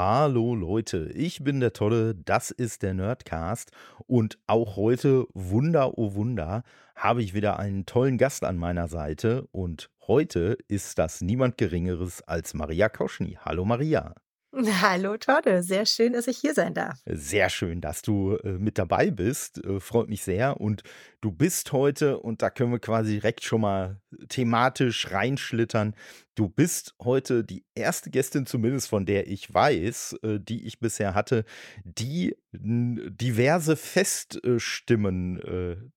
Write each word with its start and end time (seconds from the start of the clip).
Hallo 0.00 0.54
Leute, 0.54 1.10
ich 1.12 1.42
bin 1.42 1.58
der 1.58 1.72
Tolle, 1.72 2.14
das 2.14 2.52
ist 2.52 2.84
der 2.84 2.94
Nerdcast 2.94 3.72
und 4.06 4.38
auch 4.46 4.76
heute, 4.76 5.26
Wunder 5.34 5.98
oh 5.98 6.14
Wunder, 6.14 6.62
habe 6.94 7.20
ich 7.20 7.34
wieder 7.34 7.58
einen 7.58 7.84
tollen 7.84 8.16
Gast 8.16 8.44
an 8.44 8.58
meiner 8.58 8.86
Seite 8.86 9.48
und 9.50 9.90
heute 10.06 10.56
ist 10.68 11.00
das 11.00 11.20
niemand 11.20 11.58
Geringeres 11.58 12.22
als 12.22 12.54
Maria 12.54 12.88
Koschny. 12.88 13.38
Hallo 13.44 13.64
Maria. 13.64 14.14
Hallo 14.80 15.16
Todde, 15.18 15.62
sehr 15.62 15.84
schön, 15.84 16.14
dass 16.14 16.26
ich 16.26 16.38
hier 16.38 16.54
sein 16.54 16.72
darf. 16.72 16.98
Sehr 17.04 17.50
schön, 17.50 17.82
dass 17.82 18.00
du 18.00 18.36
äh, 18.36 18.52
mit 18.52 18.78
dabei 18.78 19.10
bist. 19.10 19.62
Äh, 19.64 19.78
freut 19.78 20.08
mich 20.08 20.22
sehr. 20.22 20.58
Und 20.60 20.82
du 21.20 21.32
bist 21.32 21.72
heute, 21.72 22.18
und 22.18 22.40
da 22.40 22.48
können 22.48 22.72
wir 22.72 22.78
quasi 22.78 23.12
direkt 23.12 23.44
schon 23.44 23.60
mal 23.60 24.00
thematisch 24.28 25.10
reinschlittern. 25.10 25.94
Du 26.34 26.48
bist 26.48 26.94
heute 27.02 27.44
die 27.44 27.66
erste 27.74 28.10
Gästin, 28.10 28.46
zumindest 28.46 28.88
von 28.88 29.04
der 29.04 29.28
ich 29.28 29.52
weiß, 29.52 30.16
äh, 30.22 30.40
die 30.40 30.66
ich 30.66 30.80
bisher 30.80 31.14
hatte, 31.14 31.44
die 31.84 32.34
diverse 32.52 33.76
Feststimmen 33.76 35.92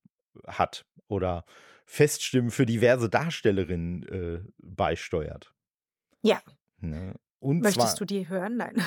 hat 0.45 0.85
oder 1.07 1.45
Feststimmen 1.85 2.51
für 2.51 2.65
diverse 2.65 3.09
Darstellerinnen 3.09 4.51
beisteuert. 4.59 5.53
Ja. 6.21 6.41
Und 7.41 7.61
Möchtest 7.61 7.97
zwar, 7.97 7.97
du 7.97 8.05
die 8.05 8.29
hören? 8.29 8.57
Nein. 8.57 8.75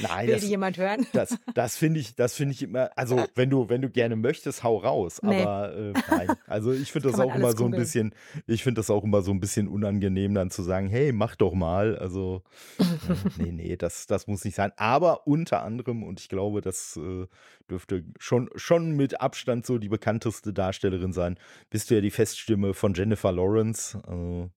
Nein, 0.00 0.26
Will 0.26 0.34
das, 0.34 0.40
die 0.40 0.48
jemand 0.48 0.78
hören? 0.78 1.06
das, 1.12 1.36
das 1.52 1.76
finde 1.76 2.00
ich, 2.00 2.14
das 2.14 2.32
finde 2.32 2.54
ich 2.54 2.62
immer. 2.62 2.88
Also 2.96 3.22
wenn 3.34 3.50
du, 3.50 3.68
wenn 3.68 3.82
du 3.82 3.90
gerne 3.90 4.16
möchtest, 4.16 4.64
hau 4.64 4.78
raus. 4.78 5.20
Nee. 5.22 5.42
Aber 5.42 5.76
äh, 5.76 5.92
nein. 6.10 6.32
Also 6.46 6.72
ich 6.72 6.90
finde 6.90 7.10
das 7.10 7.20
auch 7.20 7.34
immer 7.34 7.52
so 7.52 7.66
ein 7.66 7.72
bisschen. 7.72 8.14
Ich 8.46 8.62
finde 8.62 8.78
das 8.78 8.88
auch 8.88 9.04
immer 9.04 9.20
so 9.20 9.30
ein 9.30 9.40
bisschen 9.40 9.68
unangenehm, 9.68 10.32
dann 10.32 10.50
zu 10.50 10.62
sagen, 10.62 10.88
hey, 10.88 11.12
mach 11.12 11.36
doch 11.36 11.52
mal. 11.52 11.98
Also 11.98 12.44
äh, 12.78 12.84
nee, 13.36 13.52
nee, 13.52 13.76
das, 13.76 14.06
das 14.06 14.26
muss 14.26 14.42
nicht 14.46 14.54
sein. 14.54 14.72
Aber 14.76 15.26
unter 15.26 15.62
anderem 15.62 16.02
und 16.02 16.18
ich 16.18 16.30
glaube, 16.30 16.62
das 16.62 16.96
äh, 16.96 17.26
dürfte 17.68 18.04
schon, 18.18 18.48
schon 18.54 18.96
mit 18.96 19.20
Abstand 19.20 19.66
so 19.66 19.76
die 19.76 19.90
bekannteste 19.90 20.54
Darstellerin 20.54 21.12
sein. 21.12 21.38
Bist 21.68 21.90
du 21.90 21.94
ja 21.96 22.00
die 22.00 22.10
Feststimme 22.10 22.72
von 22.72 22.94
Jennifer 22.94 23.32
Lawrence. 23.32 24.00
Also, 24.06 24.50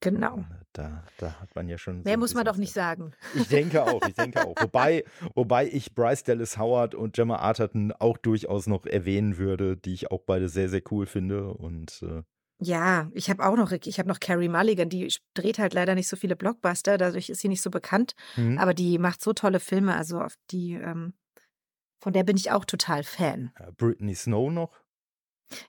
Genau. 0.00 0.44
Da, 0.72 1.02
da 1.18 1.40
hat 1.40 1.54
man 1.54 1.68
ja 1.68 1.78
schon. 1.78 2.02
Mehr 2.02 2.14
so 2.14 2.20
muss 2.20 2.34
man 2.34 2.44
doch 2.44 2.56
nicht 2.56 2.72
sagen. 2.72 3.12
Ich 3.34 3.48
denke 3.48 3.82
auch, 3.82 4.06
ich 4.06 4.14
denke 4.14 4.46
auch. 4.46 4.54
Wobei, 4.60 5.04
wobei 5.34 5.66
ich 5.66 5.94
Bryce 5.94 6.22
Dallas 6.22 6.58
Howard 6.58 6.94
und 6.94 7.14
Gemma 7.14 7.36
Arterton 7.36 7.92
auch 7.98 8.16
durchaus 8.16 8.66
noch 8.66 8.86
erwähnen 8.86 9.36
würde, 9.36 9.76
die 9.76 9.92
ich 9.92 10.10
auch 10.10 10.22
beide 10.24 10.48
sehr, 10.48 10.68
sehr 10.68 10.82
cool 10.90 11.06
finde. 11.06 11.52
Und 11.52 12.02
äh, 12.02 12.22
Ja, 12.60 13.10
ich 13.14 13.28
habe 13.30 13.44
auch 13.44 13.56
noch, 13.56 13.72
ich 13.72 13.98
habe 13.98 14.08
noch 14.08 14.20
Carrie 14.20 14.48
Mulligan, 14.48 14.88
die 14.88 15.12
dreht 15.34 15.58
halt 15.58 15.74
leider 15.74 15.94
nicht 15.94 16.08
so 16.08 16.16
viele 16.16 16.36
Blockbuster, 16.36 16.96
dadurch 16.98 17.28
ist 17.28 17.40
sie 17.40 17.48
nicht 17.48 17.62
so 17.62 17.70
bekannt, 17.70 18.14
mhm. 18.36 18.58
aber 18.58 18.72
die 18.72 18.98
macht 18.98 19.22
so 19.22 19.32
tolle 19.32 19.60
Filme, 19.60 19.96
also 19.96 20.20
auf 20.20 20.34
die, 20.50 20.74
ähm, 20.74 21.14
von 22.00 22.12
der 22.12 22.22
bin 22.22 22.36
ich 22.36 22.52
auch 22.52 22.64
total 22.64 23.02
Fan. 23.02 23.52
Brittany 23.76 24.14
Snow 24.14 24.50
noch. 24.50 24.80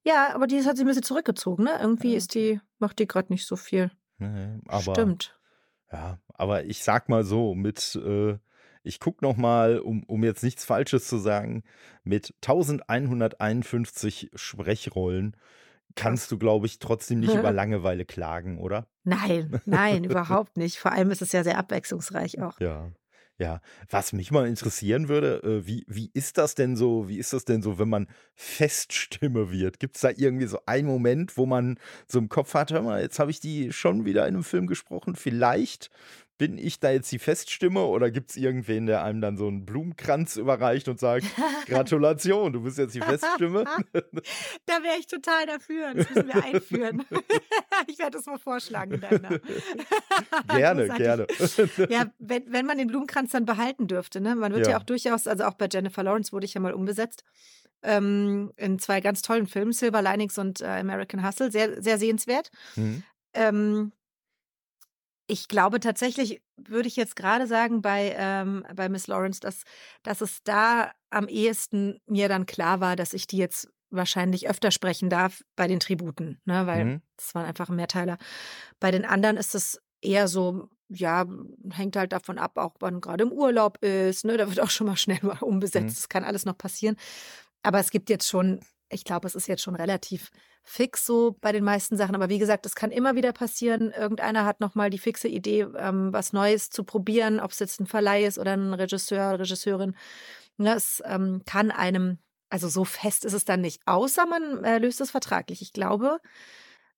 Ja, 0.03 0.33
aber 0.36 0.47
die 0.47 0.64
hat 0.64 0.77
sich 0.77 0.86
ein 0.86 0.88
bisschen 0.88 1.03
zurückgezogen, 1.03 1.64
ne? 1.64 1.80
Irgendwie 1.81 2.11
Ja, 2.11 2.17
ist 2.17 2.36
die, 2.36 2.61
macht 2.80 2.99
die 2.99 3.08
gerade 3.08 3.33
nicht 3.33 3.47
so 3.47 3.55
viel. 3.55 3.92
Nee, 4.22 4.59
aber 4.67 4.94
Stimmt. 4.94 5.38
ja, 5.91 6.19
aber 6.33 6.64
ich 6.66 6.83
sag 6.83 7.09
mal 7.09 7.23
so, 7.23 7.55
mit, 7.55 7.95
äh, 7.95 8.38
ich 8.83 9.00
guck 9.00 9.22
noch 9.22 9.36
mal, 9.36 9.80
um, 9.80 10.03
um 10.03 10.23
jetzt 10.23 10.44
nichts 10.44 10.64
Falsches 10.64 11.08
zu 11.08 11.17
sagen, 11.17 11.64
mit 12.04 12.36
1151 12.42 14.30
Sprechrollen 14.36 15.36
kannst 15.95 16.32
du, 16.32 16.37
glaube 16.37 16.67
ich, 16.67 16.80
trotzdem 16.80 17.20
nicht 17.20 17.33
über 17.33 17.52
Langeweile 17.52 18.05
klagen, 18.05 18.59
oder? 18.59 18.87
Nein, 19.04 19.59
nein, 19.65 20.04
überhaupt 20.05 20.58
nicht. 20.58 20.77
Vor 20.77 20.92
allem 20.92 21.11
ist 21.11 21.21
es 21.21 21.32
ja 21.32 21.43
sehr 21.43 21.58
abwechslungsreich 21.58 22.42
auch. 22.42 22.59
Ja. 22.59 22.92
Ja, 23.41 23.59
was 23.89 24.13
mich 24.13 24.29
mal 24.29 24.47
interessieren 24.47 25.09
würde, 25.09 25.41
äh, 25.41 25.65
wie, 25.65 25.83
wie 25.87 26.11
ist 26.13 26.37
das 26.37 26.53
denn 26.53 26.75
so, 26.75 27.09
wie 27.09 27.17
ist 27.17 27.33
das 27.33 27.43
denn 27.43 27.63
so, 27.63 27.79
wenn 27.79 27.89
man 27.89 28.07
Feststimme 28.35 29.49
wird? 29.49 29.79
Gibt 29.79 29.95
es 29.95 30.03
da 30.03 30.11
irgendwie 30.15 30.45
so 30.45 30.59
einen 30.67 30.85
Moment, 30.87 31.37
wo 31.37 31.47
man 31.47 31.79
so 32.07 32.19
im 32.19 32.29
Kopf 32.29 32.53
hat, 32.53 32.71
hör 32.71 32.83
mal, 32.83 33.02
jetzt 33.02 33.17
habe 33.17 33.31
ich 33.31 33.39
die 33.39 33.73
schon 33.73 34.05
wieder 34.05 34.27
in 34.27 34.35
einem 34.35 34.43
Film 34.43 34.67
gesprochen, 34.67 35.15
vielleicht 35.15 35.89
bin 36.41 36.57
ich 36.57 36.79
da 36.79 36.89
jetzt 36.89 37.11
die 37.11 37.19
Feststimme 37.19 37.85
oder 37.85 38.09
gibt 38.09 38.31
es 38.31 38.35
irgendwen, 38.35 38.87
der 38.87 39.03
einem 39.03 39.21
dann 39.21 39.37
so 39.37 39.47
einen 39.47 39.63
Blumenkranz 39.63 40.37
überreicht 40.37 40.87
und 40.87 40.99
sagt, 40.99 41.23
Gratulation, 41.67 42.52
du 42.52 42.63
bist 42.63 42.79
jetzt 42.79 42.95
die 42.95 42.99
Feststimme? 42.99 43.63
Da 44.65 44.81
wäre 44.81 44.97
ich 44.99 45.05
total 45.05 45.45
dafür. 45.45 45.93
Das 45.93 46.09
müssen 46.09 46.27
wir 46.27 46.43
einführen. 46.43 47.05
ich 47.87 47.99
werde 47.99 48.17
das 48.17 48.25
mal 48.25 48.39
vorschlagen 48.39 48.99
gerne, 50.47 50.87
gerne. 50.89 51.27
Ja, 51.89 52.05
wenn, 52.17 52.52
wenn 52.52 52.65
man 52.65 52.77
den 52.79 52.87
Blumenkranz 52.87 53.31
dann 53.31 53.45
behalten 53.45 53.87
dürfte, 53.87 54.19
ne? 54.19 54.35
Man 54.35 54.53
wird 54.53 54.65
ja. 54.65 54.73
Ja. 54.73 54.79
auch 54.79 54.83
durchaus, 54.83 55.27
also 55.27 55.43
auch 55.43 55.53
bei 55.53 55.67
Jennifer 55.71 56.02
Lawrence 56.03 56.31
wurde 56.31 56.45
ich 56.45 56.55
ja 56.55 56.61
mal 56.61 56.73
umbesetzt. 56.73 57.23
Ähm, 57.83 58.52
in 58.58 58.79
zwei 58.79 58.99
ganz 59.02 59.21
tollen 59.21 59.45
Filmen, 59.45 59.73
Silver 59.73 60.02
Linings 60.02 60.39
und 60.39 60.61
äh, 60.61 60.65
American 60.65 61.25
Hustle. 61.25 61.52
Sehr, 61.52 61.81
sehr 61.81 61.99
sehenswert. 61.99 62.49
Mhm. 62.75 63.03
Ähm, 63.33 63.91
ich 65.31 65.47
glaube 65.47 65.80
tatsächlich, 65.80 66.42
würde 66.58 66.89
ich 66.89 66.97
jetzt 66.97 67.15
gerade 67.15 67.47
sagen, 67.47 67.81
bei, 67.81 68.14
ähm, 68.17 68.65
bei 68.75 68.89
Miss 68.89 69.08
Lawrence, 69.08 69.39
dass, 69.39 69.64
dass 70.03 70.19
es 70.19 70.43
da 70.43 70.92
am 71.09 71.30
ehesten 71.30 72.02
mir 72.05 72.27
dann 72.27 72.45
klar 72.45 72.81
war, 72.81 72.97
dass 72.97 73.14
ich 73.14 73.27
die 73.27 73.37
jetzt 73.37 73.70
wahrscheinlich 73.91 74.49
öfter 74.49 74.71
sprechen 74.71 75.09
darf 75.09 75.41
bei 75.55 75.67
den 75.67 75.80
Tributen, 75.80 76.41
ne? 76.43 76.67
weil 76.67 76.86
Mhm. 76.86 77.02
das 77.15 77.33
waren 77.33 77.45
einfach 77.45 77.70
Mehrteiler. 77.70 78.17
Bei 78.81 78.91
den 78.91 79.05
anderen 79.05 79.37
ist 79.37 79.55
es 79.55 79.81
eher 80.02 80.27
so, 80.27 80.67
ja, 80.89 81.25
hängt 81.71 81.95
halt 81.95 82.11
davon 82.11 82.37
ab, 82.37 82.58
auch 82.58 82.75
wann 82.81 82.99
gerade 82.99 83.23
im 83.23 83.31
Urlaub 83.31 83.81
ist, 83.81 84.25
ne? 84.25 84.36
Da 84.36 84.49
wird 84.49 84.59
auch 84.59 84.70
schon 84.70 84.87
mal 84.87 84.97
schnell 84.97 85.20
mal 85.21 85.37
umbesetzt. 85.39 85.86
Mhm. 85.86 85.95
Das 85.95 86.09
kann 86.09 86.23
alles 86.25 86.43
noch 86.43 86.58
passieren. 86.58 86.97
Aber 87.64 87.80
es 87.80 87.89
gibt 87.91 88.09
jetzt 88.09 88.27
schon, 88.27 88.59
ich 88.91 89.03
glaube, 89.03 89.27
es 89.27 89.35
ist 89.35 89.47
jetzt 89.47 89.63
schon 89.63 89.75
relativ 89.75 90.31
fix 90.63 91.05
so 91.05 91.35
bei 91.41 91.52
den 91.52 91.63
meisten 91.63 91.97
Sachen. 91.97 92.15
Aber 92.15 92.29
wie 92.29 92.39
gesagt, 92.39 92.65
es 92.65 92.75
kann 92.75 92.91
immer 92.91 93.15
wieder 93.15 93.33
passieren. 93.33 93.91
Irgendeiner 93.91 94.45
hat 94.45 94.59
nochmal 94.59 94.89
die 94.89 94.99
fixe 94.99 95.27
Idee, 95.27 95.65
ähm, 95.77 96.13
was 96.13 96.33
Neues 96.33 96.69
zu 96.69 96.83
probieren, 96.83 97.39
ob 97.39 97.52
es 97.52 97.59
jetzt 97.59 97.79
ein 97.79 97.87
Verleih 97.87 98.25
ist 98.25 98.37
oder 98.37 98.53
ein 98.53 98.73
Regisseur, 98.73 99.39
Regisseurin. 99.39 99.95
Ne, 100.57 100.75
es 100.75 101.02
ähm, 101.05 101.41
kann 101.45 101.71
einem, 101.71 102.19
also 102.49 102.67
so 102.67 102.83
fest 102.83 103.25
ist 103.25 103.33
es 103.33 103.45
dann 103.45 103.61
nicht, 103.61 103.81
außer 103.87 104.25
man 104.27 104.63
äh, 104.63 104.77
löst 104.77 105.02
es 105.02 105.09
vertraglich. 105.11 105.61
Ich 105.61 105.73
glaube, 105.73 106.19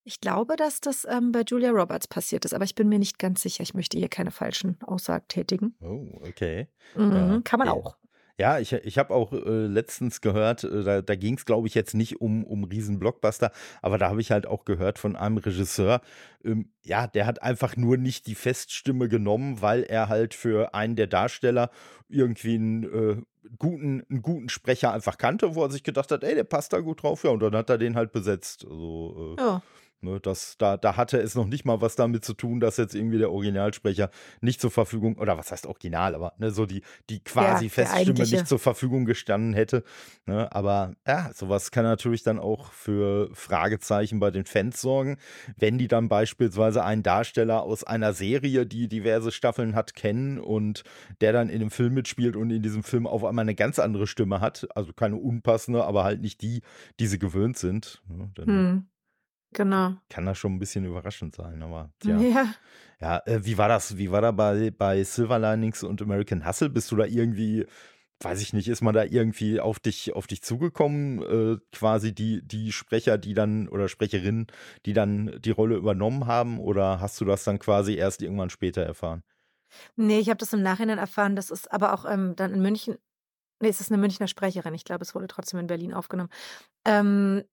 ich 0.02 0.20
glaube, 0.20 0.56
dass 0.56 0.80
das 0.80 1.06
ähm, 1.08 1.32
bei 1.32 1.42
Julia 1.46 1.70
Roberts 1.70 2.06
passiert 2.08 2.44
ist, 2.44 2.52
aber 2.52 2.64
ich 2.64 2.74
bin 2.74 2.88
mir 2.90 2.98
nicht 2.98 3.18
ganz 3.18 3.40
sicher. 3.40 3.62
Ich 3.62 3.72
möchte 3.72 3.96
hier 3.96 4.08
keine 4.08 4.30
falschen 4.32 4.76
Aussagen 4.82 5.26
tätigen. 5.28 5.76
Oh, 5.80 6.20
okay. 6.28 6.68
Mhm, 6.94 7.12
Ja. 7.16 7.40
Kann 7.44 7.58
man 7.58 7.68
Ja. 7.68 7.72
auch. 7.74 7.96
Ja, 8.38 8.58
ich, 8.58 8.72
ich 8.72 8.98
habe 8.98 9.14
auch 9.14 9.32
äh, 9.32 9.66
letztens 9.66 10.20
gehört, 10.20 10.64
äh, 10.64 10.82
da, 10.82 11.02
da 11.02 11.14
ging 11.14 11.34
es, 11.36 11.44
glaube 11.44 11.68
ich, 11.68 11.74
jetzt 11.74 11.94
nicht 11.94 12.20
um, 12.20 12.42
um 12.42 12.64
Riesen-Blockbuster, 12.64 13.52
aber 13.80 13.96
da 13.96 14.10
habe 14.10 14.20
ich 14.20 14.32
halt 14.32 14.46
auch 14.46 14.64
gehört 14.64 14.98
von 14.98 15.14
einem 15.14 15.36
Regisseur, 15.36 16.00
ähm, 16.44 16.68
ja, 16.82 17.06
der 17.06 17.26
hat 17.26 17.42
einfach 17.42 17.76
nur 17.76 17.96
nicht 17.96 18.26
die 18.26 18.34
Feststimme 18.34 19.08
genommen, 19.08 19.62
weil 19.62 19.84
er 19.84 20.08
halt 20.08 20.34
für 20.34 20.74
einen 20.74 20.96
der 20.96 21.06
Darsteller 21.06 21.70
irgendwie 22.08 22.56
einen, 22.56 22.82
äh, 22.82 23.22
guten, 23.56 24.04
einen 24.10 24.22
guten 24.22 24.48
Sprecher 24.48 24.92
einfach 24.92 25.16
kannte, 25.16 25.54
wo 25.54 25.62
er 25.62 25.70
sich 25.70 25.84
gedacht 25.84 26.10
hat, 26.10 26.24
ey, 26.24 26.34
der 26.34 26.44
passt 26.44 26.72
da 26.72 26.80
gut 26.80 27.04
drauf, 27.04 27.22
ja, 27.22 27.30
und 27.30 27.40
dann 27.40 27.54
hat 27.54 27.70
er 27.70 27.78
den 27.78 27.94
halt 27.94 28.10
besetzt. 28.10 28.64
Also, 28.64 29.36
äh, 29.38 29.40
Ja. 29.40 29.62
Ne, 30.04 30.20
das, 30.20 30.58
da, 30.58 30.76
da 30.76 30.96
hatte 30.96 31.18
es 31.18 31.34
noch 31.34 31.46
nicht 31.46 31.64
mal 31.64 31.80
was 31.80 31.96
damit 31.96 32.26
zu 32.26 32.34
tun, 32.34 32.60
dass 32.60 32.76
jetzt 32.76 32.94
irgendwie 32.94 33.16
der 33.16 33.32
Originalsprecher 33.32 34.10
nicht 34.42 34.60
zur 34.60 34.70
Verfügung, 34.70 35.16
oder 35.16 35.38
was 35.38 35.50
heißt 35.50 35.66
Original, 35.66 36.14
aber 36.14 36.34
ne, 36.36 36.50
so 36.50 36.66
die, 36.66 36.82
die 37.08 37.24
quasi 37.24 37.70
der 37.70 37.86
Feststimme 37.86 38.18
nicht 38.18 38.46
zur 38.46 38.58
Verfügung 38.58 39.06
gestanden 39.06 39.54
hätte. 39.54 39.82
Ne, 40.26 40.52
aber 40.52 40.94
ja, 41.06 41.30
sowas 41.32 41.70
kann 41.70 41.84
natürlich 41.84 42.22
dann 42.22 42.38
auch 42.38 42.70
für 42.72 43.30
Fragezeichen 43.32 44.20
bei 44.20 44.30
den 44.30 44.44
Fans 44.44 44.80
sorgen, 44.82 45.16
wenn 45.56 45.78
die 45.78 45.88
dann 45.88 46.10
beispielsweise 46.10 46.84
einen 46.84 47.02
Darsteller 47.02 47.62
aus 47.62 47.82
einer 47.82 48.12
Serie, 48.12 48.66
die 48.66 48.88
diverse 48.88 49.32
Staffeln 49.32 49.74
hat, 49.74 49.94
kennen 49.94 50.38
und 50.38 50.84
der 51.22 51.32
dann 51.32 51.48
in 51.48 51.60
dem 51.60 51.70
Film 51.70 51.94
mitspielt 51.94 52.36
und 52.36 52.50
in 52.50 52.62
diesem 52.62 52.82
Film 52.82 53.06
auf 53.06 53.24
einmal 53.24 53.44
eine 53.44 53.54
ganz 53.54 53.78
andere 53.78 54.06
Stimme 54.06 54.42
hat. 54.42 54.66
Also 54.74 54.92
keine 54.92 55.16
unpassende, 55.16 55.84
aber 55.84 56.04
halt 56.04 56.20
nicht 56.20 56.42
die, 56.42 56.60
die 57.00 57.06
sie 57.06 57.18
gewöhnt 57.18 57.56
sind. 57.56 58.02
Ne, 58.06 58.30
dann 58.34 58.46
Hm. 58.46 58.86
Genau. 59.54 59.94
kann 60.10 60.26
das 60.26 60.36
schon 60.36 60.54
ein 60.54 60.58
bisschen 60.58 60.84
überraschend 60.84 61.34
sein, 61.34 61.62
aber 61.62 61.90
tja. 62.00 62.18
Ja. 62.20 62.54
Ja, 63.00 63.22
äh, 63.26 63.44
wie 63.44 63.58
war 63.58 63.68
das? 63.68 63.96
Wie 63.98 64.10
war 64.10 64.20
da 64.20 64.30
bei, 64.30 64.70
bei 64.70 65.02
Silver 65.04 65.38
Linings 65.38 65.82
und 65.82 66.00
American 66.00 66.46
Hustle? 66.46 66.70
Bist 66.70 66.90
du 66.90 66.96
da 66.96 67.04
irgendwie, 67.04 67.66
weiß 68.20 68.40
ich 68.40 68.52
nicht, 68.52 68.68
ist 68.68 68.82
man 68.82 68.94
da 68.94 69.04
irgendwie 69.04 69.60
auf 69.60 69.78
dich, 69.78 70.14
auf 70.14 70.26
dich 70.26 70.42
zugekommen? 70.42 71.20
Äh, 71.22 71.58
quasi 71.72 72.14
die, 72.14 72.40
die 72.46 72.72
Sprecher, 72.72 73.18
die 73.18 73.34
dann 73.34 73.68
oder 73.68 73.88
Sprecherinnen, 73.88 74.46
die 74.86 74.92
dann 74.92 75.38
die 75.40 75.50
Rolle 75.50 75.76
übernommen 75.76 76.26
haben? 76.26 76.58
Oder 76.60 77.00
hast 77.00 77.20
du 77.20 77.24
das 77.24 77.44
dann 77.44 77.58
quasi 77.58 77.94
erst 77.94 78.22
irgendwann 78.22 78.50
später 78.50 78.82
erfahren? 78.82 79.22
Nee, 79.96 80.20
ich 80.20 80.28
habe 80.28 80.38
das 80.38 80.52
im 80.52 80.62
Nachhinein 80.62 80.98
erfahren. 80.98 81.36
Das 81.36 81.50
ist 81.50 81.72
aber 81.72 81.92
auch 81.92 82.04
ähm, 82.04 82.36
dann 82.36 82.54
in 82.54 82.62
München. 82.62 82.96
Nee, 83.60 83.68
es 83.68 83.80
ist 83.80 83.90
eine 83.90 84.00
Münchner 84.00 84.28
Sprecherin. 84.28 84.74
Ich 84.74 84.84
glaube, 84.84 85.02
es 85.02 85.14
wurde 85.14 85.26
trotzdem 85.26 85.60
in 85.60 85.66
Berlin 85.66 85.94
aufgenommen. 85.94 86.30
Ähm, 86.84 87.44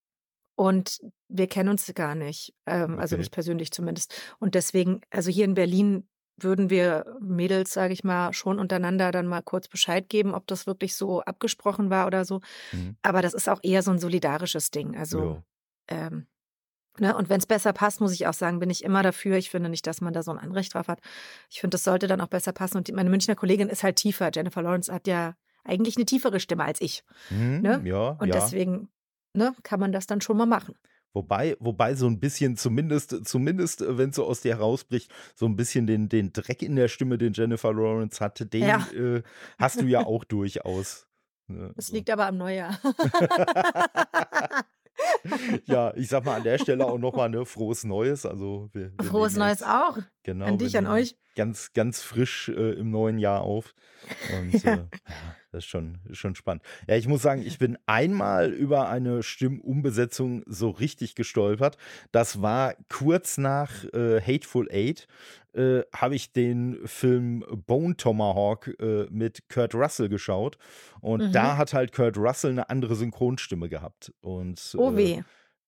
und 0.61 0.99
wir 1.27 1.47
kennen 1.47 1.69
uns 1.69 1.91
gar 1.95 2.13
nicht. 2.13 2.53
Ähm, 2.67 2.99
also 2.99 3.15
Okay. 3.15 3.21
nicht 3.21 3.31
persönlich 3.31 3.71
zumindest. 3.71 4.13
Und 4.37 4.53
deswegen, 4.53 5.01
also 5.09 5.31
hier 5.31 5.45
in 5.45 5.55
Berlin 5.55 6.07
würden 6.37 6.69
wir 6.69 7.17
Mädels, 7.19 7.73
sage 7.73 7.93
ich 7.93 8.03
mal, 8.03 8.31
schon 8.33 8.59
untereinander 8.59 9.11
dann 9.11 9.25
mal 9.25 9.41
kurz 9.41 9.67
Bescheid 9.67 10.07
geben, 10.07 10.35
ob 10.35 10.45
das 10.45 10.67
wirklich 10.67 10.95
so 10.95 11.21
abgesprochen 11.21 11.89
war 11.89 12.05
oder 12.05 12.25
so. 12.25 12.41
Mhm. 12.73 12.95
Aber 13.01 13.23
das 13.23 13.33
ist 13.33 13.49
auch 13.49 13.59
eher 13.63 13.81
so 13.81 13.89
ein 13.89 13.97
solidarisches 13.97 14.69
Ding. 14.69 14.95
Also, 14.95 15.41
ähm, 15.87 16.27
ne, 16.99 17.17
und 17.17 17.29
wenn 17.29 17.39
es 17.39 17.47
besser 17.47 17.73
passt, 17.73 17.99
muss 17.99 18.13
ich 18.13 18.27
auch 18.27 18.33
sagen, 18.35 18.59
bin 18.59 18.69
ich 18.69 18.83
immer 18.83 19.01
dafür. 19.01 19.37
Ich 19.37 19.49
finde 19.49 19.67
nicht, 19.69 19.87
dass 19.87 19.99
man 19.99 20.13
da 20.13 20.21
so 20.21 20.29
ein 20.29 20.37
Anrecht 20.37 20.75
drauf 20.75 20.87
hat. 20.89 20.99
Ich 21.49 21.59
finde, 21.59 21.73
das 21.73 21.83
sollte 21.83 22.05
dann 22.05 22.21
auch 22.21 22.27
besser 22.27 22.53
passen. 22.53 22.77
Und 22.77 22.91
meine 22.93 23.09
Münchner 23.09 23.35
Kollegin 23.35 23.67
ist 23.67 23.81
halt 23.81 23.95
tiefer. 23.95 24.29
Jennifer 24.31 24.61
Lawrence 24.61 24.93
hat 24.93 25.07
ja 25.07 25.33
eigentlich 25.63 25.95
eine 25.97 26.05
tiefere 26.05 26.39
Stimme 26.39 26.65
als 26.65 26.81
ich. 26.81 27.03
Mhm. 27.31 27.61
Ne? 27.61 27.81
Ja, 27.83 28.09
Und 28.19 28.27
ja. 28.27 28.33
deswegen 28.35 28.89
ne, 29.33 29.53
kann 29.63 29.79
man 29.79 29.91
das 29.91 30.07
dann 30.07 30.21
schon 30.21 30.37
mal 30.37 30.45
machen. 30.45 30.75
Wobei, 31.13 31.57
wobei 31.59 31.93
so 31.95 32.07
ein 32.07 32.21
bisschen, 32.21 32.55
zumindest, 32.55 33.25
zumindest, 33.27 33.83
wenn 33.85 34.11
es 34.11 34.15
so 34.15 34.25
aus 34.25 34.39
dir 34.41 34.55
herausbricht, 34.55 35.11
so 35.35 35.45
ein 35.45 35.57
bisschen 35.57 35.85
den, 35.85 36.07
den 36.07 36.31
Dreck 36.31 36.61
in 36.61 36.77
der 36.77 36.87
Stimme, 36.87 37.17
den 37.17 37.33
Jennifer 37.33 37.73
Lawrence 37.73 38.23
hatte, 38.23 38.45
den 38.45 38.63
Ja. 38.67 38.87
äh, 38.93 39.21
hast 39.59 39.81
du 39.81 39.85
ja 39.87 40.05
auch 40.05 40.23
durchaus. 40.23 41.07
Ne? 41.47 41.73
Das 41.75 41.91
liegt 41.91 42.09
aber 42.09 42.27
am 42.27 42.37
Neujahr. 42.37 42.79
ja, 45.65 45.93
ich 45.95 46.07
sag 46.07 46.23
mal 46.25 46.35
an 46.37 46.43
der 46.43 46.57
Stelle 46.57 46.85
auch 46.85 46.97
nochmal 46.97 47.29
ne, 47.29 47.45
frohes 47.45 47.83
Neues. 47.83 48.25
Also 48.25 48.69
wir, 48.73 48.91
wir 48.97 49.05
Frohes 49.05 49.35
Neues 49.35 49.63
auch. 49.63 49.97
genau, 50.23 50.45
An 50.45 50.57
dich, 50.57 50.77
an 50.77 50.87
euch. 50.87 51.17
Ganz, 51.35 51.73
ganz 51.73 52.01
frisch 52.01 52.49
äh, 52.49 52.73
im 52.73 52.89
neuen 52.91 53.17
Jahr 53.17 53.41
auf. 53.41 53.73
Und 54.39 54.53
Ja. 54.63 54.73
äh, 54.73 54.77
ja, 54.77 55.35
das 55.51 55.65
ist 55.65 55.69
schon, 55.69 55.99
schon 56.11 56.35
spannend. 56.35 56.63
Ja, 56.87 56.95
ich 56.95 57.07
muss 57.07 57.21
sagen, 57.21 57.41
ich 57.45 57.59
bin 57.59 57.77
einmal 57.85 58.51
über 58.51 58.89
eine 58.89 59.21
Stimmumbesetzung 59.23 60.43
so 60.45 60.69
richtig 60.69 61.15
gestolpert. 61.15 61.77
Das 62.11 62.41
war 62.41 62.75
kurz 62.89 63.37
nach 63.37 63.83
äh, 63.93 64.21
Hateful 64.21 64.69
Eight. 64.71 65.07
Äh, 65.53 65.81
habe 65.93 66.15
ich 66.15 66.31
den 66.31 66.79
Film 66.85 67.43
Bone 67.67 67.97
Tomahawk 67.97 68.67
äh, 68.79 69.07
mit 69.09 69.49
Kurt 69.49 69.75
Russell 69.75 70.07
geschaut. 70.07 70.57
Und 71.01 71.21
Mhm. 71.27 71.31
da 71.33 71.57
hat 71.57 71.73
halt 71.73 71.91
Kurt 71.91 72.17
Russell 72.17 72.51
eine 72.51 72.69
andere 72.69 72.95
Synchronstimme 72.95 73.67
gehabt. 73.67 74.13
Und 74.21 74.75
Oh 74.77 74.91
äh, 74.91 74.95
weh. 74.97 75.21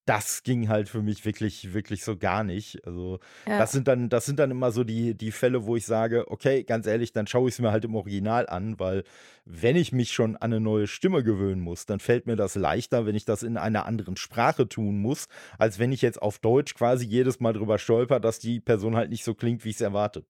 Das 0.06 0.44
ging 0.44 0.68
halt 0.70 0.90
für 0.90 1.02
mich 1.02 1.24
wirklich, 1.26 1.74
wirklich 1.74 2.04
so 2.04 2.18
gar 2.18 2.44
nicht. 2.44 2.86
Also, 2.86 3.20
Ja. 3.48 3.58
das 3.58 3.72
sind 3.72 3.88
dann, 3.88 4.10
das 4.10 4.26
sind 4.26 4.40
dann 4.40 4.52
immer 4.52 4.72
so 4.72 4.84
die, 4.84 5.16
die 5.16 5.32
Fälle, 5.32 5.66
wo 5.66 5.76
ich 5.76 5.86
sage, 5.86 6.30
okay, 6.30 6.64
ganz 6.64 6.88
ehrlich, 6.88 7.14
dann 7.14 7.28
schaue 7.28 7.48
ich 7.50 7.56
es 7.56 7.60
mir 7.60 7.72
halt 7.72 7.86
im 7.86 7.96
Original 7.96 8.48
an, 8.48 8.80
weil 8.80 9.04
wenn 9.46 9.76
ich 9.76 9.92
mich 9.92 10.12
schon 10.12 10.36
an 10.36 10.52
eine 10.54 10.60
neue 10.60 10.88
Stimme 10.88 11.24
gewöhnen 11.24 11.62
muss, 11.62 11.86
dann 11.86 12.00
fällt 12.00 12.28
mir 12.28 12.36
das 12.36 12.56
leichter, 12.56 13.06
wenn 13.06 13.16
ich 13.16 13.26
das 13.26 13.44
in 13.44 13.58
einer 13.58 13.86
anderen 13.86 14.18
Sprache 14.18 14.68
tun 14.68 15.00
muss, 15.00 15.28
als 15.58 15.80
wenn 15.80 15.92
ich 15.92 16.02
jetzt 16.02 16.22
auf 16.22 16.40
Deutsch 16.40 16.74
quasi 16.76 17.06
jedes 17.06 17.40
Mal 17.40 17.54
drüber 17.54 17.78
stolper, 17.80 18.20
dass 18.20 18.40
die 18.40 18.60
Person 18.60 18.96
halt 18.96 19.10
nicht 19.10 19.24
so 19.24 19.34
klingt, 19.36 19.64
wie 19.64 19.70
ich 19.70 19.76
es 19.76 19.82
erwarte. 19.82 20.26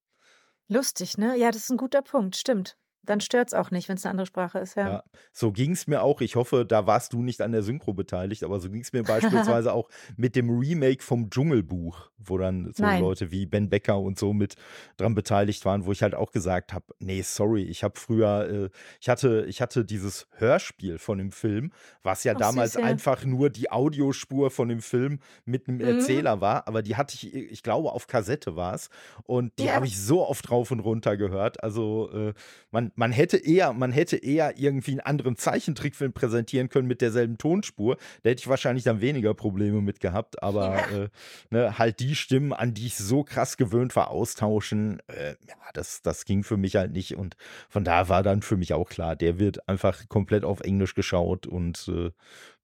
Lustig, 0.68 1.18
ne? 1.18 1.36
Ja, 1.36 1.50
das 1.50 1.64
ist 1.64 1.70
ein 1.70 1.76
guter 1.76 2.02
Punkt. 2.02 2.36
Stimmt. 2.36 2.76
Dann 3.06 3.20
stört 3.20 3.48
es 3.48 3.54
auch 3.54 3.70
nicht, 3.70 3.88
wenn 3.88 3.96
es 3.96 4.04
eine 4.04 4.12
andere 4.12 4.26
Sprache 4.26 4.58
ist, 4.58 4.76
ja. 4.76 4.88
Ja, 4.88 5.04
so 5.32 5.52
ging 5.52 5.72
es 5.72 5.86
mir 5.86 6.02
auch. 6.02 6.20
Ich 6.20 6.36
hoffe, 6.36 6.64
da 6.64 6.86
warst 6.86 7.12
du 7.12 7.22
nicht 7.22 7.40
an 7.42 7.52
der 7.52 7.62
Synchro 7.62 7.92
beteiligt, 7.92 8.42
aber 8.44 8.60
so 8.60 8.70
ging 8.70 8.80
es 8.82 8.92
mir 8.92 9.02
beispielsweise 9.04 9.72
auch 9.72 9.88
mit 10.16 10.36
dem 10.36 10.50
Remake 10.50 11.02
vom 11.02 11.28
Dschungelbuch, 11.30 12.10
wo 12.18 12.38
dann 12.38 12.72
so 12.74 12.82
Nein. 12.82 13.00
Leute 13.00 13.30
wie 13.30 13.46
Ben 13.46 13.68
Becker 13.68 13.98
und 13.98 14.18
so 14.18 14.32
mit 14.32 14.54
dran 14.96 15.14
beteiligt 15.14 15.64
waren, 15.64 15.84
wo 15.84 15.92
ich 15.92 16.02
halt 16.02 16.14
auch 16.14 16.32
gesagt 16.32 16.72
habe, 16.72 16.86
nee, 16.98 17.22
sorry, 17.22 17.62
ich 17.64 17.84
habe 17.84 17.98
früher, 17.98 18.48
äh, 18.48 18.70
ich 19.00 19.08
hatte, 19.08 19.44
ich 19.48 19.60
hatte 19.60 19.84
dieses 19.84 20.26
Hörspiel 20.36 20.98
von 20.98 21.18
dem 21.18 21.30
Film, 21.32 21.72
was 22.02 22.24
ja 22.24 22.32
Ach, 22.34 22.38
damals 22.38 22.72
süß, 22.72 22.82
ja. 22.82 22.88
einfach 22.88 23.24
nur 23.24 23.50
die 23.50 23.70
Audiospur 23.70 24.50
von 24.50 24.68
dem 24.68 24.80
Film 24.80 25.20
mit 25.44 25.68
einem 25.68 25.78
Mhm. 25.78 25.84
Erzähler 25.84 26.40
war, 26.40 26.66
aber 26.68 26.82
die 26.82 26.96
hatte 26.96 27.14
ich, 27.16 27.34
ich 27.34 27.62
glaube, 27.62 27.92
auf 27.92 28.06
Kassette 28.06 28.56
war 28.56 28.74
es. 28.74 28.88
Und 29.24 29.58
die 29.58 29.64
Ja. 29.64 29.74
habe 29.74 29.86
ich 29.86 30.00
so 30.00 30.26
oft 30.26 30.48
drauf 30.48 30.70
und 30.70 30.80
runter 30.80 31.16
gehört. 31.16 31.62
Also 31.62 32.10
äh, 32.12 32.32
man, 32.70 32.92
man 32.94 33.12
hätte 33.12 33.36
eher, 33.36 33.72
man 33.72 33.92
hätte 33.92 34.16
eher 34.16 34.58
irgendwie 34.58 34.92
einen 34.92 35.00
anderen 35.00 35.36
Zeichentrickfilm 35.36 36.12
präsentieren 36.12 36.68
können 36.68 36.88
mit 36.88 37.00
derselben 37.00 37.38
Tonspur. 37.38 37.96
Da 38.22 38.30
hätte 38.30 38.40
ich 38.40 38.48
wahrscheinlich 38.48 38.84
dann 38.84 39.00
weniger 39.00 39.34
Probleme 39.34 39.80
mit 39.80 40.00
gehabt. 40.00 40.42
Aber 40.42 40.74
Ja. 40.76 41.02
äh, 41.04 41.08
ne, 41.50 41.78
halt 41.78 42.00
die 42.00 42.14
Stimmen, 42.14 42.52
an 42.52 42.74
die 42.74 42.86
ich 42.86 42.96
so 42.96 43.24
krass 43.24 43.56
gewöhnt 43.56 43.96
war, 43.96 44.10
austauschen, 44.10 45.00
äh, 45.08 45.30
ja, 45.46 45.56
das, 45.72 46.02
das 46.02 46.24
ging 46.24 46.44
für 46.44 46.56
mich 46.56 46.76
halt 46.76 46.92
nicht. 46.92 47.16
Und 47.16 47.36
von 47.68 47.84
da 47.84 48.08
war 48.08 48.22
dann 48.22 48.42
für 48.42 48.56
mich 48.56 48.72
auch 48.72 48.88
klar, 48.88 49.16
der 49.16 49.38
wird 49.38 49.68
einfach 49.68 50.08
komplett 50.08 50.44
auf 50.44 50.60
Englisch 50.60 50.94
geschaut 50.94 51.46
und 51.46 51.88
äh, 51.88 52.10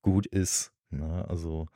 gut 0.03 0.27
ist. 0.27 0.73
Ne? 0.91 1.25
Also, 1.29 1.67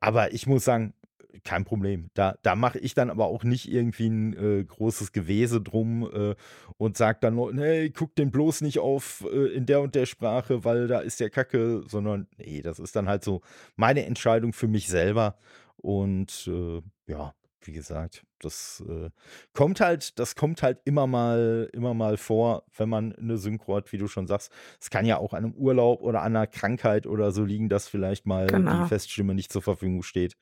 aber 0.00 0.32
ich 0.32 0.46
muss 0.46 0.64
sagen, 0.64 0.94
kein 1.44 1.64
Problem. 1.64 2.10
Da, 2.14 2.36
da 2.42 2.54
mache 2.56 2.78
ich 2.78 2.94
dann 2.94 3.10
aber 3.10 3.26
auch 3.26 3.44
nicht 3.44 3.70
irgendwie 3.70 4.08
ein 4.08 4.32
äh, 4.34 4.64
großes 4.64 5.12
Gewese 5.12 5.60
drum 5.60 6.08
äh, 6.12 6.34
und 6.76 6.96
sage 6.96 7.18
dann, 7.20 7.34
nee, 7.54 7.90
guck 7.90 8.14
den 8.16 8.30
bloß 8.30 8.60
nicht 8.62 8.78
auf 8.78 9.24
äh, 9.32 9.46
in 9.54 9.66
der 9.66 9.80
und 9.80 9.94
der 9.94 10.06
Sprache, 10.06 10.64
weil 10.64 10.86
da 10.86 11.00
ist 11.00 11.20
der 11.20 11.30
Kacke, 11.30 11.82
sondern 11.88 12.26
nee, 12.38 12.62
das 12.62 12.78
ist 12.78 12.96
dann 12.96 13.08
halt 13.08 13.24
so 13.24 13.40
meine 13.76 14.06
Entscheidung 14.06 14.52
für 14.52 14.68
mich 14.68 14.88
selber. 14.88 15.36
Und 15.76 16.48
äh, 16.52 16.82
ja, 17.10 17.34
wie 17.62 17.72
gesagt, 17.72 18.24
das 18.38 18.82
äh, 18.88 19.10
kommt 19.52 19.80
halt, 19.80 20.18
das 20.18 20.34
kommt 20.34 20.62
halt 20.62 20.78
immer 20.84 21.06
mal, 21.06 21.68
immer 21.74 21.92
mal 21.92 22.16
vor, 22.16 22.64
wenn 22.76 22.88
man 22.88 23.14
eine 23.14 23.36
Synchro 23.36 23.76
hat, 23.76 23.92
wie 23.92 23.98
du 23.98 24.08
schon 24.08 24.26
sagst. 24.26 24.50
Es 24.80 24.88
kann 24.88 25.04
ja 25.04 25.18
auch 25.18 25.34
an 25.34 25.44
einem 25.44 25.54
Urlaub 25.54 26.00
oder 26.00 26.22
an 26.22 26.34
einer 26.36 26.46
Krankheit 26.46 27.06
oder 27.06 27.32
so 27.32 27.44
liegen, 27.44 27.68
dass 27.68 27.86
vielleicht 27.88 28.24
mal 28.26 28.46
Genau. 28.46 28.82
die 28.82 28.88
Feststimme 28.88 29.34
nicht 29.34 29.52
zur 29.52 29.62
Verfügung 29.62 30.02
steht. 30.02 30.36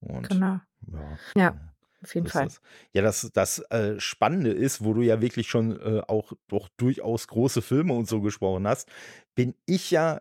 Und 0.00 0.28
Genau. 0.28 0.60
ja. 0.92 1.18
Ja, 1.36 1.54
auf 2.02 2.14
jeden 2.14 2.26
ist 2.26 2.32
Fall. 2.32 2.44
das. 2.44 2.60
Ja, 2.92 3.02
das, 3.02 3.30
das 3.32 3.58
äh, 3.70 3.98
Spannende 3.98 4.50
ist, 4.50 4.84
wo 4.84 4.94
du 4.94 5.02
ja 5.02 5.20
wirklich 5.20 5.48
schon 5.48 5.78
äh, 5.80 6.00
auch 6.06 6.32
doch 6.48 6.68
durchaus 6.76 7.28
große 7.28 7.62
Filme 7.62 7.94
und 7.94 8.08
so 8.08 8.20
gesprochen 8.20 8.66
hast, 8.66 8.88
bin 9.34 9.54
ich 9.66 9.90
ja 9.90 10.20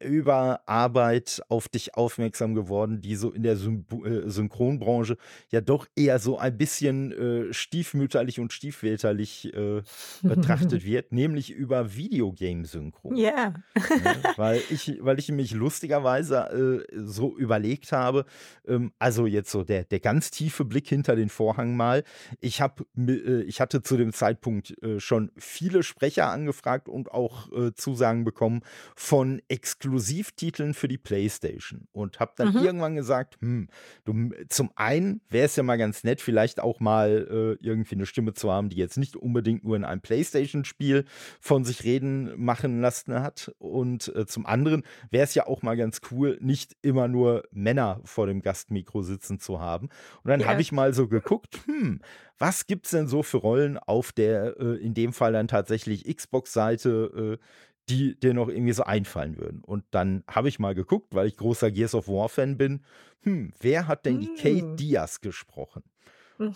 über 0.00 0.60
Arbeit 0.66 1.42
auf 1.48 1.68
dich 1.68 1.94
aufmerksam 1.94 2.54
geworden, 2.54 3.00
die 3.00 3.16
so 3.16 3.30
in 3.30 3.42
der 3.42 3.56
Syn 3.56 3.84
äh, 4.04 4.28
Synchronbranche 4.28 5.16
ja 5.50 5.60
doch 5.60 5.86
eher 5.96 6.18
so 6.18 6.38
ein 6.38 6.56
bisschen 6.56 7.12
äh, 7.12 7.52
stiefmütterlich 7.52 8.40
und 8.40 8.52
stiefväterlich 8.52 9.52
äh, 9.54 9.82
betrachtet 10.22 10.84
wird, 10.86 11.12
nämlich 11.12 11.50
über 11.50 11.94
Videogame-Synchro. 11.94 13.14
Ja. 13.14 13.54
Ne? 13.74 14.16
weil, 14.36 14.60
ich, 14.70 14.98
weil 15.00 15.18
ich 15.18 15.30
mich 15.30 15.52
lustigerweise 15.52 16.84
äh, 16.92 16.98
so 17.04 17.36
überlegt 17.36 17.92
habe, 17.92 18.24
ähm, 18.66 18.92
also 18.98 19.26
jetzt 19.26 19.50
so 19.50 19.64
der, 19.64 19.84
der 19.84 20.00
ganz 20.00 20.30
tiefe 20.30 20.64
Blick 20.64 20.88
hinter 20.88 21.16
den 21.16 21.28
Vorhang 21.28 21.76
mal. 21.76 22.04
Ich, 22.40 22.60
hab, 22.60 22.84
mi- 22.94 23.12
äh, 23.12 23.42
ich 23.42 23.60
hatte 23.60 23.82
zu 23.82 23.96
dem 23.96 24.12
Zeitpunkt 24.12 24.74
schon 24.98 25.30
viele 25.36 25.82
Sprecher 25.82 26.28
angefragt 26.30 26.88
und 26.88 27.10
auch 27.10 27.48
Zusagen 27.74 28.24
bekommen 28.24 28.62
von 28.96 29.40
Exklusivtiteln 29.72 30.74
für 30.74 30.88
die 30.88 30.98
PlayStation 30.98 31.86
und 31.92 32.20
habe 32.20 32.32
dann 32.36 32.52
Mhm. 32.52 32.58
irgendwann 32.62 32.94
gesagt, 32.94 33.38
hm, 33.40 33.68
du, 34.04 34.30
zum 34.48 34.70
einen 34.76 35.20
wäre 35.30 35.46
es 35.46 35.56
ja 35.56 35.62
mal 35.62 35.76
ganz 35.78 36.04
nett, 36.04 36.20
vielleicht 36.20 36.60
auch 36.60 36.78
mal 36.80 37.56
äh, 37.60 37.64
irgendwie 37.66 37.94
eine 37.94 38.06
Stimme 38.06 38.34
zu 38.34 38.50
haben, 38.52 38.68
die 38.68 38.76
jetzt 38.76 38.98
nicht 38.98 39.16
unbedingt 39.16 39.64
nur 39.64 39.76
in 39.76 39.84
einem 39.84 40.00
PlayStation-Spiel 40.02 41.04
von 41.40 41.64
sich 41.64 41.84
reden 41.84 42.32
machen 42.42 42.80
lassen 42.80 43.14
hat. 43.22 43.52
Und 43.58 44.14
äh, 44.14 44.26
zum 44.26 44.44
anderen 44.46 44.82
wäre 45.10 45.24
es 45.24 45.34
ja 45.34 45.46
auch 45.46 45.62
mal 45.62 45.76
ganz 45.76 46.00
cool, 46.10 46.38
nicht 46.40 46.76
immer 46.82 47.08
nur 47.08 47.44
Männer 47.50 48.00
vor 48.04 48.26
dem 48.26 48.42
Gastmikro 48.42 49.02
sitzen 49.02 49.38
zu 49.38 49.60
haben. 49.60 49.88
Und 50.22 50.28
dann 50.30 50.40
Ja. 50.40 50.48
habe 50.48 50.60
ich 50.60 50.72
mal 50.72 50.92
so 50.92 51.08
geguckt, 51.08 51.60
hm, 51.66 52.00
was 52.38 52.66
gibt 52.66 52.86
es 52.86 52.90
denn 52.92 53.06
so 53.08 53.22
für 53.22 53.38
Rollen 53.38 53.78
auf 53.78 54.12
der, 54.12 54.56
äh, 54.60 54.76
in 54.84 54.94
dem 54.94 55.12
Fall 55.12 55.32
dann 55.32 55.48
tatsächlich 55.48 56.04
Xbox-Seite, 56.14 57.38
äh, 57.40 57.44
die 57.88 58.18
dir 58.18 58.34
noch 58.34 58.48
irgendwie 58.48 58.72
so 58.72 58.84
einfallen 58.84 59.38
würden. 59.38 59.62
Und 59.64 59.84
dann 59.90 60.24
habe 60.28 60.48
ich 60.48 60.58
mal 60.58 60.74
geguckt, 60.74 61.14
weil 61.14 61.26
ich 61.28 61.36
großer 61.36 61.70
Gears 61.70 61.94
of 61.94 62.08
War-Fan 62.08 62.56
bin, 62.56 62.84
hm, 63.22 63.52
wer 63.60 63.88
hat 63.88 64.06
denn 64.06 64.20
die 64.20 64.28
Kate 64.28 64.66
Mm. 64.66 64.76
Diaz 64.78 65.20
gesprochen? 65.20 65.82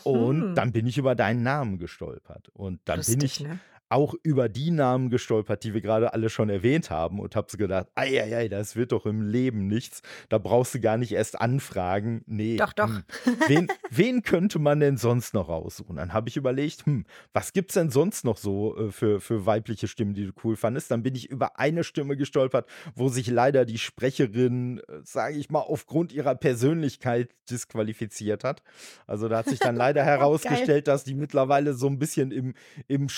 Und 0.03 0.47
Mhm. 0.47 0.55
dann 0.55 0.73
bin 0.73 0.87
ich 0.87 0.99
über 0.99 1.15
deinen 1.17 1.43
Namen 1.43 1.79
gestolpert. 1.79 2.49
Und 2.51 2.81
dann 2.87 3.05
bin 3.05 3.21
Lustig, 3.21 3.23
ich 3.23 3.41
ne? 3.41 3.61
Auch 3.89 4.15
über 4.23 4.49
die 4.49 4.71
Namen 4.71 5.11
gestolpert, 5.11 5.63
die 5.63 5.73
wir 5.73 5.81
gerade 5.81 6.13
alle 6.13 6.29
schon 6.29 6.49
erwähnt 6.49 6.91
haben 6.91 7.21
und 7.21 7.37
habe 7.37 7.47
so 7.51 7.57
gedacht, 7.57 7.87
ei, 7.95 8.49
das 8.49 8.75
wird 8.75 8.93
doch 8.93 9.07
im 9.07 9.23
Leben 9.23 9.69
nichts. 9.69 10.03
Da 10.29 10.39
brauchst 10.39 10.75
du 10.75 10.81
gar 10.81 10.97
nicht 10.97 11.13
erst 11.13 11.41
anfragen. 11.41 12.23
Nee. 12.27 12.57
Doch, 12.57 12.73
doch. 12.73 12.89
Hm. 12.89 13.05
Wen, 13.47 13.69
wen 13.91 14.23
könnte 14.23 14.59
man 14.59 14.81
denn 14.81 14.97
sonst 14.97 15.35
noch 15.35 15.49
raussuchen? 15.49 15.97
Dann 15.97 16.13
habe 16.13 16.29
ich 16.29 16.37
überlegt, 16.37 16.87
hm, 16.87 17.05
was 17.33 17.53
gibt's 17.53 17.75
denn 17.75 17.91
sonst 17.91 18.25
noch 18.25 18.37
so 18.37 18.77
äh, 18.77 18.91
für, 18.91 19.21
für 19.21 19.47
weibliche 19.47 19.87
Stimmen, 19.87 20.15
die 20.15 20.27
du 20.27 20.33
cool 20.43 20.57
fandest? 20.57 20.91
Dann 20.91 21.03
bin 21.03 21.15
ich 21.15 21.31
über 21.31 21.59
eine 21.59 21.85
Stimme 21.85 22.17
gestolpert, 22.17 22.69
wo 22.95 23.09
sich 23.09 23.29
leider 23.29 23.65
die 23.65 23.79
Sprecherin, 23.79 24.79
äh, 24.81 25.01
sage 25.05 25.37
ich 25.37 25.51
mal, 25.51 25.61
aufgrund 25.61 26.13
ihrer 26.13 26.35
Persönlichkeit 26.35 27.31
disqualifiziert 27.51 28.45
hat. 28.45 28.63
Also 29.07 29.29
da 29.29 29.39
hat 29.39 29.49
sich 29.49 29.61
dann 29.61 29.77
leider 29.77 30.05
herausgestellt, 30.05 30.89
dass 30.89 31.05
die 31.05 31.15
mittlerweile 31.15 31.75
so 31.75 31.87
ein 31.87 31.99
bisschen 31.99 32.33
im, 32.33 32.55
im 32.89 33.09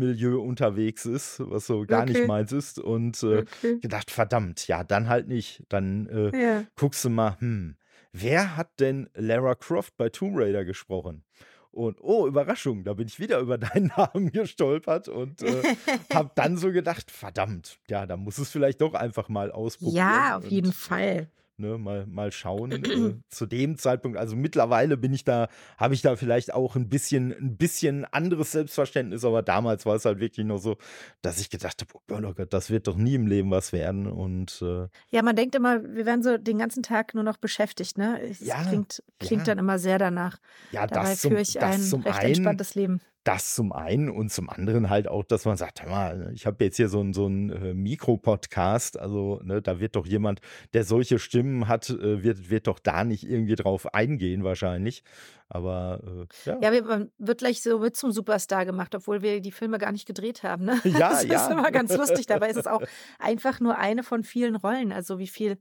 Schwurbler-Milieu 0.00 0.40
unterwegs 0.40 1.06
ist, 1.06 1.40
was 1.40 1.66
so 1.66 1.84
gar 1.86 2.06
nicht 2.06 2.22
Okay. 2.22 2.26
meins 2.26 2.52
ist. 2.52 2.78
Und 2.78 3.22
äh, 3.22 3.42
Okay. 3.42 3.80
gedacht, 3.80 4.10
verdammt, 4.10 4.66
ja, 4.68 4.84
dann 4.84 5.08
halt 5.08 5.28
nicht. 5.28 5.62
Dann 5.68 6.06
äh, 6.08 6.32
Ja. 6.32 6.66
guckst 6.76 7.04
du 7.04 7.10
mal, 7.10 7.36
hm, 7.40 7.76
wer 8.12 8.56
hat 8.56 8.80
denn 8.80 9.08
Lara 9.14 9.54
Croft 9.54 9.96
bei 9.96 10.08
Tomb 10.08 10.36
Raider 10.38 10.64
gesprochen? 10.64 11.24
Und 11.70 11.98
oh, 12.00 12.26
Überraschung, 12.26 12.84
da 12.84 12.94
bin 12.94 13.06
ich 13.06 13.20
wieder 13.20 13.38
über 13.40 13.58
deinen 13.58 13.88
Namen 13.96 14.32
gestolpert 14.32 15.08
und 15.08 15.42
äh, 15.42 15.64
habe 16.10 16.30
dann 16.34 16.56
so 16.56 16.72
gedacht, 16.72 17.10
verdammt, 17.10 17.78
ja, 17.88 18.06
da 18.06 18.16
muss 18.16 18.38
es 18.38 18.50
vielleicht 18.50 18.80
doch 18.80 18.94
einfach 18.94 19.28
mal 19.28 19.50
ausprobieren. 19.52 19.96
Ja, 19.96 20.36
auf 20.36 20.50
jeden 20.50 20.72
Fall 20.72 21.30
ne, 21.58 21.78
mal, 21.78 22.06
mal 22.06 22.32
schauen. 22.32 22.72
äh, 22.72 23.14
zu 23.28 23.46
dem 23.46 23.76
Zeitpunkt, 23.78 24.18
also 24.18 24.36
mittlerweile 24.36 24.96
bin 24.96 25.12
ich 25.12 25.24
da, 25.24 25.48
habe 25.78 25.94
ich 25.94 26.02
da 26.02 26.16
vielleicht 26.16 26.52
auch 26.54 26.76
ein 26.76 26.88
bisschen, 26.88 27.32
ein 27.32 27.56
bisschen 27.56 28.04
anderes 28.04 28.52
Selbstverständnis, 28.52 29.24
aber 29.24 29.42
damals 29.42 29.86
war 29.86 29.94
es 29.96 30.04
halt 30.04 30.20
wirklich 30.20 30.46
nur 30.46 30.58
so, 30.58 30.76
dass 31.22 31.40
ich 31.40 31.50
gedacht 31.50 31.80
habe, 31.80 31.90
oh 31.94 32.00
Gott, 32.06 32.24
oh 32.24 32.34
Gott, 32.34 32.52
das 32.52 32.70
wird 32.70 32.86
doch 32.86 32.96
nie 32.96 33.14
im 33.14 33.26
Leben 33.26 33.50
was 33.50 33.72
werden. 33.72 34.06
Und 34.06 34.62
äh, 34.62 34.88
Ja, 35.10 35.22
man 35.22 35.36
denkt 35.36 35.54
immer, 35.54 35.82
wir 35.82 36.06
werden 36.06 36.22
so 36.22 36.38
den 36.38 36.58
ganzen 36.58 36.82
Tag 36.82 37.14
nur 37.14 37.24
noch 37.24 37.36
beschäftigt, 37.36 37.98
ne? 37.98 38.20
Es 38.22 38.40
Ja, 38.40 38.62
klingt, 38.62 39.02
klingt 39.18 39.46
ja. 39.46 39.54
dann 39.54 39.58
immer 39.58 39.78
sehr 39.78 39.98
danach. 39.98 40.38
ja, 40.70 40.86
Dabei 40.86 41.10
das 41.10 41.20
zum, 41.20 41.30
führe 41.32 41.42
ich 41.42 41.54
das 41.54 41.76
ein 41.76 41.82
zum 41.82 42.02
recht 42.02 42.18
einen, 42.18 42.28
entspanntes 42.28 42.74
Leben. 42.74 43.00
Das 43.26 43.56
zum 43.56 43.72
einen 43.72 44.08
und 44.08 44.30
zum 44.30 44.48
anderen 44.48 44.88
halt 44.88 45.08
auch, 45.08 45.24
dass 45.24 45.44
man 45.44 45.56
sagt, 45.56 45.82
hör 45.82 45.90
mal, 45.90 46.30
ich 46.32 46.46
habe 46.46 46.62
jetzt 46.64 46.76
hier 46.76 46.88
so 46.88 47.00
einen 47.00 47.12
so 47.12 47.26
äh, 47.26 47.74
Mikro-Podcast, 47.74 49.00
also 49.00 49.40
ne, 49.42 49.60
da 49.60 49.80
wird 49.80 49.96
doch 49.96 50.06
jemand, 50.06 50.40
der 50.74 50.84
solche 50.84 51.18
Stimmen 51.18 51.66
hat, 51.66 51.90
äh, 51.90 52.22
wird, 52.22 52.50
wird 52.50 52.68
doch 52.68 52.78
da 52.78 53.02
nicht 53.02 53.28
irgendwie 53.28 53.56
drauf 53.56 53.92
eingehen 53.92 54.44
wahrscheinlich. 54.44 55.02
Aber 55.48 56.26
äh, 56.44 56.50
ja. 56.50 56.58
Ja, 56.72 56.82
man 56.82 57.10
wird 57.18 57.38
gleich 57.38 57.62
so 57.62 57.80
mit 57.80 57.96
zum 57.96 58.12
Superstar 58.12 58.64
gemacht, 58.64 58.94
obwohl 58.94 59.22
wir 59.22 59.40
die 59.40 59.52
Filme 59.52 59.78
gar 59.78 59.90
nicht 59.90 60.06
gedreht 60.06 60.44
haben. 60.44 60.64
Ne? 60.64 60.80
Ja, 60.84 61.10
das 61.10 61.24
ja. 61.24 61.44
ist 61.46 61.50
immer 61.50 61.72
ganz 61.72 61.96
lustig. 61.96 62.26
Dabei 62.26 62.50
ist 62.50 62.56
es 62.56 62.68
auch 62.68 62.82
einfach 63.18 63.58
nur 63.58 63.76
eine 63.76 64.04
von 64.04 64.22
vielen 64.22 64.54
Rollen. 64.54 64.92
Also 64.92 65.18
wie 65.18 65.26
viel, 65.26 65.58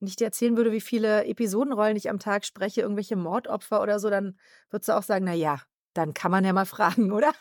wenn 0.00 0.08
ich 0.08 0.16
dir 0.16 0.24
erzählen 0.24 0.56
würde, 0.56 0.72
wie 0.72 0.80
viele 0.80 1.26
Episodenrollen 1.26 1.96
ich 1.96 2.10
am 2.10 2.18
Tag 2.18 2.44
spreche, 2.44 2.80
irgendwelche 2.80 3.14
Mordopfer 3.14 3.82
oder 3.82 4.00
so, 4.00 4.10
dann 4.10 4.36
würdest 4.70 4.88
du 4.88 4.96
auch 4.96 5.04
sagen, 5.04 5.24
na 5.24 5.34
ja, 5.34 5.60
dann 5.94 6.14
kann 6.14 6.30
man 6.30 6.44
ja 6.44 6.52
mal 6.52 6.66
fragen, 6.66 7.12
oder? 7.12 7.32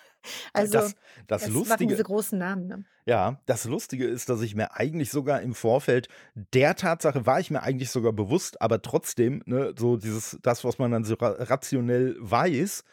Also 0.53 0.73
das, 0.73 0.95
das 1.27 1.49
Lustige, 1.49 1.87
diese 1.87 2.03
großen 2.03 2.39
Namen. 2.39 2.67
Ne? 2.67 2.85
ja, 3.05 3.39
das 3.45 3.65
Lustige 3.65 4.05
ist, 4.05 4.29
dass 4.29 4.41
ich 4.41 4.55
mir 4.55 4.75
eigentlich 4.75 5.11
sogar 5.11 5.41
im 5.41 5.53
Vorfeld 5.53 6.07
der 6.35 6.75
Tatsache 6.75 7.25
war 7.25 7.39
ich 7.39 7.51
mir 7.51 7.61
eigentlich 7.61 7.89
sogar 7.89 8.13
bewusst, 8.13 8.61
aber 8.61 8.81
trotzdem, 8.81 9.43
ne, 9.45 9.73
so 9.77 9.97
dieses, 9.97 10.37
das, 10.41 10.63
was 10.63 10.77
man 10.77 10.91
dann 10.91 11.03
so 11.03 11.15
ra 11.15 11.35
rationell 11.39 12.15
weiß, 12.19 12.83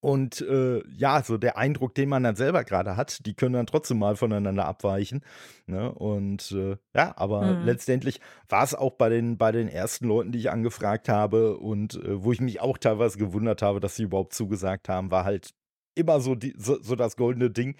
und 0.00 0.40
äh, 0.40 0.82
ja, 0.88 1.22
so 1.22 1.36
der 1.36 1.58
Eindruck, 1.58 1.94
den 1.94 2.08
man 2.08 2.22
dann 2.22 2.36
selber 2.36 2.64
gerade 2.64 2.96
hat, 2.96 3.26
die 3.26 3.34
können 3.34 3.52
dann 3.54 3.66
trotzdem 3.66 3.98
mal 3.98 4.16
voneinander 4.16 4.64
abweichen. 4.64 5.22
Ne? 5.66 5.92
Und 5.92 6.52
äh, 6.52 6.76
ja, 6.94 7.12
aber 7.16 7.54
Mhm. 7.54 7.66
letztendlich 7.66 8.20
war 8.48 8.64
es 8.64 8.74
auch 8.74 8.92
bei 8.92 9.08
den, 9.10 9.36
bei 9.36 9.52
den 9.52 9.68
ersten 9.68 10.06
Leuten, 10.06 10.32
die 10.32 10.38
ich 10.38 10.50
angefragt 10.50 11.08
habe 11.08 11.58
und 11.58 11.94
äh, 11.96 12.24
wo 12.24 12.32
ich 12.32 12.40
mich 12.40 12.60
auch 12.60 12.78
teilweise 12.78 13.18
gewundert 13.18 13.62
habe, 13.62 13.80
dass 13.80 13.96
sie 13.96 14.04
überhaupt 14.04 14.32
zugesagt 14.34 14.88
haben, 14.88 15.10
war 15.10 15.24
halt 15.24 15.54
immer 15.94 16.20
so, 16.20 16.34
die, 16.34 16.54
so, 16.56 16.80
so 16.82 16.96
das 16.96 17.16
goldene 17.16 17.50
Ding. 17.50 17.76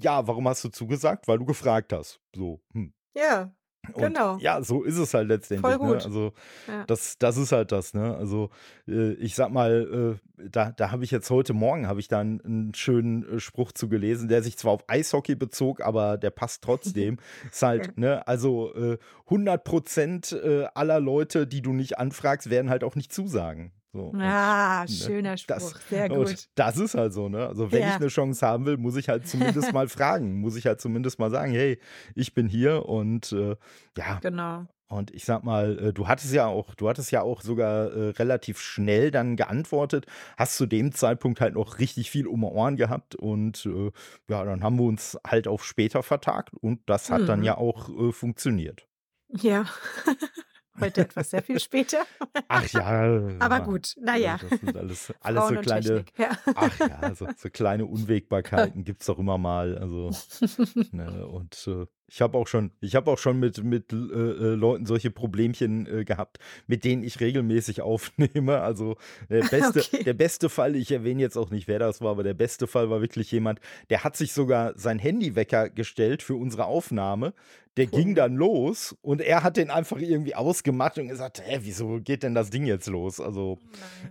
Ja, 0.00 0.26
warum 0.26 0.48
hast 0.48 0.62
du 0.64 0.68
zugesagt? 0.68 1.26
Weil 1.28 1.38
du 1.38 1.44
gefragt 1.46 1.92
hast. 1.92 2.20
So. 2.34 2.60
Hm. 2.72 2.92
Ja, 3.16 3.52
Und 3.92 4.02
genau. 4.02 4.36
ja, 4.38 4.62
so 4.62 4.82
ist 4.82 4.98
es 4.98 5.14
halt 5.14 5.28
letztendlich. 5.28 5.78
Ne? 5.78 5.94
Also 5.94 6.32
Ja. 6.66 6.84
das, 6.86 7.18
das 7.18 7.36
ist 7.36 7.52
halt 7.52 7.72
das, 7.72 7.94
ne? 7.94 8.16
Also 8.16 8.50
äh, 8.88 9.12
ich 9.14 9.34
sag 9.34 9.50
mal, 9.50 10.18
äh, 10.38 10.48
da, 10.48 10.72
da 10.72 10.90
habe 10.90 11.04
ich 11.04 11.10
jetzt 11.10 11.30
heute 11.30 11.52
Morgen 11.52 11.86
habe 11.86 12.00
ich 12.00 12.08
da 12.08 12.20
einen, 12.20 12.40
einen 12.40 12.74
schönen 12.74 13.24
äh, 13.36 13.40
Spruch 13.40 13.72
zu 13.72 13.88
gelesen, 13.88 14.28
der 14.28 14.42
sich 14.42 14.56
zwar 14.56 14.72
auf 14.72 14.84
Eishockey 14.88 15.34
bezog, 15.34 15.80
aber 15.80 16.18
der 16.18 16.30
passt 16.30 16.62
trotzdem. 16.62 17.18
ist 17.50 17.62
halt, 17.62 17.96
ne? 17.98 18.26
Also 18.26 18.74
äh, 18.74 18.98
100 19.26 19.64
Prozent 19.64 20.32
äh, 20.32 20.66
aller 20.74 21.00
Leute, 21.00 21.46
die 21.46 21.62
du 21.62 21.72
nicht 21.72 21.98
anfragst, 21.98 22.50
werden 22.50 22.70
halt 22.70 22.84
auch 22.84 22.96
nicht 22.96 23.12
zusagen. 23.12 23.72
So. 23.94 24.06
Und, 24.06 24.20
Ah, 24.20 24.82
ne, 24.82 24.88
schöner 24.88 25.36
Spruch. 25.36 25.54
das, 25.54 25.74
Sehr 25.88 26.08
gut. 26.08 26.48
das 26.56 26.78
ist 26.78 26.94
halt 26.94 27.12
so, 27.12 27.28
ne? 27.28 27.46
Also 27.46 27.70
wenn 27.70 27.82
ich 27.82 27.86
Ja. 27.90 27.94
eine 27.96 28.08
Chance 28.08 28.44
haben 28.44 28.66
will, 28.66 28.76
muss 28.76 28.96
ich 28.96 29.08
halt 29.08 29.26
zumindest 29.28 29.72
mal 29.72 29.86
fragen, 29.88 30.40
muss 30.40 30.56
ich 30.56 30.66
halt 30.66 30.80
zumindest 30.80 31.20
mal 31.20 31.30
sagen, 31.30 31.52
hey, 31.52 31.78
ich 32.16 32.34
bin 32.34 32.48
hier 32.48 32.86
und 32.86 33.30
äh, 33.30 33.54
ja, 33.96 34.18
Genau. 34.20 34.66
und 34.88 35.12
ich 35.14 35.24
sag 35.24 35.44
mal, 35.44 35.78
äh, 35.78 35.92
du 35.92 36.08
hattest 36.08 36.32
ja 36.34 36.46
auch, 36.46 36.74
du 36.74 36.88
hattest 36.88 37.12
ja 37.12 37.22
auch 37.22 37.40
sogar 37.42 37.92
äh, 37.92 38.08
relativ 38.10 38.58
schnell 38.60 39.12
dann 39.12 39.36
geantwortet, 39.36 40.06
hast 40.36 40.56
zu 40.56 40.66
dem 40.66 40.90
Zeitpunkt 40.90 41.40
halt 41.40 41.54
noch 41.54 41.78
richtig 41.78 42.10
viel 42.10 42.26
um 42.26 42.40
die 42.40 42.46
Ohren 42.48 42.74
gehabt 42.74 43.14
und 43.14 43.64
äh, 43.64 43.92
ja, 44.28 44.44
dann 44.44 44.64
haben 44.64 44.76
wir 44.76 44.86
uns 44.86 45.16
halt 45.24 45.46
auf 45.46 45.64
später 45.64 46.02
vertagt 46.02 46.52
und 46.60 46.80
das 46.86 47.10
hat 47.12 47.28
dann 47.28 47.38
Mhm. 47.38 47.44
ja 47.46 47.56
auch 47.58 47.88
äh, 47.90 48.10
funktioniert. 48.10 48.88
Ja. 49.28 49.66
Heute 50.80 51.02
etwas 51.02 51.30
sehr 51.30 51.42
viel 51.42 51.60
später. 51.60 52.04
Ach 52.48 52.66
ja, 52.72 53.36
Aber 53.38 53.60
gut, 53.60 53.94
naja. 54.00 54.38
Das 54.40 54.60
sind 54.60 54.76
alles, 54.76 55.14
alles 55.20 55.42
Frauen 55.42 55.54
so 55.54 55.60
kleine. 55.60 56.04
Ja. 56.18 56.30
ach 56.54 56.80
ja, 56.80 57.14
so, 57.14 57.28
so 57.36 57.48
kleine 57.50 57.86
Unwägbarkeiten 57.86 58.84
gibt 58.84 59.02
es 59.02 59.06
doch 59.06 59.18
immer 59.18 59.38
mal. 59.38 59.78
Also, 59.78 60.10
ne, 60.90 61.26
und 61.26 61.66
äh, 61.68 61.86
ich 62.06 62.20
habe 62.20 62.36
auch 62.38 62.46
schon, 62.46 62.70
ich 62.80 62.94
habe 62.94 63.10
auch 63.10 63.18
schon 63.18 63.38
mit, 63.40 63.62
mit 63.64 63.92
äh, 63.92 63.96
äh, 63.96 64.54
Leuten 64.54 64.86
solche 64.86 65.10
Problemchen 65.10 65.86
äh, 65.86 66.04
gehabt, 66.04 66.38
mit 66.66 66.84
denen 66.84 67.02
ich 67.02 67.20
regelmäßig 67.20 67.80
aufnehme. 67.82 68.60
Also 68.60 68.96
der 69.28 69.42
beste, 69.50 69.80
Okay. 69.80 70.04
der 70.04 70.14
beste 70.14 70.48
Fall, 70.48 70.76
ich 70.76 70.90
erwähne 70.92 71.20
jetzt 71.22 71.36
auch 71.36 71.50
nicht, 71.50 71.68
wer 71.68 71.78
das 71.78 72.00
war, 72.00 72.10
aber 72.12 72.22
der 72.22 72.34
beste 72.34 72.66
Fall 72.66 72.90
war 72.90 73.00
wirklich 73.00 73.30
jemand, 73.32 73.60
der 73.90 74.04
hat 74.04 74.16
sich 74.16 74.32
sogar 74.32 74.72
sein 74.78 74.98
Handywecker 74.98 75.70
gestellt 75.70 76.22
für 76.22 76.34
unsere 76.36 76.66
Aufnahme. 76.66 77.34
Der 77.76 77.86
ging 77.86 78.14
dann 78.14 78.36
los 78.36 78.94
und 79.02 79.20
er 79.20 79.42
hat 79.42 79.56
den 79.56 79.68
einfach 79.68 79.98
irgendwie 79.98 80.36
ausgemacht 80.36 80.96
und 80.96 81.08
gesagt, 81.08 81.42
hä, 81.44 81.58
wieso 81.62 81.98
geht 82.00 82.22
denn 82.22 82.32
das 82.32 82.50
Ding 82.50 82.66
jetzt 82.66 82.86
los? 82.86 83.18
Also 83.18 83.58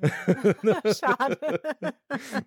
Schade. 0.84 1.62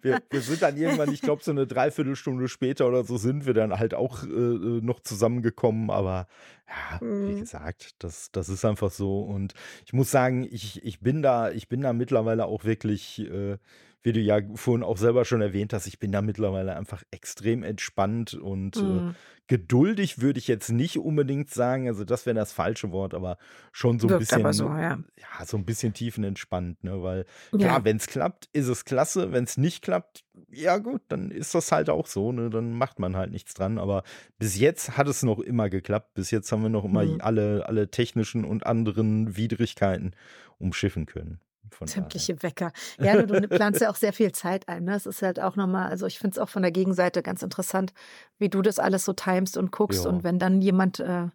wir, 0.02 0.20
wir 0.28 0.40
sind 0.42 0.60
dann 0.60 0.76
irgendwann, 0.76 1.10
ich 1.10 1.22
glaube, 1.22 1.42
so 1.42 1.52
eine 1.52 1.66
Dreiviertelstunde 1.66 2.48
später 2.48 2.86
oder 2.86 3.02
so 3.02 3.16
sind 3.16 3.46
wir 3.46 3.54
dann 3.54 3.78
halt 3.78 3.94
auch 3.94 4.24
äh, 4.24 4.26
äh, 4.28 4.80
noch 4.82 5.00
zusammengekommen. 5.42 5.90
Aber 5.90 6.26
ja, 6.68 7.00
wie 7.24 7.34
Mhm. 7.34 7.34
gesagt, 7.34 7.94
das, 8.00 8.30
das 8.32 8.48
ist 8.48 8.64
einfach 8.64 8.90
so. 8.90 9.20
Und 9.20 9.54
ich 9.84 9.92
muss 9.92 10.10
sagen, 10.10 10.44
ich, 10.50 10.84
ich 10.84 11.00
bin 11.00 11.22
da, 11.22 11.50
ich 11.50 11.68
bin 11.68 11.82
da 11.82 11.92
mittlerweile 11.92 12.46
auch 12.46 12.64
wirklich, 12.64 13.20
äh, 13.20 13.58
wie 14.06 14.12
du 14.12 14.20
ja 14.20 14.38
vorhin 14.54 14.84
auch 14.84 14.98
selber 14.98 15.24
schon 15.24 15.40
erwähnt 15.40 15.72
hast, 15.72 15.88
ich 15.88 15.98
bin 15.98 16.12
da 16.12 16.22
mittlerweile 16.22 16.76
einfach 16.76 17.02
extrem 17.10 17.64
entspannt 17.64 18.34
und 18.34 18.76
äh, 18.76 18.80
Mhm. 18.82 19.14
geduldig 19.48 20.20
würde 20.20 20.38
ich 20.38 20.46
jetzt 20.46 20.70
nicht 20.70 20.96
unbedingt 20.98 21.50
sagen. 21.50 21.88
Also 21.88 22.04
das 22.04 22.24
wäre 22.24 22.36
das 22.36 22.52
falsche 22.52 22.92
Wort, 22.92 23.14
aber 23.14 23.36
schon 23.72 23.98
so 23.98 24.06
ein 24.06 24.10
Wirkt 24.10 24.20
bisschen, 24.20 24.52
so, 24.52 24.66
ja. 24.68 24.98
ja, 25.18 25.44
so 25.44 25.56
ein 25.56 25.64
bisschen 25.64 25.92
tiefenentspannt, 25.92 26.84
ne? 26.84 27.02
Weil 27.02 27.26
Ja. 27.50 27.58
Klar, 27.58 27.84
wenn 27.84 27.96
es 27.96 28.06
klappt, 28.06 28.48
ist 28.52 28.68
es 28.68 28.84
klasse. 28.84 29.32
Wenn 29.32 29.42
es 29.42 29.56
nicht 29.56 29.82
klappt, 29.82 30.24
ja 30.52 30.78
gut, 30.78 31.02
dann 31.08 31.32
ist 31.32 31.56
das 31.56 31.72
halt 31.72 31.90
auch 31.90 32.06
so. 32.06 32.30
Ne? 32.30 32.48
Dann 32.48 32.74
macht 32.74 33.00
man 33.00 33.16
halt 33.16 33.32
nichts 33.32 33.54
dran. 33.54 33.76
Aber 33.78 34.04
bis 34.38 34.56
jetzt 34.56 34.96
hat 34.96 35.08
es 35.08 35.24
noch 35.24 35.40
immer 35.40 35.68
geklappt. 35.68 36.14
Bis 36.14 36.30
jetzt 36.30 36.52
haben 36.52 36.62
wir 36.62 36.68
noch 36.68 36.84
immer 36.84 37.02
Mhm. 37.04 37.20
alle, 37.20 37.66
alle 37.68 37.90
technischen 37.90 38.44
und 38.44 38.66
anderen 38.66 39.36
Widrigkeiten 39.36 40.12
umschiffen 40.58 41.06
können. 41.06 41.40
Von 41.70 41.86
daher. 41.86 42.02
Sämtliche 42.02 42.42
Wecker. 42.42 42.72
Ja, 42.98 43.20
du, 43.22 43.40
du 43.40 43.48
planst 43.48 43.80
ja 43.80 43.90
auch 43.90 43.96
sehr 43.96 44.12
viel 44.12 44.32
Zeit 44.32 44.68
ein. 44.68 44.84
Ne? 44.84 44.94
Es 44.94 45.06
ist 45.06 45.22
halt 45.22 45.40
auch 45.40 45.56
nochmal, 45.56 45.88
also 45.90 46.06
ich 46.06 46.18
finde 46.18 46.34
es 46.34 46.38
auch 46.38 46.48
von 46.48 46.62
der 46.62 46.72
Gegenseite 46.72 47.22
ganz 47.22 47.42
interessant, 47.42 47.92
wie 48.38 48.48
du 48.48 48.62
das 48.62 48.78
alles 48.78 49.04
so 49.04 49.12
timest 49.12 49.56
und 49.56 49.72
guckst. 49.72 50.04
Ja. 50.04 50.10
Und 50.10 50.24
wenn 50.24 50.38
dann 50.38 50.60
jemand 50.62 51.00
äh, 51.00 51.28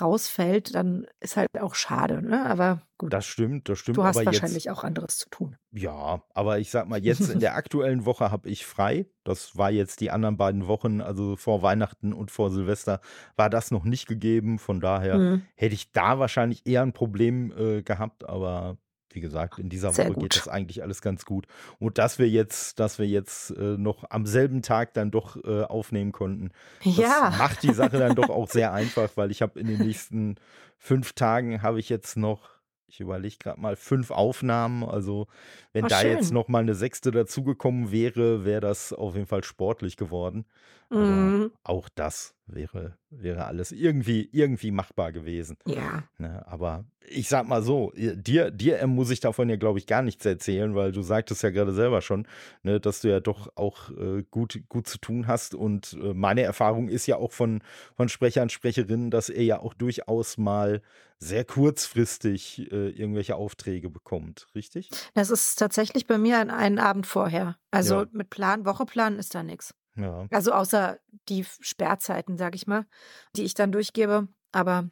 rausfällt, 0.00 0.74
dann 0.74 1.06
ist 1.20 1.36
halt 1.36 1.48
auch 1.60 1.74
schade. 1.74 2.20
Ne? 2.22 2.44
Aber 2.44 2.82
gut, 2.98 3.12
Das 3.12 3.24
stimmt, 3.24 3.68
das 3.68 3.78
stimmt. 3.78 3.96
du 3.96 4.04
hast 4.04 4.16
aber 4.16 4.24
jetzt, 4.30 4.42
wahrscheinlich 4.42 4.70
auch 4.70 4.84
anderes 4.84 5.18
zu 5.18 5.30
tun. 5.30 5.56
Ja, 5.70 6.22
aber 6.34 6.58
ich 6.58 6.70
sag 6.70 6.88
mal, 6.88 7.02
jetzt 7.02 7.30
in 7.30 7.40
der 7.40 7.54
aktuellen 7.56 8.04
Woche 8.04 8.30
habe 8.30 8.48
ich 8.48 8.66
frei. 8.66 9.06
Das 9.24 9.56
war 9.56 9.70
jetzt 9.70 10.00
die 10.00 10.10
anderen 10.10 10.36
beiden 10.36 10.66
Wochen, 10.66 11.00
also 11.00 11.36
vor 11.36 11.62
Weihnachten 11.62 12.12
und 12.12 12.30
vor 12.30 12.50
Silvester, 12.50 13.00
war 13.36 13.48
das 13.48 13.70
noch 13.70 13.84
nicht 13.84 14.06
gegeben. 14.06 14.58
Von 14.58 14.80
daher 14.80 15.16
Mhm. 15.18 15.42
hätte 15.54 15.74
ich 15.74 15.92
da 15.92 16.18
wahrscheinlich 16.18 16.66
eher 16.66 16.82
ein 16.82 16.92
Problem 16.92 17.52
äh, 17.56 17.82
gehabt, 17.82 18.28
aber 18.28 18.76
wie 19.16 19.20
gesagt, 19.20 19.58
in 19.58 19.68
dieser 19.70 19.92
Sehr 19.92 20.04
Woche 20.04 20.14
geht 20.14 20.22
gut. 20.22 20.36
das 20.36 20.46
eigentlich 20.46 20.82
alles 20.82 21.00
ganz 21.02 21.24
gut. 21.24 21.46
Und 21.80 21.98
dass 21.98 22.18
wir 22.20 22.28
jetzt, 22.28 22.78
dass 22.78 22.98
wir 23.00 23.06
jetzt 23.06 23.50
äh, 23.50 23.76
noch 23.78 24.04
am 24.10 24.26
selben 24.26 24.60
Tag 24.62 24.92
dann 24.94 25.10
doch 25.10 25.42
äh, 25.42 25.62
aufnehmen 25.62 26.12
konnten, 26.12 26.50
das 26.84 26.96
Ja. 26.98 27.34
macht 27.38 27.62
die 27.62 27.72
Sache 27.72 27.98
dann 27.98 28.14
doch 28.14 28.28
auch 28.28 28.48
sehr 28.48 28.72
einfach, 28.72 29.10
weil 29.16 29.30
ich 29.30 29.42
habe 29.42 29.58
in 29.58 29.66
den 29.66 29.78
nächsten 29.78 30.36
fünf 30.76 31.14
Tagen 31.14 31.62
habe 31.62 31.80
ich 31.80 31.88
jetzt 31.88 32.16
noch, 32.18 32.50
ich 32.88 33.00
überlege 33.00 33.36
gerade 33.38 33.58
mal, 33.60 33.74
fünf 33.74 34.10
Aufnahmen. 34.10 34.84
Also 34.84 35.26
wenn 35.72 35.86
Oh, 35.86 35.88
da 35.88 36.02
jetzt 36.02 36.26
schön. 36.26 36.34
noch 36.34 36.48
mal 36.48 36.58
eine 36.60 36.74
sechste 36.74 37.10
dazugekommen 37.10 37.90
wäre, 37.90 38.44
wäre 38.44 38.60
das 38.60 38.92
auf 38.92 39.14
jeden 39.14 39.26
Fall 39.26 39.42
sportlich 39.44 39.96
geworden. 39.96 40.44
Mhm. 40.90 41.50
auch 41.64 41.88
das 41.94 42.34
wäre, 42.46 42.96
wäre 43.10 43.46
alles 43.46 43.72
irgendwie, 43.72 44.28
irgendwie 44.32 44.70
machbar 44.70 45.12
gewesen. 45.12 45.56
Ja. 45.66 46.04
Ne, 46.18 46.46
aber 46.46 46.84
ich 47.08 47.28
sag 47.28 47.48
mal 47.48 47.62
so, 47.62 47.92
dir, 47.96 48.50
dir 48.50 48.86
muss 48.86 49.10
ich 49.10 49.20
davon 49.20 49.48
ja, 49.48 49.56
glaube 49.56 49.78
ich, 49.78 49.86
gar 49.86 50.02
nichts 50.02 50.24
erzählen, 50.24 50.74
weil 50.74 50.92
du 50.92 51.02
sagtest 51.02 51.42
ja 51.42 51.50
gerade 51.50 51.72
selber 51.72 52.02
schon, 52.02 52.26
ne, 52.62 52.80
dass 52.80 53.00
du 53.00 53.08
ja 53.08 53.20
doch 53.20 53.50
auch 53.56 53.90
äh, 53.90 54.24
gut, 54.30 54.60
gut 54.68 54.86
zu 54.86 54.98
tun 54.98 55.26
hast. 55.26 55.54
Und 55.54 55.96
äh, 56.00 56.14
meine 56.14 56.42
Erfahrung 56.42 56.88
ist 56.88 57.06
ja 57.06 57.16
auch 57.16 57.32
von, 57.32 57.62
von 57.96 58.08
Sprechern, 58.08 58.48
Sprecherinnen, 58.48 59.10
dass 59.10 59.28
er 59.28 59.42
ja 59.42 59.60
auch 59.60 59.74
durchaus 59.74 60.38
mal 60.38 60.82
sehr 61.18 61.44
kurzfristig 61.44 62.70
äh, 62.70 62.90
irgendwelche 62.90 63.36
Aufträge 63.36 63.88
bekommt, 63.88 64.48
richtig? 64.54 64.90
Das 65.14 65.30
ist 65.30 65.56
tatsächlich 65.56 66.06
bei 66.06 66.18
mir 66.18 66.38
ein, 66.38 66.50
einen 66.50 66.78
Abend 66.78 67.06
vorher. 67.06 67.56
Also 67.70 68.02
ja. 68.02 68.06
mit 68.12 68.30
Plan, 68.30 68.66
Wocheplan 68.66 69.18
ist 69.18 69.34
da 69.34 69.42
nichts. 69.42 69.74
Ja. 69.96 70.26
Also 70.30 70.52
außer 70.52 70.98
die 71.28 71.44
Sperrzeiten, 71.60 72.36
sag 72.36 72.54
ich 72.54 72.66
mal, 72.66 72.86
die 73.34 73.44
ich 73.44 73.54
dann 73.54 73.72
durchgebe. 73.72 74.28
Aber 74.52 74.90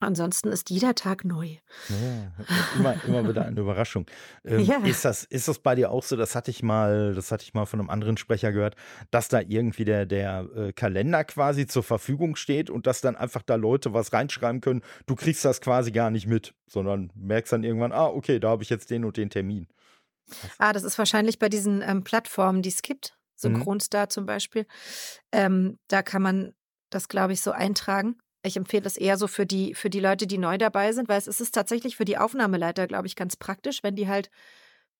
ansonsten 0.00 0.48
ist 0.48 0.70
jeder 0.70 0.94
Tag 0.94 1.24
neu. 1.24 1.56
Ja, 1.88 2.32
immer, 2.76 3.04
immer 3.04 3.28
wieder 3.28 3.46
eine 3.46 3.60
Überraschung. 3.60 4.06
Ähm, 4.44 4.60
ja. 4.60 4.78
ist, 4.78 5.04
das, 5.04 5.24
ist 5.24 5.48
das 5.48 5.58
bei 5.58 5.74
dir 5.74 5.90
auch 5.90 6.02
so? 6.02 6.16
Das 6.16 6.34
hatte 6.34 6.50
ich 6.50 6.62
mal, 6.62 7.14
das 7.14 7.32
hatte 7.32 7.44
ich 7.44 7.54
mal 7.54 7.66
von 7.66 7.80
einem 7.80 7.90
anderen 7.90 8.16
Sprecher 8.16 8.52
gehört, 8.52 8.76
dass 9.10 9.28
da 9.28 9.40
irgendwie 9.40 9.84
der, 9.84 10.06
der 10.06 10.46
äh, 10.54 10.72
Kalender 10.72 11.24
quasi 11.24 11.66
zur 11.66 11.82
Verfügung 11.82 12.36
steht 12.36 12.70
und 12.70 12.86
dass 12.86 13.00
dann 13.00 13.16
einfach 13.16 13.42
da 13.42 13.54
Leute 13.54 13.94
was 13.94 14.12
reinschreiben 14.12 14.60
können. 14.60 14.82
Du 15.06 15.14
kriegst 15.14 15.44
das 15.44 15.60
quasi 15.60 15.92
gar 15.92 16.10
nicht 16.10 16.26
mit, 16.26 16.54
sondern 16.66 17.12
merkst 17.14 17.52
dann 17.52 17.64
irgendwann, 17.64 17.92
ah, 17.92 18.06
okay, 18.06 18.38
da 18.38 18.50
habe 18.50 18.62
ich 18.62 18.70
jetzt 18.70 18.90
den 18.90 19.04
und 19.04 19.16
den 19.16 19.30
Termin. 19.30 19.66
Ah, 20.58 20.72
das 20.72 20.82
ist 20.82 20.98
wahrscheinlich 20.98 21.38
bei 21.38 21.48
diesen 21.48 21.82
ähm, 21.82 22.02
Plattformen, 22.02 22.62
die 22.62 22.68
es 22.68 22.82
gibt. 22.82 23.16
Synchronstar 23.36 24.06
mhm. 24.06 24.10
zum 24.10 24.26
Beispiel. 24.26 24.66
Ähm, 25.32 25.78
da 25.88 26.02
kann 26.02 26.22
man 26.22 26.54
das, 26.90 27.08
glaube 27.08 27.32
ich, 27.32 27.40
so 27.40 27.52
eintragen. 27.52 28.16
Ich 28.42 28.56
empfehle 28.56 28.82
das 28.82 28.96
eher 28.96 29.16
so 29.16 29.26
für 29.26 29.46
die, 29.46 29.74
für 29.74 29.90
die 29.90 30.00
Leute, 30.00 30.26
die 30.26 30.38
neu 30.38 30.56
dabei 30.56 30.92
sind, 30.92 31.08
weil 31.08 31.18
es 31.18 31.26
ist 31.26 31.54
tatsächlich 31.54 31.96
für 31.96 32.04
die 32.04 32.18
Aufnahmeleiter, 32.18 32.86
glaube 32.86 33.06
ich, 33.06 33.16
ganz 33.16 33.36
praktisch, 33.36 33.82
wenn 33.82 33.96
die 33.96 34.08
halt, 34.08 34.30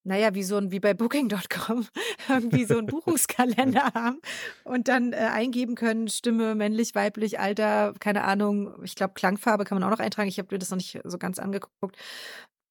naja, 0.03 0.35
wie 0.35 0.43
so 0.43 0.57
ein, 0.57 0.73
wie 0.73 0.81
bei 0.81 0.95
Booking.com, 0.95 1.87
irgendwie 2.29 2.65
so 2.65 2.77
einen 2.77 2.89
Buchungskalender 2.89 3.85
haben 3.95 4.21
und 4.65 4.89
dann 4.89 5.13
äh, 5.13 5.17
eingeben 5.17 5.77
können, 5.77 6.09
Stimme, 6.09 6.55
männlich, 6.55 6.95
weiblich, 6.95 7.39
Alter, 7.39 7.95
keine 8.01 8.25
Ahnung, 8.25 8.83
ich 8.83 8.97
glaube, 8.97 9.15
Klangfarbe 9.15 9.65
kann 9.65 9.79
man 9.79 9.85
auch 9.85 9.97
noch 9.97 10.05
eintragen. 10.05 10.29
Ich 10.29 10.39
habe 10.39 10.49
mir 10.53 10.59
das 10.59 10.71
noch 10.71 10.79
nicht 10.79 11.01
so 11.05 11.19
ganz 11.19 11.39
angeguckt. 11.39 11.97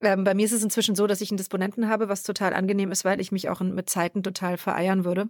Ähm, 0.02 0.26
bei 0.26 0.34
mir 0.34 0.46
ist 0.46 0.52
es 0.52 0.64
inzwischen 0.64 0.96
so, 0.96 1.08
dass 1.08 1.22
ich 1.22 1.32
einen 1.32 1.38
Disponenten 1.38 1.88
habe, 1.88 2.10
was 2.10 2.24
total 2.24 2.54
angenehm 2.54 2.92
ist, 2.92 3.06
weil 3.06 3.22
ich 3.22 3.32
mich 3.32 3.48
auch 3.48 3.62
mit 3.62 3.90
Zeiten 3.90 4.24
total 4.24 4.58
vereiern 4.58 5.06
würde 5.06 5.30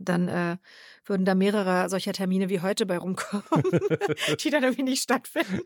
dann 0.00 0.28
äh, 0.28 0.56
würden 1.04 1.24
da 1.24 1.34
mehrere 1.34 1.88
solcher 1.88 2.12
Termine 2.12 2.48
wie 2.48 2.60
heute 2.60 2.86
bei 2.86 2.98
rumkommen, 2.98 3.44
die 4.40 4.50
dann 4.50 4.62
irgendwie 4.62 4.82
nicht 4.82 5.02
stattfinden. 5.02 5.60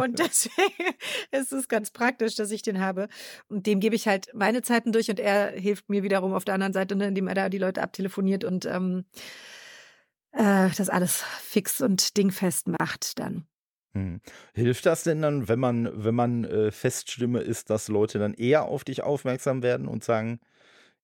Und 0.00 0.18
deswegen 0.18 0.94
ist 1.30 1.52
es 1.52 1.68
ganz 1.68 1.90
praktisch, 1.90 2.34
dass 2.34 2.50
ich 2.50 2.62
den 2.62 2.80
habe. 2.80 3.08
Und 3.48 3.66
dem 3.66 3.80
gebe 3.80 3.94
ich 3.94 4.08
halt 4.08 4.30
meine 4.34 4.62
Zeiten 4.62 4.92
durch 4.92 5.10
und 5.10 5.20
er 5.20 5.50
hilft 5.50 5.88
mir 5.88 6.02
wiederum 6.02 6.32
auf 6.34 6.44
der 6.44 6.54
anderen 6.54 6.72
Seite, 6.72 6.96
ne, 6.96 7.08
indem 7.08 7.28
er 7.28 7.34
da 7.34 7.48
die 7.48 7.58
Leute 7.58 7.82
abtelefoniert 7.82 8.44
und 8.44 8.66
ähm, 8.66 9.04
äh, 10.32 10.68
das 10.76 10.88
alles 10.88 11.22
fix 11.40 11.80
und 11.80 12.16
dingfest 12.16 12.68
macht 12.68 13.18
dann. 13.18 13.46
Hm. 13.94 14.20
Hilft 14.54 14.86
das 14.86 15.02
denn 15.02 15.22
dann, 15.22 15.48
wenn 15.48 15.58
man, 15.58 15.90
wenn 16.04 16.14
man 16.14 16.44
äh, 16.44 16.70
Feststimme 16.70 17.40
ist, 17.40 17.70
dass 17.70 17.88
Leute 17.88 18.18
dann 18.18 18.34
eher 18.34 18.64
auf 18.64 18.84
dich 18.84 19.02
aufmerksam 19.02 19.62
werden 19.62 19.88
und 19.88 20.04
sagen, 20.04 20.40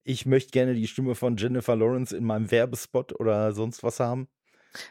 ich 0.04 0.26
möchte 0.26 0.50
gerne 0.50 0.74
die 0.74 0.86
Stimme 0.86 1.14
von 1.14 1.36
Jennifer 1.36 1.74
Lawrence 1.74 2.16
in 2.16 2.24
meinem 2.24 2.50
Werbespot 2.50 3.18
oder 3.18 3.52
sonst 3.52 3.82
was 3.82 4.00
haben. 4.00 4.28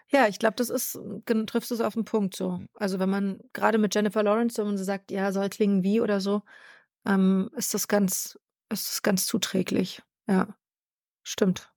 Ja, 0.10 0.28
ich 0.28 0.40
glaube, 0.40 0.56
das 0.58 0.70
ist, 0.70 1.00
trifft 1.26 1.72
es 1.72 1.82
auf 1.82 1.94
den 1.94 2.06
Punkt 2.06 2.36
so. 2.36 2.58
Hm. 2.58 2.70
Also 2.74 3.00
wenn 3.00 3.10
man 3.10 3.40
gerade 3.54 3.78
mit 3.78 3.94
Jennifer 3.94 4.24
Lawrence, 4.24 4.58
wenn 4.58 4.68
man 4.68 4.78
so 4.78 4.84
sagt, 4.84 5.12
ja, 5.12 5.32
soll 5.32 5.50
klingen 5.50 5.84
wie 5.84 6.02
oder 6.02 6.20
so, 6.20 6.42
ähm, 7.06 7.50
ist 7.56 7.74
das 7.74 7.88
ganz, 7.88 8.40
ist 8.70 8.90
das 8.90 9.02
ganz 9.04 9.26
zuträglich. 9.28 10.02
Ja, 10.28 10.56
stimmt. 11.22 11.72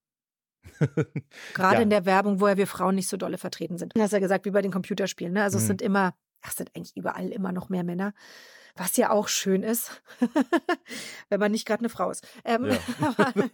Gerade 1.54 1.76
ja. 1.76 1.82
in 1.82 1.90
der 1.90 2.06
Werbung, 2.06 2.40
wo 2.40 2.48
ja 2.48 2.56
wir 2.56 2.66
Frauen 2.66 2.94
nicht 2.94 3.08
so 3.08 3.16
dolle 3.16 3.38
vertreten 3.38 3.78
sind. 3.78 3.96
Du 3.96 4.00
hast 4.00 4.12
ja 4.12 4.18
gesagt, 4.18 4.44
wie 4.46 4.50
bei 4.50 4.62
den 4.62 4.72
Computerspielen. 4.72 5.32
Ne? 5.32 5.42
Also 5.42 5.58
mhm. 5.58 5.62
es 5.62 5.66
sind 5.66 5.82
immer, 5.82 6.14
ach, 6.46 6.52
sind 6.52 6.70
eigentlich 6.74 6.96
überall 6.96 7.28
immer 7.28 7.52
noch 7.52 7.68
mehr 7.68 7.84
Männer 7.84 8.14
was 8.76 8.96
ja 8.96 9.10
auch 9.10 9.28
schön 9.28 9.62
ist, 9.62 10.02
wenn 11.28 11.40
man 11.40 11.50
nicht 11.50 11.66
gerade 11.66 11.80
eine 11.80 11.88
Frau 11.88 12.10
ist. 12.10 12.26
Ähm, 12.44 12.66
ja. 12.66 12.78
aber, 13.16 13.32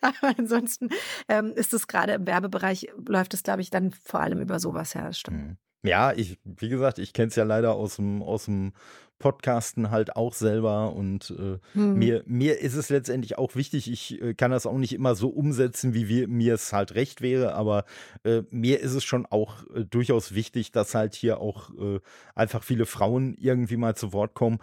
aber, 0.00 0.34
ansonsten 0.38 0.90
ähm, 1.28 1.52
ist 1.54 1.72
es 1.72 1.86
gerade 1.86 2.12
im 2.12 2.26
Werbebereich, 2.26 2.88
läuft 3.06 3.34
es, 3.34 3.42
glaube 3.42 3.60
ich, 3.60 3.70
dann 3.70 3.92
vor 3.92 4.20
allem 4.20 4.40
über 4.40 4.58
sowas, 4.58 4.94
stimmt. 5.12 5.38
Mhm. 5.38 5.56
Ja, 5.84 6.12
ich, 6.12 6.38
wie 6.44 6.70
gesagt, 6.70 6.98
ich 6.98 7.12
kenne 7.12 7.28
es 7.28 7.36
ja 7.36 7.44
leider 7.44 7.74
aus 7.74 7.96
dem, 7.96 8.22
aus 8.22 8.46
dem 8.46 8.72
Podcasten 9.18 9.90
halt 9.90 10.16
auch 10.16 10.34
selber 10.34 10.92
und 10.92 11.30
äh, 11.38 11.58
hm. 11.72 11.98
mir, 11.98 12.22
mir 12.26 12.60
ist 12.60 12.74
es 12.74 12.90
letztendlich 12.90 13.38
auch 13.38 13.54
wichtig, 13.54 13.90
ich 13.90 14.20
äh, 14.20 14.34
kann 14.34 14.50
das 14.50 14.66
auch 14.66 14.76
nicht 14.76 14.92
immer 14.92 15.14
so 15.14 15.28
umsetzen, 15.28 15.94
wie 15.94 16.08
wir, 16.08 16.28
mir 16.28 16.54
es 16.54 16.72
halt 16.72 16.94
recht 16.94 17.20
wäre, 17.20 17.54
aber 17.54 17.84
äh, 18.24 18.42
mir 18.50 18.80
ist 18.80 18.94
es 18.94 19.04
schon 19.04 19.26
auch 19.26 19.64
äh, 19.74 19.84
durchaus 19.84 20.34
wichtig, 20.34 20.72
dass 20.72 20.94
halt 20.94 21.14
hier 21.14 21.40
auch 21.40 21.70
äh, 21.78 22.00
einfach 22.34 22.62
viele 22.62 22.86
Frauen 22.86 23.34
irgendwie 23.38 23.76
mal 23.76 23.96
zu 23.96 24.12
Wort 24.12 24.34
kommen, 24.34 24.58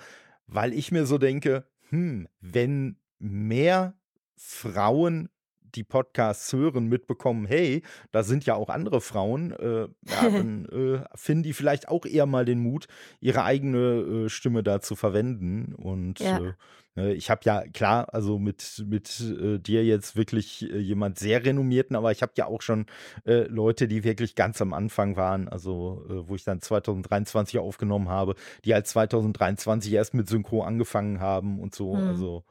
weil 0.47 0.73
ich 0.73 0.91
mir 0.91 1.05
so 1.05 1.17
denke, 1.17 1.65
hm, 1.89 2.27
wenn 2.39 2.97
mehr 3.19 3.95
Frauen 4.35 5.29
die 5.75 5.83
Podcasts 5.83 6.51
hören, 6.53 6.87
mitbekommen, 6.87 7.45
hey, 7.45 7.83
da 8.11 8.23
sind 8.23 8.45
ja 8.45 8.55
auch 8.55 8.69
andere 8.69 9.01
Frauen, 9.01 9.51
äh, 9.51 9.81
ja, 9.81 10.29
dann 10.29 10.65
äh, 10.71 11.03
finden 11.15 11.43
die 11.43 11.53
vielleicht 11.53 11.87
auch 11.87 12.05
eher 12.05 12.25
mal 12.25 12.45
den 12.45 12.59
Mut, 12.59 12.87
ihre 13.19 13.43
eigene 13.43 13.79
äh, 13.79 14.29
Stimme 14.29 14.63
da 14.63 14.81
zu 14.81 14.95
verwenden. 14.95 15.73
Und 15.75 16.19
ja. 16.19 16.37
Äh, 16.37 16.53
ne, 16.95 17.13
ich 17.13 17.29
habe 17.29 17.41
ja, 17.43 17.63
klar, 17.73 18.13
also 18.13 18.39
mit, 18.39 18.83
mit 18.87 19.19
äh, 19.19 19.57
dir 19.59 19.83
jetzt 19.85 20.15
wirklich 20.15 20.69
äh, 20.71 20.77
jemand 20.77 21.19
sehr 21.19 21.43
renommierten, 21.45 21.95
aber 21.95 22.11
ich 22.11 22.21
habe 22.21 22.33
ja 22.35 22.45
auch 22.45 22.61
schon 22.61 22.85
Leute, 23.23 23.87
die 23.87 24.03
wirklich 24.03 24.35
ganz 24.35 24.61
am 24.61 24.73
Anfang 24.73 25.15
waren, 25.15 25.47
also 25.47 26.03
wo 26.07 26.35
ich 26.35 26.43
dann 26.43 26.59
2023 26.59 27.59
aufgenommen 27.59 28.09
habe, 28.09 28.35
die 28.65 28.73
halt 28.73 28.87
2023 28.87 29.93
erst 29.93 30.13
mit 30.13 30.27
Synchro 30.27 30.63
angefangen 30.63 31.19
haben 31.19 31.59
und 31.59 31.75
so. 31.75 31.95
Hm. 31.95 32.07
Also 32.07 32.43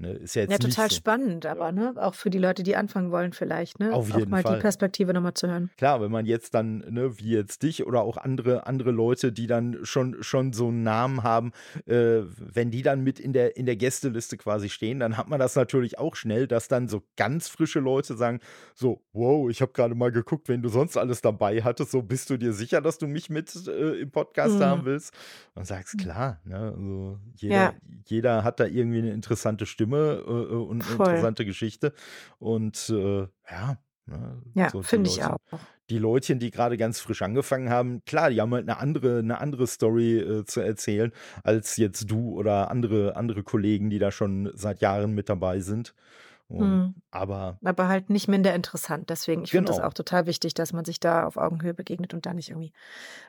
Ne? 0.00 0.12
Ist 0.12 0.36
ja, 0.36 0.42
jetzt 0.42 0.52
ja 0.52 0.58
total 0.58 0.90
so. 0.90 0.96
spannend, 0.96 1.44
aber 1.44 1.72
ne? 1.72 1.94
auch 1.96 2.14
für 2.14 2.30
die 2.30 2.38
Leute, 2.38 2.62
die 2.62 2.76
anfangen 2.76 3.10
wollen, 3.10 3.32
vielleicht. 3.32 3.80
Ne? 3.80 3.92
Auf 3.92 4.08
jeden 4.08 4.22
auch 4.22 4.28
mal 4.28 4.42
Fall. 4.42 4.54
die 4.54 4.60
Perspektive 4.60 5.12
nochmal 5.12 5.34
zu 5.34 5.48
hören. 5.48 5.70
Klar, 5.76 6.00
wenn 6.00 6.12
man 6.12 6.24
jetzt 6.24 6.54
dann, 6.54 6.84
ne, 6.88 7.18
wie 7.18 7.30
jetzt 7.30 7.64
dich 7.64 7.84
oder 7.84 8.02
auch 8.02 8.16
andere, 8.16 8.68
andere 8.68 8.92
Leute, 8.92 9.32
die 9.32 9.48
dann 9.48 9.78
schon, 9.82 10.22
schon 10.22 10.52
so 10.52 10.68
einen 10.68 10.84
Namen 10.84 11.24
haben, 11.24 11.50
äh, 11.86 12.20
wenn 12.38 12.70
die 12.70 12.82
dann 12.82 13.02
mit 13.02 13.18
in 13.18 13.32
der, 13.32 13.56
in 13.56 13.66
der 13.66 13.74
Gästeliste 13.74 14.36
quasi 14.36 14.68
stehen, 14.68 15.00
dann 15.00 15.16
hat 15.16 15.28
man 15.28 15.40
das 15.40 15.56
natürlich 15.56 15.98
auch 15.98 16.14
schnell, 16.14 16.46
dass 16.46 16.68
dann 16.68 16.86
so 16.86 17.02
ganz 17.16 17.48
frische 17.48 17.80
Leute 17.80 18.16
sagen: 18.16 18.38
So, 18.74 19.02
wow, 19.12 19.50
ich 19.50 19.60
habe 19.60 19.72
gerade 19.72 19.96
mal 19.96 20.12
geguckt, 20.12 20.48
wenn 20.48 20.62
du 20.62 20.68
sonst 20.68 20.96
alles 20.96 21.22
dabei 21.22 21.62
hattest, 21.62 21.90
so 21.90 22.02
bist 22.02 22.30
du 22.30 22.36
dir 22.36 22.52
sicher, 22.52 22.80
dass 22.80 22.98
du 22.98 23.08
mich 23.08 23.30
mit 23.30 23.52
äh, 23.66 24.00
im 24.00 24.12
Podcast 24.12 24.58
mhm. 24.58 24.62
haben 24.62 24.84
willst? 24.84 25.12
Und 25.54 25.66
sagst, 25.66 25.94
mhm. 25.94 25.98
klar, 25.98 26.40
ne? 26.44 26.56
also 26.56 27.18
jeder, 27.34 27.54
ja. 27.54 27.74
jeder 28.06 28.44
hat 28.44 28.60
da 28.60 28.66
irgendwie 28.66 28.98
eine 28.98 29.12
interessante 29.12 29.66
Stimme. 29.66 29.87
Stimme 29.88 30.22
äh, 30.26 30.30
äh 30.30 30.56
und 30.56 30.82
eine 30.82 30.92
interessante 30.92 31.44
Geschichte. 31.44 31.92
Und 32.38 32.88
äh, 32.90 33.26
ja, 33.50 33.78
Ne, 34.08 34.40
ja, 34.54 34.70
so 34.70 34.82
finde 34.82 35.10
ich 35.10 35.22
auch. 35.22 35.36
Die 35.90 35.98
Leutchen, 35.98 36.38
die 36.38 36.50
gerade 36.50 36.78
ganz 36.78 37.00
frisch 37.00 37.22
angefangen 37.22 37.68
haben, 37.68 38.02
klar, 38.06 38.30
die 38.30 38.40
haben 38.40 38.52
halt 38.54 38.68
eine 38.68 38.78
andere, 38.78 39.18
eine 39.18 39.38
andere 39.38 39.66
Story 39.66 40.18
äh, 40.18 40.44
zu 40.44 40.60
erzählen 40.60 41.12
als 41.44 41.76
jetzt 41.76 42.10
du 42.10 42.32
oder 42.34 42.70
andere, 42.70 43.16
andere 43.16 43.42
Kollegen, 43.42 43.90
die 43.90 43.98
da 43.98 44.10
schon 44.10 44.50
seit 44.54 44.80
Jahren 44.80 45.14
mit 45.14 45.28
dabei 45.28 45.60
sind. 45.60 45.94
Und, 46.48 46.70
mhm. 46.70 46.94
aber, 47.10 47.58
aber 47.62 47.88
halt 47.88 48.08
nicht 48.08 48.26
minder 48.26 48.54
interessant. 48.54 49.10
Deswegen, 49.10 49.44
ich 49.44 49.50
genau. 49.50 49.66
finde 49.66 49.72
es 49.72 49.86
auch 49.86 49.92
total 49.92 50.24
wichtig, 50.24 50.54
dass 50.54 50.72
man 50.72 50.86
sich 50.86 50.98
da 50.98 51.26
auf 51.26 51.36
Augenhöhe 51.36 51.74
begegnet 51.74 52.14
und 52.14 52.24
da 52.24 52.32
nicht 52.32 52.48
irgendwie, 52.48 52.72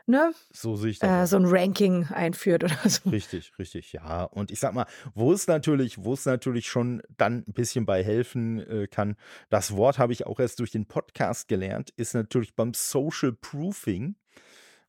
ne? 0.06 0.32
So 0.54 0.78
sehe 0.78 0.92
ich 0.92 1.00
das. 1.00 1.10
Äh, 1.10 1.28
so 1.28 1.36
ein 1.36 1.46
Ranking 1.46 2.06
einführt 2.06 2.64
oder 2.64 2.78
so. 2.86 3.10
Richtig, 3.10 3.52
richtig, 3.60 3.92
ja. 3.92 4.24
Und 4.24 4.52
ich 4.52 4.62
sag 4.62 4.74
mal, 4.74 4.86
wo 5.16 5.34
es 5.34 5.48
natürlich, 5.48 6.02
wo 6.02 6.14
es 6.14 6.26
natürlich 6.26 6.70
schon 6.70 7.02
dann 7.18 7.44
ein 7.46 7.54
bisschen 7.54 7.86
bei 7.86 8.06
helfen 8.06 8.60
äh, 8.60 8.88
kann, 8.88 9.18
das 9.50 9.76
Wort 9.76 10.00
habe 10.00 10.14
ich 10.14 10.26
auch 10.26 10.40
erst 10.40 10.60
durch 10.60 10.72
den 10.72 10.86
Podcast 10.86 11.50
gelernt, 11.50 11.90
ist 11.98 12.14
natürlich 12.14 12.56
beim 12.56 12.74
Social 12.74 13.34
Proofing. 13.34 14.16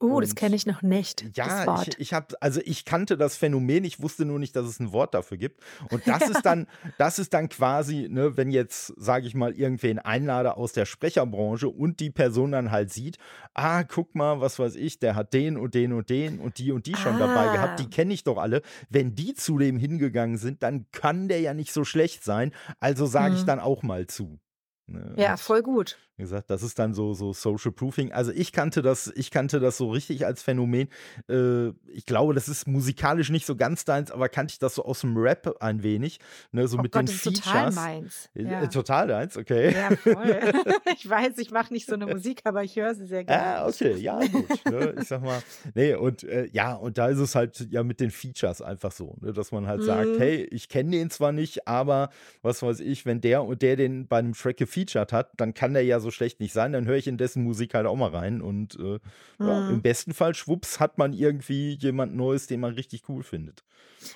Oh, 0.03 0.17
uh, 0.17 0.21
das 0.21 0.35
kenne 0.35 0.57
ich 0.57 0.65
noch 0.65 0.81
nicht. 0.81 1.27
Ja, 1.37 1.83
ich, 1.83 1.99
ich 1.99 2.15
habe, 2.15 2.35
also 2.41 2.63
ich 2.65 2.87
kannte 2.87 3.19
das 3.19 3.37
Phänomen, 3.37 3.85
ich 3.85 4.01
wusste 4.01 4.25
nur 4.25 4.39
nicht, 4.39 4.57
dass 4.57 4.67
es 4.67 4.81
ein 4.81 4.93
Wort 4.93 5.13
dafür 5.13 5.37
gibt. 5.37 5.61
Und 5.91 6.03
das 6.07 6.21
ja. 6.21 6.29
ist 6.29 6.43
dann, 6.43 6.67
das 6.97 7.19
ist 7.19 7.35
dann 7.35 7.51
quasi, 7.51 8.09
ne, 8.11 8.37
wenn 8.39 8.51
jetzt, 8.51 8.95
sage 8.97 9.27
ich 9.27 9.35
mal, 9.35 9.53
irgendwen 9.53 9.99
einlade 9.99 10.57
aus 10.57 10.73
der 10.73 10.87
Sprecherbranche 10.87 11.69
und 11.69 12.01
die 12.01 12.09
Person 12.11 12.53
dann 12.53 12.71
halt 12.71 12.91
sieht, 12.91 13.19
ah, 13.53 13.83
guck 13.83 14.15
mal, 14.15 14.41
was 14.41 14.59
weiß 14.59 14.77
ich, 14.77 15.01
der 15.01 15.17
hat 15.17 15.35
den 15.35 15.59
und 15.59 15.75
den 15.75 15.93
und 15.93 16.09
den 16.09 16.41
und 16.41 16.57
die 16.57 16.73
und 16.73 16.87
die 16.87 16.97
schon 16.97 17.17
ah. 17.17 17.19
dabei 17.19 17.53
gehabt, 17.53 17.79
die 17.79 17.91
kenne 17.91 18.15
ich 18.15 18.25
doch 18.25 18.39
alle. 18.39 18.63
Wenn 18.89 19.15
die 19.15 19.35
zu 19.35 19.59
dem 19.59 19.77
hingegangen 19.77 20.39
sind, 20.39 20.63
dann 20.63 20.87
kann 20.93 21.29
der 21.29 21.41
ja 21.41 21.53
nicht 21.53 21.75
so 21.75 21.85
schlecht 21.85 22.25
sein. 22.25 22.53
Also 22.79 23.05
sage 23.05 23.33
mhm. 23.33 23.37
ich 23.37 23.45
dann 23.45 23.61
auch 23.61 23.83
mal 23.83 24.07
zu. 24.07 24.41
Ne? 24.91 25.17
Ja, 25.17 25.37
voll 25.37 25.63
gut. 25.63 25.99
wie 26.17 26.23
gesagt, 26.25 26.51
das 26.51 26.63
ist 26.63 26.79
dann 26.79 26.95
so 26.95 27.15
so 27.15 27.33
Social 27.33 27.73
Proofing. 27.73 28.13
Also, 28.13 28.33
ich 28.33 28.53
kannte 28.53 28.83
das 28.83 29.11
ich 29.17 29.31
kannte 29.31 29.61
das 29.61 29.79
so 29.79 29.91
richtig 29.91 30.27
als 30.27 30.43
Phänomen. 30.43 30.89
Äh, 31.29 31.69
ich 31.89 32.07
glaube, 32.07 32.35
das 32.35 32.49
ist 32.49 32.67
musikalisch 32.69 33.31
nicht 33.31 33.47
so 33.47 33.57
ganz 33.57 33.85
deins, 33.87 34.11
aber 34.11 34.29
kannte 34.29 34.53
ich 34.53 34.59
das 34.59 34.75
so 34.75 34.85
aus'm 34.87 35.17
Rap 35.21 35.57
ein 35.61 35.83
wenig, 35.83 36.21
ne, 36.53 36.69
so 36.69 36.79
Oh 36.79 36.85
mit 36.85 36.95
Gott, 36.95 37.09
den 37.09 37.09
das 37.09 37.17
ist 37.17 37.23
total 37.23 37.71
Features. 37.71 37.73
meins. 37.73 38.31
Äh, 38.35 38.45
Ja. 38.45 38.71
total 38.71 39.09
deins, 39.09 39.37
okay. 39.37 39.75
Ja, 39.75 39.93
voll. 39.93 40.41
Ich 40.97 41.09
weiß, 41.09 41.39
ich 41.39 41.51
mache 41.53 41.73
nicht 41.73 41.89
so 41.89 41.97
'ne 41.97 42.07
Musik, 42.07 42.43
aber 42.45 42.65
ich 42.65 42.77
höre 42.77 42.95
sie 42.95 43.07
sehr 43.07 43.25
gerne. 43.25 43.55
Ah, 43.55 43.69
okay, 43.69 43.97
ja 43.97 44.25
gut, 44.25 44.63
ne? 44.67 44.95
Ich 44.99 45.07
sage 45.07 45.25
mal 45.25 45.45
ne, 45.75 45.95
und, 45.99 46.25
äh, 46.25 46.47
ja, 46.53 46.75
und 46.75 46.99
da 46.99 47.09
ist 47.09 47.19
es 47.19 47.35
halt 47.37 47.69
ja 47.71 47.85
mit 47.85 48.01
den 48.01 48.11
Features 48.11 48.61
einfach 48.61 48.91
so, 48.91 49.17
ne, 49.21 49.33
dass 49.33 49.53
man 49.53 49.67
halt 49.67 49.83
sagt: 49.85 50.17
Mhm. 50.17 50.19
„Hey, 50.19 50.43
ich 50.51 50.69
kenne 50.69 50.91
den 50.93 51.11
zwar 51.11 51.31
nicht, 51.31 51.69
aber 51.69 52.11
was 52.43 52.63
weiß 52.63 52.81
ich, 52.81 53.07
wenn 53.07 53.21
der 53.21 53.45
und 53.45 53.63
der 53.63 53.77
den 53.77 54.09
bei 54.09 54.21
'nem 54.23 54.33
Track 54.33 54.57
gefeatured 54.57 54.80
hat, 55.13 55.31
dann 55.37 55.55
kann 55.55 55.75
der 55.75 55.85
ja 55.85 56.01
so 56.01 56.11
schlecht 56.11 56.41
nicht 56.41 56.53
sein, 56.53 56.73
dann 56.73 56.87
höre 56.87 56.97
ich 56.97 57.07
in 57.07 57.17
dessen 57.19 57.43
Musik 57.45 57.75
halt 57.75 57.87
auch 57.87 57.97
mal 57.97 58.11
rein.“ 58.11 58.41
Und, 58.41 58.77
äh, 58.79 58.99
ja, 59.43 59.61
im 59.69 59.77
Mhm. 59.77 59.83
besten 59.83 60.15
Fall, 60.15 60.35
schwupps, 60.35 60.81
hat 60.81 60.99
man 60.99 61.13
irgendwie 61.13 61.75
jemand 61.75 62.15
Neues, 62.15 62.47
den 62.47 62.61
man 62.61 62.75
richtig 62.75 63.09
cool 63.09 63.23
findet. 63.23 63.65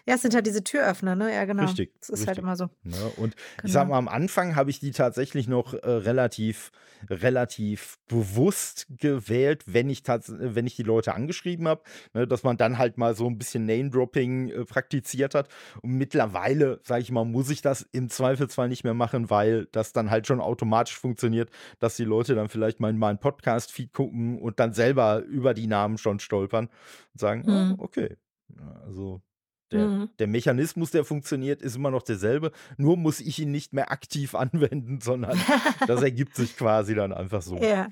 Ja, 0.06 0.14
es 0.14 0.22
sind 0.22 0.34
halt 0.34 0.46
diese 0.46 0.62
Türöffner, 0.64 1.14
ne? 1.16 1.32
Ja, 1.34 1.44
genau. 1.44 1.74
Richtig, 1.74 1.92
Das 2.00 2.10
ist 2.10 2.26
halt 2.26 2.38
richtig. 2.38 2.38
immer 2.38 2.56
so. 2.56 2.68
Ne, 2.86 3.10
und 3.10 3.34
ich 3.62 3.72
sage 3.72 3.88
Genau. 3.88 3.90
mal, 3.90 3.96
am 3.96 4.08
Anfang 4.08 4.56
habe 4.56 4.68
ich 4.68 4.78
die 4.78 4.90
tatsächlich 4.90 5.48
noch, 5.48 5.72
äh, 5.72 5.78
relativ 5.88 6.70
relativ 7.08 7.98
bewusst 8.08 8.86
gewählt, 8.98 9.62
wenn 9.66 9.88
ich 9.90 10.02
wenn 10.06 10.66
ich 10.66 10.76
die 10.76 10.82
Leute 10.82 11.14
angeschrieben 11.14 11.66
habe, 11.68 11.82
ne, 12.12 12.26
dass 12.26 12.42
man 12.42 12.56
dann 12.58 12.76
halt 12.78 12.98
mal 12.98 13.14
so 13.14 13.26
'n 13.26 13.38
bisschen 13.38 13.64
Name-Dropping, 13.66 14.48
äh, 14.50 14.64
praktiziert 14.66 15.34
hat. 15.34 15.48
Und 15.82 15.92
mittlerweile, 15.92 16.80
sage 16.82 17.02
ich 17.02 17.10
mal, 17.10 17.24
muss 17.24 17.48
ich 17.50 17.62
das 17.62 17.82
im 17.92 18.10
Zweifelsfall 18.10 18.68
nicht 18.68 18.84
mehr 18.84 18.94
machen, 18.94 19.30
weil 19.30 19.66
das 19.72 19.92
dann 19.92 20.10
halt 20.10 20.26
schon 20.26 20.40
automatisch 20.40 20.98
funktioniert, 20.98 21.50
dass 21.78 21.96
die 21.96 22.04
Leute 22.04 22.34
dann 22.34 22.48
vielleicht 22.48 22.80
mal 22.80 22.90
in 22.90 22.98
meinen 22.98 23.18
Podcast-Feed 23.18 23.92
gucken 23.94 24.38
und 24.40 24.60
dann 24.60 24.72
selber 24.74 25.20
über 25.22 25.54
die 25.54 25.66
Namen 25.68 25.96
schon 25.98 26.18
stolpern 26.20 26.66
und 26.66 27.20
sagen: 27.20 27.46
„Ah, 27.48 27.72
Mhm. 27.72 27.78
okay.“ 27.78 28.16
Ja, 28.58 28.82
also, 28.84 29.22
der 29.72 29.86
Mhm. 29.88 30.08
der 30.18 30.26
Mechanismus, 30.26 30.90
der 30.90 31.04
funktioniert, 31.04 31.62
ist 31.62 31.76
immer 31.76 31.90
noch 31.90 32.02
derselbe, 32.02 32.52
nur 32.76 32.96
muss 32.96 33.20
ich 33.20 33.38
ihn 33.38 33.50
nicht 33.50 33.72
mehr 33.72 33.90
aktiv 33.90 34.34
anwenden, 34.34 35.00
sondern 35.00 35.38
das 35.88 36.02
ergibt 36.02 36.36
sich 36.36 36.56
quasi 36.56 36.94
dann 36.94 37.12
einfach 37.12 37.42
so. 37.42 37.56
Ja. 37.56 37.88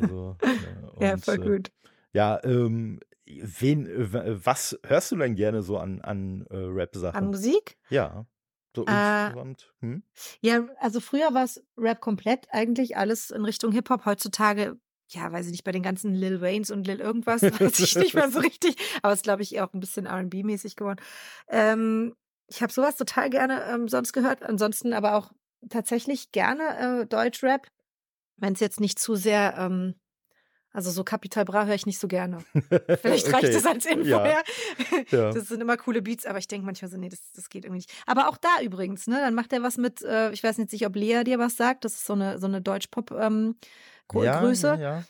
Also, 0.00 0.36
Ja, 1.00 1.12
und, 1.14 1.24
voll 1.24 1.34
äh, 1.36 1.38
gut. 1.50 1.72
ja, 2.12 2.40
ähm, 2.44 3.00
wen 3.26 3.88
was 4.44 4.78
hörst 4.84 5.12
du 5.12 5.16
denn 5.16 5.34
gerne 5.34 5.62
so 5.62 5.78
an 5.78 6.00
an, 6.00 6.46
äh, 6.50 6.56
An 6.56 6.72
Rap-Sachen? 6.74 7.26
Musik? 7.28 7.76
Ja, 7.90 8.26
so 8.76 8.84
Äh 8.86 9.26
insgesamt, 9.26 9.72
mhm. 9.80 10.02
Ja, 10.40 10.66
also 10.80 11.00
früher 11.00 11.32
war's 11.34 11.62
Rap 11.76 12.00
komplett 12.00 12.46
eigentlich 12.50 12.96
alles 12.96 13.30
in 13.30 13.44
Richtung 13.44 13.72
Hip-Hop. 13.72 14.04
Heutzutage, 14.04 14.76
ja, 15.08 15.30
weiß 15.32 15.46
ich 15.46 15.52
nicht, 15.52 15.64
bei 15.64 15.72
den 15.72 15.82
ganzen 15.82 16.14
Lil 16.14 16.40
Waynes 16.40 16.70
und 16.70 16.86
Lil 16.86 17.00
irgendwas, 17.00 17.50
weiß 17.50 17.80
ich 17.80 17.96
nicht 17.98 18.14
mehr 18.14 18.30
so 18.30 18.38
richtig, 18.40 18.76
aber 19.02 19.12
ist, 19.12 19.22
glaube 19.24 19.42
ich, 19.42 19.54
eher 19.54 19.64
auch 19.68 19.74
'n 19.74 19.80
bisschen 19.80 20.06
R&B-mäßig 20.06 20.76
geworden. 20.76 21.00
Ähm, 21.48 22.14
ich 22.48 22.62
habe 22.62 22.72
so 22.72 22.82
was 22.82 22.96
total 22.96 23.30
gerne, 23.30 23.64
ähm, 23.70 23.88
sonst 23.88 24.12
gehört. 24.12 24.42
Ansonsten 24.42 24.92
aber 24.92 25.14
auch 25.16 25.32
tatsächlich 25.70 26.32
gerne, 26.32 27.02
äh, 27.02 27.06
Deutschrap, 27.06 27.68
wenn's 28.38 28.60
jetzt 28.60 28.80
nicht 28.80 28.98
zu 29.00 29.16
sehr, 29.16 29.56
ähm 29.58 29.96
also 30.72 30.90
so 30.90 31.04
Capital 31.04 31.44
Bra 31.44 31.66
höre 31.66 31.74
ich 31.74 31.86
nicht 31.86 31.98
so 32.00 32.08
gerne. 32.08 32.44
Vielleicht 32.96 33.32
reicht 33.32 33.54
Okay, 33.54 33.54
das 33.54 33.66
als 33.66 33.86
Info, 33.86 34.24
ja. 34.24 34.42
Ja. 35.12 35.34
Das 35.34 35.48
sind 35.48 35.60
immer 35.60 35.76
coole 35.76 36.02
Beats, 36.02 36.26
aber 36.26 36.38
ich 36.38 36.48
denke 36.48 36.66
manchmal 36.66 36.90
so: 36.90 36.96
„Ne, 36.98 37.08
das 37.10 37.32
das 37.32 37.48
geht 37.50 37.64
irgendwie 37.64 37.78
nicht.“ 37.78 37.92
Aber 38.06 38.28
auch 38.28 38.36
da 38.38 38.62
übrigens, 38.62 39.06
ne, 39.06 39.18
dann 39.20 39.34
macht 39.34 39.52
er 39.52 39.62
was 39.62 39.76
mit 39.78 40.02
äh, 40.02 40.30
ich 40.32 40.42
weiß 40.44 40.56
jetzt 40.58 40.72
nicht, 40.72 40.86
ob 40.86 40.96
Lea 40.96 41.24
dir 41.24 41.38
was 41.38 41.56
sagt. 41.56 41.84
Das 41.84 41.94
ist 41.94 42.06
so 42.06 42.14
'ne 42.14 42.38
so 42.38 42.48
'ne 42.48 42.62
Deutsch-Pop, 42.62 43.10
ähm, 43.12 43.56
Ja, 44.12 44.20
ja, 44.20 44.30
Größe. 44.40 44.78
ja. 44.80 45.04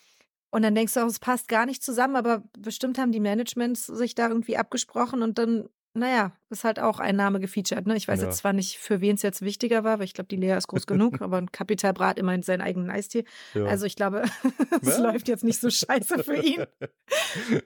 Und 0.50 0.62
dann 0.62 0.74
denkst 0.74 0.94
du 0.94 1.00
auch, 1.00 1.06
es 1.08 1.18
passt 1.18 1.48
gar 1.48 1.66
nicht 1.66 1.82
zusammen, 1.82 2.16
aber 2.16 2.44
bestimmt 2.58 2.98
haben 2.98 3.12
die 3.12 3.20
Managements 3.20 3.86
sich 3.86 4.14
da 4.14 4.28
irgendwie 4.28 4.56
abgesprochen 4.56 5.22
und 5.22 5.38
dann, 5.38 5.68
na 5.94 6.08
ja, 6.10 6.32
ist 6.50 6.64
halt 6.64 6.78
auch 6.80 7.00
ein 7.00 7.16
Name 7.16 7.40
gefeatured, 7.40 7.86
ne? 7.86 7.96
Ich 7.96 8.08
weiß 8.08 8.20
Ja. 8.20 8.26
jetzt 8.26 8.38
zwar 8.38 8.52
nicht, 8.52 8.78
für 8.78 9.00
wen's 9.00 9.22
jetzt 9.22 9.42
wichtiger 9.42 9.84
war, 9.84 9.98
weil 9.98 10.04
ich 10.06 10.14
glaube, 10.14 10.28
die 10.28 10.36
Lea 10.36 10.52
ist 10.56 10.68
groß 10.68 10.86
genug, 10.86 11.20
aber 11.22 11.38
'n 11.38 11.50
Capital 11.52 11.92
Bra 11.92 12.08
hat 12.08 12.18
immerhin 12.20 12.42
seinen 12.42 12.62
eigenen 12.62 12.90
Eistee. 12.90 13.24
Ja. 13.54 13.62
Also, 13.66 13.86
ich 13.86 13.96
glaube, 13.96 14.24
es 14.82 14.96
Ja. 14.96 14.98
läuft 14.98 15.28
jetzt 15.28 15.44
nicht 15.44 15.60
so 15.60 15.70
scheiße 15.70 16.18
für 16.20 16.36
ihn. 16.36 16.66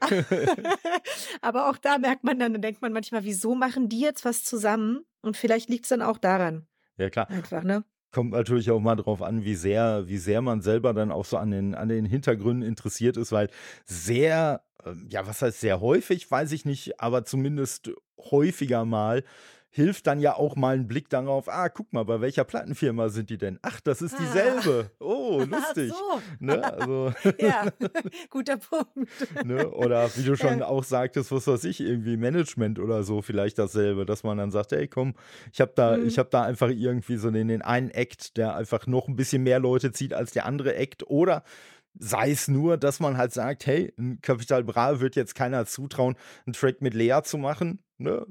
Aber 1.43 1.69
auch 1.71 1.79
da 1.79 1.99
merkt 1.99 2.25
man 2.25 2.39
dann 2.39 2.53
dann 2.53 2.63
denkt 2.63 2.83
man 2.83 2.93
manchmal: 2.93 3.25
„Wieso 3.25 3.55
machen 3.55 3.89
die 3.89 4.01
jetzt 4.01 4.25
was 4.25 4.45
zusammen?“ 4.45 5.05
Und 5.23 5.37
vielleicht 5.37 5.69
liegt's 5.69 5.89
dann 5.89 6.03
auch 6.03 6.19
daran. 6.19 6.67
Ja, 6.99 7.11
klar. 7.11 7.29
Einfach, 7.29 7.63
ne? 7.65 7.85
Kommt 8.11 8.33
natürlich 8.33 8.71
auch 8.71 8.81
mal 8.81 8.97
drauf 8.97 9.21
an, 9.23 9.45
wie 9.45 9.55
sehr 9.55 10.09
wie 10.09 10.19
sehr 10.19 10.41
man 10.41 10.63
selber 10.63 10.95
dann 10.95 11.13
auch 11.13 11.27
so 11.27 11.37
an 11.37 11.51
den 11.51 11.75
an 11.75 11.89
den 11.89 12.07
Hintergründen 12.07 12.67
interessiert 12.67 13.17
ist, 13.17 13.33
weil 13.33 13.51
sehr 13.85 14.63
ähm, 14.85 15.07
ja, 15.11 15.27
was 15.27 15.43
heißt 15.43 15.61
sehr 15.61 15.81
häufig, 15.81 16.31
weiß 16.31 16.53
ich 16.53 16.65
nicht, 16.65 17.01
aber 17.01 17.25
zumindest 17.25 17.91
häufiger 18.19 18.85
mal 18.85 19.25
hilft 19.71 20.07
dann 20.07 20.21
ja 20.21 20.35
auch 20.37 20.57
mal 20.57 20.77
'n 20.77 20.89
Blick 20.89 21.09
darauf: 21.11 21.49
„Ah, 21.49 21.69
guck 21.69 21.93
mal, 21.93 22.05
bei 22.05 22.21
welcher 22.21 22.45
Plattenfirma 22.45 23.09
sind 23.11 23.31
die 23.31 23.39
denn? 23.39 23.59
Ach, 23.63 23.81
das 23.81 24.03
ist 24.03 24.19
Ah. 24.19 24.19
dieselbe. 24.19 24.93
Oh, 25.01 25.43
Ach 25.53 25.77
lustig.“ 25.81 26.05
so. 26.17 26.23
Ne, 26.41 26.65
also 26.73 27.13
Ja, 27.39 27.69
guter 28.31 28.59
Punkt. 28.59 29.11
ne? 29.43 29.71
Oder 29.71 30.17
wie 30.17 30.25
du 30.25 30.37
schon 30.37 30.63
Ja. 30.63 30.65
auch 30.65 30.85
sagtest, 30.85 31.33
was 31.33 31.47
weiß 31.47 31.65
ich, 31.65 31.81
irgendwie 31.81 32.17
Management 32.17 32.79
oder 32.79 33.03
so 33.05 33.23
vielleicht 33.23 33.59
dasselbe, 33.59 34.07
dass 34.07 34.23
man 34.25 34.39
dann 34.39 34.51
sagt: 34.51 34.73
„Hey, 34.73 34.89
komm, 34.89 35.15
ich 35.53 35.61
habe 35.61 35.73
da 35.75 35.99
ich 35.99 36.19
Mhm. 36.19 36.19
habe 36.19 36.31
da 36.31 36.43
einfach 36.43 36.71
irgendwie 36.71 37.17
so 37.17 37.31
den 37.31 37.49
den 37.49 37.63
einen 37.63 37.91
Act, 37.91 38.37
der 38.37 38.57
einfach 38.57 38.87
noch 38.87 39.09
'n 39.09 39.17
bisschen 39.17 39.43
mehr 39.45 39.61
Leute 39.61 39.93
zieht 39.93 40.15
als 40.15 40.33
der 40.33 40.47
andere 40.47 40.75
Act.“ 40.77 41.05
Oder 41.09 41.45
sei 41.99 42.31
es 42.33 42.49
nur, 42.49 42.77
dass 42.79 43.01
man 43.01 43.17
halt 43.19 43.33
sagt: 43.33 43.67
„Hey, 43.67 43.93
'n 43.99 44.21
Capital 44.23 44.65
Bra 44.65 45.01
wird 45.01 45.17
jetzt 45.17 45.35
keiner 45.35 45.67
zutrauen, 45.67 46.17
'n 46.47 46.53
Track 46.55 46.81
mit 46.83 46.95
Lea 46.95 47.21
zu 47.25 47.39
machen“, 47.39 47.81
ne? 47.99 48.27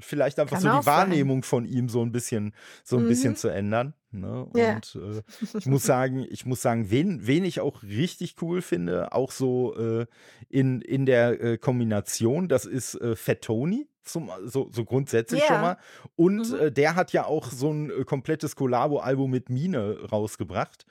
Vielleicht 0.00 0.38
einfach 0.40 0.56
Kann 0.56 0.68
so 0.68 0.70
die 0.70 0.84
sein. 0.84 0.86
Wahrnehmung 0.86 1.42
von 1.42 1.64
ihm 1.66 1.88
so 1.88 2.02
'n 2.02 2.12
bisschen 2.12 2.54
so 2.84 2.96
'n 2.98 3.06
bisschen 3.06 3.34
Mhm. 3.34 3.36
zu 3.36 3.48
ändern, 3.48 3.94
ne? 4.10 4.44
Und, 4.44 4.96
äh, 5.00 5.22
ich 5.58 5.66
muss 5.66 5.84
sagen 5.86 6.26
ich 6.30 6.46
muss 6.46 6.62
sagen, 6.62 6.90
wen 6.90 7.26
wen 7.26 7.44
ich 7.44 7.60
auch 7.60 7.82
richtig 7.82 8.36
cool 8.42 8.62
finde, 8.62 9.12
auch 9.12 9.30
so, 9.32 9.76
äh, 9.76 10.06
in 10.48 10.80
in 10.82 11.06
der, 11.06 11.40
äh, 11.42 11.58
Kombination, 11.58 12.48
das 12.48 12.64
ist, 12.66 12.94
äh, 12.96 13.16
Fat 13.16 13.42
Tony, 13.42 13.88
zum 14.04 14.30
so 14.44 14.70
so 14.72 14.84
grundsätzlich 14.86 15.44
schon 15.44 15.60
Ja. 15.60 15.60
mal. 15.60 15.76
Und, 16.16 16.48
Mhm. 16.48 16.60
äh, 16.60 16.72
der 16.72 16.94
hat 16.96 17.12
ja 17.12 17.26
auch 17.26 17.50
so 17.52 17.70
'n, 17.70 17.90
äh, 17.90 18.04
komplettes 18.04 18.56
Kollabo-Album 18.56 19.30
mit 19.30 19.50
Mine 19.50 19.98
rausgebracht. 20.10 20.84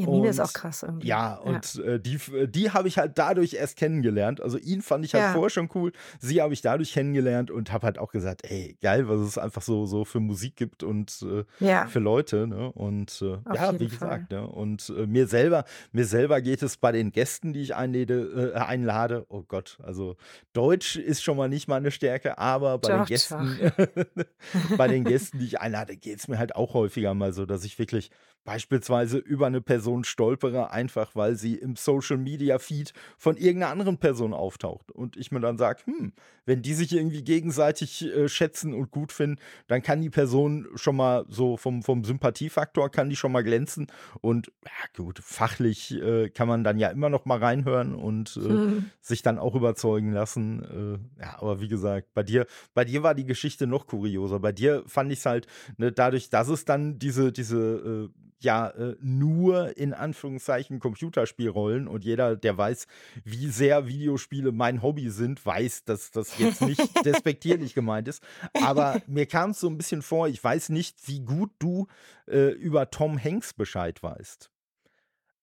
Ja, 0.00 0.06
Mine 0.06 0.28
ist 0.28 0.40
auch 0.40 0.52
Und 0.52 0.54
krass 0.54 0.82
irgendwie. 0.84 1.18
ja, 1.18 1.34
Ja. 1.42 1.62
und, 1.62 1.76
äh, 1.76 2.00
die 2.00 2.16
f 2.16 2.32
die 2.48 2.70
habe 2.72 2.88
ich 2.88 2.98
halt 2.98 3.18
dadurch 3.18 3.54
erst 3.54 3.76
kennengelernt. 3.76 4.40
Also, 4.40 4.58
ihn 4.58 4.82
fand 4.82 5.04
ich 5.04 5.14
halt 5.14 5.26
Ja. 5.26 5.28
vorher 5.28 5.48
schon 5.50 5.68
cool. 5.76 5.92
Sie 6.18 6.42
habe 6.42 6.52
ich 6.54 6.60
dadurch 6.60 6.92
kennengelernt 6.92 7.52
und 7.52 7.70
habe 7.72 7.86
halt 7.86 7.98
auch 7.98 8.10
gesagt: 8.10 8.44
„Ey, 8.50 8.76
geil, 8.80 9.08
was 9.08 9.20
es 9.20 9.38
einfach 9.38 9.62
so 9.62 9.86
so 9.86 10.04
für 10.04 10.18
Musik 10.18 10.56
gibt 10.56 10.82
und, 10.82 11.22
äh, 11.22 11.44
Ja. 11.60 11.88
für 11.88 12.00
Leute“, 12.00 12.48
ne? 12.48 12.72
Und, 12.72 13.22
äh, 13.22 13.38
ja, 13.48 13.78
wie 13.78 13.88
gesagt, 13.88 14.30
ne? 14.30 14.44
Und, 14.48 14.88
äh, 14.90 15.06
mir 15.06 15.28
selber 15.28 15.64
mir 15.92 16.04
selber 16.04 16.40
geht 16.40 16.62
es 16.64 16.76
bei 16.76 16.90
den 16.90 17.12
Gästen, 17.12 17.52
die 17.52 17.62
ich 17.62 17.76
einläde 17.76 18.52
äh, 18.54 18.58
einlade 18.58 19.24
oh 19.28 19.44
Gott, 19.46 19.78
also, 19.82 20.16
Deutsch 20.52 20.96
ist 20.96 21.22
schon 21.22 21.36
mal 21.36 21.48
nicht 21.48 21.68
meine 21.68 21.92
Stärke, 21.92 22.38
aber 22.38 22.78
bei 22.78 22.90
den 22.90 23.04
Doch, 23.04 23.06
Gästen 23.06 23.60
doch. 23.62 23.74
bei 24.76 24.88
den 24.88 25.04
Gästen, 25.06 25.38
die 25.38 25.46
ich 25.46 25.60
einlade, 25.60 25.96
geht's 25.96 26.26
mir 26.26 26.38
halt 26.38 26.56
auch 26.56 26.74
häufiger 26.74 27.14
mal 27.14 27.32
so, 27.32 27.46
dass 27.46 27.64
ich 27.64 27.78
wirklich 27.78 28.10
beispielsweise 28.44 29.18
über 29.18 29.48
'ne 29.50 29.60
Person 29.60 29.87
stolpere, 30.04 30.70
einfach 30.70 31.14
weil 31.16 31.36
sie 31.36 31.54
im 31.56 31.76
Social-Media-Feed 31.76 32.92
von 33.16 33.36
irgend 33.36 33.60
'ner 33.60 33.68
anderen 33.70 33.98
Person 33.98 34.32
auftaucht. 34.34 34.90
Und 34.92 35.16
ich 35.16 35.30
mir 35.32 35.40
dann 35.40 35.58
sage: 35.58 35.82
„Hm, 35.86 36.12
wenn 36.46 36.62
die 36.62 36.74
sich 36.74 36.92
irgendwie 36.94 37.22
gegenseitig, 37.24 38.04
äh, 38.04 38.28
schätzen 38.28 38.74
und 38.74 38.90
gut 38.90 39.12
finden, 39.12 39.40
dann 39.66 39.82
kann 39.82 40.00
die 40.00 40.10
Person 40.10 40.66
schon 40.74 40.96
mal 40.96 41.24
so 41.28 41.56
vom 41.56 41.82
vom 41.82 42.04
Sympathiefaktor 42.04 42.90
kann 42.90 43.10
die 43.10 43.16
schon 43.16 43.32
mal 43.32 43.42
glänzen.“ 43.44 43.86
Und 44.20 44.52
ja 44.64 45.02
gut, 45.04 45.18
fachlich, 45.22 45.92
äh, 45.94 46.30
kann 46.30 46.48
man 46.48 46.64
dann 46.64 46.78
ja 46.78 46.88
immer 46.88 47.08
noch 47.10 47.24
mal 47.24 47.38
reinhören 47.38 47.94
und, 47.94 48.36
äh, 48.36 48.58
Mhm. 48.58 48.90
sich 49.00 49.22
dann 49.22 49.38
auch 49.38 49.54
überzeugen 49.54 50.12
lassen. 50.12 51.00
Äh, 51.18 51.22
ja, 51.22 51.38
aber 51.40 51.60
wie 51.60 51.68
gesagt, 51.68 52.08
bei 52.14 52.22
dir 52.22 52.46
bei 52.74 52.84
dir 52.84 53.02
war 53.02 53.14
die 53.14 53.24
Geschichte 53.26 53.66
noch 53.66 53.86
kurioser. 53.86 54.40
Bei 54.40 54.52
dir 54.52 54.82
fand 54.86 55.12
ich's 55.12 55.26
halt, 55.26 55.46
ne, 55.76 55.92
dadurch, 55.92 56.30
dass 56.30 56.48
es 56.48 56.64
dann 56.64 56.98
diese 56.98 57.32
diese, 57.32 58.10
äh, 58.14 58.27
ja, 58.40 58.68
äh, 58.68 58.96
nur 59.00 59.76
in 59.76 59.94
Anführungszeichen 59.94 60.78
Computerspielrollen 60.78 61.88
und 61.88 62.04
jeder, 62.04 62.36
der 62.36 62.56
weiß, 62.56 62.86
wie 63.24 63.48
sehr 63.48 63.86
Videospiele 63.86 64.52
mein 64.52 64.82
Hobby 64.82 65.10
sind, 65.10 65.44
weiß, 65.44 65.84
dass 65.84 66.10
das 66.10 66.38
jetzt 66.38 66.62
nicht 66.62 66.80
despektierlich 67.04 67.74
gemeint 67.74 68.08
ist. 68.08 68.22
Aber 68.62 69.02
mir 69.06 69.26
kam's 69.26 69.60
so 69.60 69.68
'n 69.68 69.76
bisschen 69.76 70.02
vor, 70.02 70.28
ich 70.28 70.42
weiß 70.42 70.68
nicht, 70.70 70.96
wie 71.06 71.20
gut 71.20 71.50
du, 71.58 71.86
äh, 72.26 72.48
über 72.50 72.90
Tom 72.90 73.22
Hanks 73.22 73.54
Bescheid 73.54 74.02
weißt. 74.02 74.50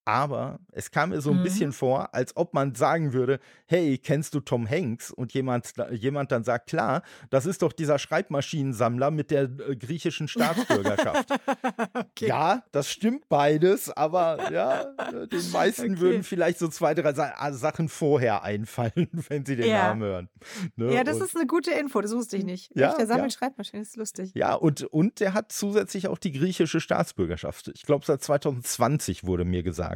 Aber 0.06 0.60
es 0.72 0.92
kam 0.92 1.10
mir 1.10 1.22
so 1.22 1.32
ein 1.32 1.42
Mhm. 1.42 1.42
bisschen 1.42 1.74
vor, 1.74 2.14
als 2.16 2.36
ob 2.38 2.54
man 2.54 2.76
sagen 2.76 3.14
würde: 3.14 3.40
„Hey, 3.66 3.98
kennst 3.98 4.34
du 4.36 4.40
Tom 4.40 4.70
Hanks?“ 4.70 5.12
Und 5.12 5.34
jemand 5.34 5.74
jemand 5.92 6.32
dann 6.32 6.44
sagt: 6.44 6.68
„Klar, 6.68 7.02
das 7.30 7.46
ist 7.46 7.62
doch 7.62 7.74
dieser 7.74 8.00
Schreibmaschinensammler 8.00 9.12
mit 9.12 9.32
der, 9.32 9.44
äh, 9.44 9.76
griechischen 9.76 10.28
Staatsbürgerschaft.“ 10.28 11.34
Okay. 11.96 12.28
Ja, 12.28 12.64
das 12.72 12.90
stimmt 12.90 13.28
beides, 13.30 13.90
aber 13.92 14.50
ja, 14.50 14.84
äh, 15.12 15.28
den 15.28 15.50
meisten 15.50 16.00
Okay. 16.00 16.00
würden 16.00 16.24
vielleicht 16.24 16.60
so 16.60 16.70
2, 16.70 16.94
3 16.94 17.14
Sa 17.14 17.34
ah, 17.38 17.52
Sachen 17.54 17.90
vorher 17.90 18.44
einfallen, 18.44 19.10
wenn 19.30 19.46
sie 19.46 19.56
den 19.58 19.72
Ja. 19.72 19.74
Namen 19.74 20.02
hören, 20.02 20.30
ne? 20.78 20.96
Ja, 20.96 21.04
das 21.04 21.20
Und 21.20 21.22
ist 21.22 21.36
eine 21.36 21.48
gute 21.48 21.72
Info, 21.72 22.02
das 22.02 22.14
wusste 22.16 22.38
ich 22.38 22.44
nicht. 22.46 22.72
Ja, 22.76 22.94
der 22.98 23.08
ja. 23.08 23.08
sammelt 23.08 23.34
Schreibmaschinen, 23.34 23.84
das 23.84 23.90
ist 23.92 23.98
lustig. 23.98 24.36
ja, 24.38 24.54
und 24.54 24.84
und 24.84 25.20
der 25.22 25.34
hat 25.34 25.52
zusätzlich 25.54 26.08
auch 26.10 26.18
die 26.18 26.34
griechische 26.34 26.82
Staatsbürgerschaft. 26.82 27.70
Ich 27.74 27.84
glaube, 27.84 28.06
seit 28.06 28.22
2020 28.22 29.24
wurde 29.26 29.46
mir 29.46 29.64
gesagt. 29.64 29.95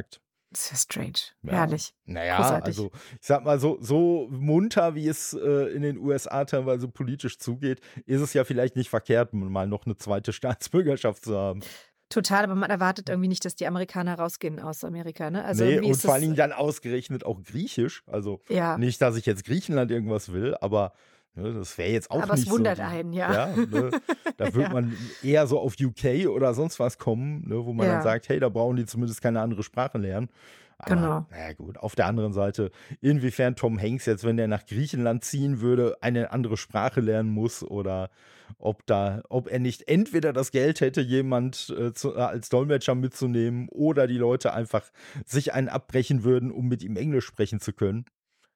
Das 0.52 0.72
ist 0.72 0.92
strange. 0.92 1.12
Ja. 1.42 1.52
Herrlich. 1.52 1.94
Na 2.06 2.24
ja, 2.24 2.36
Großartig. 2.38 2.66
also 2.66 2.90
ich 3.20 3.26
sag 3.26 3.44
mal, 3.44 3.60
so 3.60 3.78
so 3.80 4.26
munter, 4.30 4.94
wie 4.96 5.06
es, 5.06 5.32
äh, 5.32 5.72
in 5.72 5.82
den 5.82 5.98
USA 5.98 6.44
teilweise 6.44 6.88
politisch 6.88 7.38
zugeht, 7.38 7.80
ist 8.06 8.20
es 8.20 8.34
ja 8.34 8.44
vielleicht 8.44 8.74
nicht 8.74 8.90
verkehrt, 8.90 9.32
mal 9.32 9.68
noch 9.68 9.86
eine 9.86 9.96
zweite 9.96 10.32
Staatsbürgerschaft 10.32 11.24
zu 11.24 11.36
haben. 11.38 11.60
Total, 12.08 12.42
aber 12.42 12.56
man 12.56 12.70
erwartet 12.70 13.08
irgendwie 13.08 13.28
nicht, 13.28 13.44
dass 13.44 13.54
die 13.54 13.68
Amerikaner 13.68 14.16
rausgehen 14.18 14.58
aus 14.58 14.82
Amerika, 14.82 15.30
ne? 15.30 15.44
Also 15.44 15.62
Ne, 15.62 15.74
irgendwie 15.74 15.92
und 15.92 16.00
vor 16.00 16.12
allen 16.14 16.22
Dingen 16.22 16.34
dann 16.34 16.52
ausgerechnet 16.52 17.24
auch 17.24 17.40
griechisch. 17.44 18.02
Also, 18.08 18.40
ja, 18.48 18.76
nicht, 18.76 19.00
dass 19.00 19.14
ich 19.14 19.26
jetzt 19.26 19.44
Griechenland 19.44 19.92
irgendwas 19.92 20.32
will, 20.32 20.56
aber, 20.60 20.92
ne, 21.34 21.52
das 21.54 21.78
wäre 21.78 21.90
jetzt 21.90 22.10
auch 22.10 22.30
aber 22.30 22.34
nicht 22.34 22.46
es 22.46 22.48
wundert 22.48 22.78
so 22.78 22.80
einen, 22.80 23.12
ja. 23.12 23.36
ja, 23.36 23.58
ne? 23.64 23.94
Da 24.36 24.52
wird 24.54 24.68
Ja. 24.70 24.74
man 24.74 25.12
eher 25.20 25.46
so 25.46 25.58
auf 25.60 25.74
UK 25.80 26.26
oder 26.28 26.54
sonst 26.54 26.80
was 26.80 26.98
kommen, 26.98 27.46
ne, 27.48 27.64
wo 27.66 27.72
man 27.72 27.88
dann 27.88 28.00
Ja. 28.00 28.00
sagt: 28.00 28.28
„Hey, 28.28 28.40
da 28.40 28.48
brauchen 28.48 28.76
die 28.76 28.86
zumindest 28.86 29.22
keine 29.22 29.40
andere 29.40 29.62
Sprache 29.62 29.98
lernen.“ 29.98 30.30
Aber, 30.78 30.86
Genau. 30.86 31.30
na 31.30 31.38
ja 31.48 31.52
gut, 31.52 31.76
auf 31.78 31.94
der 31.94 32.06
anderen 32.06 32.32
Seite, 32.32 32.70
inwiefern 33.02 33.54
Tom 33.56 33.78
Hanks 33.80 34.06
jetzt, 34.06 34.24
wenn 34.24 34.38
der 34.38 34.48
nach 34.48 34.64
Griechenland 34.66 35.24
ziehen 35.24 35.60
würde, 35.60 35.98
eine 36.00 36.30
andere 36.32 36.56
Sprache 36.56 37.00
lernen 37.02 37.28
muss 37.30 37.62
oder 37.62 38.10
ob 38.58 38.86
da 38.86 39.22
ob 39.28 39.48
er 39.50 39.58
nicht 39.58 39.88
entweder 39.88 40.32
das 40.32 40.50
Geld 40.52 40.80
hätte, 40.80 41.00
jemand, 41.02 41.68
äh, 41.78 41.92
zu 41.92 42.14
äh, 42.16 42.20
als 42.20 42.48
Dolmetscher 42.48 42.94
mitzunehmen 42.94 43.68
oder 43.70 44.06
die 44.06 44.18
Leute 44.18 44.52
einfach 44.54 44.90
sich 45.26 45.52
einen 45.52 45.68
abbrechen 45.68 46.24
würden, 46.24 46.50
um 46.50 46.66
mit 46.68 46.82
ihm 46.82 46.96
Englisch 46.96 47.26
sprechen 47.26 47.60
zu 47.60 47.72
können. 47.72 48.06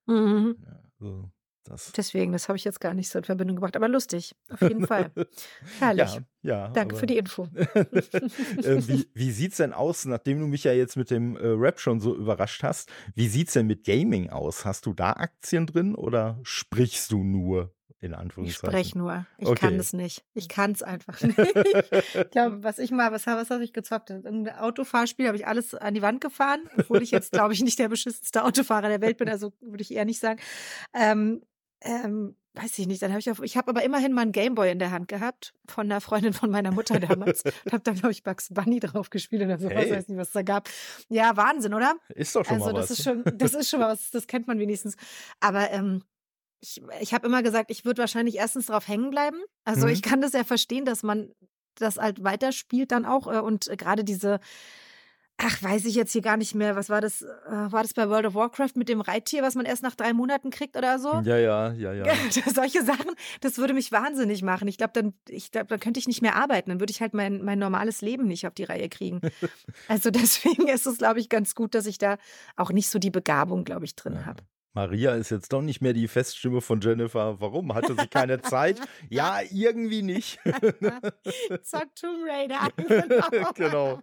Mhm. 0.07 0.55
Ja, 0.57 0.83
also 1.01 1.31
das 1.65 1.93
Deswegen, 1.93 2.33
das 2.33 2.49
habe 2.49 2.57
ich 2.57 2.65
jetzt 2.65 2.81
gar 2.81 2.95
nicht 2.95 3.09
so 3.09 3.19
in 3.19 3.25
Verbindung 3.25 3.57
gebracht, 3.57 3.77
aber 3.77 3.89
lustig, 3.89 4.35
auf 4.51 4.61
jeden 4.61 4.87
Fall. 4.87 5.11
Herrlich. 5.81 6.15
Ja, 6.15 6.21
ja, 6.43 6.69
Danke 6.69 6.97
für 6.97 7.07
die 7.07 7.17
Info. 7.17 7.49
äh, 7.55 8.87
wie, 8.87 9.09
wie 9.15 9.31
sieht's 9.31 9.57
denn 9.59 9.73
aus, 9.73 10.05
nachdem 10.05 10.41
du 10.41 10.47
mich 10.47 10.65
ja 10.65 10.73
jetzt 10.73 10.97
mit 10.97 11.11
dem 11.11 11.37
äh, 11.37 11.47
Rap 11.47 11.81
schon 11.81 12.01
so 12.01 12.15
überrascht 12.15 12.63
hast? 12.63 12.91
Wie 13.15 13.29
sieht's 13.29 13.55
denn 13.55 13.67
mit 13.67 13.85
Gaming 13.85 14.31
aus? 14.31 14.65
Hast 14.65 14.87
du 14.87 14.93
da 14.93 15.13
Aktien 15.13 15.67
drin 15.67 15.95
oder 15.95 16.39
sprichst 16.43 17.11
du 17.13 17.23
nur 17.25 17.73
in 18.01 18.13
Ich 18.13 18.19
Anführungszeichen? 18.19 18.71
spreche 18.71 18.99
nur. 18.99 19.27
Ich 19.39 19.49
Okay. 19.49 19.61
kann 19.61 19.75
es 19.79 19.95
nicht. 19.95 20.25
Ich 20.35 20.49
kann 20.51 20.73
es 20.73 20.83
einfach 20.83 21.19
nicht. 21.23 21.39
Ich 21.39 22.31
glaube, 22.31 22.63
was 22.63 22.79
ich 22.79 22.91
mal, 22.91 23.11
was, 23.13 23.27
was 23.27 23.49
habe 23.49 23.65
ich 23.65 23.73
gezockt? 23.73 24.11
Irgendein 24.11 24.59
Autofahrspiel 24.59 25.27
habe 25.27 25.39
ich 25.39 25.47
alles 25.47 25.75
an 25.75 25.95
die 25.95 26.03
Wand 26.03 26.21
gefahren, 26.21 26.69
obwohl 26.77 27.03
ich 27.03 27.11
jetzt, 27.11 27.33
glaube 27.33 27.55
ich, 27.55 27.63
nicht 27.63 27.79
der 27.79 27.89
beschissenste 27.89 28.45
Autofahrer 28.45 28.89
der 28.89 29.01
Welt 29.01 29.17
bin, 29.17 29.31
also 29.31 29.55
würde 29.63 29.81
ich 29.81 29.95
eher 29.95 30.05
nicht 30.05 30.21
sagen. 30.21 30.39
Ähm, 30.93 31.41
ähm, 31.85 32.37
weiß 32.55 32.79
ich 32.79 32.87
nicht. 32.87 33.03
Dann 33.03 33.11
habe 33.11 33.21
ich 33.21 33.31
auf, 33.31 33.41
ich 33.43 33.57
habe 33.57 33.69
aber 33.71 33.83
immerhin 33.85 34.13
mal 34.13 34.23
einen 34.23 34.33
Gameboy 34.33 34.71
in 34.71 34.79
der 34.79 34.91
Hand 34.91 35.09
gehabt 35.09 35.55
von 35.69 35.87
einer 35.91 36.01
Freundin 36.01 36.33
von 36.33 36.51
meiner 36.51 36.71
Mutter 36.73 36.99
damals 37.01 37.43
und 37.65 37.73
habe 37.73 37.83
dann 37.83 37.95
glaube 37.95 38.13
ich 38.13 38.23
Bugs 38.23 38.49
Bunny 38.53 38.81
drauf 38.81 39.11
gespielt 39.11 39.43
oder 39.43 39.59
sowas. 39.59 39.75
Hey. 39.75 39.91
Weiß 39.93 40.09
nicht, 40.09 40.19
was 40.19 40.29
es 40.29 40.33
da 40.35 40.43
gab. 40.43 40.69
Ja, 41.09 41.37
Wahnsinn, 41.37 41.75
oder? 41.75 41.95
Ist 42.15 42.35
doch 42.35 42.45
schon 42.45 42.55
Also 42.55 42.67
mal 42.67 42.73
das 42.75 42.91
was. 42.91 42.99
ist 42.99 43.05
schon, 43.05 43.23
das 43.37 43.55
ist 43.55 43.69
schon 43.71 43.81
mal 43.81 43.89
was, 43.91 44.11
das 44.11 44.27
kennt 44.27 44.47
man 44.47 44.59
wenigstens. 44.59 44.97
Aber 45.41 45.71
ähm, 45.71 46.03
ich, 46.61 46.81
ich 47.01 47.13
habe 47.13 47.27
immer 47.27 47.43
gesagt, 47.43 47.71
ich 47.71 47.85
würde 47.85 47.99
wahrscheinlich 48.03 48.37
erstens 48.37 48.67
drauf 48.67 48.89
hängen 48.89 49.11
bleiben. 49.11 49.39
Also 49.65 49.87
Mhm. 49.87 49.93
ich 49.93 50.03
kann 50.03 50.21
das 50.21 50.33
ja 50.33 50.45
verstehen, 50.45 50.85
dass 50.85 51.03
man 51.03 51.33
das 51.77 51.97
halt 51.97 52.23
weiterspielt 52.23 52.93
dann 52.93 53.05
auch 53.05 53.27
äh, 53.27 53.41
und 53.41 53.69
äh, 53.69 53.77
gerade 53.77 54.05
diese 54.05 54.39
Ach, 55.37 55.63
weiß 55.63 55.85
ich 55.87 55.97
jetzt 55.97 56.13
hier 56.13 56.23
gar 56.23 56.37
nicht 56.37 56.55
mehr. 56.55 56.77
Was 56.77 56.89
war 56.89 57.01
das? 57.01 57.23
Äh, 57.23 57.27
war 57.49 57.83
das 57.83 57.93
bei 57.93 58.09
World 58.09 58.27
of 58.27 58.35
Warcraft 58.35 58.71
mit 58.77 58.89
dem 58.89 59.01
Reittier, 59.01 59.43
was 59.43 59.57
man 59.57 59.67
erst 59.67 59.83
nach 59.83 59.97
drei 59.97 60.13
Monaten 60.13 60.51
kriegt 60.51 60.77
oder 60.77 60.99
so? 61.01 61.21
ja, 61.25 61.37
ja, 61.37 61.73
ja, 61.73 61.93
ja. 61.93 62.05
Solche 62.55 62.85
Sachen, 62.85 63.11
das 63.41 63.59
würde 63.59 63.75
mich 63.75 63.91
wahnsinnig 63.91 64.43
machen. 64.43 64.69
Ich 64.69 64.79
glaube, 64.79 64.93
dann, 64.95 65.13
ich 65.29 65.51
glaub, 65.51 65.67
dann 65.69 65.81
könnte 65.81 65.99
ich 65.99 66.07
nicht 66.07 66.23
mehr 66.23 66.37
arbeiten. 66.37 66.71
Dann 66.71 66.81
würde 66.81 66.93
ich 66.93 67.01
halt 67.01 67.15
mein, 67.15 67.43
mein 67.43 67.59
normales 67.59 68.01
Leben 68.01 68.27
nicht 68.27 68.47
auf 68.47 68.55
die 68.55 68.65
Reihe 68.65 68.89
kriegen. 68.89 69.21
also 69.89 70.11
deswegen 70.11 70.69
ist 70.69 70.87
es, 70.87 70.99
glaube 70.99 71.19
ich, 71.19 71.29
ganz 71.29 71.55
gut, 71.57 71.75
dass 71.75 71.87
ich 71.87 71.99
da 71.99 72.17
auch 72.57 72.71
nicht 72.71 72.89
so 72.89 73.01
die 73.01 73.11
Begabung, 73.11 73.65
glaube 73.65 73.85
ich, 73.87 73.97
drin 73.97 74.15
Ja. 74.15 74.27
habe. 74.27 74.45
Maria 74.75 75.15
ist 75.15 75.31
jetzt 75.31 75.53
doch 75.53 75.63
nicht 75.63 75.81
mehr 75.81 75.93
die 75.93 76.09
Feststimme 76.09 76.61
von 76.61 76.81
Jennifer. 76.81 77.41
Warum? 77.41 77.75
Hatte 77.75 77.95
sie 77.97 78.09
keine 78.09 78.43
Zeit? 78.43 78.81
Ja, 79.09 79.39
irgendwie 79.53 80.03
nicht. 80.03 80.39
Zock 81.63 81.95
Tomb 81.95 82.27
Raider. 82.29 82.69
Genau. 83.55 84.01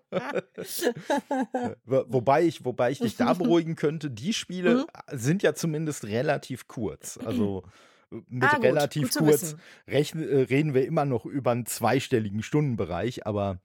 Wo- 1.85 2.05
Wobei 2.07 2.43
ich, 2.45 2.63
wobei 2.65 2.91
ich 2.91 2.99
dich 2.99 3.17
da 3.17 3.33
beruhigen 3.33 3.75
könnte, 3.75 4.09
die 4.09 4.33
Spiele 4.33 4.75
Mhm. 4.75 4.85
sind 5.11 5.43
ja 5.43 5.53
zumindest 5.53 6.05
relativ 6.05 6.67
kurz. 6.67 7.17
Also 7.23 7.63
äh, 8.11 8.15
mit 8.29 8.43
Ah, 8.43 8.55
gut, 8.55 8.63
relativ 8.65 9.13
gut 9.13 9.27
kurz 9.27 9.55
rechnen, 9.87 10.27
äh, 10.27 10.41
reden 10.43 10.73
wir 10.73 10.85
immer 10.85 11.05
noch 11.05 11.25
über 11.25 11.51
einen 11.51 11.65
zweistelligen 11.65 12.43
Stundenbereich, 12.43 13.25
aber 13.27 13.59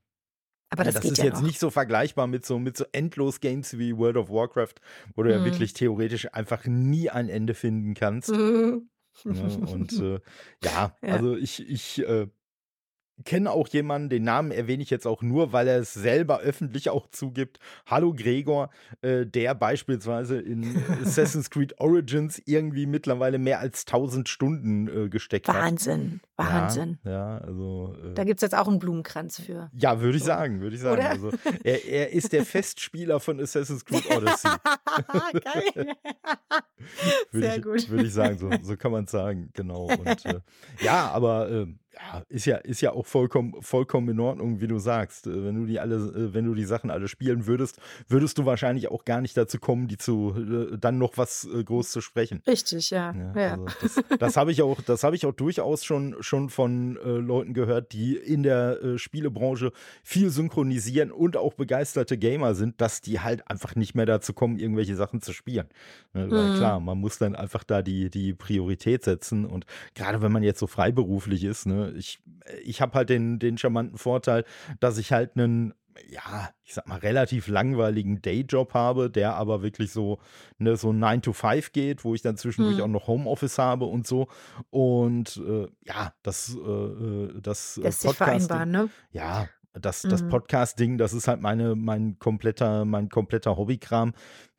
Aber 0.70 0.82
ja, 0.82 0.86
das, 0.86 0.94
das 0.94 1.02
geht 1.02 1.12
ist 1.12 1.18
ja 1.18 1.24
jetzt 1.26 1.36
noch. 1.36 1.42
nicht 1.46 1.60
so 1.60 1.70
vergleichbar 1.70 2.26
mit 2.26 2.44
so, 2.44 2.58
mit 2.58 2.76
so 2.76 2.84
Endlos-Games 2.92 3.78
wie 3.78 3.96
World 3.96 4.16
of 4.16 4.28
Warcraft, 4.30 4.74
wo 5.14 5.22
du 5.22 5.30
ja 5.30 5.38
Mhm. 5.38 5.44
wirklich 5.44 5.72
theoretisch 5.74 6.32
einfach 6.34 6.64
nie 6.66 7.08
ein 7.10 7.28
Ende 7.28 7.54
finden 7.54 7.94
kannst. 7.94 8.30
Mhm. 8.30 8.88
Ne? 9.24 9.58
Und 9.66 9.92
äh, 9.94 10.20
ja, 10.62 10.94
Ja. 11.02 11.14
also 11.14 11.36
ich, 11.36 11.66
ich 11.66 12.06
äh, 12.06 12.26
kenne 13.24 13.50
auch 13.50 13.68
jemanden, 13.68 14.08
den 14.10 14.24
Namen 14.24 14.50
erwähne 14.50 14.82
ich 14.82 14.90
jetzt 14.90 15.06
auch 15.06 15.22
nur, 15.22 15.52
weil 15.52 15.68
er 15.68 15.78
es 15.78 15.94
selber 15.94 16.40
öffentlich 16.40 16.90
auch 16.90 17.08
zugibt. 17.10 17.58
Hallo 17.86 18.12
Gregor, 18.14 18.70
äh, 19.02 19.24
der 19.26 19.54
beispielsweise 19.54 20.38
in 20.38 20.82
Assassin's 21.02 21.50
Creed 21.50 21.80
Origins 21.80 22.40
irgendwie 22.44 22.86
mittlerweile 22.86 23.38
mehr 23.38 23.60
als 23.60 23.86
1000 23.86 24.28
Stunden 24.28 24.88
äh, 24.88 25.08
gesteckt 25.08 25.48
hat. 25.48 25.56
Wahnsinn, 25.56 26.20
Wahnsinn. 26.36 26.98
Ja, 27.04 27.10
ja 27.10 27.38
also. 27.38 27.94
Äh, 28.04 28.14
Da 28.14 28.24
gibt 28.24 28.38
es 28.38 28.42
jetzt 28.42 28.54
auch 28.54 28.68
einen 28.68 28.78
Blumenkranz 28.78 29.40
für. 29.40 29.70
ja, 29.72 30.00
würde 30.00 30.18
ich 30.18 30.24
sagen, 30.24 30.60
würde 30.60 30.76
ich 30.76 30.82
sagen. 30.82 31.00
Oder? 31.00 31.10
Also, 31.10 31.30
er, 31.64 31.84
er 31.84 32.12
ist 32.12 32.32
der 32.32 32.44
Festspieler 32.44 33.20
von 33.20 33.40
Assassin's 33.40 33.84
Creed 33.84 34.04
Odyssey. 34.10 34.50
Geil. 35.42 35.94
Sehr 37.32 37.56
ich, 37.56 37.62
gut. 37.62 37.88
Würde 37.88 38.04
ich 38.04 38.12
sagen, 38.12 38.38
so, 38.38 38.50
so 38.62 38.76
kann 38.76 38.92
man 38.92 39.04
es 39.04 39.10
sagen, 39.10 39.50
genau. 39.54 39.86
Und, 39.86 40.24
äh, 40.26 40.40
ja, 40.80 41.10
aber 41.10 41.50
äh, 41.50 41.66
ja, 41.96 42.22
ist 42.28 42.44
ja, 42.46 42.56
ist 42.58 42.80
ja 42.80 42.92
auch 42.92 43.06
vollkommen, 43.06 43.54
vollkommen 43.60 44.08
in 44.10 44.20
Ordnung, 44.20 44.60
wie 44.60 44.66
du 44.66 44.78
sagst. 44.78 45.26
Äh, 45.26 45.44
wenn 45.44 45.54
du 45.54 45.66
die 45.66 45.80
alle, 45.80 45.96
äh, 45.96 46.34
wenn 46.34 46.44
du 46.44 46.54
die 46.54 46.64
Sachen 46.64 46.90
alle 46.90 47.08
spielen 47.08 47.46
würdest, 47.46 47.78
würdest 48.08 48.38
du 48.38 48.44
wahrscheinlich 48.44 48.88
auch 48.88 49.04
gar 49.04 49.20
nicht 49.20 49.36
dazu 49.36 49.58
kommen, 49.58 49.88
die 49.88 49.96
zu 49.96 50.34
äh, 50.36 50.78
dann 50.78 50.98
noch 50.98 51.16
was 51.16 51.48
groß 51.64 51.90
zu 51.90 52.00
sprechen. 52.00 52.42
Richtig, 52.46 52.90
ja. 52.90 53.14
Ja, 53.14 53.40
ja. 53.40 53.52
Also 53.52 53.66
das 53.80 54.18
das 54.18 54.36
habe 54.36 54.52
ich 54.52 54.62
auch, 54.62 54.80
das 54.82 55.04
habe 55.04 55.16
ich 55.16 55.24
auch 55.26 55.32
durchaus 55.32 55.84
schon, 55.84 56.16
schon 56.20 56.50
von 56.50 56.96
äh, 56.96 57.08
Leuten 57.10 57.54
gehört, 57.54 57.92
die 57.92 58.16
in 58.16 58.42
der 58.42 58.82
äh, 58.82 58.98
Spielebranche 58.98 59.72
viel 60.02 60.30
synchronisieren 60.30 61.10
und 61.12 61.36
auch 61.36 61.54
begeisterte 61.54 62.18
Gamer 62.18 62.54
sind, 62.54 62.80
dass 62.80 63.00
die 63.00 63.20
halt 63.20 63.48
einfach 63.48 63.74
nicht 63.76 63.94
mehr 63.94 64.06
dazu 64.06 64.32
kommen, 64.32 64.58
irgendwelche 64.58 64.96
Sachen 64.96 65.22
zu 65.22 65.32
spielen. 65.32 65.68
Ne, 66.12 66.26
Mhm. 66.26 66.54
klar, 66.56 66.80
man 66.80 66.98
muss 66.98 67.18
dann 67.18 67.34
einfach 67.36 67.64
da 67.64 67.82
die, 67.82 68.10
die 68.10 68.34
Priorität 68.34 69.04
setzen 69.04 69.44
und 69.44 69.64
gerade 69.94 70.20
wenn 70.22 70.32
man 70.32 70.42
jetzt 70.42 70.58
so 70.58 70.66
freiberuflich 70.66 71.44
ist, 71.44 71.66
ne, 71.66 71.85
ich, 71.94 72.18
ich 72.64 72.80
habe 72.80 72.94
halt 72.94 73.10
den, 73.10 73.38
den 73.38 73.58
charmanten 73.58 73.98
Vorteil, 73.98 74.44
dass 74.80 74.98
ich 74.98 75.12
halt 75.12 75.36
einen 75.36 75.74
ja, 76.10 76.50
ich 76.62 76.74
sag 76.74 76.86
mal, 76.86 76.98
relativ 76.98 77.48
langweiligen 77.48 78.20
Dayjob 78.20 78.74
habe, 78.74 79.08
der 79.08 79.34
aber 79.36 79.62
wirklich 79.62 79.92
so, 79.92 80.18
ne, 80.58 80.76
so 80.76 80.92
9 80.92 81.22
to 81.22 81.32
5 81.32 81.72
geht, 81.72 82.04
wo 82.04 82.14
ich 82.14 82.20
dann 82.20 82.36
zwischendurch 82.36 82.76
Mhm. 82.76 82.82
auch 82.82 82.88
noch 82.88 83.06
Homeoffice 83.06 83.56
habe 83.56 83.86
und 83.86 84.06
so. 84.06 84.28
Und 84.68 85.38
äh, 85.38 85.68
ja, 85.86 86.12
das, 86.22 86.54
äh, 86.54 86.68
äh, 86.70 87.40
das 87.40 87.78
äh, 87.78 87.80
Lässt 87.84 88.02
sich 88.02 88.10
Podcasting- 88.10 88.46
vereinbaren, 88.46 88.70
ne? 88.70 88.88
ja, 89.10 89.48
das, 89.72 90.02
das 90.02 90.22
Mhm. 90.22 90.28
Podcast-Ding, 90.28 90.98
das 90.98 91.14
ist 91.14 91.28
halt 91.28 91.40
meine, 91.40 91.74
mein 91.76 92.18
kompletter, 92.18 92.84
mein 92.84 93.08
kompletter 93.08 93.56
Hobbykram. 93.56 94.12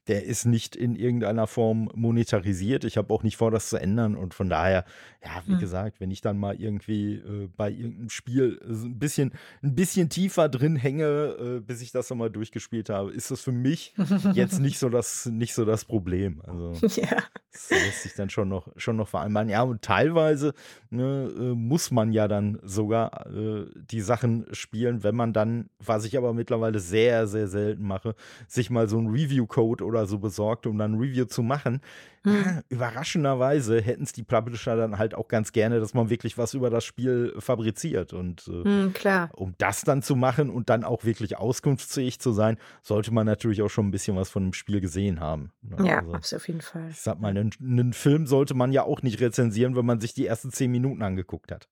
Der 0.08 0.24
ist 0.26 0.46
nicht 0.46 0.76
in 0.76 0.96
irgendeiner 0.96 1.48
Form 1.48 1.90
monetarisiert. 1.96 2.84
Ich 2.84 2.98
habe 2.98 3.14
auch 3.14 3.24
nicht 3.24 3.38
vor, 3.38 3.52
das 3.52 3.70
zu 3.70 3.78
ändern. 3.78 4.16
Und 4.16 4.34
von 4.34 4.50
daher, 4.50 4.86
ja, 5.24 5.42
wie 5.46 5.54
Mhm. 5.56 5.60
gesagt, 5.60 6.00
wenn 6.00 6.12
ich 6.12 6.22
dann 6.22 6.38
mal 6.38 6.56
irgendwie 6.60 7.16
äh, 7.16 7.50
bei 7.56 7.70
irgendeinem 7.72 8.10
Spiel 8.10 8.60
ein 8.68 8.98
bisschen, 9.00 9.32
ein 9.62 9.76
bisschen 9.76 10.10
tiefer 10.10 10.50
drin 10.50 10.76
hänge, 10.76 11.58
äh, 11.58 11.60
bis 11.60 11.82
ich 11.82 11.92
das 11.92 12.10
nochmal 12.10 12.30
durchgespielt 12.30 12.90
habe, 12.90 13.12
ist 13.12 13.32
das 13.32 13.42
für 13.42 13.52
mich 13.52 13.94
jetzt 14.34 14.60
nicht 14.60 14.80
so 14.80 14.90
das, 14.90 15.26
nicht 15.26 15.54
so 15.54 15.66
das 15.66 15.86
Problem. 15.86 16.42
Also 16.46 16.74
ja. 17.02 17.24
Das 17.52 17.70
lässt 17.72 18.04
sich 18.04 18.14
dann 18.14 18.30
schon 18.30 18.50
noch, 18.50 18.68
schon 18.78 18.98
noch 18.98 19.08
vereinbaren. 19.08 19.50
Ja, 19.50 19.64
und 19.64 19.82
teilweise 19.82 20.54
ne, 20.92 21.32
äh, 21.36 21.56
muss 21.56 21.90
man 21.90 22.12
ja 22.12 22.28
dann 22.28 22.60
sogar 22.64 23.26
äh, 23.28 23.66
die 23.76 24.02
Sachen 24.02 24.46
spielen, 24.52 25.04
wenn 25.04 25.16
man 25.16 25.34
dann, 25.34 25.70
was 25.80 26.06
ich 26.06 26.18
aber 26.18 26.34
mittlerweile 26.34 26.80
sehr, 26.80 27.26
sehr 27.26 27.48
selten 27.48 27.84
mache, 27.84 28.14
sich 28.48 28.70
mal 28.70 28.88
so 28.88 29.00
ein 29.00 29.08
Review-Code 29.08 29.84
oder 29.84 29.97
so 30.06 30.20
besorgt, 30.20 30.68
um 30.68 30.78
dann 30.78 30.94
ein 30.94 31.00
Review 31.00 31.26
zu 31.26 31.42
machen. 31.42 31.82
Hm. 32.24 32.62
Überraschenderweise 32.70 33.82
hätten 33.82 34.04
es 34.04 34.12
die 34.12 34.24
Publisher 34.24 34.76
dann 34.76 34.98
halt 34.98 35.16
auch 35.16 35.28
ganz 35.28 35.52
gerne, 35.52 35.80
dass 35.80 35.94
man 35.94 36.10
wirklich 36.10 36.38
was 36.38 36.54
über 36.54 36.70
das 36.70 36.84
Spiel 36.84 37.34
fabriziert. 37.40 38.14
Und 38.14 38.48
äh, 38.48 38.64
hm, 38.64 38.94
klar. 38.94 39.30
um 39.34 39.56
das 39.58 39.82
dann 39.82 40.02
zu 40.02 40.16
machen 40.16 40.50
und 40.50 40.70
dann 40.70 40.84
auch 40.84 41.06
wirklich 41.06 41.38
auskunftsfähig 41.38 42.20
zu 42.20 42.32
sein, 42.34 42.58
sollte 42.82 43.14
man 43.14 43.26
natürlich 43.26 43.62
auch 43.62 43.70
schon 43.70 43.88
ein 43.88 43.92
bisschen 43.92 44.18
was 44.18 44.30
von 44.30 44.44
dem 44.44 44.54
Spiel 44.54 44.82
gesehen 44.82 45.20
haben. 45.20 45.52
Ne? 45.62 45.88
Ja, 45.88 46.06
also, 46.06 46.36
auf 46.36 46.48
jeden 46.48 46.62
Fall. 46.62 46.90
Ich 46.90 47.00
sag 47.00 47.20
mal, 47.20 47.30
einen, 47.30 47.52
einen 47.62 47.94
Film 47.94 48.28
sollte 48.28 48.54
man 48.54 48.72
ja 48.72 48.84
auch 48.84 49.02
nicht 49.02 49.22
rezensieren, 49.22 49.76
wenn 49.76 49.86
man 49.86 50.02
sich 50.02 50.14
die 50.14 50.28
ersten 50.28 50.52
zehn 50.52 50.72
Minuten 50.72 51.02
angeguckt 51.02 51.52
hat. 51.52 51.70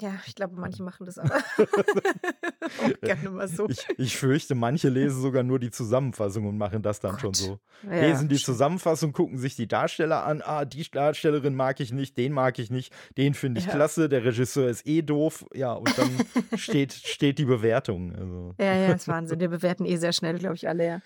Ja, 0.00 0.14
ich 0.26 0.34
glaube, 0.34 0.54
manche 0.56 0.82
machen 0.82 1.06
das 1.06 1.18
aber 1.18 1.36
auch 1.58 3.00
gerne 3.00 3.30
mal 3.30 3.48
so. 3.48 3.68
Ich, 3.68 3.86
ich, 3.98 4.16
fürchte, 4.16 4.54
manche 4.54 4.88
lesen 4.88 5.20
sogar 5.20 5.42
nur 5.42 5.58
die 5.58 5.70
Zusammenfassung 5.70 6.46
und 6.46 6.58
machen 6.58 6.82
das 6.82 7.00
dann 7.00 7.12
Gott. 7.12 7.20
schon 7.20 7.34
so. 7.34 7.58
Ja, 7.84 8.00
lesen 8.00 8.28
die. 8.28 8.36
Zusammenfassung, 8.36 9.12
gucken 9.12 9.38
sich 9.38 9.54
die 9.54 9.68
Darsteller 9.68 10.24
an. 10.24 10.42
Ah, 10.42 10.64
die 10.64 10.88
Darstellerin 10.90 11.54
mag 11.54 11.80
ich 11.80 11.92
nicht, 11.92 12.16
den 12.16 12.32
mag 12.32 12.58
ich 12.58 12.70
nicht, 12.70 12.92
den 13.16 13.34
finde 13.34 13.60
ich 13.60 13.66
ja. 13.66 13.72
klasse, 13.72 14.08
der 14.08 14.24
Regisseur 14.24 14.68
ist 14.68 14.86
eh 14.86 15.02
doof. 15.02 15.44
Ja, 15.54 15.72
und 15.74 15.96
dann 15.98 16.10
steht, 16.58 16.92
steht 16.92 17.38
die 17.38 17.44
Bewertung. 17.44 18.14
Also. 18.14 18.54
Ja, 18.58 18.74
ja, 18.74 18.92
ist 18.92 19.08
Wahnsinn. 19.08 19.40
Wir 19.40 19.48
bewerten 19.48 19.84
eh 19.84 19.96
sehr 19.96 20.12
schnell, 20.12 20.38
glaube 20.38 20.56
ich, 20.56 20.68
alle, 20.68 20.86
ja. 20.86 21.00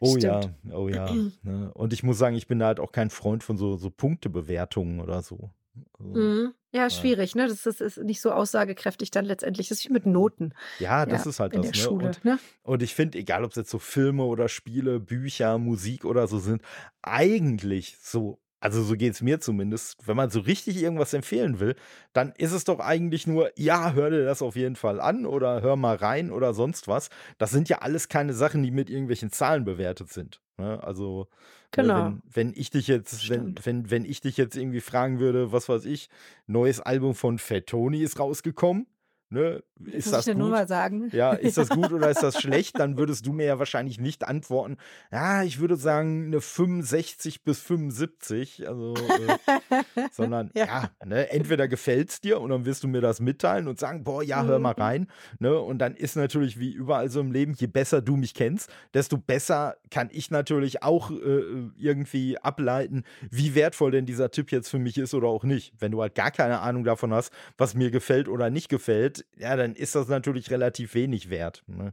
Oh 0.00 0.16
stimmt. 0.16 0.50
ja, 0.64 0.74
oh 0.74 0.88
ja. 0.88 1.10
Ne? 1.42 1.70
Und 1.74 1.92
ich 1.92 2.02
muss 2.02 2.18
sagen, 2.18 2.36
ich 2.36 2.46
bin 2.46 2.58
da 2.58 2.66
halt 2.66 2.80
auch 2.80 2.92
kein 2.92 3.10
Freund 3.10 3.42
von 3.42 3.56
so, 3.56 3.76
so 3.76 3.90
Punktebewertungen 3.90 5.00
oder 5.00 5.22
so. 5.22 5.50
Also. 5.98 6.52
Ja, 6.72 6.90
schwierig, 6.90 7.36
ne? 7.36 7.46
Das, 7.46 7.62
das, 7.62 7.80
ist 7.80 7.98
nicht 7.98 8.20
so 8.20 8.32
aussagekräftig 8.32 9.12
dann 9.12 9.24
letztendlich. 9.24 9.68
Das 9.68 9.78
ist 9.78 9.88
wie 9.88 9.92
mit 9.92 10.06
Noten. 10.06 10.54
Ja, 10.80 11.06
das 11.06 11.24
ja, 11.24 11.30
ist 11.30 11.38
halt 11.38 11.54
in 11.54 11.62
das. 11.62 11.70
Der 11.70 11.80
ne? 11.80 11.84
Schule, 11.84 12.06
und, 12.06 12.24
ne? 12.24 12.38
und 12.64 12.82
ich 12.82 12.94
finde, 12.96 13.18
egal 13.18 13.44
ob 13.44 13.50
es 13.50 13.56
jetzt 13.56 13.70
so 13.70 13.78
Filme 13.78 14.24
oder 14.24 14.48
Spiele, 14.48 14.98
Bücher, 14.98 15.58
Musik 15.58 16.04
oder 16.04 16.26
so 16.26 16.40
sind, 16.40 16.62
eigentlich 17.00 17.96
so 18.00 18.40
also 18.64 18.82
so 18.82 18.94
geht 18.94 19.12
es 19.12 19.20
mir 19.20 19.40
zumindest, 19.40 20.08
wenn 20.08 20.16
man 20.16 20.30
so 20.30 20.40
richtig 20.40 20.82
irgendwas 20.82 21.12
empfehlen 21.12 21.60
will, 21.60 21.76
dann 22.14 22.32
ist 22.38 22.52
es 22.52 22.64
doch 22.64 22.80
eigentlich 22.80 23.26
nur, 23.26 23.50
ja, 23.56 23.92
hör 23.92 24.08
dir 24.08 24.24
das 24.24 24.40
auf 24.40 24.56
jeden 24.56 24.74
Fall 24.74 25.02
an 25.02 25.26
oder 25.26 25.60
hör 25.60 25.76
mal 25.76 25.96
rein 25.96 26.30
oder 26.30 26.54
sonst 26.54 26.88
was. 26.88 27.10
Das 27.36 27.50
sind 27.50 27.68
ja 27.68 27.80
alles 27.80 28.08
keine 28.08 28.32
Sachen, 28.32 28.62
die 28.62 28.70
mit 28.70 28.88
irgendwelchen 28.88 29.30
Zahlen 29.30 29.66
bewertet 29.66 30.10
sind. 30.10 30.40
Ne? 30.56 30.82
Also 30.82 31.28
ne, 31.76 31.82
genau. 31.82 32.04
wenn, 32.06 32.22
wenn 32.32 32.52
ich 32.56 32.70
dich 32.70 32.88
jetzt, 32.88 33.28
wenn, 33.28 33.54
wenn, 33.64 33.90
wenn 33.90 34.06
ich 34.06 34.22
dich 34.22 34.38
jetzt 34.38 34.56
irgendwie 34.56 34.80
fragen 34.80 35.18
würde, 35.18 35.52
was 35.52 35.68
weiß 35.68 35.84
ich, 35.84 36.08
neues 36.46 36.80
Album 36.80 37.14
von 37.14 37.38
Fat 37.38 37.66
Tony 37.66 37.98
ist 37.98 38.18
rausgekommen, 38.18 38.86
Ne? 39.30 39.62
Ist 39.86 40.06
Muss 40.06 40.10
das 40.10 40.26
ich 40.26 40.32
gut? 40.34 40.40
nur 40.40 40.50
mal 40.50 40.68
sagen. 40.68 41.08
Ja, 41.12 41.32
ist 41.32 41.58
das 41.58 41.68
gut 41.68 41.92
oder 41.92 42.08
ist 42.08 42.22
das 42.22 42.38
schlecht? 42.40 42.78
Dann 42.78 42.96
würdest 42.96 43.26
du 43.26 43.32
mir 43.32 43.46
ja 43.46 43.58
wahrscheinlich 43.58 43.98
nicht 43.98 44.26
antworten. 44.26 44.76
Ja, 45.10 45.42
ich 45.42 45.58
würde 45.58 45.76
sagen 45.76 46.26
eine 46.26 46.40
65 46.40 47.42
bis 47.42 47.60
75. 47.60 48.68
Also, 48.68 48.94
äh, 48.94 49.82
sondern 50.12 50.50
ja, 50.54 50.64
ja 50.66 50.90
ne, 51.04 51.30
entweder 51.30 51.68
gefällt 51.68 52.10
es 52.10 52.20
dir 52.20 52.40
und 52.40 52.50
dann 52.50 52.64
wirst 52.64 52.84
du 52.84 52.88
mir 52.88 53.00
das 53.00 53.20
mitteilen 53.20 53.66
und 53.66 53.78
sagen, 53.78 54.04
boah, 54.04 54.22
ja, 54.22 54.44
hör 54.44 54.58
mal 54.58 54.74
mhm. 54.76 54.82
rein. 54.82 55.06
Ne? 55.40 55.58
Und 55.58 55.78
dann 55.78 55.96
ist 55.96 56.16
natürlich 56.16 56.58
wie 56.60 56.72
überall 56.72 57.08
so 57.08 57.20
im 57.20 57.32
Leben, 57.32 57.54
je 57.54 57.66
besser 57.66 58.02
du 58.02 58.16
mich 58.16 58.34
kennst, 58.34 58.70
desto 58.94 59.18
besser 59.18 59.76
kann 59.90 60.08
ich 60.12 60.30
natürlich 60.30 60.82
auch 60.82 61.10
äh, 61.10 61.70
irgendwie 61.76 62.38
ableiten, 62.38 63.04
wie 63.30 63.54
wertvoll 63.54 63.90
denn 63.90 64.06
dieser 64.06 64.30
Tipp 64.30 64.52
jetzt 64.52 64.68
für 64.68 64.78
mich 64.78 64.98
ist 64.98 65.14
oder 65.14 65.28
auch 65.28 65.44
nicht. 65.44 65.72
Wenn 65.78 65.90
du 65.92 66.00
halt 66.00 66.14
gar 66.14 66.30
keine 66.30 66.60
Ahnung 66.60 66.84
davon 66.84 67.12
hast, 67.12 67.32
was 67.58 67.74
mir 67.74 67.90
gefällt 67.90 68.28
oder 68.28 68.50
nicht 68.50 68.68
gefällt, 68.68 69.13
ja, 69.36 69.56
dann 69.56 69.74
ist 69.74 69.94
das 69.94 70.08
natürlich 70.08 70.50
relativ 70.50 70.94
wenig 70.94 71.30
wert. 71.30 71.62
Ne? 71.66 71.92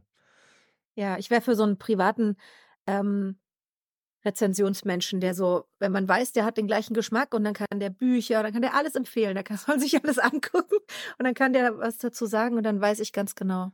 Ja, 0.94 1.18
ich 1.18 1.30
wäre 1.30 1.40
für 1.40 1.54
so 1.54 1.62
einen 1.62 1.78
privaten 1.78 2.36
ähm, 2.86 3.38
Rezensionsmenschen, 4.24 5.20
der 5.20 5.34
so, 5.34 5.64
wenn 5.78 5.92
man 5.92 6.08
weiß, 6.08 6.32
der 6.32 6.44
hat 6.44 6.56
den 6.56 6.66
gleichen 6.66 6.94
Geschmack 6.94 7.34
und 7.34 7.44
dann 7.44 7.54
kann 7.54 7.66
der 7.74 7.90
Bücher, 7.90 8.42
dann 8.42 8.52
kann 8.52 8.62
der 8.62 8.74
alles 8.74 8.94
empfehlen, 8.94 9.34
da 9.34 9.42
kann 9.42 9.58
man 9.66 9.80
sich 9.80 10.02
alles 10.02 10.18
angucken 10.18 10.76
und 11.18 11.24
dann 11.24 11.34
kann 11.34 11.52
der 11.52 11.78
was 11.78 11.98
dazu 11.98 12.26
sagen 12.26 12.56
und 12.56 12.62
dann 12.62 12.80
weiß 12.80 13.00
ich 13.00 13.12
ganz 13.12 13.34
genau. 13.34 13.72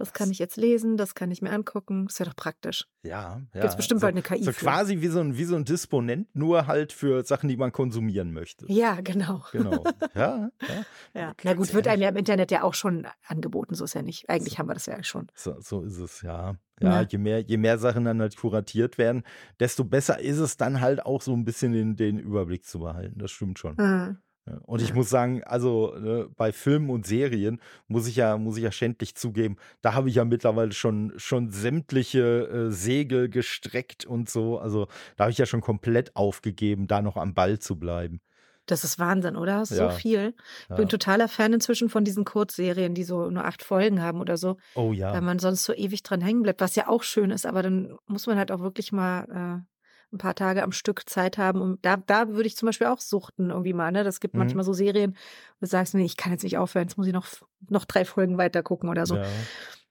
Das 0.00 0.14
kann 0.14 0.30
ich 0.30 0.38
jetzt 0.38 0.56
lesen, 0.56 0.96
das 0.96 1.14
kann 1.14 1.30
ich 1.30 1.42
mir 1.42 1.50
angucken. 1.50 2.06
Ist 2.06 2.18
ja 2.18 2.24
doch 2.24 2.34
praktisch. 2.34 2.86
Ja, 3.02 3.42
ja. 3.52 3.60
Gibt 3.60 3.76
bestimmt 3.76 4.00
bald 4.00 4.14
eine 4.14 4.22
KI. 4.22 4.42
So 4.42 4.52
für. 4.52 4.64
quasi 4.64 5.02
wie 5.02 5.08
so, 5.08 5.20
ein, 5.20 5.36
wie 5.36 5.44
so 5.44 5.56
ein 5.56 5.66
Disponent, 5.66 6.34
nur 6.34 6.66
halt 6.66 6.94
für 6.94 7.22
Sachen, 7.22 7.50
die 7.50 7.58
man 7.58 7.70
konsumieren 7.70 8.32
möchte. 8.32 8.64
Ja, 8.72 9.02
genau. 9.02 9.44
Genau. 9.52 9.84
Ja, 10.14 10.50
ja. 10.62 10.84
ja. 11.14 11.32
Na 11.44 11.52
gut, 11.54 11.72
wird 11.74 11.86
einem 11.86 12.02
ja 12.02 12.08
im 12.08 12.16
Internet 12.16 12.50
ja 12.50 12.62
auch 12.62 12.72
schon 12.72 13.06
angeboten, 13.26 13.74
so 13.74 13.84
ist 13.84 13.94
ja 13.94 14.00
nicht. 14.00 14.28
Eigentlich 14.30 14.54
so, 14.54 14.58
haben 14.58 14.68
wir 14.68 14.74
das 14.74 14.86
ja 14.86 15.02
schon. 15.04 15.28
So, 15.34 15.60
so 15.60 15.82
ist 15.82 15.98
es, 15.98 16.22
ja. 16.22 16.56
Ja, 16.80 17.02
ja, 17.02 17.08
Je, 17.08 17.18
mehr, 17.18 17.40
je 17.40 17.58
mehr 17.58 17.78
Sachen 17.78 18.06
dann 18.06 18.20
halt 18.20 18.36
kuratiert 18.36 18.96
werden, 18.96 19.22
desto 19.60 19.84
besser 19.84 20.18
ist 20.18 20.38
es 20.38 20.56
dann 20.56 20.80
halt 20.80 21.04
auch 21.04 21.20
so 21.20 21.34
ein 21.34 21.44
bisschen 21.44 21.72
den, 21.72 21.96
den 21.96 22.18
Überblick 22.18 22.64
zu 22.64 22.80
behalten. 22.80 23.18
Das 23.18 23.30
stimmt 23.30 23.58
schon. 23.58 23.76
Mhm. 23.76 24.16
Und 24.62 24.82
ich 24.82 24.94
muss 24.94 25.10
sagen, 25.10 25.44
also 25.44 25.94
ne, 25.98 26.28
bei 26.36 26.52
Filmen 26.52 26.90
und 26.90 27.06
Serien 27.06 27.60
muss 27.88 28.08
ich 28.08 28.16
ja, 28.16 28.36
muss 28.36 28.56
ich 28.56 28.64
ja 28.64 28.72
schändlich 28.72 29.14
zugeben, 29.14 29.56
da 29.80 29.94
habe 29.94 30.08
ich 30.08 30.16
ja 30.16 30.24
mittlerweile 30.24 30.72
schon, 30.72 31.12
schon 31.16 31.50
sämtliche 31.50 32.48
äh, 32.48 32.70
Segel 32.70 33.28
gestreckt 33.28 34.06
und 34.06 34.28
so. 34.28 34.58
Also 34.58 34.88
da 35.16 35.24
habe 35.24 35.32
ich 35.32 35.38
ja 35.38 35.46
schon 35.46 35.60
komplett 35.60 36.16
aufgegeben, 36.16 36.86
da 36.86 37.02
noch 37.02 37.16
am 37.16 37.34
Ball 37.34 37.58
zu 37.58 37.78
bleiben. 37.78 38.20
Das 38.66 38.84
ist 38.84 38.98
Wahnsinn, 38.98 39.36
oder? 39.36 39.64
So 39.66 39.74
Ja, 39.74 39.90
viel. 39.90 40.34
Ich 40.62 40.68
bin 40.68 40.82
ja. 40.82 40.88
totaler 40.88 41.28
Fan 41.28 41.52
inzwischen 41.52 41.88
von 41.88 42.04
diesen 42.04 42.24
Kurzserien, 42.24 42.94
die 42.94 43.04
so 43.04 43.30
nur 43.30 43.44
acht 43.44 43.62
Folgen 43.62 44.00
haben 44.00 44.20
oder 44.20 44.36
so, 44.36 44.56
Oh 44.74 44.90
weil 44.90 44.98
ja. 44.98 45.20
man 45.20 45.38
sonst 45.38 45.64
so 45.64 45.74
ewig 45.74 46.02
dran 46.02 46.20
hängen 46.20 46.42
bleibt, 46.42 46.60
was 46.60 46.76
ja 46.76 46.88
auch 46.88 47.02
schön 47.02 47.30
ist, 47.30 47.46
aber 47.46 47.62
dann 47.62 47.96
muss 48.06 48.26
man 48.26 48.38
halt 48.38 48.52
auch 48.52 48.60
wirklich 48.60 48.92
mal 48.92 49.64
äh, 49.64 49.69
ein 50.12 50.18
paar 50.18 50.34
Tage 50.34 50.62
am 50.62 50.72
Stück 50.72 51.08
Zeit 51.08 51.38
haben. 51.38 51.60
Und 51.60 51.84
da, 51.84 51.96
da 51.96 52.28
würde 52.28 52.46
ich 52.46 52.56
zum 52.56 52.66
Beispiel 52.66 52.88
auch 52.88 53.00
suchten 53.00 53.50
irgendwie 53.50 53.72
mal. 53.72 53.92
Ne? 53.92 54.04
Das 54.04 54.20
gibt 54.20 54.34
Mhm. 54.34 54.40
manchmal 54.40 54.64
so 54.64 54.72
Serien, 54.72 55.12
wo 55.12 55.64
du 55.64 55.66
sagst, 55.66 55.94
nee, 55.94 56.04
ich 56.04 56.16
kann 56.16 56.32
jetzt 56.32 56.42
nicht 56.42 56.58
aufhören, 56.58 56.86
jetzt 56.88 56.96
muss 56.96 57.06
ich 57.06 57.12
noch, 57.12 57.26
noch 57.68 57.84
drei 57.84 58.04
Folgen 58.04 58.38
weiter 58.38 58.62
gucken 58.62 58.88
oder 58.88 59.06
so. 59.06 59.16
Ja. 59.16 59.22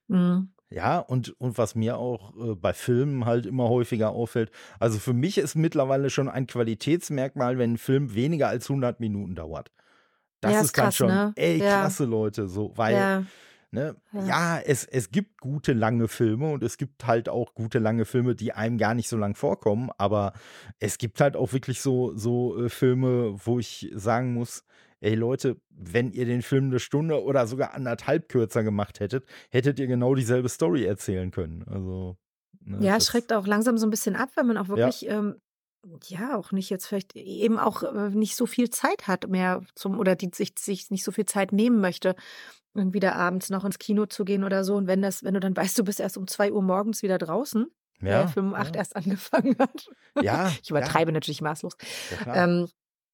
Mhm. 0.08 0.50
Ja, 0.72 1.00
und, 1.00 1.30
und 1.42 1.58
was 1.58 1.74
mir 1.74 1.98
auch 1.98 2.36
äh, 2.38 2.56
bei 2.56 2.74
Filmen 2.74 3.26
halt 3.26 3.48
immer 3.48 3.70
häufiger 3.70 4.12
auffällt, 4.12 4.52
also 4.80 5.00
für 5.00 5.14
mich 5.14 5.40
ist 5.40 5.56
mittlerweile 5.56 6.12
schon 6.12 6.30
ein 6.30 6.46
Qualitätsmerkmal, 6.46 7.58
wenn 7.58 7.74
ein 7.74 7.78
Film 7.80 8.14
weniger 8.14 8.50
als 8.50 8.70
100 8.70 9.00
Minuten 9.00 9.34
dauert. 9.34 9.72
Das 10.42 10.54
Ja, 10.54 10.60
ist 10.60 10.66
ist 10.66 10.78
dann 10.78 10.86
krass, 10.86 10.96
schon, 10.96 11.10
ne? 11.10 11.34
ey, 11.36 11.60
Ja, 11.60 11.80
klasse 11.80 12.06
Leute, 12.06 12.48
so, 12.48 12.72
weil, 12.76 12.96
ja, 12.98 13.24
ne, 13.72 13.96
ja. 14.14 14.26
ja, 14.26 14.60
es, 14.60 14.86
es 14.86 15.12
gibt 15.12 15.40
gute 15.40 15.74
lange 15.74 16.08
Filme 16.08 16.52
und 16.52 16.64
es 16.64 16.78
gibt 16.78 17.06
halt 17.06 17.30
auch 17.30 17.54
gute 17.54 17.80
lange 17.80 18.06
Filme, 18.06 18.36
die 18.36 18.54
einem 18.54 18.78
gar 18.78 18.94
nicht 18.94 19.10
so 19.10 19.18
lang 19.18 19.36
vorkommen, 19.36 19.90
aber 19.98 20.34
es 20.80 20.98
gibt 20.98 21.22
halt 21.22 21.36
auch 21.36 21.54
wirklich 21.54 21.82
so, 21.82 22.16
so 22.16 22.66
äh, 22.66 22.70
Filme, 22.70 23.36
wo 23.46 23.60
ich 23.60 23.92
sagen 23.96 24.34
muss, 24.34 24.64
ey 25.02 25.16
Leute, 25.16 25.58
wenn 25.70 26.12
ihr 26.12 26.26
den 26.26 26.42
Film 26.42 26.66
eine 26.66 26.80
Stunde 26.80 27.24
oder 27.24 27.48
sogar 27.48 27.74
anderthalb 27.74 28.30
kürzer 28.30 28.64
gemacht 28.64 29.00
hättet, 29.00 29.26
hättet 29.50 29.80
ihr 29.80 29.88
genau 29.88 30.16
dieselbe 30.16 30.50
Story 30.50 30.86
erzählen 30.86 31.32
können. 31.32 31.64
Also, 31.68 32.18
ne, 32.62 32.78
Ja, 32.86 33.00
schreckt 33.00 33.32
auch 33.34 33.48
langsam 33.48 33.78
so 33.78 33.88
ein 33.88 33.92
bisschen 33.92 34.16
ab, 34.16 34.30
wenn 34.36 34.48
man 34.48 34.58
auch 34.58 34.68
ja, 34.68 34.76
wirklich, 34.76 35.08
ähm, 35.08 35.36
ja, 36.08 36.38
auch 36.38 36.52
nicht 36.52 36.70
jetzt 36.70 36.88
vielleicht 36.88 37.16
eben 37.16 37.58
auch 37.58 37.84
äh, 37.84 38.10
nicht 38.10 38.36
so 38.36 38.46
viel 38.46 38.70
Zeit 38.70 39.08
hat 39.08 39.28
mehr 39.30 39.62
zum 39.76 39.98
oder 40.00 40.16
die 40.16 40.30
sich, 40.34 40.54
sich 40.58 40.92
nicht 40.92 41.04
so 41.04 41.12
viel 41.12 41.26
Zeit 41.26 41.52
nehmen 41.52 41.80
möchte, 41.80 42.16
irgendwie 42.74 43.00
da 43.00 43.14
abends 43.14 43.50
noch 43.50 43.66
ins 43.66 43.80
Kino 43.80 44.06
zu 44.06 44.26
gehen 44.26 44.44
oder 44.44 44.64
so. 44.64 44.76
Und 44.76 44.88
wenn 44.88 45.02
das, 45.02 45.24
wenn 45.24 45.34
du 45.34 45.40
dann 45.40 45.56
weißt, 45.56 45.78
du 45.80 45.84
bist 45.84 46.00
erst 46.00 46.18
um 46.18 46.28
zwei 46.28 46.52
Uhr 46.52 46.62
morgens 46.62 47.02
wieder 47.02 47.18
draußen, 47.18 47.68
weil 48.00 48.10
der 48.10 48.20
ja, 48.22 48.28
Film 48.28 48.48
um 48.50 48.54
acht 48.56 48.76
ja, 48.76 48.82
erst 48.82 48.96
angefangen 48.96 49.56
hat. 49.58 49.90
ja, 50.22 50.50
Ich 50.62 50.70
ja, 50.70 50.78
übertreibe 50.78 51.12
natürlich 51.12 51.42
maßlos. 51.42 51.76
ja. 52.26 52.44
Ähm, 52.44 52.68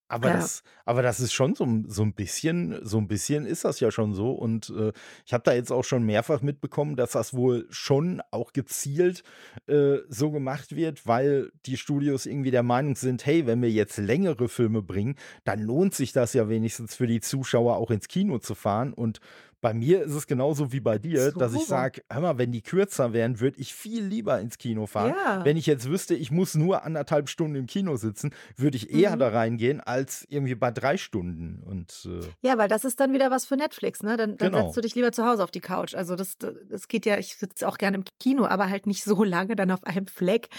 Aber 0.08 0.30
ja, 0.30 0.36
das, 0.36 0.64
aber 0.86 1.02
das 1.02 1.20
ist 1.20 1.34
schon 1.34 1.56
so, 1.56 1.64
ein- 1.66 1.86
so 1.90 2.04
ein 2.04 2.14
bisschen, 2.14 2.78
so 2.84 3.00
ein 3.00 3.08
bisschen 3.08 3.46
ist 3.48 3.66
das 3.66 3.80
ja 3.80 3.90
schon 3.90 4.14
so. 4.14 4.32
Und 4.32 4.70
äh, 4.70 4.92
ich 5.26 5.34
habe 5.34 5.44
da 5.44 5.54
jetzt 5.54 5.72
auch 5.72 5.84
schon 5.84 6.04
mehrfach 6.04 6.42
mitbekommen, 6.42 6.96
dass 6.96 7.14
das 7.14 7.34
wohl 7.34 7.66
schon 7.72 8.22
auch 8.30 8.54
gezielt 8.54 9.24
äh, 9.68 9.98
so 10.08 10.30
gemacht 10.30 10.76
wird, 10.76 11.08
weil 11.08 11.52
die 11.66 11.78
Studios 11.78 12.28
irgendwie 12.28 12.52
der 12.52 12.64
Meinung 12.64 12.96
sind, 12.96 13.26
hey, 13.26 13.48
wenn 13.48 13.62
wir 13.64 13.72
jetzt 13.72 13.98
längere 13.98 14.48
Filme 14.48 14.84
bringen, 14.84 15.16
dann 15.44 15.60
lohnt 15.62 15.96
sich 15.96 16.12
das 16.14 16.34
ja 16.34 16.50
wenigstens 16.50 16.96
für 16.96 17.08
die 17.08 17.20
Zuschauer 17.22 17.78
auch 17.78 17.90
ins 17.90 18.08
Kino 18.08 18.38
zu 18.38 18.54
fahren. 18.54 18.94
Und 18.94 19.20
bei 19.66 19.74
mir 19.74 20.04
ist 20.04 20.14
es 20.14 20.28
genauso 20.28 20.72
wie 20.72 20.80
bei 20.80 21.00
dir, 21.00 21.32
dass 21.32 21.54
ich 21.56 21.62
so. 21.62 21.66
sage, 21.66 22.04
hör 22.08 22.22
mal, 22.22 22.38
wenn 22.38 22.52
die 22.52 22.62
kürzer 22.62 23.14
wären, 23.14 23.40
würde 23.40 23.60
ich 23.60 23.74
viel 23.74 24.04
lieber 24.04 24.40
ins 24.40 24.60
Kino 24.60 24.86
fahren. 24.86 25.16
Ja. 25.26 25.44
Wenn 25.44 25.58
ich 25.58 25.66
jetzt 25.66 25.90
wüsste, 25.90 26.14
ich 26.14 26.30
muss 26.30 26.54
nur 26.54 26.84
anderthalb 26.84 27.30
Stunden 27.30 27.56
im 27.56 27.66
Kino 27.66 27.96
sitzen, 27.96 28.30
würde 28.58 28.78
ich 28.78 28.92
eher 28.94 29.16
Mhm. 29.16 29.20
da 29.20 29.30
reingehen 29.30 29.82
als 29.82 30.24
irgendwie 30.30 30.54
bei 30.54 30.70
drei 30.70 30.98
Stunden. 30.98 31.64
Und 31.66 32.08
äh, 32.08 32.28
Ja, 32.48 32.60
weil 32.60 32.68
das 32.68 32.86
ist 32.86 33.00
dann 33.00 33.12
wieder 33.12 33.32
was 33.32 33.48
für 33.48 33.58
Netflix, 33.58 34.04
ne? 34.04 34.18
Dann, 34.18 34.38
dann 34.38 34.52
genau. 34.52 34.66
setzt 34.66 34.78
du 34.78 34.82
dich 34.82 34.94
lieber 34.94 35.12
zu 35.12 35.26
Hause 35.26 35.44
auf 35.44 35.50
die 35.50 35.62
Couch. 35.62 35.96
Also 35.96 36.16
das, 36.16 36.38
das 36.38 36.88
geht 36.88 37.08
ja, 37.08 37.18
ich 37.18 37.36
sitze 37.36 37.68
auch 37.68 37.80
gerne 37.80 37.98
im 37.98 38.04
Kino, 38.20 38.46
aber 38.46 38.70
halt 38.70 38.86
nicht 38.86 39.04
so 39.04 39.24
lange 39.24 39.56
dann 39.56 39.72
auf 39.72 39.84
einem 39.84 40.06
Fleck. 40.06 40.50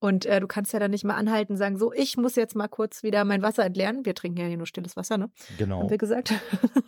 Und 0.00 0.26
äh, 0.26 0.40
du 0.40 0.46
kannst 0.46 0.72
ja 0.72 0.78
dann 0.78 0.90
nicht 0.90 1.04
mal 1.04 1.14
anhalten, 1.14 1.56
sagen, 1.56 1.76
so, 1.78 1.92
ich 1.92 2.16
muss 2.16 2.34
jetzt 2.34 2.56
mal 2.56 2.68
kurz 2.68 3.02
wieder 3.02 3.24
mein 3.24 3.42
Wasser 3.42 3.64
entleeren. 3.64 4.04
Wir 4.04 4.14
trinken 4.14 4.38
ja 4.38 4.46
hier 4.46 4.56
nur 4.56 4.66
stilles 4.66 4.96
Wasser, 4.96 5.18
ne? 5.18 5.30
Genau. 5.58 5.80
Haben 5.80 5.90
wir 5.90 5.98
gesagt. 5.98 6.32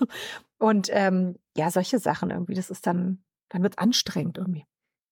und 0.58 0.88
ähm, 0.90 1.36
ja, 1.56 1.70
solche 1.70 1.98
Sachen 1.98 2.30
irgendwie, 2.30 2.54
das 2.54 2.70
ist 2.70 2.86
dann, 2.86 3.22
dann 3.50 3.62
wird 3.62 3.74
es 3.74 3.78
anstrengend 3.78 4.38
irgendwie. 4.38 4.64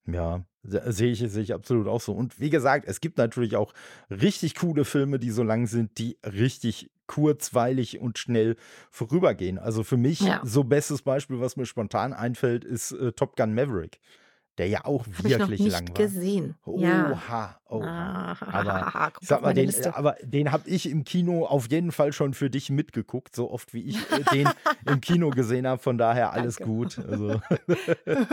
Ja, 0.07 0.44
sehe 0.62 1.12
ich, 1.12 1.18
sehe 1.18 1.42
ich 1.42 1.53
absolut 1.53 1.86
auch 1.86 2.01
so. 2.01 2.12
Und 2.12 2.40
wie 2.40 2.51
gesagt, 2.51 2.86
es 2.88 3.01
gibt 3.01 3.18
natürlich 3.18 3.57
auch 3.57 3.72
richtig 4.11 4.55
coole 4.57 4.84
Filme, 4.86 5.18
die 5.18 5.30
so 5.30 5.42
lang 5.42 5.66
sind, 5.66 5.98
die 5.98 6.18
richtig 6.24 6.90
kurzweilig 7.07 8.01
und 8.01 8.18
schnell 8.18 8.57
vorübergehen. 8.90 9.59
Also 9.59 9.82
für 9.82 9.96
mich 9.96 10.20
Ja. 10.20 10.40
so 10.44 10.64
bestes 10.64 11.03
Beispiel, 11.03 11.40
was 11.40 11.57
mir 11.57 11.66
spontan 11.66 12.12
einfällt, 12.12 12.64
ist 12.64 12.92
äh, 12.92 13.12
Top 13.12 13.36
Gun 13.36 13.53
Maverick, 13.55 14.01
der 14.61 14.68
ja 14.68 14.84
auch 14.84 15.06
Habe 15.06 15.28
ich 15.28 15.38
noch 15.38 15.48
wirklich 15.48 15.61
nicht 15.61 15.72
lang 15.72 15.88
war. 15.88 15.94
gesehen. 15.94 16.54
Ja. 16.76 17.12
Oha, 17.12 17.61
oha. 17.64 17.86
Ah, 17.86 18.36
Aber 18.52 19.12
sag 19.22 19.40
mal, 19.40 19.54
den, 19.54 19.66
Liste. 19.66 19.96
aber 19.96 20.16
den 20.22 20.52
habe 20.52 20.68
ich 20.68 20.86
im 20.90 21.04
Kino 21.04 21.46
auf 21.46 21.70
jeden 21.70 21.92
Fall 21.92 22.12
schon 22.12 22.34
für 22.34 22.50
dich 22.50 22.68
mitgeguckt, 22.68 23.34
so 23.34 23.50
oft 23.50 23.72
wie 23.72 23.84
ich 23.84 23.96
äh, 24.12 24.22
den 24.34 24.50
im 24.86 25.00
Kino 25.00 25.30
gesehen 25.30 25.66
habe. 25.66 25.80
Von 25.80 25.96
daher 25.96 26.34
alles 26.34 26.56
Danke. 26.56 26.70
gut. 26.74 26.98
Also 26.98 27.40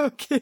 okay. 0.05 0.41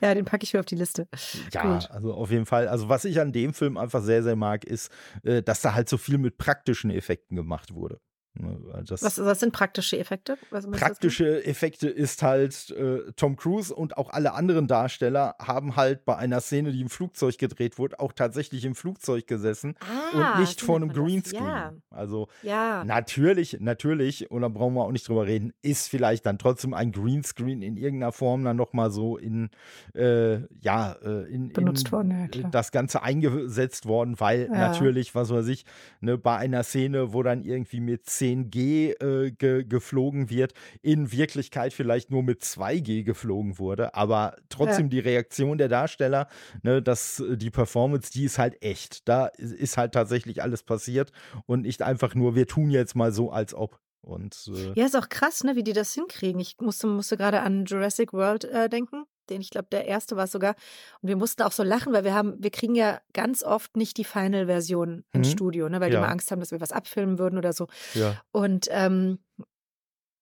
Ja, 0.00 0.12
den 0.14 0.24
packe 0.24 0.42
ich 0.42 0.52
mir 0.54 0.60
auf 0.60 0.66
die 0.66 0.74
Liste. 0.74 1.06
ja, 1.52 1.62
Gut. 1.74 1.90
also 1.92 2.14
auf 2.14 2.30
jeden 2.32 2.46
Fall. 2.46 2.66
Also 2.66 2.88
was 2.88 3.04
ich 3.04 3.20
an 3.20 3.32
dem 3.32 3.54
Film 3.54 3.76
einfach 3.76 4.02
sehr, 4.02 4.24
sehr 4.24 4.34
mag, 4.36 4.64
ist, 4.64 4.90
äh, 5.22 5.40
dass 5.42 5.60
da 5.62 5.74
halt 5.74 5.88
so 5.88 5.98
viel 5.98 6.18
mit 6.18 6.36
praktischen 6.36 6.90
Effekten 6.90 7.36
gemacht 7.36 7.74
wurde. 7.74 8.00
Ne, 8.34 8.56
weil 8.62 8.84
Das, 8.84 9.02
Was, 9.02 9.18
was 9.22 9.40
sind 9.40 9.52
praktische 9.52 9.98
Effekte? 9.98 10.38
Praktische 10.50 11.44
Effekte 11.44 11.88
ist 11.88 12.22
halt, 12.22 12.70
äh, 12.70 13.12
Tom 13.14 13.36
Cruise 13.36 13.74
und 13.74 13.98
auch 13.98 14.08
alle 14.08 14.32
anderen 14.32 14.66
Darsteller 14.66 15.34
haben 15.38 15.76
halt 15.76 16.06
bei 16.06 16.16
einer 16.16 16.40
Szene, 16.40 16.72
die 16.72 16.80
im 16.80 16.88
Flugzeug 16.88 17.36
gedreht 17.36 17.78
wurde, 17.78 18.00
auch 18.00 18.12
tatsächlich 18.12 18.64
im 18.64 18.74
Flugzeug 18.74 19.26
gesessen 19.26 19.74
Ah, 19.80 20.16
und 20.34 20.40
nicht 20.40 20.62
vor 20.62 20.76
einem. 20.76 20.92
Greenscreen. 20.92 21.44
Ja, 21.44 21.72
Also 21.90 22.28
ja. 22.42 22.84
natürlich, 22.84 23.58
natürlich, 23.60 24.30
und 24.30 24.40
da 24.42 24.48
brauchen 24.48 24.74
wir 24.74 24.84
auch 24.84 24.92
nicht 24.92 25.06
drüber 25.08 25.26
reden, 25.26 25.52
ist 25.60 25.88
vielleicht 25.88 26.24
dann 26.24 26.38
trotzdem 26.38 26.72
ein 26.72 26.90
Greenscreen 26.92 27.60
in 27.60 27.76
irgendeiner 27.76 28.12
Form 28.12 28.44
dann 28.44 28.56
nochmal 28.56 28.90
so 28.90 29.18
in, 29.18 29.50
äh, 29.94 30.40
ja, 30.62 30.92
äh, 31.02 31.30
in, 31.32 31.52
Benutzt 31.52 31.86
in 31.88 31.92
worden, 31.92 32.10
ja, 32.12 32.28
klar. 32.28 32.50
das 32.50 32.72
Ganze 32.72 33.02
eingesetzt 33.02 33.84
worden, 33.86 34.18
weil 34.20 34.46
Ja. 34.46 34.58
natürlich, 34.58 35.14
was 35.14 35.30
weiß 35.30 35.48
ich, 35.48 35.66
ne, 36.00 36.16
bei 36.16 36.36
einer 36.38 36.62
Szene, 36.62 37.12
wo 37.12 37.22
dann 37.22 37.42
irgendwie 37.44 37.80
mit 37.80 38.08
10G 38.22 38.92
äh, 39.02 39.30
ge 39.32 39.64
geflogen 39.64 40.30
wird, 40.30 40.52
in 40.80 41.10
Wirklichkeit 41.12 41.72
vielleicht 41.72 42.10
nur 42.10 42.22
mit 42.22 42.42
2G 42.42 43.02
geflogen 43.04 43.58
wurde, 43.58 43.94
aber 43.94 44.36
trotzdem 44.48 44.88
die 44.90 44.98
Reaktion 45.00 45.58
der 45.58 45.68
Darsteller, 45.68 46.28
ne, 46.62 46.80
dass 46.82 47.20
äh, 47.20 47.36
die 47.36 47.50
Performance, 47.50 48.10
die 48.12 48.24
ist 48.24 48.38
halt 48.38 48.62
echt. 48.62 49.08
Da 49.08 49.26
ist- 49.26 49.52
ist 49.52 49.76
halt 49.76 49.92
tatsächlich 49.92 50.42
alles 50.42 50.62
passiert 50.62 51.12
und 51.46 51.62
nicht 51.62 51.82
einfach 51.82 52.14
nur, 52.14 52.34
wir 52.34 52.46
tun 52.46 52.70
jetzt 52.70 52.94
mal 52.94 53.12
so, 53.12 53.30
als 53.30 53.54
ob. 53.54 53.78
Und 54.04 54.50
äh, 54.52 54.72
Ja, 54.74 54.86
ist 54.86 54.96
auch 54.96 55.08
krass, 55.08 55.44
ne, 55.44 55.54
wie 55.54 55.62
die 55.62 55.72
das 55.72 55.94
hinkriegen. 55.94 56.40
Ich 56.40 56.56
musste, 56.60 56.86
musste 56.88 57.16
gerade 57.16 57.40
an 57.40 57.64
Jurassic 57.66 58.12
World 58.12 58.44
äh, 58.44 58.68
denken, 58.68 59.04
den 59.30 59.40
ich 59.40 59.50
glaube, 59.50 59.68
der 59.72 59.86
erste 59.86 60.16
war 60.16 60.24
es 60.24 60.32
sogar. 60.32 60.54
Und 61.00 61.08
wir 61.08 61.16
mussten 61.16 61.42
auch 61.42 61.52
so 61.52 61.62
lachen, 61.62 61.92
weil 61.92 62.04
wir 62.04 62.14
haben, 62.14 62.34
wir 62.42 62.50
kriegen 62.50 62.74
ja 62.74 63.00
ganz 63.12 63.42
oft 63.42 63.76
nicht 63.76 63.96
die 63.96 64.04
Final-Version 64.04 65.04
ins 65.12 65.28
Mhm. 65.28 65.32
Studio, 65.32 65.68
ne, 65.68 65.80
weil 65.80 65.90
die 65.90 65.94
Ja. 65.94 66.00
immer 66.00 66.10
Angst 66.10 66.30
haben, 66.30 66.40
dass 66.40 66.50
wir 66.50 66.60
was 66.60 66.72
abfilmen 66.72 67.18
würden 67.18 67.38
oder 67.38 67.52
so. 67.52 67.66
ja. 67.94 68.20
Und 68.32 68.66
ähm, 68.70 69.18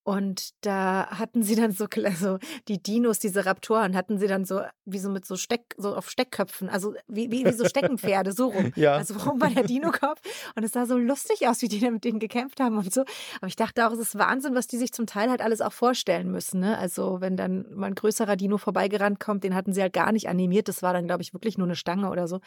und 0.02 0.50
da 0.62 1.06
hatten 1.10 1.42
sie 1.42 1.54
dann 1.56 1.72
so, 1.72 1.84
kle- 1.84 2.14
so 2.16 2.38
die 2.68 2.82
Dinos, 2.82 3.18
diese 3.18 3.44
Raptoren, 3.46 3.94
hatten 3.94 4.18
sie 4.18 4.26
dann 4.26 4.44
so 4.44 4.60
wie 4.84 4.98
so 4.98 5.10
mit 5.10 5.24
so 5.26 5.36
Steck, 5.36 5.74
so 5.76 5.94
auf 5.94 6.10
Steckköpfen, 6.10 6.68
also 6.68 6.94
wie, 7.06 7.30
wie, 7.30 7.44
wie 7.44 7.52
so 7.52 7.64
Steckenpferde, 7.66 8.32
so 8.32 8.48
rum. 8.48 8.72
Ja. 8.76 8.94
Also 8.96 9.14
rum 9.18 9.40
war 9.40 9.50
der 9.50 9.64
Dino-Kopf. 9.64 10.20
Und 10.56 10.64
es 10.64 10.72
sah 10.72 10.86
so 10.86 10.96
lustig 10.96 11.46
aus, 11.46 11.60
wie 11.62 11.68
die 11.68 11.80
da 11.80 11.90
mit 11.90 12.04
denen 12.04 12.18
gekämpft 12.18 12.60
haben 12.60 12.78
und 12.78 12.92
so. 12.92 13.02
Aber 13.40 13.46
ich 13.48 13.56
dachte 13.56 13.86
auch, 13.86 13.92
es 13.92 13.98
ist 13.98 14.18
Wahnsinn, 14.18 14.54
was 14.54 14.66
die 14.66 14.78
sich 14.78 14.92
zum 14.92 15.06
Teil 15.06 15.28
halt 15.30 15.42
alles 15.42 15.60
auch 15.60 15.72
vorstellen 15.72 16.30
müssen. 16.30 16.60
Ne? 16.60 16.78
Also 16.78 17.20
wenn 17.20 17.36
dann 17.36 17.66
mal 17.74 17.88
ein 17.88 17.94
größerer 17.94 18.36
Dino 18.36 18.56
vorbeigerannt 18.58 19.20
kommt, 19.20 19.44
den 19.44 19.54
hatten 19.54 19.72
sie 19.72 19.82
halt 19.82 19.92
gar 19.92 20.12
nicht 20.12 20.28
animiert. 20.28 20.68
Das 20.68 20.82
war 20.82 20.92
dann, 20.92 21.06
glaube 21.06 21.22
ich, 21.22 21.32
wirklich 21.34 21.58
nur 21.58 21.66
eine 21.66 21.76
Stange 21.76 22.10
oder 22.10 22.26
so. 22.26 22.40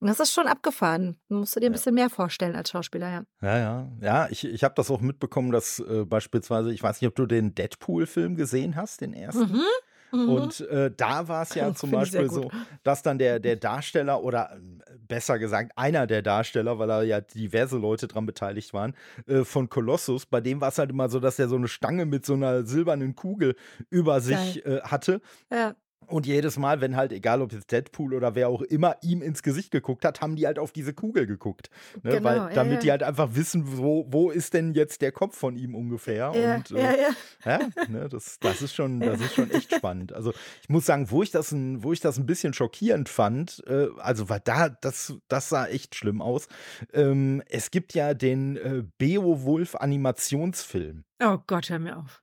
Und 0.00 0.08
das 0.08 0.20
ist 0.20 0.32
schon 0.32 0.46
abgefahren. 0.46 1.16
Da 1.28 1.36
musst 1.36 1.54
du 1.56 1.60
dir 1.60 1.66
ein 1.66 1.72
Ja. 1.72 1.76
bisschen 1.76 1.94
mehr 1.94 2.10
vorstellen 2.10 2.54
als 2.56 2.70
Schauspieler, 2.70 3.08
ja. 3.10 3.22
Ja, 3.42 3.58
ja. 3.58 3.88
Ja, 4.00 4.28
ich, 4.30 4.44
ich 4.44 4.64
habe 4.64 4.74
das 4.76 4.90
auch 4.90 5.00
mitbekommen, 5.00 5.50
dass 5.52 5.78
äh, 5.80 6.04
beispielsweise, 6.04 6.72
ich 6.72 6.82
weiß 6.82 6.97
nicht, 7.00 7.08
ob 7.08 7.14
du 7.14 7.26
den 7.26 7.54
Deadpool-Film 7.54 8.36
gesehen 8.36 8.76
hast, 8.76 9.00
den 9.00 9.14
ersten. 9.14 9.52
Mhm. 9.52 9.62
Mhm. 10.10 10.28
Und 10.28 10.60
äh, 10.62 10.90
da 10.96 11.28
war 11.28 11.42
es 11.42 11.54
ja 11.54 11.74
zum 11.74 11.90
Beispiel 11.90 12.30
so, 12.30 12.50
dass 12.82 13.02
dann 13.02 13.18
der, 13.18 13.40
der 13.40 13.56
Darsteller 13.56 14.22
oder 14.22 14.56
äh, 14.56 14.92
besser 15.06 15.38
gesagt 15.38 15.72
einer 15.76 16.06
der 16.06 16.22
Darsteller, 16.22 16.78
weil 16.78 16.88
da 16.88 17.02
ja 17.02 17.20
diverse 17.20 17.78
Leute 17.78 18.08
dran 18.08 18.26
beteiligt 18.26 18.72
waren, 18.72 18.94
äh, 19.26 19.44
von 19.44 19.68
Colossus, 19.68 20.26
bei 20.26 20.40
dem 20.40 20.60
war 20.60 20.68
es 20.68 20.78
halt 20.78 20.90
immer 20.90 21.08
so, 21.08 21.20
dass 21.20 21.38
er 21.38 21.48
so 21.48 21.56
eine 21.56 21.68
Stange 21.68 22.06
mit 22.06 22.24
so 22.24 22.34
einer 22.34 22.64
silbernen 22.64 23.14
Kugel 23.14 23.54
über 23.90 24.20
sich 24.20 24.64
äh, 24.64 24.80
hatte. 24.82 25.20
ja. 25.52 25.74
Und 26.08 26.26
jedes 26.26 26.56
Mal, 26.58 26.80
wenn 26.80 26.96
halt, 26.96 27.12
egal 27.12 27.42
ob 27.42 27.52
jetzt 27.52 27.70
Deadpool 27.70 28.14
oder 28.14 28.34
wer 28.34 28.48
auch 28.48 28.62
immer 28.62 28.96
ihm 29.02 29.20
ins 29.20 29.42
Gesicht 29.42 29.70
geguckt 29.70 30.04
hat, 30.04 30.20
haben 30.20 30.36
die 30.36 30.46
halt 30.46 30.58
auf 30.58 30.72
diese 30.72 30.94
Kugel 30.94 31.26
geguckt. 31.26 31.70
Ne? 32.02 32.12
Genau, 32.12 32.24
Weil, 32.24 32.54
damit 32.54 32.74
ja. 32.74 32.80
die 32.80 32.90
halt 32.90 33.02
einfach 33.02 33.34
wissen, 33.34 33.76
wo, 33.78 34.06
wo 34.08 34.30
ist 34.30 34.54
denn 34.54 34.72
jetzt 34.72 35.02
der 35.02 35.12
Kopf 35.12 35.36
von 35.36 35.56
ihm 35.56 35.74
ungefähr. 35.74 36.32
Ja, 36.34 36.56
und, 36.56 36.70
ja, 36.70 36.92
äh, 36.92 37.14
ja. 37.44 37.58
ne, 37.88 38.08
das, 38.08 38.38
das 38.40 38.62
ist 38.62 38.74
schon, 38.74 39.00
das 39.00 39.20
ist 39.20 39.34
schon 39.34 39.50
echt 39.50 39.74
spannend. 39.76 40.12
Also 40.12 40.32
ich 40.62 40.68
muss 40.68 40.86
sagen, 40.86 41.10
wo 41.10 41.22
ich 41.22 41.30
das 41.30 41.52
ein, 41.52 41.82
wo 41.82 41.92
ich 41.92 42.00
das 42.00 42.18
ein 42.18 42.26
bisschen 42.26 42.54
schockierend 42.54 43.08
fand, 43.08 43.62
äh, 43.66 43.88
also 43.98 44.28
war 44.28 44.40
da, 44.40 44.70
das, 44.70 45.14
das 45.28 45.50
sah 45.50 45.66
echt 45.66 45.94
schlimm 45.94 46.22
aus. 46.22 46.48
Ähm, 46.92 47.42
es 47.48 47.70
gibt 47.70 47.92
ja 47.94 48.14
den 48.14 48.56
äh, 48.56 48.82
Beowulf 48.96 49.74
Animationsfilm. 49.74 51.04
Oh 51.22 51.38
Gott, 51.46 51.68
hör 51.68 51.78
mir 51.78 51.98
auf. 51.98 52.22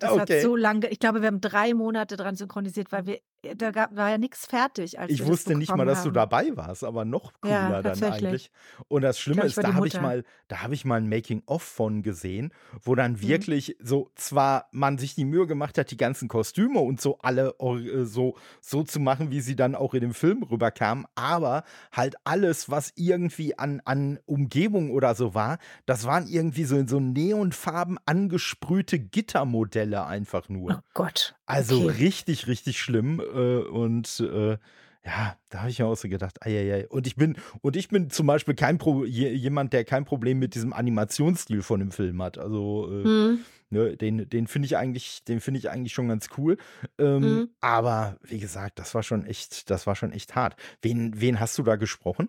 Das 0.00 0.10
hat 0.10 0.22
okay. 0.22 0.42
so 0.42 0.56
lange, 0.56 0.88
ich 0.88 0.98
glaube, 0.98 1.20
wir 1.20 1.28
haben 1.28 1.40
drei 1.40 1.74
Monate 1.74 2.16
dran 2.16 2.36
synchronisiert, 2.36 2.90
weil 2.92 3.06
wir, 3.06 3.20
da 3.56 3.70
gab, 3.70 3.96
war 3.96 4.10
ja 4.10 4.18
nichts 4.18 4.46
fertig. 4.46 4.96
Ich 5.06 5.24
wusste 5.26 5.54
nicht 5.56 5.74
mal, 5.74 5.86
dass 5.86 6.02
du 6.02 6.08
haben. 6.08 6.14
dabei 6.14 6.56
warst, 6.56 6.84
aber 6.84 7.04
noch 7.04 7.32
cooler 7.40 7.82
Ja, 7.82 7.82
dann 7.82 8.04
eigentlich. 8.04 8.50
Und 8.88 9.02
das 9.02 9.18
Schlimme 9.18 9.36
glaub, 9.36 9.46
ist, 9.46 9.56
da 9.64 9.74
habe 9.74 9.88
ich 9.88 9.98
mal, 10.00 10.24
da 10.48 10.62
habe 10.62 10.74
ich 10.74 10.84
mal 10.84 10.96
ein 11.00 11.08
Making-of 11.08 11.62
von 11.62 12.02
gesehen, 12.02 12.52
wo 12.82 12.94
dann 12.94 13.20
Mhm. 13.22 13.22
wirklich 13.22 13.76
so 13.80 14.10
zwar 14.14 14.68
man 14.72 14.98
sich 14.98 15.14
die 15.14 15.24
Mühe 15.24 15.46
gemacht 15.46 15.78
hat, 15.78 15.90
die 15.90 15.96
ganzen 15.96 16.28
Kostüme 16.28 16.80
und 16.80 17.00
so 17.00 17.18
alle 17.18 17.54
äh, 17.60 18.04
so 18.04 18.36
so 18.60 18.82
zu 18.84 19.00
machen, 19.00 19.30
wie 19.30 19.40
sie 19.40 19.56
dann 19.56 19.74
auch 19.74 19.94
in 19.94 20.00
dem 20.00 20.14
Film 20.14 20.42
rüberkamen, 20.42 21.06
aber 21.14 21.64
halt 21.92 22.16
alles, 22.24 22.70
was 22.70 22.92
irgendwie 22.96 23.58
an 23.58 23.80
an 23.84 24.18
Umgebung 24.26 24.90
oder 24.90 25.14
so 25.14 25.34
war, 25.34 25.58
das 25.86 26.04
waren 26.06 26.26
irgendwie 26.28 26.64
so 26.64 26.76
in 26.76 26.88
so 26.88 27.00
Neonfarben 27.00 27.98
angesprühte 28.06 28.98
Gittermodelle 28.98 30.04
einfach 30.06 30.48
nur. 30.48 30.76
Oh 30.76 30.80
Gott. 30.94 31.34
Also 31.50 31.84
okay. 31.84 31.96
richtig, 31.98 32.46
richtig 32.46 32.80
schlimm. 32.80 33.20
Äh, 33.20 33.58
und 33.68 34.20
äh, 34.20 34.58
ja, 35.04 35.36
da 35.48 35.60
habe 35.60 35.70
ich 35.70 35.78
mir 35.78 35.86
auch 35.86 35.96
so 35.96 36.08
gedacht, 36.08 36.44
ei, 36.44 36.86
Und 36.88 37.06
ich 37.06 37.16
bin, 37.16 37.36
und 37.62 37.76
ich 37.76 37.88
bin 37.88 38.10
zum 38.10 38.26
Beispiel 38.26 38.54
kein 38.54 38.78
Pro 38.78 39.04
je, 39.04 39.30
jemand, 39.32 39.72
der 39.72 39.84
kein 39.84 40.04
Problem 40.04 40.38
mit 40.38 40.54
diesem 40.54 40.72
Animationsstil 40.72 41.62
von 41.62 41.80
dem 41.80 41.90
Film 41.90 42.22
hat. 42.22 42.36
Also 42.38 42.88
äh, 42.90 43.04
Hm. 43.04 43.44
ne, 43.70 43.96
den, 43.96 44.28
den 44.28 44.46
finde 44.46 44.66
ich 44.66 44.76
eigentlich, 44.76 45.24
den 45.24 45.40
finde 45.40 45.58
ich 45.58 45.70
eigentlich 45.70 45.94
schon 45.94 46.08
ganz 46.08 46.28
cool. 46.36 46.58
Ähm, 46.98 47.20
Mhm. 47.20 47.50
Aber 47.60 48.18
wie 48.22 48.38
gesagt, 48.38 48.78
das 48.78 48.94
war 48.94 49.02
schon 49.02 49.24
echt, 49.24 49.70
das 49.70 49.86
war 49.86 49.96
schon 49.96 50.12
echt 50.12 50.34
hart. 50.34 50.56
Wen, 50.82 51.18
wen 51.20 51.40
hast 51.40 51.56
du 51.56 51.62
da 51.62 51.76
gesprochen? 51.76 52.28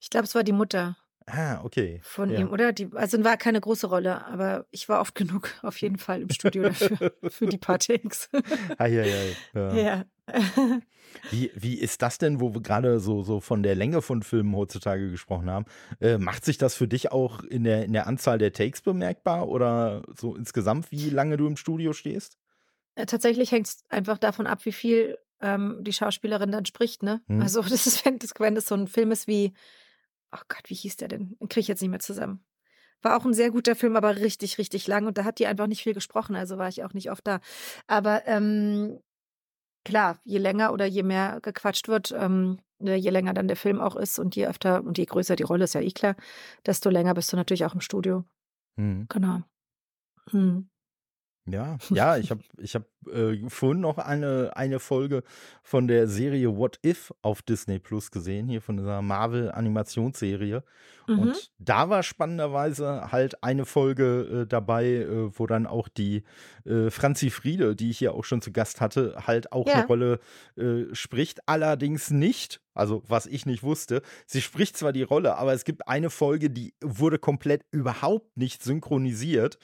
Ich 0.00 0.10
glaube, 0.10 0.24
es 0.26 0.34
war 0.36 0.44
die 0.44 0.52
Mutter 0.52 0.96
Ah, 1.26 1.60
okay. 1.62 2.00
von 2.02 2.30
ja. 2.30 2.40
ihm, 2.40 2.50
oder? 2.50 2.72
Die, 2.72 2.88
also 2.94 3.22
war 3.22 3.36
keine 3.36 3.60
große 3.60 3.86
Rolle, 3.86 4.24
aber 4.26 4.66
ich 4.70 4.88
war 4.88 5.00
oft 5.00 5.14
genug 5.14 5.54
auf 5.62 5.76
jeden 5.78 5.98
Fall 5.98 6.22
im 6.22 6.30
Studio 6.30 6.64
dafür, 6.64 7.12
für 7.28 7.46
die 7.46 7.58
paar 7.58 7.78
Takes. 7.78 8.28
Ja, 8.78 8.86
ja, 8.86 9.04
ja. 9.54 9.74
ja. 9.74 10.04
Wie, 11.30 11.50
wie 11.54 11.74
ist 11.74 12.02
das 12.02 12.18
denn, 12.18 12.40
wo 12.40 12.54
wir 12.54 12.62
gerade 12.62 13.00
so, 13.00 13.22
so 13.22 13.40
von 13.40 13.62
der 13.62 13.74
Länge 13.74 14.02
von 14.02 14.22
Filmen 14.22 14.54
heutzutage 14.54 15.10
gesprochen 15.10 15.50
haben? 15.50 15.66
Äh, 16.00 16.18
macht 16.18 16.44
sich 16.44 16.58
das 16.58 16.74
für 16.74 16.88
dich 16.88 17.12
auch 17.12 17.42
in 17.42 17.64
der, 17.64 17.84
in 17.84 17.92
der 17.92 18.06
Anzahl 18.06 18.38
der 18.38 18.52
Takes 18.52 18.80
bemerkbar 18.80 19.48
oder 19.48 20.02
so 20.16 20.36
insgesamt, 20.36 20.90
wie 20.90 21.10
lange 21.10 21.36
du 21.36 21.46
im 21.46 21.56
Studio 21.56 21.92
stehst? 21.92 22.38
Äh, 22.94 23.06
Tatsächlich 23.06 23.52
hängt 23.52 23.66
es 23.66 23.84
einfach 23.88 24.18
davon 24.18 24.46
ab, 24.46 24.64
wie 24.64 24.72
viel 24.72 25.18
ähm, 25.40 25.78
die 25.80 25.92
Schauspielerin 25.92 26.52
dann 26.52 26.66
spricht, 26.66 27.02
ne? 27.02 27.22
Hm. 27.26 27.40
Also 27.42 27.62
das 27.68 27.86
ist, 27.86 28.04
wenn 28.04 28.18
das, 28.18 28.32
wenn 28.38 28.54
das 28.54 28.66
so 28.66 28.74
ein 28.74 28.86
Film 28.86 29.10
ist 29.10 29.26
wie, 29.26 29.52
oh 30.32 30.42
Gott, 30.48 30.62
wie 30.66 30.74
hieß 30.74 30.96
der 30.96 31.08
denn? 31.08 31.36
Den 31.40 31.48
kriege 31.48 31.60
ich 31.60 31.68
jetzt 31.68 31.80
nicht 31.80 31.90
mehr 31.90 32.00
zusammen. 32.00 32.44
War 33.02 33.16
auch 33.16 33.24
ein 33.24 33.34
sehr 33.34 33.50
guter 33.50 33.76
Film, 33.76 33.96
aber 33.96 34.16
richtig, 34.16 34.58
richtig 34.58 34.86
lang. 34.86 35.06
Und 35.06 35.16
da 35.16 35.24
hat 35.24 35.38
die 35.38 35.46
einfach 35.46 35.66
nicht 35.66 35.82
viel 35.82 35.94
gesprochen, 35.94 36.36
also 36.36 36.58
war 36.58 36.68
ich 36.68 36.84
auch 36.84 36.92
nicht 36.92 37.10
oft 37.10 37.26
da. 37.26 37.40
Aber 37.86 38.26
ähm, 38.26 39.00
klar, 39.84 40.18
je 40.24 40.38
länger 40.38 40.72
oder 40.72 40.84
je 40.86 41.02
mehr 41.02 41.40
gequatscht 41.40 41.88
wird, 41.88 42.12
ähm, 42.12 42.58
ne, 42.78 42.96
je 42.96 43.10
länger 43.10 43.32
dann 43.32 43.48
der 43.48 43.56
Film 43.56 43.80
auch 43.80 43.96
ist 43.96 44.18
und 44.18 44.36
je 44.36 44.46
öfter 44.46 44.84
und 44.84 44.98
je 44.98 45.06
größer 45.06 45.36
die 45.36 45.44
Rolle 45.44 45.64
ist 45.64 45.74
ja 45.74 45.80
eh 45.80 45.90
klar, 45.90 46.14
desto 46.66 46.90
länger 46.90 47.14
bist 47.14 47.32
du 47.32 47.36
natürlich 47.36 47.64
auch 47.64 47.74
im 47.74 47.80
Studio. 47.80 48.24
Mhm. 48.76 49.06
Genau. 49.08 49.42
Hm. 50.30 50.68
Ja, 51.46 51.78
ja, 51.88 52.16
ich 52.18 52.30
habe 52.30 52.42
ich 52.58 52.74
hab 52.74 52.84
äh, 53.12 53.36
vorhin 53.48 53.80
noch 53.80 53.98
eine, 53.98 54.52
eine 54.56 54.78
Folge 54.78 55.22
von 55.62 55.88
der 55.88 56.08
Serie 56.08 56.56
What 56.56 56.78
If 56.84 57.12
auf 57.22 57.42
Disney 57.42 57.78
Plus 57.78 58.10
gesehen, 58.10 58.48
hier 58.48 58.60
von 58.62 58.76
dieser 58.76 59.02
Marvel-Animationsserie. 59.74 60.62
Mhm. 61.06 61.18
Und 61.18 61.50
da 61.58 61.88
war 61.90 62.02
spannenderweise 62.02 63.10
halt 63.10 63.42
eine 63.42 63.64
Folge 63.64 64.42
äh, 64.42 64.46
dabei, 64.46 64.86
äh, 64.86 65.30
wo 65.38 65.46
dann 65.46 65.66
auch 65.66 65.88
die 65.88 66.22
äh, 66.64 66.90
Franzi 66.90 67.30
Friede, 67.30 67.74
die 67.74 67.90
ich 67.90 67.98
hier 67.98 68.14
auch 68.14 68.24
schon 68.24 68.42
zu 68.42 68.52
Gast 68.52 68.80
hatte, 68.80 69.16
halt 69.26 69.52
auch 69.52 69.66
Ja. 69.66 69.74
eine 69.74 69.86
Rolle 69.86 70.20
äh, 70.56 70.94
spricht. 70.94 71.40
Allerdings 71.48 72.10
nicht, 72.10 72.60
also 72.74 73.02
was 73.08 73.26
ich 73.26 73.46
nicht 73.46 73.62
wusste, 73.62 74.02
sie 74.26 74.40
spricht 74.42 74.76
zwar 74.76 74.92
die 74.92 75.02
Rolle, 75.02 75.36
aber 75.36 75.52
es 75.52 75.64
gibt 75.64 75.88
eine 75.88 76.10
Folge, 76.10 76.50
die 76.50 76.74
wurde 76.80 77.18
komplett 77.18 77.64
überhaupt 77.70 78.36
nicht 78.36 78.62
synchronisiert. 78.62 79.58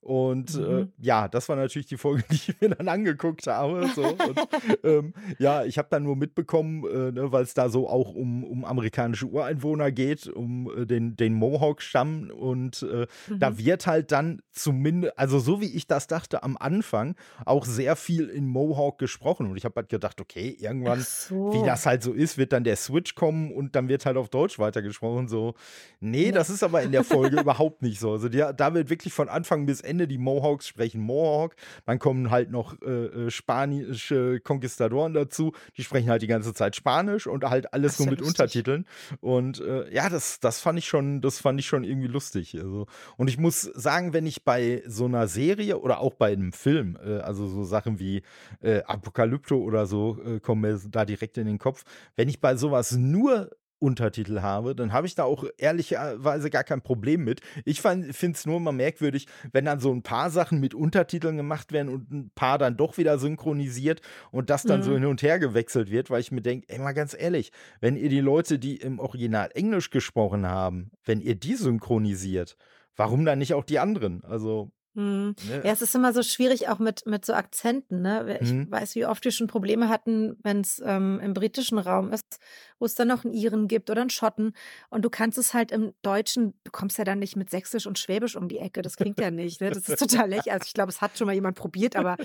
Und 0.00 0.56
äh, 0.56 0.58
Mhm. 0.58 0.92
ja, 0.98 1.28
das 1.28 1.48
war 1.48 1.54
natürlich 1.54 1.86
die 1.86 1.96
Folge, 1.96 2.24
die 2.30 2.34
ich 2.34 2.60
mir 2.60 2.70
dann 2.86 2.88
angeguckt 2.94 3.46
habe. 3.46 3.88
So. 3.94 4.02
Und, 4.04 4.48
ähm, 4.84 5.14
ja, 5.38 5.64
ich 5.64 5.78
habe 5.78 5.88
dann 5.90 6.02
nur 6.02 6.16
mitbekommen, 6.16 6.84
äh, 6.86 7.12
ne, 7.12 7.32
weil 7.32 7.42
es 7.42 7.54
da 7.54 7.68
so 7.68 7.88
auch 7.88 8.14
um, 8.14 8.44
um 8.44 8.64
amerikanische 8.64 9.26
Ureinwohner 9.26 9.90
geht, 9.92 10.26
um 10.28 10.70
äh, 10.76 10.86
den, 10.86 11.16
den 11.16 11.34
Mohawk-Stamm. 11.34 12.30
Und 12.30 12.82
äh, 12.82 13.06
da 13.38 13.50
Mhm. 13.50 13.58
wird 13.58 13.86
halt 13.86 14.12
dann 14.12 14.42
zumindest, 14.50 15.18
also 15.18 15.38
so 15.38 15.60
wie 15.60 15.74
ich 15.74 15.86
das 15.86 16.06
dachte 16.06 16.42
am 16.42 16.56
Anfang, 16.56 17.14
auch 17.44 17.64
sehr 17.64 17.96
viel 17.96 18.28
in 18.28 18.46
Mohawk 18.46 18.98
gesprochen. 18.98 19.46
Und 19.50 19.56
ich 19.56 19.64
habe 19.64 19.76
halt 19.76 19.88
gedacht, 19.88 20.20
okay, 20.20 20.56
irgendwann 20.58 21.00
so. 21.00 21.52
wie 21.52 21.64
das 21.64 21.86
halt 21.86 22.02
so 22.02 22.12
ist, 22.12 22.38
wird 22.38 22.52
dann 22.52 22.64
der 22.64 22.76
Switch 22.76 23.14
kommen 23.14 23.52
und 23.52 23.74
dann 23.76 23.88
wird 23.88 24.06
halt 24.06 24.16
auf 24.16 24.28
Deutsch 24.28 24.58
weitergesprochen. 24.58 25.28
So, 25.28 25.54
nee, 26.00 26.22
Nee. 26.26 26.32
das 26.32 26.50
ist 26.50 26.62
aber 26.62 26.82
in 26.82 26.92
der 26.92 27.04
Folge 27.04 27.40
überhaupt 27.40 27.82
nicht 27.82 27.98
so. 27.98 28.12
Also 28.12 28.28
die, 28.28 28.38
da 28.56 28.74
wird 28.74 28.90
wirklich 28.90 29.12
von 29.12 29.28
Anfang 29.28 29.66
bis 29.66 29.80
Ende 29.80 30.06
die 30.06 30.18
Mohawks 30.18 30.68
sprechen 30.68 31.00
Mohawk. 31.00 31.56
Dann 31.86 31.98
kommen 31.98 32.30
halt 32.30 32.50
noch 32.50 32.71
äh, 32.84 33.26
äh, 33.26 33.30
spanische 33.30 34.40
Konquistadoren 34.40 35.14
dazu. 35.14 35.52
Die 35.76 35.84
sprechen 35.84 36.10
halt 36.10 36.22
die 36.22 36.26
ganze 36.26 36.54
Zeit 36.54 36.76
Spanisch 36.76 37.26
und 37.26 37.44
halt 37.44 37.72
alles 37.72 37.98
nur 37.98 38.06
ja 38.06 38.10
mit 38.12 38.20
lustig. 38.20 38.40
Untertiteln. 38.40 38.86
Und 39.20 39.60
äh, 39.60 39.92
ja, 39.92 40.08
das, 40.08 40.40
das 40.40 40.60
fand 40.60 40.78
ich 40.78 40.86
schon, 40.86 41.20
das 41.20 41.38
fand 41.38 41.60
ich 41.60 41.66
schon 41.66 41.84
irgendwie 41.84 42.08
lustig. 42.08 42.56
Also, 42.56 42.86
und 43.16 43.28
ich 43.28 43.38
muss 43.38 43.62
sagen, 43.62 44.12
wenn 44.12 44.26
ich 44.26 44.44
bei 44.44 44.82
so 44.86 45.04
einer 45.04 45.28
Serie 45.28 45.78
oder 45.78 46.00
auch 46.00 46.14
bei 46.14 46.32
einem 46.32 46.52
Film, 46.52 46.98
äh, 47.04 47.18
also 47.18 47.46
so 47.46 47.64
Sachen 47.64 47.98
wie 47.98 48.22
äh, 48.60 48.82
Apokalypto 48.82 49.56
oder 49.56 49.86
so, 49.86 50.18
äh, 50.24 50.40
kommen 50.40 50.62
mir 50.62 50.80
da 50.90 51.04
direkt 51.04 51.38
in 51.38 51.46
den 51.46 51.58
Kopf. 51.58 51.84
Wenn 52.16 52.28
ich 52.28 52.40
bei 52.40 52.56
sowas 52.56 52.92
nur 52.92 53.50
Untertitel 53.82 54.40
habe, 54.40 54.74
dann 54.74 54.92
habe 54.92 55.06
ich 55.06 55.14
da 55.14 55.24
auch 55.24 55.44
ehrlicherweise 55.58 56.48
gar 56.48 56.64
kein 56.64 56.80
Problem 56.80 57.24
mit. 57.24 57.40
Ich 57.64 57.80
finde 57.82 58.12
es 58.12 58.46
nur 58.46 58.60
mal 58.60 58.72
merkwürdig, 58.72 59.26
wenn 59.52 59.64
dann 59.64 59.80
so 59.80 59.92
ein 59.92 60.02
paar 60.02 60.30
Sachen 60.30 60.60
mit 60.60 60.72
Untertiteln 60.72 61.36
gemacht 61.36 61.72
werden 61.72 61.88
und 61.88 62.10
ein 62.10 62.30
paar 62.34 62.58
dann 62.58 62.76
doch 62.76 62.96
wieder 62.96 63.18
synchronisiert 63.18 64.00
und 64.30 64.48
das 64.48 64.62
dann 64.62 64.82
so 64.82 64.90
Mhm. 64.92 64.94
hin 64.94 65.06
und 65.06 65.22
her 65.22 65.38
gewechselt 65.38 65.90
wird, 65.90 66.08
weil 66.10 66.20
ich 66.20 66.30
mir 66.32 66.42
denke, 66.42 66.68
ey, 66.68 66.78
mal 66.78 66.92
ganz 66.92 67.14
ehrlich, 67.18 67.50
wenn 67.80 67.96
ihr 67.96 68.08
die 68.08 68.20
Leute, 68.20 68.58
die 68.58 68.76
im 68.76 69.00
Original 69.00 69.50
Englisch 69.54 69.90
gesprochen 69.90 70.46
haben, 70.46 70.92
wenn 71.04 71.20
ihr 71.20 71.34
die 71.34 71.54
synchronisiert, 71.56 72.56
warum 72.96 73.24
dann 73.24 73.40
nicht 73.40 73.54
auch 73.54 73.64
die 73.64 73.78
anderen? 73.80 74.24
Also, 74.24 74.70
Mhm. 74.94 75.34
ne? 75.48 75.62
Ja, 75.64 75.72
es 75.72 75.82
ist 75.82 75.94
immer 75.94 76.12
so 76.12 76.22
schwierig 76.22 76.68
auch 76.68 76.78
mit, 76.78 77.06
mit 77.06 77.24
so 77.24 77.32
Akzenten. 77.34 78.02
Ne? 78.02 78.38
Ich 78.40 78.52
Mhm. 78.52 78.70
weiß, 78.70 78.94
wie 78.94 79.06
oft 79.06 79.24
wir 79.24 79.32
schon 79.32 79.46
Probleme 79.46 79.88
hatten, 79.88 80.36
wenn 80.42 80.60
es 80.60 80.82
ähm, 80.84 81.18
im 81.22 81.32
britischen 81.34 81.78
Raum 81.78 82.12
ist, 82.12 82.38
wo 82.78 82.84
es 82.84 82.94
dann 82.94 83.08
noch 83.08 83.24
einen 83.24 83.32
Iren 83.34 83.68
gibt 83.68 83.88
oder 83.90 84.00
einen 84.02 84.10
Schotten. 84.10 84.54
Und 84.90 85.04
du 85.04 85.10
kannst 85.10 85.38
es 85.38 85.54
halt 85.54 85.72
im 85.72 85.94
Deutschen, 86.02 86.54
du 86.64 86.70
kommst 86.70 86.98
ja 86.98 87.04
dann 87.04 87.18
nicht 87.20 87.36
mit 87.36 87.50
Sächsisch 87.50 87.86
und 87.86 87.98
Schwäbisch 87.98 88.36
um 88.36 88.48
die 88.48 88.58
Ecke. 88.58 88.82
Das 88.82 88.96
klingt 88.96 89.18
ja 89.20 89.30
nicht. 89.30 89.60
Ne? 89.60 89.70
Das 89.70 89.88
ist 89.88 89.98
total 89.98 90.28
lächerlich. 90.28 90.52
Also 90.52 90.64
ich 90.66 90.74
glaube, 90.74 90.90
es 90.90 91.00
hat 91.00 91.16
schon 91.16 91.26
mal 91.26 91.32
jemand 91.34 91.56
probiert, 91.56 91.96
aber 91.96 92.16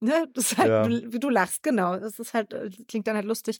ne, 0.00 0.26
das 0.34 0.52
ist 0.52 0.58
halt, 0.58 0.68
Ja. 0.68 0.82
du, 0.88 1.18
du 1.18 1.28
lachst, 1.28 1.62
genau. 1.62 1.98
Das 1.98 2.18
ist 2.18 2.32
halt, 2.34 2.52
äh, 2.52 2.70
klingt 2.86 3.06
dann 3.06 3.16
halt 3.16 3.26
lustig. 3.26 3.58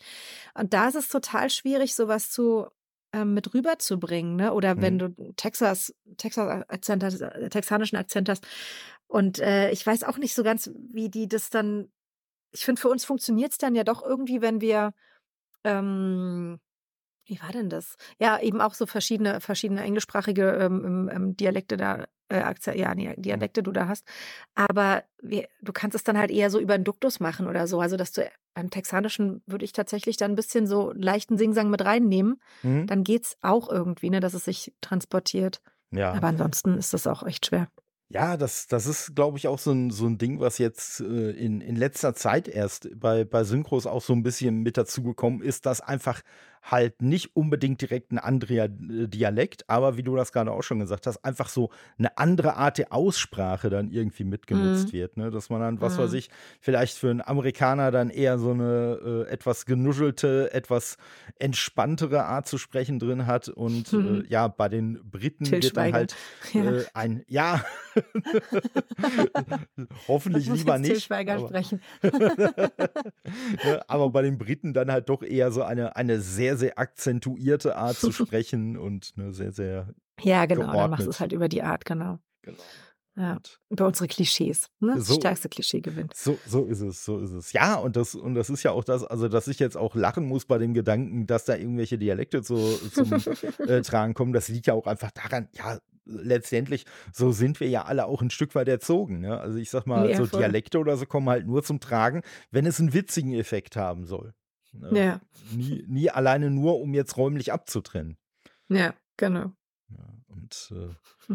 Und 0.54 0.72
da 0.72 0.88
ist 0.88 0.94
es 0.94 1.08
total 1.08 1.50
schwierig, 1.50 1.94
sowas 1.94 2.30
zu 2.30 2.66
ähm, 3.12 3.34
mit 3.34 3.54
rüberzubringen, 3.54 4.36
ne? 4.36 4.52
Oder 4.52 4.80
wenn 4.80 4.94
Mhm. 4.94 4.98
du 4.98 5.32
Texas, 5.36 5.94
Texas 6.16 6.64
Akzent 6.68 7.02
hast, 7.04 7.20
äh, 7.20 7.48
texanischen 7.48 7.96
Akzent 7.98 8.28
hast. 8.28 8.46
Und 9.06 9.38
äh, 9.40 9.70
ich 9.70 9.86
weiß 9.86 10.04
auch 10.04 10.18
nicht 10.18 10.34
so 10.34 10.42
ganz, 10.42 10.70
wie 10.92 11.08
die 11.10 11.28
das 11.28 11.50
dann. 11.50 11.90
Ich 12.52 12.64
finde, 12.64 12.80
für 12.80 12.88
uns 12.88 13.04
funktioniert 13.04 13.52
es 13.52 13.58
dann 13.58 13.74
ja 13.74 13.84
doch 13.84 14.02
irgendwie, 14.02 14.40
wenn 14.42 14.60
wir 14.60 14.94
ähm, 15.64 16.60
wie 17.26 17.40
war 17.42 17.52
denn 17.52 17.68
das? 17.70 17.96
Ja, 18.18 18.40
eben 18.40 18.60
auch 18.60 18.74
so 18.74 18.86
verschiedene, 18.86 19.40
verschiedene 19.40 19.82
englischsprachige 19.82 20.50
ähm, 20.52 21.10
ähm, 21.12 21.36
Dialekte 21.36 21.76
da, 21.76 22.06
äh, 22.30 22.42
ja, 22.74 22.94
nee, 22.94 23.14
Dialekte 23.18 23.62
du 23.62 23.70
da 23.72 23.86
hast. 23.88 24.06
Aber 24.54 25.04
wir, 25.22 25.48
du 25.60 25.72
kannst 25.72 25.94
es 25.94 26.04
dann 26.04 26.16
halt 26.18 26.30
eher 26.30 26.50
so 26.50 26.58
über 26.58 26.74
einen 26.74 26.84
Duktus 26.84 27.20
machen 27.20 27.46
oder 27.46 27.66
so. 27.66 27.80
Also, 27.80 27.96
dass 27.96 28.12
du 28.12 28.30
beim 28.58 28.70
Texanischen 28.70 29.40
würde 29.46 29.64
ich 29.64 29.72
tatsächlich 29.72 30.16
dann 30.16 30.32
ein 30.32 30.34
bisschen 30.34 30.66
so 30.66 30.92
leichten 30.92 31.38
Singsang 31.38 31.70
mit 31.70 31.84
reinnehmen. 31.84 32.40
Mhm. 32.64 32.88
Dann 32.88 33.04
geht's 33.04 33.36
auch 33.40 33.70
irgendwie, 33.70 34.10
ne, 34.10 34.18
dass 34.18 34.34
es 34.34 34.46
sich 34.46 34.74
transportiert. 34.80 35.62
Ja. 35.92 36.12
Aber 36.12 36.26
ansonsten 36.26 36.76
ist 36.76 36.92
das 36.92 37.06
auch 37.06 37.22
echt 37.22 37.46
schwer. 37.46 37.68
Ja, 38.08 38.36
das, 38.36 38.66
das 38.66 38.86
ist, 38.86 39.14
glaube 39.14 39.38
ich, 39.38 39.46
auch 39.46 39.60
so 39.60 39.70
ein, 39.70 39.90
so 39.90 40.06
ein 40.06 40.18
Ding, 40.18 40.40
was 40.40 40.58
jetzt 40.58 40.98
äh, 41.00 41.30
in, 41.30 41.60
in 41.60 41.76
letzter 41.76 42.14
Zeit 42.14 42.48
erst 42.48 42.88
bei, 42.98 43.24
bei 43.24 43.44
Synchros 43.44 43.86
auch 43.86 44.02
so 44.02 44.12
ein 44.12 44.24
bisschen 44.24 44.62
mit 44.62 44.76
dazugekommen 44.76 45.40
ist, 45.40 45.64
dass 45.64 45.80
einfach 45.80 46.22
halt 46.62 47.02
nicht 47.02 47.34
unbedingt 47.36 47.80
direkt 47.80 48.12
ein 48.12 48.18
anderer 48.18 48.64
äh, 48.64 49.08
Dialekt, 49.08 49.68
aber 49.68 49.96
wie 49.96 50.02
du 50.02 50.16
das 50.16 50.32
gerade 50.32 50.52
auch 50.52 50.62
schon 50.62 50.80
gesagt 50.80 51.06
hast, 51.06 51.24
einfach 51.24 51.48
so 51.48 51.70
eine 51.98 52.16
andere 52.18 52.56
Art 52.56 52.78
der 52.78 52.92
Aussprache 52.92 53.70
dann 53.70 53.90
irgendwie 53.90 54.24
mitgenutzt 54.24 54.88
Mhm. 54.88 54.92
wird. 54.96 55.16
Ne? 55.16 55.30
Dass 55.30 55.50
man 55.50 55.60
dann, 55.60 55.80
was 55.80 55.98
weiß 55.98 56.12
Mhm. 56.12 56.18
ich, 56.18 56.30
vielleicht 56.60 56.98
für 56.98 57.10
einen 57.10 57.20
Amerikaner 57.22 57.90
dann 57.90 58.10
eher 58.10 58.38
so 58.38 58.50
eine 58.50 59.26
äh, 59.28 59.32
etwas 59.32 59.66
genuschelte, 59.66 60.52
etwas 60.52 60.96
entspanntere 61.38 62.24
Art 62.24 62.46
zu 62.46 62.58
sprechen 62.58 62.98
drin 62.98 63.26
hat 63.26 63.48
und 63.48 63.92
Mhm. 63.92 64.24
äh, 64.24 64.26
ja, 64.28 64.48
bei 64.48 64.68
den 64.68 65.00
Briten 65.04 65.44
Till 65.44 65.62
wird 65.62 65.76
dann 65.76 65.92
halt 65.92 66.14
Ja. 66.52 66.72
äh, 66.72 66.84
ein, 66.94 67.24
ja, 67.28 67.64
hoffentlich 70.08 70.48
lieber 70.48 70.78
nicht. 70.78 71.10
Aber, 71.10 71.48
sprechen. 71.48 71.80
ne, 73.62 73.82
aber 73.88 74.10
bei 74.10 74.22
den 74.22 74.38
Briten 74.38 74.74
dann 74.74 74.90
halt 74.90 75.08
doch 75.08 75.22
eher 75.22 75.50
so 75.50 75.62
eine, 75.62 75.96
eine 75.96 76.20
sehr, 76.20 76.47
sehr 76.56 76.78
akzentuierte 76.78 77.76
Art 77.76 77.96
zu 77.96 78.12
sprechen 78.12 78.76
und 78.78 79.12
eine 79.16 79.32
sehr, 79.32 79.52
sehr 79.52 79.94
Ja, 80.20 80.46
genau. 80.46 80.72
Dann 80.72 80.90
machst 80.90 81.06
du 81.06 81.10
es 81.10 81.16
geordnet. 81.16 81.20
halt 81.20 81.32
über 81.32 81.48
die 81.48 81.62
Art, 81.62 81.84
genau. 81.84 82.18
Genau. 82.42 82.58
Ja. 83.16 83.38
Über 83.68 83.86
unsere 83.88 84.06
Klischees. 84.06 84.68
Ne? 84.78 84.94
Das 84.94 85.08
so, 85.08 85.14
stärkste 85.14 85.48
Klischee 85.48 85.80
gewinnt. 85.80 86.14
so, 86.14 86.38
so 86.46 86.64
ist 86.64 86.80
es, 86.80 87.04
so 87.04 87.18
ist 87.18 87.32
es. 87.32 87.52
Ja, 87.52 87.74
und 87.74 87.96
das, 87.96 88.14
und 88.14 88.34
das 88.36 88.48
ist 88.48 88.62
ja 88.62 88.70
auch 88.70 88.84
das, 88.84 89.02
also 89.02 89.28
dass 89.28 89.48
ich 89.48 89.58
jetzt 89.58 89.76
auch 89.76 89.96
lachen 89.96 90.24
muss 90.24 90.44
bei 90.44 90.58
dem 90.58 90.72
Gedanken, 90.72 91.26
dass 91.26 91.44
da 91.44 91.56
irgendwelche 91.56 91.98
Dialekte 91.98 92.42
zu, 92.42 92.56
zum 92.92 93.12
äh, 93.66 93.82
Tragen 93.82 94.14
kommen, 94.14 94.32
das 94.32 94.48
liegt 94.48 94.68
ja 94.68 94.74
auch 94.74 94.86
einfach 94.86 95.10
daran, 95.10 95.48
ja, 95.52 95.78
letztendlich, 96.04 96.86
so 97.12 97.32
sind 97.32 97.58
wir 97.58 97.68
ja 97.68 97.84
alle 97.84 98.06
auch 98.06 98.22
ein 98.22 98.30
Stück 98.30 98.54
weit 98.54 98.68
erzogen. 98.68 99.20
Ne? 99.20 99.38
Also 99.38 99.58
ich 99.58 99.70
sag 99.70 99.86
mal, 99.86 100.08
Ja, 100.08 100.16
so 100.16 100.26
voll. 100.26 100.38
Dialekte 100.38 100.78
oder 100.78 100.96
so 100.96 101.04
kommen 101.04 101.28
halt 101.28 101.44
nur 101.44 101.64
zum 101.64 101.80
Tragen, 101.80 102.22
wenn 102.52 102.66
es 102.66 102.78
einen 102.78 102.94
witzigen 102.94 103.34
Effekt 103.34 103.74
haben 103.74 104.06
soll. 104.06 104.32
Ne? 104.72 104.98
Ja, 104.98 105.20
Nie, 105.52 105.84
nie 105.86 106.10
alleine 106.10 106.50
nur, 106.50 106.80
um 106.80 106.94
jetzt 106.94 107.16
räumlich 107.16 107.52
abzutrennen. 107.52 108.16
ja, 108.68 108.94
genau. 109.16 109.52
Ja, 109.90 110.14
und 110.28 110.72
äh, 110.72 111.34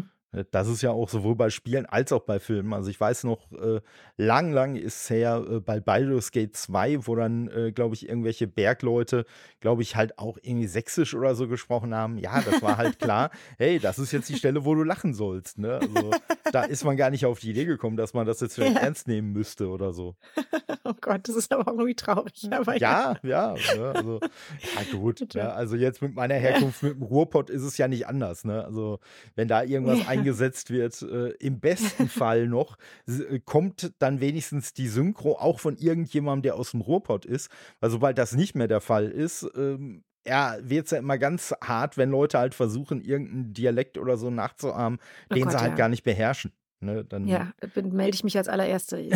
das 0.50 0.68
ist 0.68 0.82
ja 0.82 0.90
auch 0.90 1.08
sowohl 1.08 1.36
bei 1.36 1.50
Spielen 1.50 1.86
als 1.86 2.12
auch 2.12 2.22
bei 2.22 2.40
Filmen. 2.40 2.72
Also 2.72 2.90
ich 2.90 2.98
weiß 3.00 3.24
noch, 3.24 3.52
äh, 3.52 3.80
lang, 4.16 4.52
lang 4.52 4.76
ist 4.76 5.02
es 5.02 5.10
her 5.10 5.44
äh, 5.48 5.60
bei 5.60 5.80
Baldur's 5.80 6.30
Gate 6.32 6.56
2, 6.56 7.06
wo 7.06 7.14
dann, 7.14 7.48
äh, 7.48 7.72
glaube 7.72 7.94
ich, 7.94 8.08
irgendwelche 8.08 8.46
Bergleute, 8.46 9.24
glaube 9.60 9.82
ich, 9.82 9.96
halt 9.96 10.18
auch 10.18 10.38
irgendwie 10.42 10.66
sächsisch 10.66 11.14
oder 11.14 11.34
so 11.34 11.46
gesprochen 11.48 11.94
haben. 11.94 12.18
Ja, 12.18 12.40
das 12.42 12.62
war 12.62 12.76
halt 12.76 12.98
klar, 12.98 13.30
hey, 13.58 13.78
das 13.78 13.98
ist 13.98 14.12
jetzt 14.12 14.28
die 14.28 14.36
Stelle, 14.36 14.64
wo 14.64 14.74
du 14.74 14.82
lachen 14.82 15.14
sollst. 15.14 15.58
Ne? 15.58 15.78
Also 15.80 16.10
da 16.52 16.62
ist 16.62 16.84
man 16.84 16.96
gar 16.96 17.10
nicht 17.10 17.26
auf 17.26 17.40
die 17.40 17.50
Idee 17.50 17.64
gekommen, 17.66 17.96
dass 17.96 18.14
man 18.14 18.26
das 18.26 18.40
jetzt 18.40 18.54
vielleicht 18.54 18.76
Ja. 18.76 18.80
ernst 18.82 19.06
nehmen 19.06 19.32
müsste 19.32 19.68
oder 19.68 19.92
so. 19.92 20.16
Oh 20.86 20.92
Gott, 21.00 21.26
das 21.26 21.34
ist 21.36 21.50
aber 21.50 21.62
auch 21.62 21.78
irgendwie 21.78 21.94
traurig. 21.94 22.46
Aber 22.50 22.76
ja. 22.76 23.16
Ja, 23.22 23.54
ja, 23.54 23.54
ne, 23.76 23.92
also, 23.94 24.20
ja 24.20 24.92
gut. 24.98 25.34
Ne, 25.34 25.50
also 25.50 25.76
jetzt 25.76 26.02
mit 26.02 26.14
meiner 26.14 26.34
Herkunft 26.34 26.82
mit 26.82 26.96
dem 26.96 27.02
Ruhrpott 27.02 27.48
ist 27.48 27.62
es 27.62 27.78
ja 27.78 27.88
nicht 27.88 28.06
anders. 28.06 28.44
Ne? 28.44 28.62
Also 28.62 29.00
wenn 29.34 29.48
da 29.48 29.62
irgendwas 29.62 30.00
Ja. 30.00 30.08
Eingesetzt 30.24 30.70
wird, 30.70 31.02
äh, 31.02 31.30
im 31.38 31.60
besten 31.60 32.08
Fall 32.08 32.46
noch, 32.46 32.76
äh, 33.06 33.40
kommt 33.44 33.92
dann 33.98 34.20
wenigstens 34.20 34.72
die 34.72 34.88
Synchro 34.88 35.36
auch 35.38 35.60
von 35.60 35.76
irgendjemandem, 35.76 36.42
der 36.42 36.56
aus 36.56 36.72
dem 36.72 36.80
Ruhrpott 36.80 37.24
ist. 37.24 37.50
Weil 37.80 37.90
sobald 37.90 38.18
das 38.18 38.32
nicht 38.32 38.54
mehr 38.54 38.68
der 38.68 38.80
Fall 38.80 39.08
ist, 39.10 39.46
ähm, 39.56 40.04
ja, 40.26 40.56
wird 40.62 40.86
es 40.86 40.92
ja 40.92 40.98
immer 40.98 41.18
ganz 41.18 41.54
hart, 41.62 41.98
wenn 41.98 42.10
Leute 42.10 42.38
halt 42.38 42.54
versuchen, 42.54 43.02
irgendeinen 43.02 43.52
Dialekt 43.52 43.98
oder 43.98 44.16
so 44.16 44.30
nachzuahmen, 44.30 44.98
Oh 45.30 45.34
den 45.34 45.44
Gott, 45.44 45.52
sie 45.52 45.58
halt 45.58 45.72
ja. 45.72 45.76
gar 45.76 45.88
nicht 45.90 46.02
beherrschen. 46.02 46.52
Ne, 46.84 47.04
dann 47.04 47.26
Ja, 47.26 47.52
bin 47.74 47.92
melde 47.94 48.14
ich 48.14 48.24
mich 48.24 48.36
als 48.36 48.48
Allererste. 48.48 48.98
Ich 48.98 49.14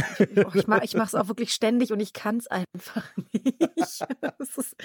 ich 0.54 0.66
mache 0.66 0.84
ich 0.84 0.94
mache 0.94 1.08
es 1.08 1.14
auch 1.14 1.28
wirklich 1.28 1.52
ständig 1.52 1.92
und 1.92 2.00
ich 2.00 2.12
kann 2.12 2.38
es 2.38 2.46
einfach 2.46 3.04
nicht. 3.76 4.04
Es 4.38 4.56
ist 4.58 4.76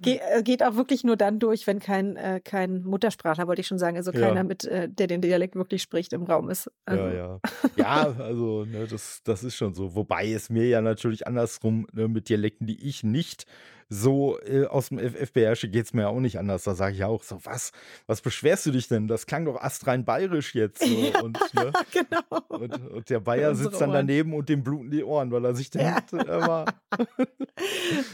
ge 0.00 0.20
äh, 0.34 0.42
geht 0.42 0.62
auch 0.62 0.76
wirklich 0.76 1.04
nur 1.04 1.16
dann 1.16 1.38
durch, 1.38 1.66
wenn 1.66 1.78
kein 1.78 2.16
äh, 2.16 2.40
kein 2.44 2.82
Muttersprachler, 2.84 3.46
wollte 3.46 3.60
ich 3.60 3.66
schon 3.66 3.78
sagen, 3.78 3.96
also 3.96 4.12
keiner 4.12 4.36
Ja. 4.36 4.44
mit 4.44 4.64
äh, 4.64 4.88
der 4.88 5.06
den 5.06 5.20
Dialekt 5.22 5.56
wirklich 5.56 5.82
spricht, 5.82 6.12
im 6.12 6.24
Raum 6.24 6.50
ist. 6.50 6.70
Ja, 6.88 6.92
Also 6.92 7.08
ja. 7.16 7.40
Ja, 7.76 8.10
also, 8.18 8.64
ne, 8.64 8.86
das 8.86 9.20
das 9.24 9.44
ist 9.44 9.56
schon 9.56 9.74
so. 9.74 9.94
Wobei 9.94 10.30
es 10.32 10.50
mir 10.50 10.66
ja 10.68 10.80
natürlich 10.82 11.26
andersrum, 11.26 11.86
ne, 11.92 12.08
mit 12.08 12.28
Dialekten, 12.28 12.66
die 12.66 12.86
ich 12.86 13.02
nicht 13.04 13.46
so, 13.88 14.38
äh, 14.40 14.66
aus'm 14.66 14.98
FF 15.00 15.32
beherrsche, 15.32 15.68
geht's 15.68 15.92
mir 15.94 16.02
ja 16.02 16.08
auch 16.08 16.20
nicht 16.20 16.38
anders. 16.38 16.64
Da 16.64 16.74
sage 16.74 16.92
ich 16.94 16.98
ja 17.00 17.06
auch 17.08 17.22
so: 17.22 17.38
„Was 17.44 17.72
was 18.06 18.20
beschwerst 18.22 18.66
du 18.66 18.70
dich 18.72 18.88
denn? 18.88 19.08
Das 19.08 19.26
klang 19.26 19.44
doch 19.46 19.60
astrein 19.60 20.04
bayerisch 20.04 20.54
jetzt“, 20.54 20.84
so 20.84 21.08
Ja, 21.14 21.20
und 21.20 21.52
ne? 21.54 21.76
genau. 21.90 22.44
Und 22.54 22.76
und 22.78 23.10
der 23.10 23.20
Bayer 23.20 23.54
sitzt 23.54 23.80
dann 23.80 23.92
daneben 23.92 24.34
und 24.34 24.48
dem 24.48 24.64
bluten 24.64 24.90
die 24.90 25.04
Ohren, 25.04 25.30
weil 25.32 25.44
er 25.44 25.54
sich 25.56 25.70
Ja. 25.76 26.00
denkt, 26.00 26.12
hör 26.12 26.42
mal 26.42 26.70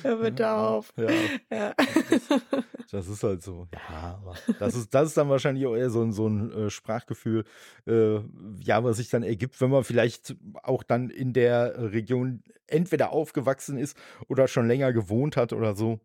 Hör 0.03 0.17
bitte 0.19 0.51
auf. 0.51 0.93
Ja, 0.97 1.31
Ja. 1.51 1.75
das 2.91 3.09
ist 3.09 3.23
halt 3.23 3.43
so. 3.43 3.69
Ja, 3.89 4.19
aber 4.23 4.41
das 4.59 4.75
ist 4.75 4.95
das 4.95 5.09
ist 5.09 5.17
dann 5.17 5.29
wahrscheinlich 5.31 5.67
auch 5.67 5.75
eher 5.77 5.91
so 5.91 6.03
'n 6.03 6.13
so 6.13 6.27
'n, 6.29 6.53
äh, 6.53 6.71
Sprachgefühl, 6.71 7.45
äh, 7.87 8.19
ja, 8.61 8.85
was 8.85 8.99
sich 8.99 9.09
dann 9.11 9.23
ergibt, 9.23 9.61
wenn 9.61 9.71
man 9.71 9.85
vielleicht 9.85 10.37
auch 10.63 10.83
dann 10.83 11.11
in 11.11 11.33
der 11.33 11.93
Region 11.93 12.43
entweder 12.67 13.13
aufgewachsen 13.13 13.79
ist 13.79 13.97
oder 14.29 14.49
schon 14.49 14.69
länger 14.69 14.93
gewohnt 14.93 15.37
hat 15.37 15.53
oder 15.53 15.64
so. 15.75 16.01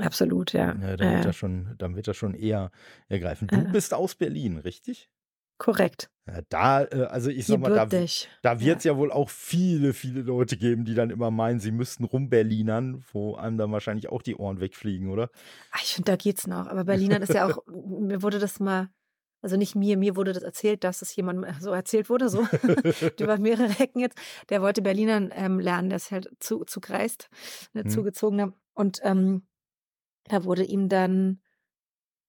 Absolut, 0.00 0.52
ja. 0.52 0.74
Ne, 0.74 0.96
Ja, 0.96 0.96
dann 0.96 1.12
wird 1.12 1.24
das 1.24 1.36
schon 1.36 1.74
dann 1.78 1.96
wird 1.96 2.08
das 2.08 2.16
schon 2.16 2.34
eher 2.34 2.70
ergreifen. 3.08 3.48
Du 3.48 3.64
Ja. 3.64 3.72
bist 3.72 3.94
aus 3.94 4.14
Berlin, 4.14 4.58
richtig? 4.58 5.08
Korrekt. 5.60 6.08
Ja, 6.26 6.42
da, 6.50 6.82
äh 6.84 7.04
also, 7.04 7.30
ich 7.30 7.46
sage 7.46 7.60
mal, 7.60 7.70
da 7.70 7.90
w 7.90 7.96
Gebürtig. 7.96 8.28
da 8.42 8.52
Ja. 8.60 8.76
ja 8.84 8.96
wohl 8.96 9.10
auch 9.10 9.30
viele, 9.30 9.94
viele 9.94 10.20
Leute 10.22 10.56
geben, 10.56 10.84
die 10.84 10.94
dann 10.94 11.10
immer 11.10 11.30
meinen, 11.30 11.58
sie 11.58 11.72
müssten 11.72 12.04
rumberlinern, 12.04 13.02
wo 13.12 13.34
einem 13.34 13.58
dann 13.58 13.72
wahrscheinlich 13.72 14.08
auch 14.10 14.22
die 14.22 14.36
Ohren 14.36 14.60
wegfliegen, 14.60 15.08
oder? 15.10 15.30
Ah, 15.72 15.78
ich 15.82 15.94
finde, 15.94 16.12
da 16.12 16.16
geht's 16.16 16.46
noch. 16.46 16.66
Aber 16.66 16.84
Berlinern 16.84 17.22
ist 17.22 17.34
ja 17.34 17.46
auch 17.46 17.58
mir 17.66 18.22
wurde 18.22 18.38
das 18.38 18.58
mal 18.60 18.88
also 19.42 19.56
nicht 19.56 19.74
mir, 19.76 19.96
mir 19.98 20.16
wurde 20.16 20.32
das 20.32 20.42
erzählt, 20.42 20.84
dass 20.84 21.02
es 21.02 21.14
jemandem 21.16 21.52
so 21.60 21.72
erzählt 21.72 22.10
wurde, 22.10 22.28
so 22.28 22.46
über 23.20 23.38
mehrere 23.38 23.70
Ecken 23.82 24.00
jetzt. 24.00 24.18
Der 24.50 24.62
wollte 24.62 24.82
Berlinern, 24.82 25.30
ähm, 25.34 25.60
lernen, 25.60 25.90
der 25.90 25.96
ist 25.96 26.10
halt 26.10 26.30
zu 26.40 26.64
zugreist, 26.64 27.28
ne, 27.74 27.84
Mhm. 27.84 28.08
Zugezogener. 28.08 28.52
Und, 28.74 29.00
ähm, 29.04 29.46
da 30.26 30.44
wurde 30.44 30.64
ihm 30.64 30.88
dann, 30.88 31.40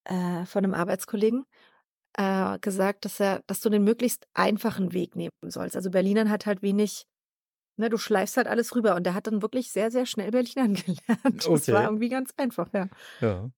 äh, 0.06 0.46
von 0.46 0.64
'nem 0.64 0.74
Arbeitskollegen, 0.74 1.46
äh, 2.18 2.60
gesagt, 2.60 3.06
dass 3.06 3.20
er 3.22 3.44
dass 3.48 3.62
du 3.62 3.70
den 3.70 3.84
möglichst 3.86 4.28
einfachen 4.36 4.94
Weg 4.94 5.16
nehmen 5.18 5.32
sollst. 5.46 5.76
Also, 5.78 5.92
Berlinern 5.92 6.30
hat 6.32 6.46
halt 6.48 6.62
wenig 6.64 7.06
ne, 7.78 7.90
du 7.90 7.98
schleifst 7.98 8.38
halt 8.38 8.48
alles 8.48 8.76
rüber. 8.76 8.96
Und 8.96 9.06
der 9.06 9.16
hat 9.16 9.28
dann 9.28 9.42
wirklich 9.44 9.72
sehr, 9.72 9.92
sehr 9.92 10.06
schnell 10.08 10.32
Berlinern 10.32 10.76
gelernt. 10.76 11.50
Das 11.54 11.72
war 11.72 11.84
Okay. 11.84 11.88
irgendwie 11.88 12.10
ganz 12.10 12.34
einfach. 12.38 12.70
Ja. 12.74 12.90
Ja, 13.22 13.52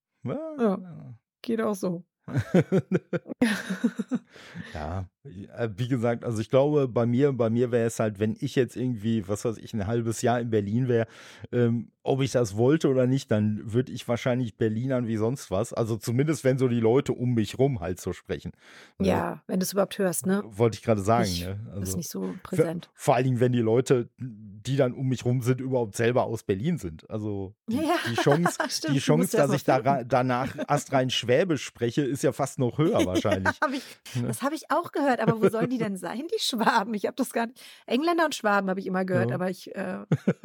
Ja, 0.58 0.78
ja. 0.78 1.16
geht 1.44 1.62
auch 1.62 1.76
so. 1.76 2.06
Ja, 4.74 5.10
wie 5.24 5.88
gesagt, 5.88 6.24
also, 6.24 6.42
ich 6.42 6.50
glaube, 6.50 6.88
bei 6.88 7.06
mir 7.06 7.32
bei 7.34 7.50
mir 7.50 7.72
wäre 7.72 7.86
es 7.86 8.00
halt, 8.00 8.20
wenn 8.20 8.36
ich 8.40 8.56
jetzt 8.56 8.76
irgendwie, 8.76 9.28
was 9.28 9.46
weiß 9.46 9.58
ich, 9.58 9.74
'n 9.74 9.86
halbes 9.86 10.22
Jahr 10.24 10.40
in 10.40 10.50
Berlin 10.50 10.88
wäre, 10.88 11.06
ähm, 11.52 11.92
ob 12.04 12.22
ich 12.22 12.32
das 12.32 12.58
wollte 12.58 12.90
oder 12.90 13.06
nicht, 13.06 13.30
dann 13.30 13.62
würde 13.72 13.92
ich 13.92 14.08
wahrscheinlich 14.08 14.58
Berlinern 14.58 15.08
wie 15.08 15.18
sonst 15.18 15.52
was. 15.52 15.74
Also, 15.74 15.98
zumindest 15.98 16.44
wenn 16.44 16.58
so 16.58 16.68
die 16.68 16.80
Leute 16.80 17.14
um 17.14 17.34
mich 17.36 17.60
rum 17.60 17.80
halt 17.82 18.02
so 18.02 18.14
sprechen, 18.14 18.52
ne? 18.98 19.08
Ja, 19.08 19.44
wenn 19.46 19.60
du's 19.60 19.74
überhaupt 19.74 20.00
hörst, 20.00 20.26
ne? 20.26 20.44
Wollte 20.46 20.78
ich 20.78 20.84
grade 20.84 21.02
sagen, 21.02 21.30
Nicht 21.30 21.46
ne? 21.48 21.60
ist 21.68 21.72
Also, 21.76 21.98
nicht 21.98 22.10
so 22.10 22.36
präsent. 22.42 22.90
vor 22.96 23.16
allen 23.16 23.26
Dingen, 23.26 23.40
wenn 23.40 23.52
die 23.52 23.60
Leute, 23.60 24.10
die 24.20 24.76
dann 24.76 24.94
um 24.94 25.08
mich 25.08 25.26
rum 25.26 25.42
sind, 25.42 25.60
überhaupt 25.62 25.96
selber 25.96 26.24
aus 26.26 26.44
Berlin 26.44 26.78
sind. 26.78 27.08
Also, 27.10 27.54
die 27.68 27.78
Ja, 27.78 27.98
die 28.06 28.16
Chance 28.16 28.58
die 28.64 28.70
stimmt, 28.72 29.08
du 29.08 29.14
musst 29.14 29.34
Chance, 29.34 29.38
ja 29.38 29.44
dass 29.48 29.52
ich 29.54 29.64
da 29.64 30.04
danach 30.04 30.56
astrein 30.68 31.10
Schwäbisch 31.10 31.64
spreche, 31.64 32.02
ist 32.04 32.24
ja 32.24 32.32
fast 32.32 32.58
noch 32.60 32.78
höher 32.80 32.94
Ja, 33.00 33.06
wahrscheinlich, 33.06 33.60
habe 33.62 33.76
ich 33.76 33.84
ne? 34.14 34.28
das 34.28 34.42
habe 34.42 34.56
ich 34.56 34.70
auch 34.72 34.92
gehört, 35.16 35.20
aber 35.28 35.42
wo 35.42 35.50
sollen 35.50 35.70
die 35.70 35.78
denn 35.78 35.98
sein, 35.98 36.24
die 36.34 36.40
Schwaben? 36.40 36.94
Ich 36.94 37.06
habe 37.06 37.16
das 37.16 37.32
gar 37.32 37.48
nicht 37.48 37.62
Engländer 37.86 38.26
und 38.26 38.36
Schwaben 38.36 38.70
habe 38.70 38.80
ich 38.80 38.86
immer 38.88 39.06
gehört, 39.06 39.30
Ja. 39.30 39.36
aber 39.36 39.50
ich 39.50 39.76
äh, 39.76 40.00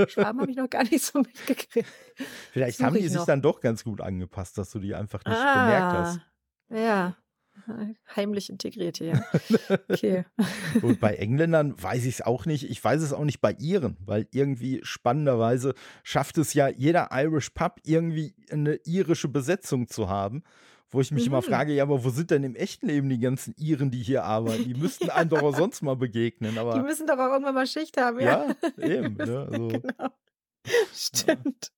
Schwaben 0.09 0.41
habe 0.41 0.51
ich 0.51 0.57
noch 0.57 0.71
gar 0.71 0.85
nicht 0.85 1.03
so 1.05 1.19
mitgekriegt. 1.21 1.89
Vielleicht 2.53 2.81
haben 2.83 2.95
die 2.95 3.01
ich 3.01 3.07
sich 3.09 3.17
noch. 3.17 3.27
dann 3.27 3.43
doch 3.43 3.61
ganz 3.61 3.85
gut 3.85 4.01
angepasst, 4.01 4.59
dass 4.59 4.71
du 4.71 4.79
die 4.79 4.95
einfach 4.95 5.25
nicht 5.25 5.37
bemerkt 5.55 5.93
hast. 5.93 6.21
Ah, 6.71 6.77
ja. 6.77 7.17
Heimlich 8.15 8.51
integriert 8.51 8.99
hier, 8.99 9.15
ja. 9.69 9.79
Okay. 9.89 10.25
Und 10.83 11.01
bei 11.01 11.15
Engländern 11.17 11.75
weiß 11.83 12.05
ich's 12.05 12.21
auch 12.21 12.45
nicht. 12.45 12.69
Ich 12.71 12.85
weiß 12.85 13.01
es 13.01 13.13
auch 13.15 13.25
nicht 13.25 13.41
bei 13.41 13.57
Iren, 13.59 13.97
weil 14.05 14.29
irgendwie 14.31 14.81
spannenderweise 14.85 15.75
schafft 16.05 16.37
es 16.39 16.53
ja 16.55 16.69
jeder 16.69 17.09
Irish 17.13 17.51
Pub 17.51 17.81
irgendwie 17.85 18.35
'ne 18.53 18.79
irische 18.85 19.29
Besetzung 19.29 19.89
zu 19.89 20.09
haben, 20.09 20.43
wo 20.97 21.01
ich 21.03 21.13
mich 21.13 21.27
immer 21.27 21.39
Mhm. 21.39 21.43
frage: 21.43 21.75
„Ja, 21.75 21.85
aber 21.85 22.05
wo 22.05 22.11
sind 22.11 22.31
denn 22.33 22.45
im 22.45 22.57
echten 22.57 22.89
Leben 22.89 23.09
die 23.11 23.21
ganzen 23.21 23.55
Iren, 23.59 23.91
die 23.93 24.03
hier 24.03 24.25
arbeiten? 24.25 24.65
Die 24.65 24.75
müssten 24.75 25.11
einem 25.11 25.31
doch 25.31 25.43
auch 25.43 25.53
sonst 25.53 25.83
mal 25.83 25.97
begegnen“, 25.97 26.59
Die 26.75 26.81
aber 26.81 26.83
müssen 26.83 27.07
doch 27.07 27.19
auch 27.19 27.33
irgendwann 27.33 27.55
mal 27.55 27.67
Schicht 27.67 27.97
haben, 27.97 28.21
ja. 28.21 28.37
Ja, 28.79 28.83
eben, 28.83 29.23
ne? 29.23 29.47
Also 29.51 29.85
Genau. 31.13 31.45
Stimmt. 31.45 31.71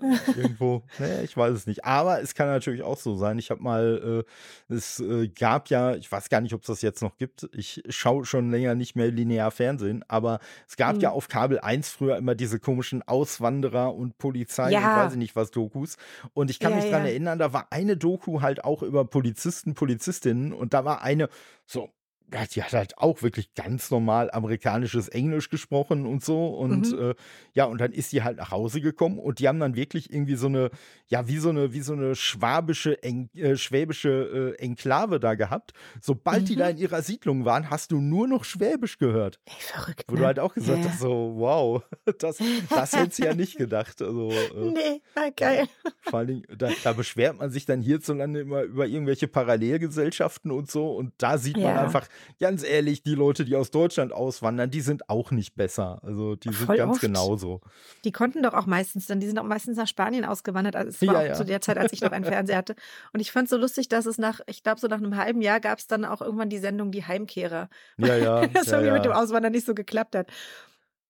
Irgendwo, 0.36 0.82
ne, 0.98 1.22
ich 1.22 1.36
weiß 1.36 1.52
es 1.54 1.66
nicht. 1.66 1.84
Aber 1.84 2.20
es 2.20 2.34
kann 2.34 2.48
natürlich 2.48 2.82
auch 2.82 2.96
so 2.98 3.16
sein. 3.16 3.38
Ich 3.38 3.50
habe 3.50 3.62
mal 3.62 4.24
äh, 4.68 4.74
es, 4.74 4.98
äh, 5.00 5.28
gab 5.28 5.68
ja 5.68 5.94
ich 5.94 6.10
weiß 6.10 6.28
gar 6.28 6.40
nicht, 6.40 6.54
ob's 6.54 6.66
das 6.66 6.82
jetzt 6.82 7.02
noch 7.02 7.16
gibt. 7.18 7.48
Ich 7.52 7.82
schaue 7.88 8.24
schon 8.24 8.50
länger 8.50 8.74
nicht 8.74 8.96
mehr 8.96 9.10
linear 9.10 9.50
Fernsehen, 9.50 10.04
aber 10.08 10.40
es 10.68 10.76
gab 10.76 11.00
ja 11.00 11.10
Mhm. 11.10 11.16
auf 11.16 11.28
Kabel 11.28 11.60
1 11.60 11.88
früher 11.90 12.16
immer 12.16 12.34
diese 12.34 12.58
komischen 12.58 13.02
Auswanderer 13.02 13.94
und 13.94 14.18
Polizei 14.18 14.76
und 14.76 14.82
weiß 14.82 14.82
Ja. 14.82 15.10
ich 15.12 15.16
nicht 15.16 15.36
was 15.36 15.50
Dokus. 15.50 15.96
Und 16.34 16.50
ich 16.50 16.58
kann 16.58 16.70
Ja, 16.72 16.76
mich 16.76 16.86
ja. 16.90 16.98
erinnern, 16.98 17.38
da 17.38 17.52
war 17.52 17.68
eine 17.70 17.96
Doku 17.96 18.40
halt 18.40 18.64
auch 18.64 18.82
über 18.82 19.04
Polizisten, 19.04 19.74
Polizistinnen 19.74 20.52
und 20.52 20.74
da 20.74 20.84
war 20.84 21.02
eine 21.02 21.28
so 21.66 21.90
ja, 22.32 22.44
die 22.46 22.62
hat 22.62 22.72
halt 22.72 22.98
auch 22.98 23.22
wirklich 23.22 23.54
ganz 23.54 23.90
normal 23.90 24.30
amerikanisches 24.30 25.08
Englisch 25.08 25.50
gesprochen 25.50 26.06
und 26.06 26.24
so 26.24 26.48
und, 26.48 26.90
Mhm. 26.90 26.92
äh, 26.92 27.14
ja, 27.54 27.64
und 27.66 27.80
dann 27.80 27.92
ist 27.92 28.12
die 28.12 28.22
halt 28.22 28.38
nach 28.38 28.50
Hause 28.50 28.80
gekommen 28.80 29.18
und 29.18 29.38
die 29.38 29.48
haben 29.48 29.60
dann 29.60 29.76
wirklich 29.76 30.12
irgendwie 30.12 30.36
so 30.36 30.48
'ne 30.48 30.70
ja, 31.08 31.28
wie 31.28 31.38
so 31.38 31.52
'ne 31.52 31.72
wie 31.72 31.80
so 31.80 31.94
'ne 31.94 32.14
schwabische 32.14 33.02
Eng 33.02 33.28
äh, 33.34 33.56
schwäbische, 33.56 34.54
äh, 34.58 34.62
Enklave 34.62 35.20
da 35.20 35.34
gehabt. 35.34 35.72
Sobald 36.00 36.48
die 36.48 36.56
da 36.56 36.68
Mhm. 36.68 36.70
in 36.70 36.78
ihrer 36.78 37.02
Siedlung 37.02 37.44
waren, 37.44 37.70
hast 37.70 37.92
du 37.92 38.00
nur 38.00 38.26
noch 38.28 38.44
Schwäbisch 38.44 38.98
gehört. 38.98 39.38
Ey, 39.46 39.54
verrückt, 39.60 40.10
Wo 40.10 40.16
du 40.16 40.24
ne? 40.24 40.26
halt 40.26 40.38
auch 40.40 40.54
gesagt 40.54 40.84
Ja. 40.84 40.88
hast, 40.88 41.00
so: 41.00 41.34
„Wow, 41.36 41.82
das 42.18 42.40
das 42.72 42.96
hättest 42.96 43.18
du 43.20 43.24
ja 43.24 43.34
nicht 43.34 43.56
gedacht.“ 43.58 44.02
Also, 44.02 44.52
äh 44.54 44.72
Ne, 44.76 45.00
ah, 45.14 45.30
geil. 45.30 45.68
vor 46.04 46.20
allen 46.20 46.28
Dingen, 46.28 46.44
da 46.58 46.72
da 46.72 46.92
beschwert 46.94 47.38
man 47.38 47.50
sich 47.50 47.66
dann 47.66 47.80
hierzulande 47.82 48.40
immer 48.40 48.62
über 48.64 48.86
irgendwelche 48.86 49.28
Parallelgesellschaften 49.28 50.50
und 50.52 50.70
so 50.70 50.94
und 50.96 51.14
da 51.18 51.38
sieht 51.38 51.62
man 51.62 51.76
Ja. 51.76 51.78
einfach, 51.78 52.08
ganz 52.40 52.62
ehrlich, 52.64 53.02
die 53.02 53.14
Leute, 53.14 53.44
die 53.44 53.56
aus 53.56 53.70
Deutschland 53.70 54.12
auswandern, 54.12 54.70
die 54.70 54.80
sind 54.80 55.08
auch 55.08 55.30
nicht 55.30 55.54
besser. 55.56 56.02
Also, 56.04 56.36
die 56.36 56.52
sind 56.52 56.74
Voll 56.74 56.76
ganz 56.76 56.98
oft. 56.98 57.00
genauso. 57.00 57.60
Die 58.04 58.12
konnten 58.12 58.42
doch 58.42 58.54
auch 58.54 58.66
meistens 58.66 59.06
dann 59.06 59.20
die 59.20 59.26
sind 59.28 59.38
auch 59.38 59.44
meistens 59.44 59.76
nach 59.76 59.86
Spanien 59.86 60.24
ausgewandert. 60.24 60.76
Also, 60.76 60.90
es 60.90 61.06
war 61.06 61.16
Ja, 61.16 61.20
auch 61.20 61.26
ja. 61.26 61.32
zu 61.32 61.44
der 61.44 61.60
Zeit, 61.60 61.78
als 61.78 61.92
ich 61.92 62.02
noch 62.02 62.12
einen 62.12 62.24
Fernseher 62.24 62.56
hatte. 62.58 62.74
Und 63.12 63.20
ich 63.20 63.32
fand's 63.32 63.50
so 63.50 63.56
lustig, 63.56 63.88
dass 63.88 64.06
es 64.06 64.18
nach 64.18 64.40
ich 64.46 64.62
glaube, 64.64 64.80
so 64.80 64.88
nach 64.88 65.00
'nem 65.00 65.16
halben 65.16 65.42
Jahr 65.42 65.60
gab's 65.60 65.86
dann 65.86 66.04
auch 66.04 66.20
irgendwann 66.22 66.50
die 66.50 66.58
Sendung 66.58 66.92
„Die 66.92 67.04
Heimkehrer“, 67.06 67.68
Ja, 67.98 68.16
ja, 68.16 68.50
das 68.54 68.66
ja, 68.66 68.72
irgendwie 68.72 68.92
mit 68.92 69.04
dem. 69.04 69.12
Auswandern 69.12 69.52
nicht 69.52 69.66
so 69.66 69.74
geklappt 69.74 70.16
hat. 70.16 70.30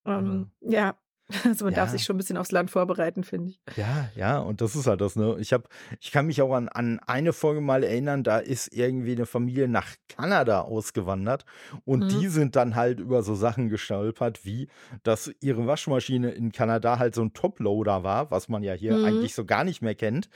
Ähm, 0.07 0.49
ja, 0.61 0.97
also, 1.45 1.65
man 1.65 1.75
darf 1.75 1.91
Ja. 1.91 1.91
sich 1.91 2.05
schon 2.05 2.17
'n 2.17 2.19
bisschen 2.19 2.37
aufs 2.37 2.53
Land 2.53 2.71
vorbereiten, 2.71 3.25
finde 3.25 3.51
ich. 3.51 3.59
Ja, 3.77 4.11
ja, 4.15 4.39
und 4.39 4.61
das 4.61 4.77
ist 4.77 4.87
halt 4.87 5.01
das, 5.01 5.17
ne? 5.17 5.37
Ich 5.41 5.53
habe 5.55 5.65
ich 6.01 6.11
kann 6.11 6.27
mich 6.27 6.43
auch 6.43 6.53
an 6.53 6.69
an 6.69 6.99
eine 7.07 7.33
Folge 7.33 7.63
mal 7.63 7.83
erinnern, 7.85 8.23
da 8.23 8.39
ist 8.39 8.69
irgendwie 8.75 9.15
'ne 9.17 9.25
Familie 9.25 9.67
nach 9.67 9.95
Kanada 10.09 10.61
ausgewandert 10.63 11.47
und 11.87 12.11
Mhm. 12.11 12.23
die 12.23 12.29
sind 12.29 12.55
dann 12.55 12.75
halt 12.75 13.01
über 13.01 13.23
so 13.23 13.35
Sachen 13.35 13.71
gestolpert, 13.71 14.45
wie, 14.45 14.69
dass 15.05 15.31
ihre 15.41 15.67
Waschmaschine 15.67 16.33
in 16.33 16.53
Kanada 16.53 16.99
halt 16.99 17.15
so 17.15 17.23
'n 17.23 17.33
Toploader 17.33 18.03
war, 18.05 18.31
was 18.31 18.49
man 18.51 18.63
ja 18.63 18.75
hier 18.75 19.03
Mhm. 19.03 19.03
eigentlich 19.05 19.35
so 19.35 19.47
gar 19.47 19.65
nicht 19.65 19.81
mehr 19.81 19.95
kennt 19.95 20.29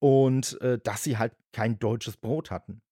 und, 0.00 0.60
äh, 0.60 0.78
dass 0.82 1.02
sie 1.02 1.16
halt 1.16 1.32
kein 1.52 1.78
deutsches 1.78 2.18
Brot 2.18 2.50
hatten. 2.50 2.82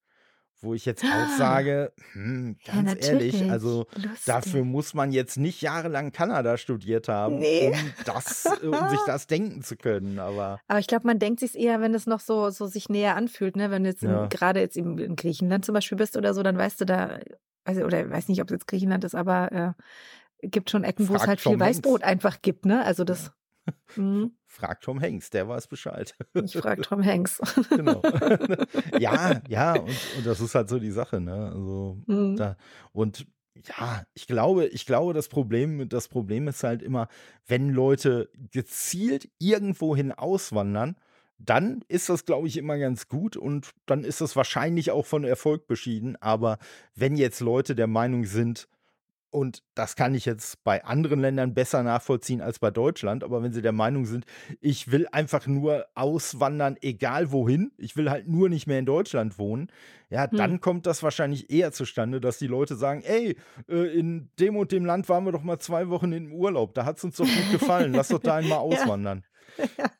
Wo 0.63 0.75
ich 0.75 0.85
jetzt 0.85 1.05
auch 1.11 1.29
sage, 1.29 1.93
hm, 2.13 2.57
Ja, 2.67 2.75
ganz 2.75 2.95
ehrlich, 2.95 3.35
natürlich. 3.35 3.51
also, 3.51 3.87
dafür 4.27 4.61
Lustig. 4.61 4.65
muss 4.65 4.95
man 4.95 5.11
jetzt 5.13 5.37
nicht 5.39 5.63
jahrelang 5.63 6.13
Kanada 6.13 6.57
studiert 6.59 7.09
haben, 7.09 7.39
Ne. 7.39 7.73
um 7.73 7.95
das 8.05 8.45
äh, 8.63 8.67
um 8.67 8.89
sich 8.89 9.01
das 9.05 9.27
denken 9.27 9.63
zu 9.63 9.77
können, 9.77 10.19
aber 10.19 10.61
Aber 10.69 10.79
ich 10.79 10.87
glaube, 10.87 11.07
man 11.07 11.19
denkt 11.19 11.41
sich's 11.41 11.55
eher, 11.55 11.81
wenn 11.81 11.95
es 11.95 12.07
noch 12.07 12.21
so 12.21 12.51
so 12.51 12.67
sich 12.67 12.89
näher 12.89 13.17
anfühlt, 13.17 13.57
ne? 13.57 13.71
Wenn 13.71 13.85
du 13.85 13.91
jetzt 13.91 14.03
Ja. 14.03 14.27
grade 14.29 14.61
jetzt 14.61 14.77
in 14.77 14.99
in 14.99 15.17
Griechenland 15.17 15.65
zum 15.65 15.75
Beispiel 15.75 15.99
bist 15.99 16.17
oder 16.17 16.35
so, 16.35 16.43
dann 16.43 16.59
weißt 16.59 16.81
du 16.81 16.85
da 16.85 17.19
also, 17.65 17.83
oder 17.85 18.09
weiß 18.11 18.29
nicht, 18.29 18.41
ob's 18.41 18.53
jetzt 18.53 18.67
Griechenland 18.67 19.05
ist, 19.05 19.15
aber, 19.15 19.53
äh, 19.53 20.49
gibt 20.49 20.71
schon 20.71 20.85
Ecken, 20.85 21.09
wo's 21.09 21.19
Frag 21.19 21.29
halt 21.29 21.41
viel. 21.41 21.61
Weißbrot 21.61 22.03
einfach 22.05 22.43
gibt, 22.43 22.65
ne? 22.67 22.85
Also, 22.85 23.05
das 23.05 23.33
mhm. 23.97 24.33
Frag 24.47 24.81
Tom 24.81 25.01
Hanks, 25.01 25.31
der 25.31 25.49
weiß 25.49 25.68
Bescheid. 25.68 26.14
Ich 26.45 26.57
frage 26.57 26.83
Tom 26.83 27.05
Hanks. 27.05 27.41
Genau. 27.71 28.03
Ja, 28.99 29.41
ja, 29.49 29.75
und 29.75 29.89
und 30.16 30.27
das 30.27 30.41
ist 30.41 30.55
halt 30.55 30.68
so 30.68 30.79
die 30.79 30.91
Sache, 30.91 31.21
ne? 31.21 31.51
Also, 31.55 31.99
Mhm. 32.07 32.37
da 32.37 32.57
und 32.93 33.27
Ja, 33.79 34.03
ich 34.14 34.27
glaube 34.27 34.66
ich 34.66 34.87
glaube, 34.87 35.12
das 35.14 35.29
Problem 35.29 35.89
das 35.89 36.09
Problem 36.09 36.49
ist 36.49 36.62
halt 36.64 36.83
immer, 36.83 37.09
wenn 37.47 37.71
Leute 37.71 38.31
gezielt 38.53 39.29
irgendwohin 39.39 40.12
auswandern, 40.12 40.97
dann 41.39 41.83
ist 41.89 42.09
das, 42.09 42.25
glaube 42.27 42.49
ich, 42.49 42.57
immer 42.59 42.77
ganz 42.79 43.09
gut 43.09 43.37
und 43.37 43.71
dann 43.87 44.05
ist 44.05 44.21
das 44.21 44.37
wahrscheinlich 44.37 44.91
auch 44.91 45.07
von 45.07 45.25
Erfolg 45.25 45.66
beschieden. 45.66 46.16
Aber 46.21 46.59
wenn 46.95 47.16
jetzt 47.16 47.41
Leute 47.41 47.75
der 47.75 47.87
Meinung 47.87 48.25
sind 48.25 48.68
und 49.31 49.62
das 49.74 49.97
kann 49.97 50.14
ich 50.14 50.24
jetzt 50.24 50.62
bei 50.64 50.85
anderen 50.85 51.20
Ländern 51.20 51.55
besser 51.55 51.83
nachvollziehen 51.83 52.41
als 52.41 52.59
bei 52.59 52.70
Deutschland. 52.70 53.24
Aber 53.24 53.43
wenn 53.43 53.53
sie 53.53 53.62
der 53.62 53.72
Meinung 53.72 54.05
sind, 54.07 54.26
ich 54.61 54.91
will 54.91 55.07
einfach 55.12 55.47
nur 55.47 55.87
auswandern, 55.95 56.76
egal 56.83 57.33
wohin, 57.33 57.72
ich 57.78 57.97
will 57.97 58.11
halt 58.11 58.28
nur 58.28 58.49
nicht 58.49 58.66
mehr 58.66 58.78
in 58.78 58.87
Deutschland 58.87 59.39
wohnen, 59.39 59.70
ja, 60.11 60.28
Hm. 60.31 60.37
dann 60.37 60.61
kommt 60.61 60.87
das 60.87 61.03
wahrscheinlich 61.03 61.51
eher 61.51 61.72
zustande, 61.72 62.20
dass 62.20 62.39
die 62.39 62.49
Leute 62.49 62.74
sagen, 62.76 63.03
ey, 63.03 63.37
äh, 63.68 63.99
in 63.99 64.31
dem 64.39 64.57
und 64.57 64.72
dem 64.72 64.85
Land 64.85 65.09
waren 65.09 65.24
wir 65.24 65.33
doch 65.33 65.43
mal 65.45 65.59
zwei 65.61 65.89
Wochen 65.89 66.12
im 66.12 66.33
Urlaub, 66.33 66.74
da 66.74 66.85
hat 66.85 66.99
es 66.99 67.05
uns 67.05 67.16
doch 67.16 67.31
gut 67.31 67.49
gefallen, 67.51 67.95
lass 67.95 68.11
doch 68.11 68.18
da 68.20 68.35
einmal 68.37 68.59
Ja. 68.70 68.85
auswandern. 68.85 69.24
Ja, 69.78 69.91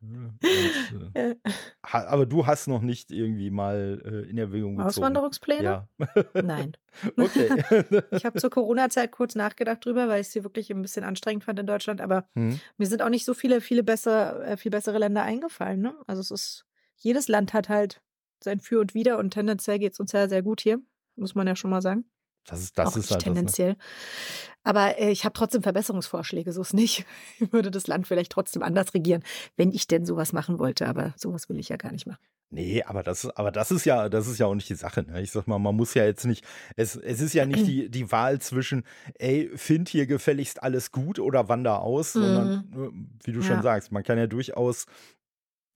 und, 0.00 1.14
äh, 1.14 1.34
ha, 1.86 2.06
aber 2.06 2.26
du 2.26 2.46
hast 2.46 2.68
noch 2.68 2.82
nicht 2.82 3.10
irgendwie 3.10 3.50
mal 3.50 4.00
äh, 4.04 4.30
in 4.30 4.38
Erwägung 4.38 4.76
gezogen. 4.76 4.88
Auswanderungspläne? 4.88 5.62
Ja. 5.62 5.88
Nein. 6.34 6.76
okay. 7.16 8.02
Ich 8.12 8.24
habe 8.24 8.38
zur 8.38 8.50
Corona-Zeit 8.50 9.12
kurz 9.12 9.34
nachgedacht 9.34 9.84
drüber, 9.84 10.08
weil 10.08 10.20
ich 10.20 10.28
sie 10.28 10.44
wirklich 10.44 10.70
ein 10.70 10.82
bisschen 10.82 11.04
anstrengend 11.04 11.44
fand 11.44 11.58
in 11.58 11.66
Deutschland, 11.66 12.00
aber 12.00 12.28
hm. 12.34 12.60
mir 12.76 12.86
sind 12.86 13.02
auch 13.02 13.08
nicht 13.08 13.24
so 13.24 13.34
viele, 13.34 13.60
viele 13.60 13.82
besser, 13.82 14.44
äh, 14.46 14.56
viel 14.56 14.70
bessere 14.70 14.98
Länder 14.98 15.22
eingefallen. 15.22 15.80
Ne? 15.80 15.94
Also 16.06 16.20
es 16.20 16.30
ist, 16.30 16.66
jedes 16.96 17.28
Land 17.28 17.52
hat 17.52 17.68
halt 17.68 18.02
sein 18.42 18.60
Für 18.60 18.80
und 18.80 18.94
Wider 18.94 19.18
und 19.18 19.30
tendenziell 19.30 19.78
geht 19.78 19.92
es 19.92 20.00
uns 20.00 20.12
ja 20.12 20.28
sehr 20.28 20.42
gut 20.42 20.60
hier, 20.60 20.80
muss 21.16 21.34
man 21.34 21.46
ja 21.46 21.56
schon 21.56 21.70
mal 21.70 21.82
sagen. 21.82 22.04
Das 22.46 22.60
ist, 22.60 22.76
das 22.78 22.88
auch 22.92 22.96
ist 22.96 23.10
halt 23.10 23.20
das. 23.20 23.26
Ne? 23.26 23.34
tendenziell. 23.34 23.76
Aber 24.64 24.98
äh, 24.98 25.10
ich 25.10 25.24
habe 25.24 25.32
trotzdem 25.32 25.62
Verbesserungsvorschläge, 25.62 26.52
so 26.52 26.60
ist 26.62 26.74
nicht. 26.74 27.04
Ich 27.40 27.52
würde 27.52 27.70
das 27.70 27.86
Land 27.86 28.06
vielleicht 28.06 28.32
trotzdem 28.32 28.62
anders 28.62 28.94
regieren, 28.94 29.22
wenn 29.56 29.70
ich 29.72 29.86
denn 29.86 30.04
sowas 30.06 30.32
machen 30.32 30.58
wollte. 30.58 30.88
Aber 30.88 31.14
sowas 31.16 31.48
will 31.48 31.58
ich 31.58 31.68
ja 31.68 31.76
gar 31.76 31.92
nicht 31.92 32.06
machen. 32.06 32.20
Nee, 32.54 32.82
aber 32.82 33.02
das, 33.02 33.30
aber 33.30 33.50
das 33.50 33.70
ist 33.70 33.86
ja, 33.86 34.10
das 34.10 34.26
ist 34.26 34.38
ja 34.38 34.44
auch 34.44 34.54
nicht 34.54 34.68
die 34.68 34.74
Sache. 34.74 35.02
Ne? 35.04 35.22
Ich 35.22 35.30
sag 35.30 35.46
mal, 35.46 35.58
man 35.58 35.74
muss 35.74 35.94
ja 35.94 36.04
jetzt 36.04 36.26
nicht, 36.26 36.44
es, 36.76 36.96
es 36.96 37.20
ist 37.22 37.32
ja 37.32 37.46
nicht 37.46 37.66
die, 37.66 37.88
die 37.90 38.12
Wahl 38.12 38.40
zwischen, 38.40 38.84
ey, 39.14 39.50
find 39.56 39.88
hier 39.88 40.06
gefälligst 40.06 40.62
alles 40.62 40.92
gut 40.92 41.18
oder 41.18 41.48
wander 41.48 41.80
aus, 41.80 42.12
sondern, 42.12 42.50
äh, 42.74 43.26
wie 43.26 43.32
du 43.32 43.40
schon 43.40 43.56
Ja. 43.56 43.62
sagst, 43.62 43.90
man 43.90 44.02
kann 44.02 44.18
ja 44.18 44.26
durchaus 44.26 44.84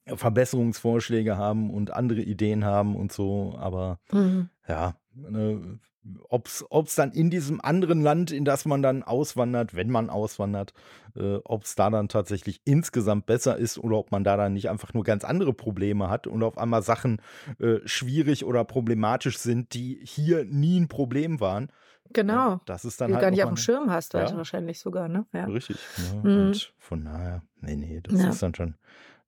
Verbesserungsvorschläge 0.07 1.37
haben 1.37 1.71
und 1.71 1.93
andere 1.93 2.21
Ideen 2.21 2.64
haben 2.64 2.95
und 2.95 3.12
so, 3.12 3.55
aber 3.59 3.99
Mhm. 4.12 4.51
ja, 4.69 4.97
ne, 5.14 5.79
ob's, 6.28 6.64
ob's 6.70 6.94
dann 6.94 7.12
in 7.12 7.30
diesem 7.30 7.61
anderen 7.61 8.00
Land, 8.02 8.30
in 8.30 8.44
das 8.44 8.64
man 8.64 8.82
dann 8.82 9.02
auswandert, 9.02 9.74
wenn 9.74 9.90
man 9.90 10.11
auswandert, 10.11 10.72
äh, 11.16 11.36
ob's 11.44 11.74
da 11.74 11.90
dann 11.90 12.09
tatsächlich 12.09 12.61
insgesamt 12.64 13.26
besser 13.26 13.57
ist 13.57 13.78
oder 13.78 13.96
ob 13.96 14.12
man 14.12 14.24
da 14.24 14.36
dann 14.36 14.52
nicht 14.52 14.68
einfach 14.70 14.94
nur 14.94 15.04
ganz 15.04 15.24
andere 15.24 15.52
Probleme 15.52 16.09
hat 16.11 16.26
und 16.26 16.42
auf 16.42 16.59
einmal 16.59 16.82
Sachen 16.82 17.20
äh, 17.59 17.76
schwierig 17.84 18.44
oder 18.44 18.64
problematisch 18.64 19.38
sind, 19.38 19.74
die 19.74 20.00
hier 20.02 20.44
nie 20.44 20.78
ein 20.80 20.88
Problem 20.88 21.40
waren. 21.40 21.68
Genau. 22.12 22.34
Ja, 22.50 22.61
das 22.66 22.84
ist 22.84 23.00
Die 23.00 23.04
dann 23.04 23.09
du 23.09 23.14
halt 23.16 23.22
gar 23.22 23.30
nicht 23.32 23.42
auf 23.42 23.50
dem 23.50 23.54
mal- 23.54 23.61
Schirm 23.61 23.90
hast, 23.90 24.14
Ja. 24.14 24.36
wahrscheinlich 24.36 24.78
sogar, 24.78 25.09
ne? 25.09 25.26
Ja. 25.32 25.46
Richtig. 25.46 25.76
Ne? 26.22 26.30
Mhm. 26.30 26.38
Und 26.48 26.74
von 26.78 27.04
daher, 27.04 27.42
nee, 27.61 27.74
nee, 27.74 28.00
das 28.02 28.20
Ja. 28.22 28.28
ist 28.28 28.42
dann 28.42 28.54
schon, 28.54 28.76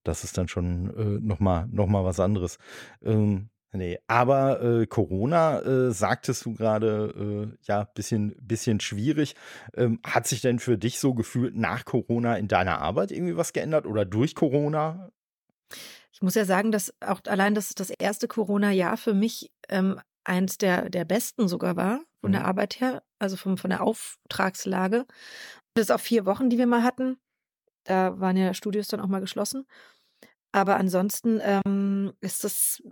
das 0.04 0.22
ist 0.22 0.38
dann 0.38 0.46
schon 0.46 0.96
äh, 0.96 1.18
nochmal 1.20 1.66
noch 1.72 1.88
mal 1.88 2.04
was 2.04 2.20
anderes. 2.20 2.58
Ähm, 3.02 3.48
nee, 3.72 3.98
aber 4.06 4.62
äh, 4.62 4.86
Corona, 4.86 5.60
äh, 5.60 5.92
sagtest 5.92 6.44
du 6.44 6.54
gerade, 6.54 7.52
äh, 7.54 7.58
ja, 7.62 7.84
bisschen, 7.84 8.34
bisschen 8.40 8.80
schwierig. 8.80 9.34
Ähm, 9.74 10.00
hat 10.04 10.26
sich 10.26 10.40
denn 10.40 10.58
für 10.58 10.78
dich 10.78 10.98
so 11.00 11.14
gefühlt 11.14 11.56
nach 11.56 11.84
Corona 11.84 12.36
in 12.36 12.48
deiner 12.48 12.80
Arbeit 12.80 13.10
irgendwie 13.12 13.36
was 13.36 13.52
geändert 13.52 13.86
oder 13.86 14.04
durch 14.04 14.34
Corona? 14.34 15.10
Ich 16.12 16.22
muss 16.22 16.34
ja 16.34 16.44
sagen, 16.44 16.72
dass 16.72 16.92
auch 17.00 17.20
allein 17.26 17.54
das, 17.54 17.74
das 17.74 17.90
erste 17.90 18.28
Corona-Jahr 18.28 18.96
für 18.96 19.14
mich 19.14 19.52
ähm, 19.68 20.00
eins 20.24 20.58
der, 20.58 20.90
der 20.90 21.04
besten 21.04 21.48
sogar 21.48 21.76
war, 21.76 22.00
von 22.20 22.32
der 22.32 22.40
Mhm. 22.40 22.46
Arbeit 22.46 22.80
her, 22.80 23.02
also 23.18 23.36
vom, 23.36 23.56
von 23.58 23.70
der 23.70 23.82
Auftragslage. 23.82 25.06
Bis 25.74 25.90
auf 25.90 26.02
vier 26.02 26.26
Wochen, 26.26 26.50
die 26.50 26.58
wir 26.58 26.66
mal 26.66 26.82
hatten. 26.82 27.18
Da 27.84 28.18
waren 28.20 28.36
ja 28.36 28.54
Studios 28.54 28.88
dann 28.88 29.00
auch 29.00 29.08
mal 29.08 29.20
geschlossen. 29.20 29.66
Aber 30.52 30.76
ansonsten 30.76 31.40
ähm, 31.42 32.12
ist 32.20 32.44
das, 32.44 32.82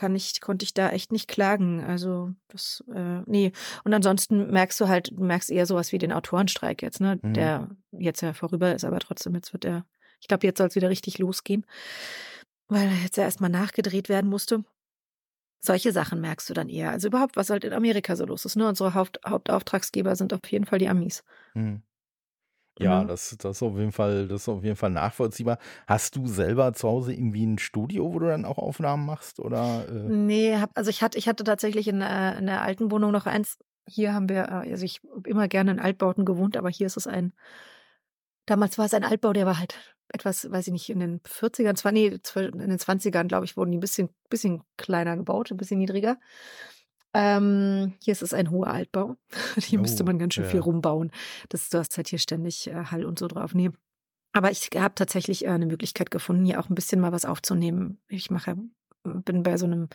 kann 0.00 0.16
ich, 0.16 0.40
konnte 0.40 0.64
ich 0.64 0.74
da 0.74 0.90
echt 0.90 1.12
nicht 1.12 1.28
klagen. 1.28 1.84
Also 1.84 2.32
das, 2.48 2.82
äh, 2.94 3.20
nee. 3.26 3.52
Und 3.84 3.92
ansonsten 3.92 4.50
merkst 4.50 4.80
du 4.80 4.88
halt, 4.88 5.10
du 5.12 5.22
merkst 5.22 5.50
eher 5.50 5.66
sowas 5.66 5.92
wie 5.92 5.98
den 5.98 6.12
Autorenstreik 6.12 6.82
jetzt, 6.82 7.00
ne? 7.00 7.18
Mhm. 7.22 7.34
Der 7.34 7.68
jetzt 7.92 8.22
ja 8.22 8.32
vorüber 8.32 8.74
ist, 8.74 8.84
aber 8.84 8.98
trotzdem, 8.98 9.34
jetzt 9.34 9.52
wird 9.52 9.64
er, 9.64 9.84
ich 10.20 10.28
glaube, 10.28 10.46
jetzt 10.46 10.58
soll 10.58 10.68
es 10.68 10.74
wieder 10.74 10.90
richtig 10.90 11.18
losgehen 11.18 11.64
weil 12.70 12.86
er 12.86 13.02
jetzt 13.02 13.16
ja 13.16 13.24
erstmal 13.24 13.50
nachgedreht 13.50 14.08
werden 14.08 14.30
musste. 14.30 14.64
Solche 15.62 15.92
Sachen 15.92 16.22
merkst 16.22 16.48
du 16.48 16.54
dann 16.54 16.70
eher. 16.70 16.90
Also 16.90 17.08
überhaupt, 17.08 17.36
was 17.36 17.50
halt 17.50 17.64
in 17.64 17.74
Amerika 17.74 18.16
so 18.16 18.24
los 18.24 18.46
ist. 18.46 18.56
Ne? 18.56 18.66
Unsere 18.66 18.94
Haupt 18.94 19.20
Hauptauftragsgeber 19.26 20.16
sind 20.16 20.32
auf 20.32 20.40
jeden 20.48 20.64
Fall 20.64 20.78
die 20.78 20.88
Amis. 20.88 21.22
Hm. 21.52 21.82
Ja, 22.80 23.02
Mhm. 23.04 23.08
das, 23.08 23.36
das 23.38 23.58
ist 23.58 23.62
auf 23.62 23.76
jeden 23.76 23.92
Fall, 23.92 24.26
das 24.26 24.42
ist 24.42 24.48
auf 24.48 24.64
jeden 24.64 24.76
Fall 24.76 24.90
nachvollziehbar. 24.90 25.58
Hast 25.86 26.16
du 26.16 26.26
selber 26.26 26.72
zu 26.72 26.88
Hause 26.88 27.12
irgendwie 27.12 27.44
ein 27.44 27.58
Studio, 27.58 28.12
wo 28.12 28.18
du 28.18 28.26
dann 28.26 28.44
auch 28.44 28.58
Aufnahmen 28.58 29.04
machst? 29.06 29.38
Oder 29.38 29.86
äh, 29.88 30.08
Nee, 30.08 30.56
hab, 30.56 30.70
also 30.76 30.88
ich 30.90 31.02
hatte, 31.02 31.18
ich 31.18 31.28
hatte 31.28 31.44
tatsächlich 31.44 31.88
in, 31.88 32.00
äh, 32.00 32.38
in 32.38 32.46
der 32.46 32.62
alten 32.62 32.90
Wohnung 32.90 33.12
noch 33.12 33.26
eins. 33.26 33.58
Hier 33.86 34.14
haben 34.14 34.28
wir, 34.28 34.44
äh, 34.44 34.70
also 34.70 34.84
ich 34.84 35.00
habe 35.14 35.28
immer 35.28 35.46
gerne 35.48 35.72
in 35.72 35.80
Altbauten 35.80 36.24
gewohnt, 36.24 36.56
aber 36.56 36.70
hier 36.70 36.86
ist 36.86 36.96
es 36.96 37.06
ein, 37.06 37.32
damals 38.46 38.78
war 38.78 38.86
es 38.86 38.94
ein 38.94 39.04
Altbau, 39.04 39.32
der 39.32 39.46
war 39.46 39.58
halt 39.58 39.76
etwas, 40.12 40.50
weiß 40.50 40.66
ich 40.66 40.72
nicht, 40.72 40.90
in 40.90 41.00
den 41.00 41.20
40ern, 41.20 41.76
zwar, 41.76 41.92
nee, 41.92 42.06
in 42.08 42.58
den 42.58 42.78
20ern, 42.78 43.28
glaube 43.28 43.44
ich, 43.44 43.56
wurden 43.56 43.70
die 43.70 43.76
ein 43.78 43.80
bisschen, 43.80 44.08
bisschen 44.28 44.62
kleiner 44.76 45.16
gebaut, 45.16 45.50
ein 45.50 45.56
bisschen 45.56 45.78
niedriger. 45.78 46.18
Ähm, 47.12 47.94
hier 48.02 48.12
ist 48.12 48.22
es 48.22 48.32
ein 48.32 48.50
hoher 48.50 48.68
Altbau. 48.68 49.16
Hier 49.58 49.80
müsste 49.80 50.04
Oh, 50.04 50.06
man 50.06 50.18
ganz 50.18 50.34
schön 50.34 50.44
ja. 50.44 50.50
viel 50.50 50.60
rumbauen. 50.60 51.10
Das, 51.48 51.68
du 51.68 51.78
hast 51.78 51.96
halt 51.96 52.08
hier 52.08 52.20
ständig 52.20 52.68
äh, 52.68 52.84
Hall 52.84 53.04
und 53.04 53.18
so 53.18 53.26
drauf. 53.26 53.52
Nee. 53.54 53.70
Aber 54.32 54.50
ich 54.52 54.70
habe 54.76 54.94
tatsächlich 54.94 55.44
äh, 55.44 55.48
eine 55.48 55.66
Möglichkeit 55.66 56.10
gefunden, 56.10 56.44
hier 56.44 56.60
auch 56.60 56.68
ein 56.68 56.74
bisschen 56.76 57.00
mal 57.00 57.12
was 57.12 57.24
aufzunehmen. 57.24 58.00
Ich 58.08 58.30
mache, 58.30 58.56
bin 59.02 59.42
bei 59.42 59.56
so 59.56 59.66
einem 59.66 59.88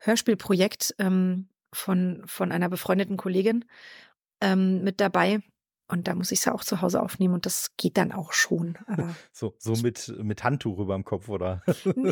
Hörspielprojekt 0.00 0.94
ähm, 0.98 1.48
von, 1.72 2.22
von 2.24 2.50
einer 2.50 2.70
befreundeten 2.70 3.18
Kollegin 3.18 3.66
ähm, 4.40 4.82
mit 4.84 5.00
dabei. 5.00 5.40
Und 5.90 6.06
da 6.06 6.14
muss 6.14 6.30
ich 6.32 6.40
es 6.40 6.44
ja 6.44 6.52
auch 6.54 6.64
zu 6.64 6.82
Hause 6.82 7.02
aufnehmen 7.02 7.32
und 7.34 7.46
das 7.46 7.70
geht 7.78 7.96
dann 7.96 8.12
auch 8.12 8.32
schon. 8.32 8.76
Aber 8.86 9.14
so, 9.32 9.54
so 9.58 9.72
mit, 9.76 10.14
mit 10.22 10.44
Handtuch 10.44 10.78
über 10.78 10.94
dem 10.94 11.04
Kopf, 11.04 11.28
oder? 11.30 11.62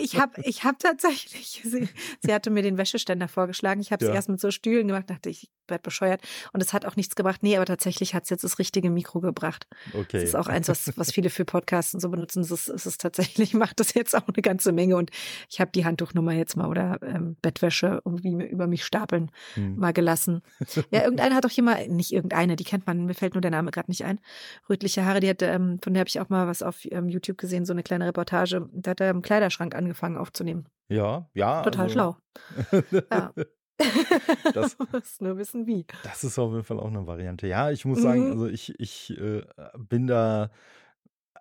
ich 0.01 0.19
habe 0.19 0.41
ich 0.43 0.65
hab 0.65 0.79
tatsächlich, 0.79 1.61
sie, 1.65 1.89
sie 2.21 2.33
hatte 2.35 2.51
mir 2.51 2.63
den 2.63 2.79
Wäscheständer 2.79 3.29
vorgeschlagen. 3.29 3.81
Ich 3.81 3.93
habe 3.93 4.03
es 4.03 4.09
Ja. 4.09 4.15
erst 4.15 4.31
mit 4.31 4.41
so 4.41 4.51
Stühlen 4.51 4.89
gemacht, 4.89 5.11
dachte 5.11 5.29
ich, 5.29 5.51
ich 5.67 5.71
werde 5.71 5.83
bescheuert. 5.83 6.21
Und 6.53 6.63
es 6.63 6.73
hat 6.73 6.87
auch 6.87 6.97
nichts 6.97 7.17
gebracht. 7.17 7.43
Nee, 7.43 7.57
aber 7.57 7.67
tatsächlich 7.67 8.15
hat 8.15 8.25
es 8.25 8.31
jetzt 8.31 8.45
das 8.45 8.59
richtige 8.59 8.91
Mikro 8.91 9.21
gebracht. 9.21 9.67
Okay. 9.93 10.07
Das 10.13 10.23
ist 10.23 10.35
auch 10.35 10.47
eins, 10.49 10.69
was, 10.69 10.97
was 10.97 11.13
viele 11.13 11.31
für 11.31 11.45
Podcasts 11.45 11.95
und 11.95 12.01
so 12.01 12.09
benutzen. 12.09 12.41
Es 12.41 12.51
ist, 12.51 12.69
es 12.69 12.87
ist 12.87 13.01
tatsächlich, 13.01 13.55
macht 13.55 13.81
das 13.81 13.95
jetzt 13.95 14.17
auch 14.17 14.29
eine 14.29 14.43
ganze 14.43 14.73
Menge. 14.73 14.97
Und 14.97 15.11
ich 15.49 15.61
habe 15.61 15.71
die 15.73 15.85
Handtuchnummer 15.85 16.33
jetzt 16.33 16.57
mal 16.57 16.69
oder 16.69 16.99
ähm, 17.03 17.37
Bettwäsche 17.43 18.01
irgendwie 18.05 18.33
über 18.47 18.67
mich 18.67 18.85
stapeln 18.85 19.31
Hm. 19.55 19.77
mal 19.77 19.93
gelassen. 19.93 20.43
Ja, 20.91 21.03
irgendeine 21.03 21.35
hat 21.35 21.45
doch 21.45 21.51
hier 21.51 21.65
mal, 21.65 21.89
nicht 21.89 22.13
irgendeine, 22.13 22.57
die 22.57 22.65
kennt 22.65 22.87
man, 22.87 23.07
mir 23.07 23.15
fällt 23.15 23.35
nur 23.35 23.41
der 23.41 23.51
Name 23.51 23.71
gerade 23.71 23.91
nicht 23.91 24.05
ein. 24.05 24.21
Rötliche 24.69 25.05
Haare, 25.05 25.21
die 25.21 25.29
hat, 25.29 25.43
ähm, 25.43 25.79
von 25.83 25.95
der 25.95 26.01
habe 26.01 26.09
ich 26.09 26.21
auch 26.21 26.29
mal 26.29 26.47
was 26.47 26.63
auf 26.63 26.85
ähm, 26.91 27.09
YouTube 27.09 27.39
gesehen, 27.39 27.65
so 27.65 27.73
eine 27.73 27.83
kleine 27.83 28.07
Reportage. 28.07 28.69
Da 28.73 28.93
hat 28.93 29.01
er 29.01 29.11
im 29.11 29.23
Kleiderschrank 29.23 29.75
angefangen 29.75 30.17
aufzunehmen. 30.17 30.67
Ja, 30.89 31.29
ja. 31.35 31.63
Total 31.63 31.85
also, 31.85 31.93
schlau. 31.93 32.17
Ja. 33.11 33.33
Das- 34.55 34.77
muss 34.79 35.21
nur 35.21 35.37
wissen, 35.39 35.67
wie. 35.67 35.87
Das 36.03 36.25
ist 36.25 36.39
auf 36.39 36.53
jeden 36.53 36.65
Fall 36.65 36.79
auch 36.81 36.87
eine 36.89 37.07
Variante. 37.07 37.47
Ja, 37.47 37.71
ich 37.71 37.85
muss 37.85 38.01
sagen, 38.03 38.27
Mhm. 38.27 38.31
also 38.33 38.47
ich, 38.47 38.79
ich 38.81 39.11
äh, 39.19 39.43
bin 39.79 40.07
da, 40.07 40.51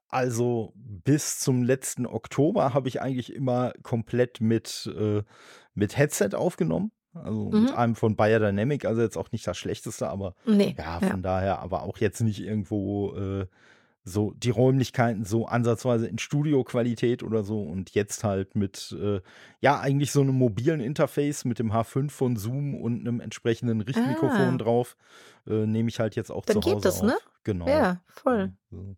also 0.09 0.73
bis 0.75 1.39
zum 1.39 1.63
letzten 1.63 2.05
Oktober 2.05 2.73
habe 2.73 2.87
ich 2.87 3.01
eigentlich 3.01 3.33
immer 3.33 3.73
komplett 3.83 4.39
mit, 4.41 4.91
äh, 4.97 5.23
mit 5.73 5.97
Headset 5.97 6.29
aufgenommen. 6.35 6.91
Also 7.13 7.49
mit 7.49 7.69
Mhm. 7.71 7.75
einem 7.75 7.95
von 7.95 8.15
Bayer 8.17 8.39
Dynamic, 8.39 8.83
also 8.83 9.01
jetzt 9.01 9.17
auch 9.17 9.31
nicht 9.31 9.47
das 9.47 9.57
schlechteste, 9.57 10.09
aber 10.09 10.35
Nee. 10.45 10.75
ja, 10.77 10.99
ja. 10.99 11.07
von 11.09 11.21
daher, 11.23 11.59
aber 11.59 11.83
auch 11.83 11.97
jetzt 11.99 12.19
nicht 12.21 12.41
irgendwo 12.41 13.15
äh, 13.15 13.45
so 14.07 14.33
die 14.37 14.51
Räumlichkeiten 14.51 15.25
so 15.25 15.47
ansatzweise 15.47 16.05
in 16.07 16.19
Studioqualität 16.19 17.23
oder 17.23 17.43
so 17.43 17.63
und 17.63 17.89
jetzt 17.95 18.23
halt 18.23 18.55
mit, 18.55 18.95
äh, 19.01 19.19
ja, 19.61 19.79
eigentlich 19.79 20.11
so 20.11 20.21
einem 20.21 20.35
mobilen 20.35 20.79
Interface 20.79 21.43
mit 21.43 21.57
dem 21.57 21.71
H5 21.73 22.11
von 22.11 22.35
Zoom 22.37 22.75
und 22.75 22.99
einem 23.01 23.19
entsprechenden 23.19 23.81
Richtmikrofon 23.81 24.53
Ah. 24.53 24.57
drauf, 24.57 24.95
äh, 25.47 25.65
nehme 25.65 25.89
ich 25.89 25.99
halt 25.99 26.15
jetzt 26.15 26.29
auch 26.31 26.45
Dann 26.45 26.61
zu 26.61 26.69
Hause 26.69 26.75
geht 26.75 26.85
das, 26.85 27.01
auf. 27.01 27.07
ne? 27.07 27.17
Genau. 27.43 27.67
Ja, 27.67 28.01
voll. 28.07 28.53
So. 28.69 28.95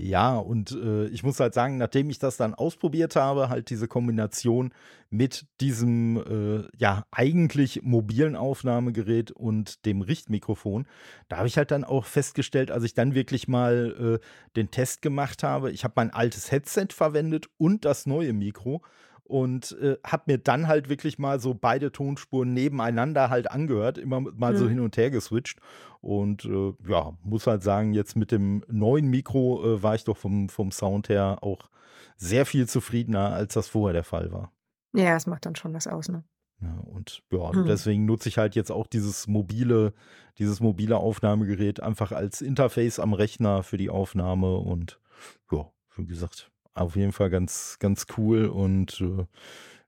Ja, 0.00 0.36
und 0.36 0.70
äh, 0.70 1.06
ich 1.08 1.24
muss 1.24 1.40
halt 1.40 1.54
sagen, 1.54 1.76
nachdem 1.76 2.08
ich 2.08 2.20
das 2.20 2.36
dann 2.36 2.54
ausprobiert 2.54 3.16
habe, 3.16 3.48
halt 3.48 3.68
diese 3.68 3.88
Kombination 3.88 4.72
mit 5.10 5.46
diesem 5.60 6.18
äh, 6.18 6.68
ja 6.78 7.04
eigentlich 7.10 7.82
mobilen 7.82 8.36
Aufnahmegerät 8.36 9.32
und 9.32 9.84
dem 9.86 10.00
Richtmikrofon, 10.00 10.86
da 11.28 11.38
habe 11.38 11.48
ich 11.48 11.56
halt 11.56 11.72
dann 11.72 11.82
auch 11.82 12.04
festgestellt, 12.04 12.70
als 12.70 12.84
ich 12.84 12.94
dann 12.94 13.16
wirklich 13.16 13.48
mal 13.48 14.20
äh, 14.22 14.26
den 14.54 14.70
Test 14.70 15.02
gemacht 15.02 15.42
habe, 15.42 15.72
ich 15.72 15.82
habe 15.82 15.94
mein 15.96 16.10
altes 16.10 16.52
Headset 16.52 16.88
verwendet 16.90 17.48
und 17.56 17.84
das 17.84 18.06
neue 18.06 18.32
Mikro 18.32 18.82
und 19.28 19.76
äh, 19.80 19.96
habe 20.04 20.24
mir 20.26 20.38
dann 20.38 20.66
halt 20.66 20.88
wirklich 20.88 21.18
mal 21.18 21.38
so 21.38 21.54
beide 21.54 21.92
Tonspuren 21.92 22.52
nebeneinander 22.54 23.30
halt 23.30 23.50
angehört, 23.50 23.98
immer 23.98 24.20
mal 24.20 24.56
so 24.56 24.64
Mhm. 24.64 24.68
hin 24.68 24.80
und 24.80 24.96
her 24.96 25.10
geswitcht. 25.10 25.60
Und 26.00 26.44
äh, 26.44 26.72
ja, 26.88 27.12
muss 27.22 27.46
halt 27.46 27.62
sagen, 27.62 27.92
jetzt 27.92 28.16
mit 28.16 28.32
dem 28.32 28.64
neuen 28.68 29.08
Mikro 29.08 29.62
äh, 29.64 29.82
war 29.82 29.94
ich 29.94 30.04
doch 30.04 30.16
vom, 30.16 30.48
vom 30.48 30.70
Sound 30.72 31.08
her 31.08 31.38
auch 31.42 31.68
sehr 32.16 32.46
viel 32.46 32.66
zufriedener, 32.66 33.32
als 33.32 33.54
das 33.54 33.68
vorher 33.68 33.92
der 33.92 34.04
Fall 34.04 34.32
war. 34.32 34.52
Ja, 34.94 35.14
es 35.16 35.26
macht 35.26 35.44
dann 35.46 35.54
schon 35.56 35.74
was 35.74 35.86
aus, 35.86 36.08
ne? 36.08 36.24
Ja, 36.60 36.74
und 36.86 37.22
ja, 37.30 37.50
Hm. 37.52 37.66
deswegen 37.66 38.04
nutze 38.06 38.28
ich 38.28 38.38
halt 38.38 38.56
jetzt 38.56 38.72
auch 38.72 38.86
dieses 38.88 39.28
mobile, 39.28 39.92
dieses 40.38 40.58
mobile 40.60 40.96
Aufnahmegerät 40.96 41.80
einfach 41.80 42.10
als 42.10 42.40
Interface 42.40 42.98
am 42.98 43.12
Rechner 43.12 43.62
für 43.62 43.76
die 43.76 43.90
Aufnahme 43.90 44.56
und 44.56 44.98
ja, 45.52 45.70
wie 45.96 46.06
gesagt, 46.06 46.50
auf 46.78 46.96
jeden 46.96 47.12
Fall 47.12 47.30
ganz, 47.30 47.76
ganz 47.78 48.06
cool 48.16 48.46
und 48.46 49.00
äh, 49.00 49.26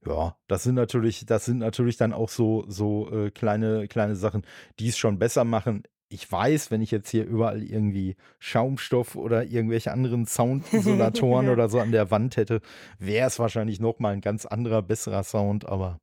ja, 0.06 0.36
das 0.48 0.62
sind 0.62 0.76
natürlich, 0.76 1.26
das 1.26 1.44
sind 1.44 1.58
natürlich 1.58 1.96
dann 1.96 2.12
auch 2.12 2.28
so, 2.30 2.64
so 2.68 3.10
äh, 3.12 3.30
kleine, 3.30 3.86
kleine 3.88 4.16
Sachen, 4.16 4.42
die 4.78 4.88
es 4.88 4.96
schon 4.98 5.18
besser 5.18 5.44
machen. 5.44 5.82
Ich 6.08 6.30
weiß, 6.30 6.70
wenn 6.70 6.80
ich 6.82 6.90
jetzt 6.90 7.10
hier 7.10 7.24
überall 7.24 7.62
irgendwie 7.62 8.16
Schaumstoff 8.38 9.14
oder 9.14 9.44
irgendwelche 9.44 9.92
anderen 9.92 10.26
Soundisolatoren 10.26 11.48
oder 11.50 11.68
so 11.68 11.78
an 11.80 11.92
der 11.92 12.10
Wand 12.10 12.36
hätte, 12.36 12.60
wäre 12.98 13.26
es 13.28 13.38
wahrscheinlich 13.38 13.78
noch 13.78 13.98
mal 13.98 14.12
ein 14.14 14.20
ganz 14.22 14.46
anderer, 14.46 14.82
besserer 14.82 15.22
Sound, 15.22 15.66
aber 15.68 15.98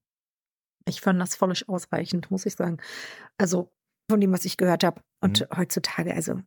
Ich 0.85 1.01
fand 1.01 1.19
das 1.19 1.35
völlig 1.35 1.67
ausreichend, 1.67 2.31
muss 2.31 2.45
ich 2.45 2.55
sagen. 2.55 2.77
Also 3.37 3.69
von 4.09 4.21
dem, 4.21 4.31
was 4.31 4.45
ich 4.45 4.55
gehört 4.57 4.83
habe. 4.85 5.01
Und 5.21 5.41
Mhm. 5.41 5.57
heutzutage, 5.57 6.13
also 6.13 6.39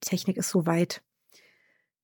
Technik 0.00 0.36
ist 0.36 0.50
so 0.50 0.66
weit. 0.66 1.02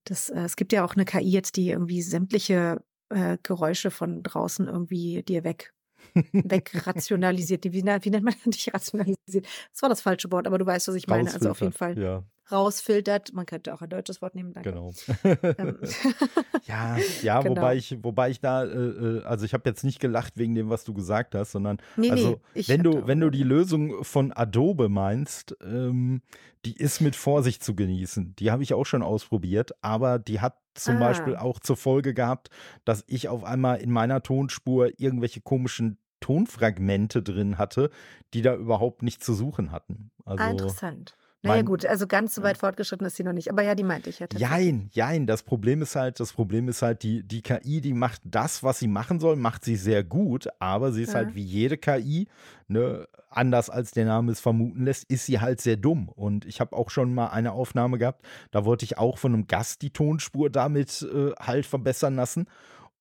Das, 0.04 0.30
äh, 0.30 0.40
es 0.40 0.56
gibt 0.56 0.72
ja 0.72 0.84
auch 0.84 0.94
eine 0.94 1.04
KI 1.04 1.30
jetzt, 1.30 1.56
die 1.56 1.70
irgendwie 1.70 2.02
sämtliche 2.02 2.82
äh, 3.10 3.38
Geräusche 3.42 3.90
von 3.90 4.22
draußen 4.22 4.66
irgendwie 4.68 5.22
dir 5.22 5.44
weg, 5.44 5.74
wegrationalisiert. 6.14 7.64
Wie, 7.64 7.72
wie 7.72 8.10
nennt 8.10 8.24
man 8.24 8.34
nicht 8.44 8.72
rationalisiert? 8.72 9.46
Das 9.72 9.82
war 9.82 9.88
das 9.88 10.00
falsche 10.00 10.30
Wort, 10.30 10.46
aber 10.46 10.58
du 10.58 10.66
weißt, 10.66 10.88
was 10.88 10.94
ich 10.94 11.06
meine. 11.06 11.32
Also 11.32 11.50
auf 11.50 11.60
jeden 11.60 11.72
Fall 11.72 11.98
Ja, 11.98 12.22
rausfiltert. 12.50 13.32
Man 13.32 13.46
könnte 13.46 13.74
auch 13.74 13.82
ein 13.82 13.88
deutsches 13.88 14.20
Wort 14.22 14.34
nehmen, 14.34 14.52
danke. 14.52 14.70
genau. 14.70 14.92
Ähm, 15.24 15.78
ja, 16.64 16.96
ja, 17.22 17.40
Genau. 17.42 17.56
wobei 17.56 17.76
ich, 17.76 17.98
wobei 18.02 18.30
ich 18.30 18.40
da, 18.40 18.64
äh, 18.64 18.68
äh, 18.68 19.22
also 19.24 19.44
ich 19.44 19.54
habe 19.54 19.68
jetzt 19.68 19.84
nicht 19.84 20.00
gelacht 20.00 20.36
wegen 20.36 20.54
dem, 20.54 20.70
was 20.70 20.84
du 20.84 20.94
gesagt 20.94 21.34
hast, 21.34 21.52
sondern 21.52 21.78
nee, 21.96 22.10
also 22.10 22.40
nee, 22.54 22.64
wenn 22.66 22.82
du, 22.82 23.06
wenn 23.06 23.20
du 23.20 23.30
die 23.30 23.42
Lösung 23.42 24.04
von 24.04 24.32
Adobe 24.32 24.88
meinst, 24.88 25.56
ähm, 25.62 26.22
die 26.64 26.76
ist 26.76 27.00
mit 27.00 27.16
Vorsicht 27.16 27.62
zu 27.62 27.74
genießen. 27.74 28.34
Die 28.38 28.50
habe 28.50 28.62
ich 28.62 28.72
auch 28.74 28.84
schon 28.86 29.02
ausprobiert, 29.02 29.72
aber 29.82 30.18
die 30.18 30.40
hat 30.40 30.56
zum 30.74 30.98
Ah. 30.98 30.98
Beispiel 30.98 31.36
auch 31.36 31.60
zur 31.60 31.76
Folge 31.76 32.14
gehabt, 32.14 32.50
dass 32.84 33.04
ich 33.06 33.28
auf 33.28 33.44
einmal 33.44 33.78
in 33.80 33.90
meiner 33.90 34.22
Tonspur 34.22 34.90
irgendwelche 35.00 35.40
komischen 35.40 35.98
Tonfragmente 36.20 37.22
drin 37.22 37.58
hatte, 37.58 37.90
die 38.34 38.42
da 38.42 38.54
überhaupt 38.54 39.02
nichts 39.02 39.24
zu 39.26 39.34
suchen 39.34 39.72
hatten. 39.72 40.10
Ah, 40.36 40.50
Also 40.50 40.50
interessant. 40.50 41.16
Naja, 41.44 41.56
mein- 41.56 41.66
gut, 41.66 41.86
also 41.86 42.06
ganz 42.06 42.34
so 42.34 42.42
weit 42.42 42.58
fortgeschritten 42.58 43.06
ist 43.06 43.16
sie 43.16 43.22
noch 43.24 43.32
nicht. 43.32 43.50
Aber 43.50 43.62
ja, 43.62 43.74
die 43.74 43.82
meinte 43.84 44.10
ich 44.10 44.18
ja. 44.18 44.26
Jein, 44.36 44.88
jein. 44.92 45.26
Das 45.26 45.42
Problem 45.42 45.82
ist 45.82 45.94
halt, 45.96 46.18
das 46.20 46.32
Problem 46.32 46.68
ist 46.68 46.82
halt, 46.82 47.02
die, 47.02 47.22
die 47.22 47.42
KI, 47.42 47.80
die 47.80 47.92
macht 47.94 48.22
das, 48.24 48.62
was 48.62 48.78
sie 48.78 48.88
machen 48.88 49.20
soll, 49.20 49.36
macht 49.36 49.64
sie 49.64 49.76
sehr 49.76 50.02
gut, 50.04 50.48
aber 50.58 50.92
sie 50.92 51.02
ist 51.02 51.10
Ja. 51.12 51.20
halt 51.20 51.34
wie 51.34 51.42
jede 51.42 51.76
KI, 51.76 52.28
ne, 52.68 53.06
anders 53.30 53.68
als 53.68 53.90
der 53.90 54.04
Name 54.04 54.30
es 54.32 54.40
vermuten 54.40 54.84
lässt, 54.84 55.04
ist 55.10 55.26
sie 55.26 55.40
halt 55.40 55.60
sehr 55.60 55.76
dumm. 55.76 56.08
Und 56.08 56.44
ich 56.44 56.60
habe 56.60 56.74
auch 56.76 56.88
schon 56.90 57.14
mal 57.14 57.28
eine 57.28 57.52
Aufnahme 57.52 57.98
gehabt, 57.98 58.24
da 58.52 58.64
wollte 58.64 58.84
ich 58.84 58.96
auch 58.98 59.18
von 59.18 59.34
einem 59.34 59.46
Gast 59.46 59.82
die 59.82 59.90
Tonspur 59.90 60.50
damit 60.50 61.02
äh, 61.02 61.32
halt 61.40 61.66
verbessern 61.66 62.14
lassen. 62.16 62.46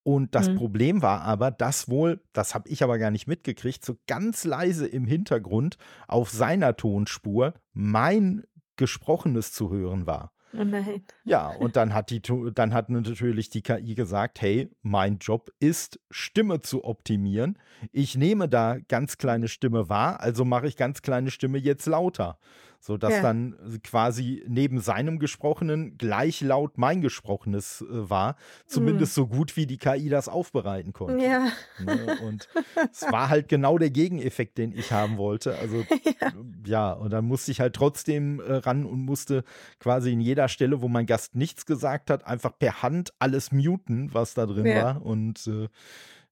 Und 0.04 0.36
das 0.36 0.50
Mhm. 0.50 0.56
Problem 0.56 1.02
war 1.02 1.22
aber, 1.22 1.50
dass 1.52 1.88
wohl, 1.90 2.22
das 2.34 2.54
habe 2.54 2.70
ich 2.70 2.84
aber 2.84 2.98
gar 2.98 3.12
nicht 3.12 3.28
mitgekriegt, 3.28 3.86
so 3.86 3.96
ganz 4.08 4.44
leise 4.44 4.86
im 4.86 5.06
Hintergrund 5.06 5.78
auf 6.08 6.30
seiner 6.30 6.76
Tonspur 6.76 7.54
mein 7.74 8.44
Gesprochenes 8.76 9.54
zu 9.54 9.72
hören 9.72 10.06
war. 10.06 10.34
Oh 10.56 10.64
nein. 10.64 11.04
Ja, 11.24 11.48
und 11.48 11.76
dann 11.76 11.96
hat 11.96 12.12
die 12.12 12.22
dann 12.22 12.74
hat 12.74 12.90
natürlich 12.90 13.50
die 13.50 13.64
KI 13.64 13.96
gesagt, 13.96 14.40
hey, 14.40 14.70
mein 14.84 15.18
Job 15.18 15.50
ist 15.60 16.00
Stimme 16.12 16.62
zu 16.62 16.84
optimieren. 16.84 17.58
Ich 17.92 18.16
nehme 18.16 18.48
da 18.48 18.78
ganz 18.88 19.18
kleine 19.18 19.48
Stimme 19.48 19.90
wahr, 19.90 20.20
also 20.20 20.46
mache 20.46 20.68
ich 20.68 20.78
ganz 20.78 21.02
kleine 21.02 21.32
Stimme 21.32 21.58
jetzt 21.58 21.88
lauter, 21.88 22.38
so 22.86 22.98
dass 22.98 23.14
Ja. 23.14 23.22
dann 23.22 23.56
quasi 23.82 24.44
neben 24.46 24.82
seinem 24.82 25.18
gesprochenen 25.18 25.98
gleich 25.98 26.42
laut 26.42 26.78
mein 26.78 27.00
gesprochenes 27.00 27.80
äh, 27.82 28.10
war, 28.10 28.36
zumindest 28.66 29.14
so 29.14 29.26
gut 29.28 29.56
wie 29.56 29.66
die 29.66 29.78
KI 29.78 30.10
das 30.10 30.28
aufbereiten 30.28 30.92
konnte. 30.92 31.24
Ja. 31.24 31.48
Ne? 31.80 32.18
Und 32.28 32.50
es 32.92 33.04
war 33.04 33.30
halt 33.30 33.48
genau 33.48 33.78
der 33.78 33.90
Gegeneffekt, 33.90 34.58
den 34.58 34.74
ich 34.74 34.92
haben 34.92 35.18
wollte. 35.18 35.58
Also 35.60 35.86
ja. 36.20 36.34
ja, 36.66 36.92
und 36.92 37.12
dann 37.14 37.24
musste 37.24 37.52
ich 37.52 37.62
halt 37.62 37.74
trotzdem 37.74 38.42
äh, 38.42 38.56
ran 38.56 38.86
und 38.86 39.00
musste 39.06 39.46
quasi 39.80 40.12
in 40.12 40.20
jeder 40.20 40.50
Stelle, 40.50 40.82
wo 40.82 40.90
mein 40.90 41.06
Gast 41.06 41.36
nichts 41.36 41.66
gesagt 41.66 42.10
hat, 42.10 42.28
einfach 42.28 42.52
per 42.60 42.84
Hand 42.84 43.14
alles 43.18 43.54
muten, 43.54 44.14
was 44.14 44.34
da 44.34 44.46
drin 44.46 44.66
Ja. 44.66 44.84
war. 44.84 45.06
Und 45.06 45.48
äh, 45.48 45.70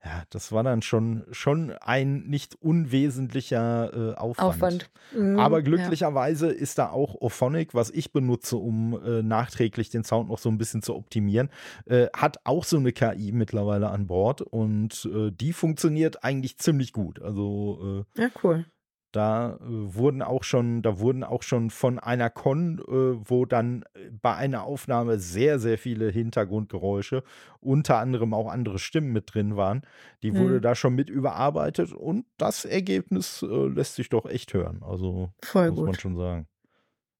ja, 0.03 0.23
das 0.31 0.51
war 0.51 0.63
dann 0.63 0.81
schon, 0.81 1.23
schon 1.31 1.71
ein 1.81 2.23
nicht 2.23 2.55
unwesentlicher 2.61 3.91
äh, 3.93 4.15
Aufwand. 4.15 4.55
Aufwand. 4.55 4.89
Mhm, 5.15 5.39
Aber 5.39 5.57
ja. 5.57 5.63
glücklicherweise 5.63 6.47
ist 6.51 6.79
da 6.79 6.89
auch 6.89 7.15
Ophonic, 7.21 7.75
was 7.75 7.91
ich 7.91 8.11
benutze, 8.11 8.57
um 8.57 8.99
äh, 9.03 9.21
nachträglich 9.21 9.89
den 9.89 10.03
Sound 10.03 10.29
noch 10.29 10.39
so 10.39 10.49
ein 10.49 10.57
bisschen 10.57 10.81
zu 10.81 10.95
optimieren, 10.95 11.49
äh, 11.85 12.07
hat 12.15 12.39
auch 12.45 12.63
so 12.63 12.77
eine 12.77 12.93
KI 12.93 13.31
mittlerweile 13.31 13.89
an 13.89 14.07
Bord 14.07 14.41
und 14.41 15.07
äh, 15.13 15.31
die 15.31 15.53
funktioniert 15.53 16.23
eigentlich 16.23 16.57
ziemlich 16.57 16.93
gut. 16.93 17.21
Also 17.21 18.05
äh, 18.17 18.21
Ja, 18.21 18.29
cool. 18.43 18.65
Da 19.11 19.55
äh, 19.55 19.59
wurden 19.61 20.21
auch 20.21 20.43
schon, 20.43 20.81
da 20.81 20.99
wurden 20.99 21.23
auch 21.23 21.43
schon 21.43 21.69
von 21.69 21.99
einer 21.99 22.29
Con, 22.29 22.79
äh, 22.79 23.29
wo 23.29 23.45
dann 23.45 23.83
äh, 23.93 24.09
bei 24.11 24.35
einer 24.35 24.63
Aufnahme 24.63 25.19
sehr, 25.19 25.59
sehr 25.59 25.77
viele 25.77 26.09
Hintergrundgeräusche, 26.09 27.23
unter 27.59 27.97
anderem 27.97 28.33
auch 28.33 28.49
andere 28.49 28.79
Stimmen 28.79 29.11
mit 29.11 29.33
drin 29.33 29.55
waren, 29.57 29.81
die 30.23 30.35
wurde 30.35 30.55
Mhm. 30.55 30.61
da 30.61 30.75
schon 30.75 30.95
mit 30.95 31.09
überarbeitet 31.09 31.91
und 31.93 32.25
das 32.37 32.65
Ergebnis 32.65 33.41
äh, 33.43 33.67
lässt 33.67 33.95
sich 33.95 34.09
doch 34.09 34.25
echt 34.25 34.53
hören. 34.53 34.81
Also 34.83 35.29
Voll 35.43 35.71
muss 35.71 35.85
man 35.85 35.85
gut. 35.87 36.01
schon 36.01 36.15
sagen. 36.15 36.47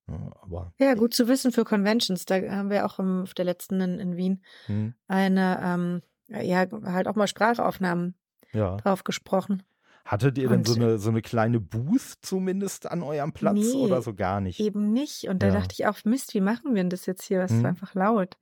Ja, 0.08 0.32
aber 0.42 0.74
Ja, 0.80 0.94
gut 0.96 1.14
zu 1.14 1.28
wissen 1.28 1.52
für 1.52 1.64
Conventions. 1.64 2.26
Da 2.26 2.36
haben 2.36 2.70
wir 2.70 2.86
auch 2.86 3.00
im, 3.00 3.24
auf 3.24 3.34
der 3.34 3.46
letzten 3.46 3.80
in, 3.82 4.00
in 4.00 4.18
Wien 4.18 4.44
hm, 4.66 4.94
eine, 5.08 5.60
ähm, 5.64 6.02
ja, 6.28 6.66
halt 6.86 7.08
auch 7.08 7.16
mal 7.16 7.28
Sprachaufnahmen 7.28 8.16
ja. 8.54 8.78
drauf 8.78 9.04
gesprochen. 9.04 9.64
Hattet 10.06 10.38
ihr 10.38 10.50
denn 10.50 10.64
so 10.64 10.74
eine, 10.74 10.98
so 11.00 11.10
eine 11.10 11.22
kleine 11.22 11.60
Booth 11.60 12.18
zumindest 12.22 12.90
an 12.92 13.04
eurem 13.04 13.34
Platz 13.34 13.58
Nee, 13.58 13.76
oder 13.76 14.02
so 14.02 14.14
gar 14.14 14.42
nicht? 14.42 14.60
eben 14.60 14.92
nicht. 14.94 15.26
Und 15.30 15.44
da 15.44 15.48
Ja. 15.48 15.52
dachte 15.52 15.74
ich 15.74 15.86
auch, 15.88 16.04
Mist, 16.06 16.34
wie 16.34 16.42
machen 16.42 16.70
wir 16.76 16.76
denn 16.84 16.90
das 16.90 17.06
jetzt 17.06 17.24
hier? 17.24 17.42
Es 17.42 17.52
Hm. 17.52 17.64
war 17.64 17.70
einfach 17.72 17.94
laut. 17.96 18.38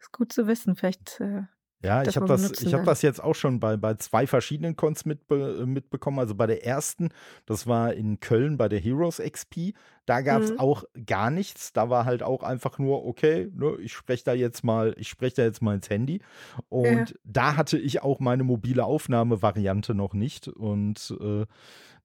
Ist 0.00 0.12
gut 0.12 0.32
zu 0.32 0.46
wissen. 0.46 0.76
Vielleicht, 0.76 1.20
äh, 1.20 1.42
Ja, 1.84 2.02
ich 2.02 2.16
habe 2.16 2.26
das, 2.26 2.60
ich 2.62 2.72
hab 2.74 2.84
das 2.84 3.02
jetzt 3.02 3.22
auch 3.22 3.34
schon 3.34 3.60
bei, 3.60 3.76
bei 3.76 3.94
zwei 3.94 4.26
verschiedenen 4.26 4.74
Cons 4.76 5.04
mitbe 5.04 5.58
äh, 5.62 5.66
mitbekommen. 5.66 6.18
Also 6.18 6.34
bei 6.34 6.46
der 6.46 6.64
ersten, 6.66 7.10
das 7.46 7.66
war 7.66 7.92
in 7.92 8.20
Köln 8.20 8.56
bei 8.56 8.68
der 8.68 8.80
Heroes 8.80 9.18
XP. 9.18 9.74
Da 10.06 10.20
gab 10.20 10.42
es 10.42 10.50
Mhm. 10.50 10.58
auch 10.58 10.84
gar 11.06 11.30
nichts. 11.30 11.72
Da 11.72 11.88
war 11.90 12.04
halt 12.04 12.22
auch 12.22 12.42
einfach 12.42 12.78
nur, 12.78 13.06
okay, 13.06 13.50
ne, 13.54 13.76
ich 13.80 13.92
spreche 13.92 14.24
da 14.24 14.34
jetzt 14.34 14.64
mal, 14.64 14.94
ich 14.98 15.08
spreche 15.08 15.36
da 15.36 15.42
jetzt 15.44 15.62
mal 15.62 15.74
ins 15.74 15.88
Handy. 15.90 16.20
Und 16.68 17.18
da 17.24 17.56
hatte 17.56 17.78
ich 17.78 18.02
auch 18.02 18.20
meine 18.20 18.44
mobile 18.44 18.84
Aufnahmevariante 18.84 19.94
noch 19.94 20.14
nicht. 20.14 20.48
Und 20.48 21.14
äh, 21.20 21.44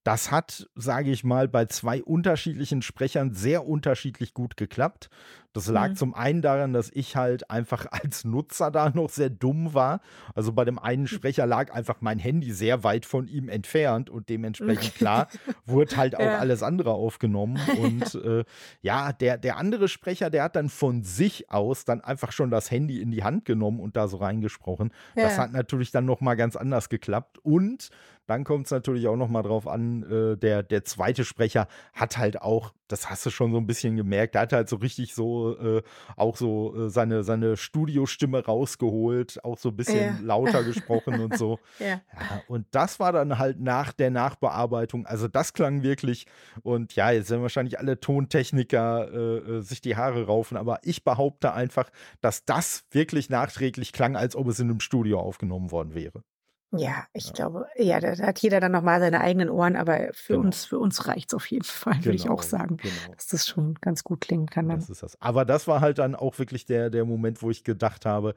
das 0.03 0.31
hat, 0.31 0.67
sage 0.75 1.11
ich 1.11 1.23
mal, 1.23 1.47
bei 1.47 1.65
zwei 1.65 2.01
unterschiedlichen 2.03 2.81
Sprechern 2.81 3.33
sehr 3.33 3.67
unterschiedlich 3.67 4.33
gut 4.33 4.55
geklappt. 4.57 5.09
Das 5.51 5.67
lag 5.67 5.89
Mhm. 5.89 5.95
zum 5.95 6.13
einen 6.13 6.41
daran, 6.41 6.73
dass 6.73 6.89
ich 6.93 7.15
halt 7.15 7.49
einfach 7.49 7.85
als 7.91 8.23
Nutzer 8.23 8.71
da 8.71 8.89
noch 8.91 9.09
sehr 9.09 9.29
dumm 9.29 9.73
war. 9.73 9.99
Also 10.35 10.53
bei 10.53 10.63
dem 10.63 10.79
einen 10.79 11.07
Sprecher 11.07 11.45
lag 11.45 11.73
einfach 11.73 12.01
mein 12.01 12.17
Handy 12.19 12.53
sehr 12.53 12.83
weit 12.83 13.05
von 13.05 13.27
ihm 13.27 13.49
entfernt 13.49 14.09
und 14.09 14.29
dementsprechend 14.29 14.95
klar 14.95 15.27
wurde 15.65 15.97
halt 15.97 16.15
auch 16.17 16.21
Ja. 16.25 16.37
alles 16.37 16.63
andere 16.63 16.91
aufgenommen. 16.91 17.57
Und 17.77 18.15
äh, 18.23 18.45
ja, 18.81 19.11
der, 19.11 19.37
der 19.37 19.57
andere 19.57 19.87
Sprecher, 19.89 20.29
der 20.29 20.43
hat 20.43 20.55
dann 20.55 20.69
von 20.69 21.03
sich 21.03 21.51
aus 21.51 21.83
dann 21.83 22.01
einfach 22.01 22.31
schon 22.31 22.51
das 22.51 22.71
Handy 22.71 23.01
in 23.01 23.11
die 23.11 23.23
Hand 23.23 23.43
genommen 23.45 23.79
und 23.79 23.97
da 23.97 24.07
so 24.07 24.17
reingesprochen. 24.17 24.91
Das 25.15 25.35
Ja. 25.37 25.43
hat 25.43 25.51
natürlich 25.51 25.91
dann 25.91 26.05
noch 26.05 26.21
mal 26.21 26.35
ganz 26.35 26.55
anders 26.55 26.89
geklappt. 26.89 27.37
Und 27.39 27.89
dann 28.29 28.43
kommt 28.43 28.65
es 28.67 28.71
natürlich 28.71 29.07
auch 29.07 29.15
noch 29.15 29.27
mal 29.29 29.41
drauf 29.41 29.67
an, 29.67 30.03
äh, 30.03 30.37
der, 30.37 30.63
der 30.63 30.85
zweite 30.85 31.25
Sprecher 31.25 31.67
hat 31.93 32.17
halt 32.17 32.41
auch, 32.41 32.73
das 32.87 33.09
hast 33.09 33.25
du 33.25 33.29
schon 33.29 33.51
so 33.51 33.57
ein 33.57 33.67
bisschen 33.67 33.95
gemerkt, 33.95 34.35
der 34.35 34.41
hat 34.41 34.53
halt 34.53 34.69
so 34.69 34.75
richtig 34.77 35.13
so 35.15 35.57
äh, 35.57 35.81
auch 36.15 36.37
so 36.37 36.75
äh, 36.85 36.89
seine, 36.89 37.23
seine 37.23 37.57
Studiostimme 37.57 38.45
rausgeholt, 38.45 39.43
auch 39.43 39.57
so 39.57 39.69
ein 39.69 39.75
bisschen 39.75 40.19
Ja. 40.19 40.19
lauter 40.21 40.63
gesprochen 40.69 41.19
und 41.19 41.37
so. 41.37 41.59
Ja. 41.79 42.01
Ja, 42.13 42.43
und 42.47 42.65
das 42.71 42.99
war 42.99 43.11
dann 43.11 43.37
halt 43.37 43.59
nach 43.59 43.93
der 43.93 44.11
Nachbearbeitung. 44.11 45.05
Also 45.05 45.27
das 45.27 45.53
klang 45.53 45.83
wirklich. 45.83 46.25
Und 46.63 46.95
ja, 46.95 47.11
jetzt 47.11 47.29
werden 47.29 47.41
wahrscheinlich 47.41 47.79
alle 47.79 47.99
Tontechniker 47.99 49.11
äh, 49.11 49.37
äh, 49.57 49.61
sich 49.61 49.81
die 49.81 49.95
Haare 49.95 50.25
raufen, 50.25 50.57
aber 50.57 50.79
ich 50.83 51.03
behaupte 51.03 51.53
einfach, 51.53 51.89
dass 52.21 52.45
das 52.45 52.85
wirklich 52.91 53.29
nachträglich 53.29 53.93
klang, 53.93 54.15
als 54.15 54.35
ob 54.35 54.47
es 54.47 54.59
in 54.59 54.69
einem 54.69 54.79
Studio 54.79 55.19
aufgenommen 55.19 55.71
worden 55.71 55.93
wäre. 55.95 56.23
Ja, 56.71 57.05
ich 57.13 57.33
glaube, 57.33 57.65
ja, 57.77 57.99
da, 57.99 58.13
da 58.13 58.27
hat 58.27 58.39
jeder 58.39 58.59
dann 58.59 58.71
nochmal 58.71 58.99
seine 58.99 59.21
eigenen 59.21 59.49
Ohren, 59.49 59.75
aber 59.75 60.09
für 60.13 60.33
Genau. 60.33 60.45
uns, 60.45 60.65
für 60.65 60.77
uns 60.77 61.07
reicht's 61.07 61.33
auf 61.33 61.47
jeden 61.49 61.63
Fall, 61.63 61.95
würde 62.05 62.15
ich 62.15 62.29
auch 62.29 62.43
sagen, 62.43 62.77
Genau. 62.77 63.11
dass 63.15 63.25
das 63.27 63.47
schon 63.47 63.73
ganz 63.81 64.03
gut 64.03 64.21
klingen 64.21 64.45
kann 64.45 64.69
dann. 64.69 64.79
Das 64.79 64.89
ist 64.89 65.01
das. 65.01 65.19
Aber 65.19 65.45
das 65.45 65.67
war 65.67 65.81
halt 65.81 65.97
dann 65.97 66.13
auch 66.15 66.37
wirklich 66.37 66.65
der, 66.65 66.91
der 66.91 67.05
Moment, 67.05 67.41
wo 67.41 67.49
ich 67.49 67.63
gedacht 67.63 68.05
habe, 68.05 68.35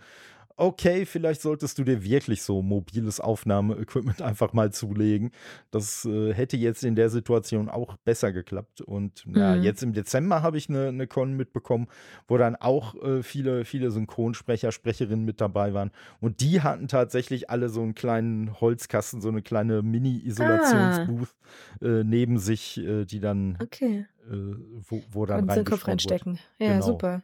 okay, 0.56 1.06
vielleicht 1.06 1.40
solltest 1.42 1.78
du 1.78 1.84
dir 1.84 2.02
wirklich 2.02 2.42
so 2.42 2.62
mobiles 2.62 3.20
Aufnahmeequipment 3.20 4.22
einfach 4.22 4.52
mal 4.52 4.72
zulegen. 4.72 5.30
Das 5.70 6.04
äh, 6.04 6.32
hätte 6.34 6.56
jetzt 6.56 6.84
in 6.84 6.94
der 6.94 7.10
Situation 7.10 7.68
auch 7.68 7.96
besser 7.98 8.32
geklappt. 8.32 8.80
Und 8.80 9.24
ja, 9.34 9.54
Mhm. 9.56 9.62
jetzt 9.62 9.82
im 9.82 9.92
Dezember 9.92 10.42
habe 10.42 10.58
ich 10.58 10.68
eine, 10.68 10.88
eine 10.88 11.06
Con 11.06 11.34
mitbekommen, 11.36 11.88
wo 12.28 12.36
dann 12.38 12.56
auch 12.56 12.94
äh, 13.02 13.22
viele, 13.22 13.64
viele 13.64 13.90
Synchronsprecher, 13.90 14.72
Sprecherinnen 14.72 15.24
mit 15.24 15.40
dabei 15.40 15.74
waren. 15.74 15.90
Und 16.20 16.40
die 16.40 16.60
hatten 16.62 16.88
tatsächlich 16.88 17.50
alle 17.50 17.68
so 17.68 17.82
einen 17.82 17.94
kleinen 17.94 18.60
Holzkasten, 18.60 19.20
so 19.20 19.28
eine 19.28 19.42
kleine 19.42 19.82
Mini-Isolationsbooth 19.82 21.34
äh, 21.80 22.04
neben 22.04 22.38
sich, 22.38 22.78
äh, 22.78 23.04
die 23.04 23.20
dann, 23.20 23.58
Okay, 23.62 24.06
äh, 24.30 24.34
wo, 24.88 25.02
wo 25.10 25.26
dann 25.26 25.46
kannst 25.46 25.56
den 25.56 25.64
Kopf 25.64 25.88
reinstecken. 25.88 26.38
Ja, 26.58 26.74
Genau. 26.74 26.86
super. 26.86 27.22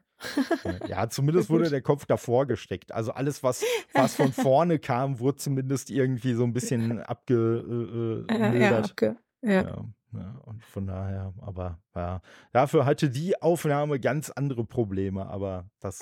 Ja, 0.89 1.09
zumindest 1.09 1.51
wurde 1.51 1.71
der 1.71 1.83
Kopf 1.83 2.07
davor 2.07 2.47
gesteckt. 2.47 2.93
Also 2.93 3.13
alles, 3.13 3.43
was, 3.43 3.65
was 3.95 4.15
von 4.17 4.33
vorne 4.33 4.79
kam, 4.79 5.19
wurde 5.19 5.39
zumindest 5.39 5.91
irgendwie 5.91 6.35
so 6.35 6.45
ein 6.45 6.53
bisschen 6.53 7.01
abgemildert. 7.03 8.31
Ja, 8.31 8.53
Äh, 8.53 8.61
ja, 8.71 8.79
okay. 8.81 9.15
Ja. 9.43 9.51
ja, 9.63 9.85
ja, 10.15 10.41
und 10.47 10.65
von 10.65 10.87
daher, 10.87 11.33
aber 11.41 11.79
ja, 11.95 12.23
dafür 12.53 12.87
hatte 12.87 13.11
die 13.11 13.41
Aufnahme 13.41 14.01
ganz 14.01 14.31
andere 14.31 14.65
Probleme. 14.65 15.27
Aber 15.27 15.67
das, 15.81 16.01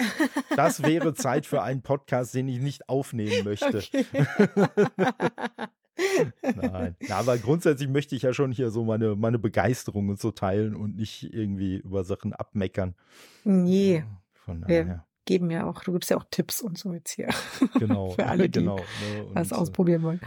das 0.54 0.82
wäre 0.82 1.14
Zeit 1.14 1.44
für 1.44 1.62
einen 1.62 1.82
Podcast, 1.82 2.34
den 2.34 2.48
ich 2.48 2.60
nicht 2.60 2.88
aufnehmen 2.88 3.44
möchte. 3.44 3.82
Okay. 3.92 4.06
Nein. 6.42 6.96
Na, 7.08 7.16
aber 7.16 7.38
grundsätzlich 7.38 7.88
möchte 7.88 8.14
ich 8.16 8.22
ja 8.22 8.32
schon 8.32 8.52
hier 8.52 8.70
so 8.70 8.84
meine, 8.84 9.16
meine 9.16 9.38
Begeisterung 9.38 10.08
und 10.08 10.20
so 10.20 10.30
teilen 10.30 10.74
und 10.76 10.96
nicht 10.96 11.32
irgendwie 11.34 11.76
über 11.78 12.04
Sachen 12.04 12.32
abmeckern. 12.32 12.94
Nee, 13.44 14.04
Von 14.34 14.66
Wir- 14.68 14.84
daher. 14.84 15.06
geben 15.24 15.50
ja 15.50 15.64
auch, 15.66 15.82
du 15.82 15.92
gibst 15.92 16.10
ja 16.10 16.16
auch 16.16 16.24
Tipps 16.30 16.60
und 16.60 16.78
so 16.78 16.92
jetzt 16.92 17.10
hier. 17.12 17.28
Genau. 17.78 18.10
Für 18.10 18.26
alle, 18.26 18.48
die 18.48 18.58
genau. 18.60 18.76
ne, 18.76 18.82
was 19.32 19.52
und, 19.52 19.58
äh, 19.58 19.60
ausprobieren 19.60 20.02
wollen. 20.02 20.20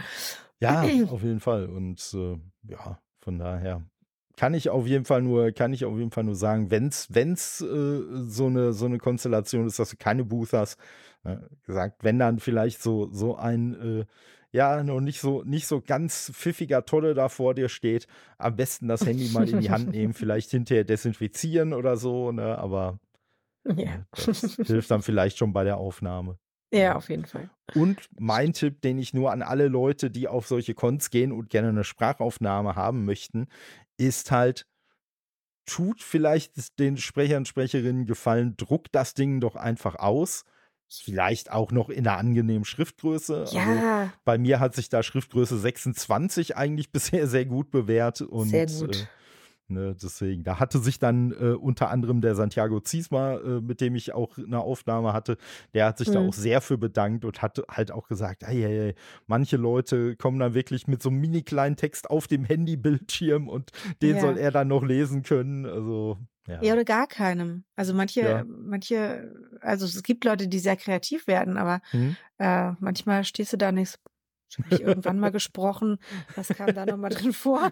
Ja, 0.60 0.82
auf 1.10 1.22
jeden 1.22 1.40
Fall. 1.40 1.66
Und 1.66 2.14
äh, 2.14 2.38
ja, 2.70 2.98
von 3.20 3.38
daher 3.38 3.82
kann 4.36 4.54
ich 4.54 4.70
auf 4.70 4.86
jeden 4.86 5.04
Fall 5.04 5.20
nur, 5.22 5.52
kann 5.52 5.72
ich 5.72 5.84
auf 5.84 5.98
jeden 5.98 6.10
Fall 6.10 6.24
nur 6.24 6.34
sagen, 6.34 6.70
wenn 6.70 6.88
es 6.88 7.08
wenn's, 7.14 7.60
äh, 7.60 8.00
so, 8.26 8.46
eine, 8.46 8.72
so 8.72 8.86
eine 8.86 8.98
Konstellation 8.98 9.66
ist, 9.66 9.78
dass 9.78 9.90
du 9.90 9.96
keine 9.98 10.24
Booth 10.24 10.52
hast, 10.54 10.78
äh, 11.24 11.36
gesagt, 11.66 12.02
wenn 12.04 12.18
dann 12.18 12.38
vielleicht 12.38 12.82
so, 12.82 13.10
so 13.12 13.36
ein 13.36 14.00
äh, 14.00 14.04
ja, 14.52 14.82
noch 14.82 15.00
nicht 15.00 15.20
so, 15.20 15.42
nicht 15.44 15.66
so 15.66 15.80
ganz 15.80 16.32
pfiffiger 16.34 16.84
Tolle 16.84 17.14
da 17.14 17.28
vor 17.28 17.54
dir 17.54 17.68
steht, 17.68 18.06
am 18.38 18.56
besten 18.56 18.88
das 18.88 19.06
Handy 19.06 19.28
mal 19.28 19.48
in 19.48 19.60
die 19.60 19.70
Hand 19.70 19.90
nehmen, 19.92 20.12
vielleicht 20.14 20.50
hinterher 20.50 20.84
desinfizieren 20.84 21.72
oder 21.72 21.96
so, 21.96 22.32
ne? 22.32 22.58
Aber 22.58 22.98
Ja. 23.64 24.06
äh, 24.16 24.26
das 24.26 24.60
hilft 24.66 24.90
dann 24.90 25.02
vielleicht 25.02 25.38
schon 25.38 25.52
bei 25.52 25.64
der 25.64 25.76
Aufnahme. 25.78 26.38
ja, 26.72 26.96
auf 26.96 27.08
jeden 27.08 27.26
Fall. 27.26 27.50
Und 27.72 28.08
mein 28.18 28.52
Tipp, 28.52 28.80
den 28.82 28.98
ich 28.98 29.14
nur 29.14 29.30
an 29.32 29.42
alle 29.42 29.68
Leute, 29.68 30.10
die 30.10 30.26
auf 30.26 30.46
solche 30.48 30.74
Cons 30.74 31.10
gehen 31.10 31.30
und 31.32 31.50
gerne 31.50 31.68
eine 31.68 31.84
Sprachaufnahme 31.84 32.74
haben 32.74 33.04
möchten, 33.04 33.46
ist 33.96 34.30
halt, 34.32 34.66
tut 35.66 36.02
vielleicht 36.02 36.78
den 36.78 36.96
Sprechern, 36.96 37.44
Sprecherinnen 37.44 38.06
gefallen, 38.06 38.56
druckt 38.56 38.94
das 38.94 39.14
Ding 39.14 39.40
doch 39.40 39.56
einfach 39.56 39.96
aus. 39.96 40.44
Vielleicht 40.92 41.52
auch 41.52 41.70
noch 41.72 41.88
in 41.88 42.06
einer 42.06 42.18
angenehmen 42.18 42.64
Schriftgröße. 42.64 43.42
Also 43.42 43.56
Ja, 43.56 44.12
bei 44.24 44.38
mir 44.38 44.58
hat 44.60 44.74
sich 44.74 44.88
da 44.88 45.02
Schriftgröße 45.02 45.56
26 45.58 46.56
eigentlich 46.56 46.90
bisher 46.92 47.26
sehr 47.28 47.46
gut 47.46 47.70
bewährt. 47.70 48.20
Und, 48.22 48.48
sehr 48.48 48.66
gut. 48.66 48.96
Äh, 48.96 49.06
Ne, 49.72 49.94
deswegen, 50.02 50.42
da 50.42 50.58
hatte 50.58 50.80
sich 50.80 50.98
dann 50.98 51.30
äh, 51.30 51.52
unter 51.52 51.90
anderem 51.90 52.20
der 52.20 52.34
Santiago 52.34 52.80
Ziesma, 52.80 53.34
äh, 53.36 53.60
mit 53.60 53.80
dem 53.80 53.94
ich 53.94 54.12
auch 54.12 54.36
eine 54.36 54.58
Aufnahme 54.58 55.12
hatte, 55.12 55.36
der 55.74 55.86
hat 55.86 55.98
sich 55.98 56.10
da 56.10 56.20
Mhm. 56.20 56.28
auch 56.28 56.32
sehr 56.32 56.60
für 56.60 56.76
bedankt 56.76 57.24
und 57.24 57.40
hat 57.40 57.62
halt 57.70 57.92
auch 57.92 58.08
gesagt, 58.08 58.42
hey, 58.44 58.60
hey, 58.62 58.76
hey, 58.78 58.94
manche 59.28 59.56
Leute 59.56 60.16
kommen 60.16 60.40
dann 60.40 60.54
wirklich 60.54 60.88
mit 60.88 61.00
so 61.00 61.08
einem 61.08 61.20
mini 61.20 61.42
kleinen 61.42 61.76
Text 61.76 62.10
auf 62.10 62.26
dem 62.26 62.44
Handybildschirm 62.44 63.48
und 63.48 63.70
den 64.02 64.16
Ja. 64.16 64.20
soll 64.22 64.38
er 64.38 64.50
dann 64.50 64.66
noch 64.66 64.82
lesen 64.82 65.22
können. 65.22 65.64
Also, 65.64 66.18
ja. 66.50 66.66
Ja, 66.66 66.74
oder 66.74 66.84
gar 66.84 67.06
keinem. 67.06 67.64
Also 67.76 67.94
manche, 67.94 68.20
Ja. 68.20 68.44
manche, 68.46 69.32
also 69.60 69.86
es 69.86 70.02
gibt 70.02 70.24
Leute, 70.24 70.48
die 70.48 70.58
sehr 70.58 70.76
kreativ 70.76 71.26
werden, 71.26 71.56
aber 71.56 71.80
Hm? 71.92 72.16
äh, 72.38 72.72
manchmal 72.80 73.24
stehst 73.24 73.52
du 73.52 73.56
da 73.58 73.72
Habe 74.58 74.74
ich 74.74 74.80
irgendwann 74.80 75.18
mal 75.20 75.30
gesprochen. 75.30 75.98
Was 76.34 76.48
kam 76.48 76.74
da 76.74 76.84
nochmal 76.86 77.10
drin 77.10 77.32
vor? 77.32 77.70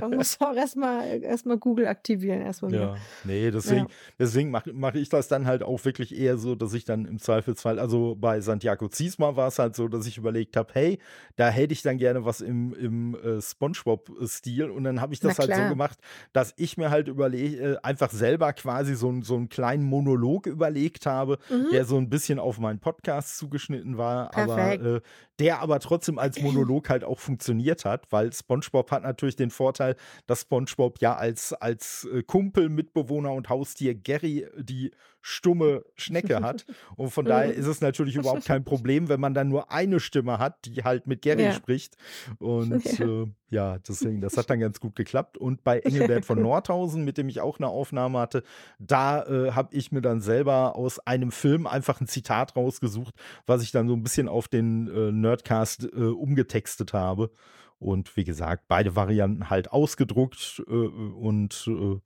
Man 0.00 0.10
muss 0.16 0.40
auch 0.40 0.54
erstmal 0.54 1.22
erstmal 1.22 1.58
Google 1.58 1.86
aktivieren, 1.86 2.42
erstmal 2.42 2.70
wieder. 2.72 2.80
Ja, 2.82 2.96
nee, 3.24 3.50
deswegen, 3.50 3.80
Ja. 3.86 3.86
deswegen 4.18 4.50
mache 4.50 4.72
mach 4.72 4.94
ich 4.94 5.08
das 5.08 5.28
dann 5.28 5.46
halt 5.46 5.62
auch 5.62 5.84
wirklich 5.84 6.16
eher 6.16 6.38
so, 6.38 6.54
dass 6.54 6.74
ich 6.74 6.84
dann 6.84 7.04
im 7.06 7.18
Zweifelsfall, 7.18 7.78
also 7.78 8.14
bei 8.14 8.40
Santiago 8.40 8.88
Ziesma 8.88 9.34
war 9.36 9.48
es 9.48 9.58
halt 9.58 9.74
so, 9.74 9.88
dass 9.88 10.06
ich 10.06 10.16
überlegt 10.18 10.56
habe, 10.56 10.70
hey, 10.74 10.98
da 11.36 11.48
hätte 11.48 11.72
ich 11.72 11.82
dann 11.82 11.98
gerne 11.98 12.24
was 12.24 12.40
im, 12.40 12.72
im 12.74 13.14
äh, 13.16 13.40
Spongebob-Stil 13.86 14.70
und 14.70 14.84
dann 14.84 15.00
habe 15.00 15.14
ich 15.14 15.20
das 15.20 15.38
halt 15.38 15.54
so 15.54 15.68
gemacht, 15.68 15.98
dass 16.32 16.54
ich 16.56 16.76
mir 16.76 16.90
halt 16.90 17.08
überlege, 17.08 17.72
äh, 17.74 17.76
einfach 17.82 18.10
selber 18.10 18.52
quasi 18.52 18.94
so, 18.94 19.12
so 19.22 19.36
einen 19.36 19.48
kleinen 19.48 19.84
Monolog 19.84 20.46
überlegt 20.46 21.06
habe, 21.06 21.38
Mhm. 21.50 21.68
der 21.72 21.84
so 21.84 21.96
ein 21.96 22.08
bisschen 22.08 22.38
auf 22.38 22.58
meinen 22.58 22.78
Podcast 22.78 23.38
zugeschnitten 23.38 23.98
war, 23.98 24.34
aber 24.36 24.54
Perfekt. 24.56 24.84
äh, 24.84 25.00
der 25.38 25.60
aber 25.60 25.80
trotzdem 25.80 26.11
als 26.18 26.40
Monolog 26.40 26.88
halt 26.88 27.04
auch 27.04 27.18
funktioniert 27.18 27.84
hat, 27.84 28.10
weil 28.10 28.32
SpongeBob 28.32 28.90
hat 28.90 29.02
natürlich 29.02 29.36
den 29.36 29.50
Vorteil, 29.50 29.96
dass 30.26 30.42
SpongeBob 30.42 31.00
ja 31.00 31.14
als, 31.16 31.52
als 31.52 32.08
äh, 32.12 32.22
Kumpel, 32.22 32.68
Mitbewohner 32.68 33.32
und 33.32 33.48
Haustier 33.48 33.94
Gary 33.94 34.46
die 34.56 34.92
stumme 35.20 35.84
Schnecke 35.96 36.40
hat. 36.40 36.66
Und 36.96 37.10
von 37.10 37.24
daher 37.24 37.54
ist 37.54 37.66
es 37.66 37.80
natürlich 37.80 38.16
überhaupt 38.16 38.44
kein 38.44 38.64
Problem, 38.64 39.08
wenn 39.08 39.20
man 39.20 39.34
dann 39.34 39.48
nur 39.48 39.70
eine 39.70 40.00
Stimme 40.00 40.38
hat, 40.38 40.64
die 40.64 40.82
halt 40.82 41.06
mit 41.06 41.22
Gary 41.22 41.44
Ja. 41.44 41.52
spricht. 41.52 41.96
Und 42.38 42.84
Ja. 42.98 43.22
äh, 43.22 43.26
ja, 43.52 43.78
deswegen, 43.78 44.22
das 44.22 44.36
hat 44.36 44.48
dann 44.50 44.60
ganz 44.60 44.80
gut 44.80 44.96
geklappt. 44.96 45.36
Und 45.36 45.62
bei 45.62 45.80
Engelbert 45.80 46.24
von 46.24 46.40
Nordhausen, 46.42 47.04
mit 47.04 47.18
dem 47.18 47.28
ich 47.28 47.40
auch 47.40 47.58
eine 47.58 47.68
Aufnahme 47.68 48.18
hatte, 48.18 48.42
da 48.78 49.24
äh, 49.24 49.52
habe 49.52 49.74
ich 49.74 49.92
mir 49.92 50.00
dann 50.00 50.22
selber 50.22 50.74
aus 50.74 50.98
einem 51.00 51.30
Film 51.30 51.66
einfach 51.66 52.00
ein 52.00 52.06
Zitat 52.06 52.56
rausgesucht, 52.56 53.14
was 53.46 53.62
ich 53.62 53.70
dann 53.70 53.88
so 53.88 53.94
ein 53.94 54.02
bisschen 54.02 54.26
auf 54.26 54.48
den 54.48 54.88
äh, 54.88 55.12
Nerdcast 55.12 55.84
äh, 55.92 56.04
umgetextet 56.04 56.94
habe. 56.94 57.30
Und 57.78 58.16
wie 58.16 58.24
gesagt, 58.24 58.64
beide 58.68 58.96
Varianten 58.96 59.50
halt 59.50 59.70
ausgedruckt 59.70 60.62
äh, 60.66 60.72
und 60.72 61.68
äh, 61.68 62.00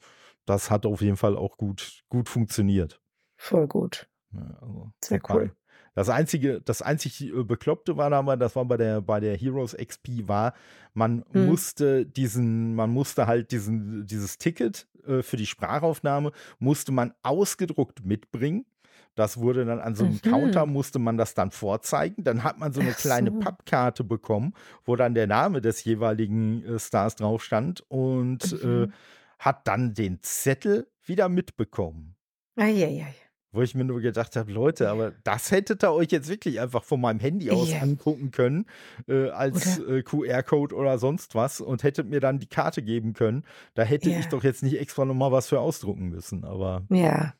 das 0.47 0.71
hat 0.71 0.85
auf 0.85 1.01
jeden 1.01 1.17
Fall 1.17 1.37
auch 1.37 1.57
gut, 1.59 2.03
gut 2.09 2.29
funktioniert. 2.29 3.01
Voll 3.37 3.69
gut. 3.69 4.09
Ja, 4.33 4.59
also, 4.61 4.91
Sehr 5.01 5.21
cool. 5.29 5.53
Das 5.97 6.11
einzige, 6.11 6.61
das 6.61 6.83
einzig 6.83 7.23
äh, 7.23 7.43
Bekloppte 7.43 7.97
war 7.97 8.13
aber, 8.13 8.37
das 8.37 8.55
war 8.55 8.67
bei 8.67 8.77
der, 8.77 9.01
bei 9.01 9.19
der 9.19 9.37
Heroes 9.37 9.75
XP, 9.75 10.29
war, 10.29 10.53
man 10.95 11.25
Hm. 11.33 11.47
musste 11.47 12.07
diesen, 12.07 12.75
man 12.75 12.91
musste 12.91 13.27
halt 13.27 13.51
diesen, 13.51 14.07
dieses 14.07 14.39
Ticket 14.39 14.87
äh, 15.07 15.23
für 15.23 15.37
die 15.37 15.47
Sprachaufnahme, 15.47 16.33
musste 16.59 16.93
man 16.93 17.15
ausgedruckt 17.23 18.05
mitbringen. 18.05 18.67
Das 19.15 19.39
wurde 19.39 19.65
dann 19.65 19.81
an 19.81 19.95
so 19.95 20.05
einem 20.05 20.17
Mhm. 20.17 20.21
Counter, 20.21 20.67
musste 20.67 20.99
man 20.99 21.17
das 21.17 21.33
dann 21.33 21.51
vorzeigen. 21.51 22.23
Dann 22.25 22.45
hat 22.45 22.59
man 22.59 22.73
so 22.75 22.81
eine 22.83 22.91
Ach 22.93 22.99
kleine 22.99 23.31
so. 23.31 23.39
Pappkarte 23.39 24.05
bekommen, 24.05 24.53
wo 24.85 24.97
dann 24.97 25.15
der 25.15 25.27
Name 25.27 25.63
des 25.63 25.83
jeweiligen 25.85 26.63
äh, 26.65 26.79
Stars 26.79 27.17
drauf 27.17 27.43
stand 27.43 27.83
und 27.89 28.53
äh, 28.63 28.87
Mhm. 28.87 28.93
hat 29.39 29.67
dann 29.67 29.95
den 29.95 30.21
Zettel 30.23 30.89
wieder 31.03 31.29
mitbekommen. 31.31 32.17
Eieiei. 32.57 33.15
Wo 33.53 33.63
ich 33.63 33.75
mir 33.75 33.85
nur 33.85 34.01
gedacht 34.01 34.37
habe, 34.37 34.53
Leute, 34.53 34.91
aber 34.91 35.13
das 35.25 35.51
hättet 35.51 35.83
ihr 35.85 35.93
euch 35.93 36.11
jetzt 36.11 36.29
wirklich 36.29 36.61
einfach 36.61 36.83
von 36.85 37.01
meinem 37.01 37.21
Handy 37.21 37.51
aus 37.51 37.73
Ja. 37.73 37.81
angucken 37.81 38.31
können, 38.31 38.67
äh, 39.09 39.31
als 39.31 39.79
äh, 39.79 40.03
QR-Code 40.03 40.75
oder 40.75 40.99
sonst 40.99 41.35
was 41.35 41.61
und 41.61 41.83
hättet 41.83 42.09
mir 42.09 42.21
dann 42.21 42.39
die 42.39 42.49
Karte 42.49 42.83
geben 42.83 43.13
können. 43.15 43.45
Da 43.75 43.83
hätte 43.85 44.11
Ja. 44.11 44.19
ich 44.19 44.29
doch 44.29 44.43
jetzt 44.45 44.63
nicht 44.63 44.79
extra 44.79 45.05
nochmal 45.05 45.33
was 45.33 45.49
für 45.49 45.61
ausdrucken 45.61 46.09
müssen, 46.09 46.45
aber 46.45 46.87
Ja. 46.91 47.35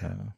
ja. 0.00 0.36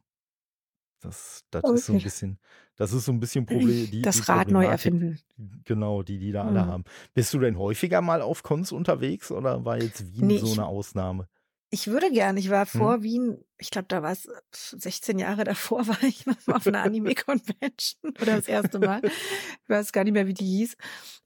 Das, 1.00 1.44
das 1.50 1.70
ist 1.70 1.86
so 1.86 1.92
ein 1.92 1.96
Okay. 1.96 2.02
bisschen, 2.02 2.38
das 2.76 2.92
ist 2.92 3.04
so 3.04 3.12
ein 3.12 3.20
bisschen 3.20 3.44
Problem, 3.46 3.90
die, 3.90 3.90
die 3.90 4.02
Das 4.02 4.28
Rad 4.28 4.50
neu 4.50 4.64
erfinden. 4.66 5.18
genau, 5.64 6.02
die 6.02 6.18
die 6.18 6.32
da 6.32 6.44
alle 6.46 6.62
Mhm. 6.62 6.66
haben. 6.66 6.84
Bist 7.14 7.34
du 7.34 7.38
denn 7.40 7.58
häufiger 7.58 8.00
mal 8.00 8.22
auf 8.22 8.42
Cons 8.42 8.72
unterwegs 8.72 9.30
oder 9.30 9.64
war 9.64 9.78
jetzt 9.78 10.12
Wien 10.14 10.26
Ne, 10.28 10.38
so 10.38 10.52
eine 10.52 10.66
Ausnahme? 10.66 11.28
Ich 11.70 11.88
würde 11.88 12.10
gern. 12.12 12.36
Ich 12.36 12.50
war 12.50 12.66
Hm? 12.74 12.88
vor 12.88 13.02
Wien 13.02 13.44
ich 13.58 13.70
glaube, 13.70 13.86
da 13.88 14.02
war's, 14.02 14.26
äh, 14.26 14.32
16 14.52 15.18
Jahre 15.18 15.44
davor 15.44 15.86
war 15.88 16.02
ich 16.02 16.26
noch 16.26 16.36
mal 16.46 16.56
auf 16.56 16.68
'ner 16.68 16.82
Anime-Convention 16.82 18.12
oder 18.20 18.36
das 18.36 18.48
erste 18.48 18.78
Mal. 18.80 19.02
Ich 19.64 19.68
weiß 19.68 19.92
gar 19.92 20.04
nicht 20.04 20.12
mehr, 20.14 20.26
wie 20.26 20.34
die 20.34 20.44
hieß. 20.46 20.76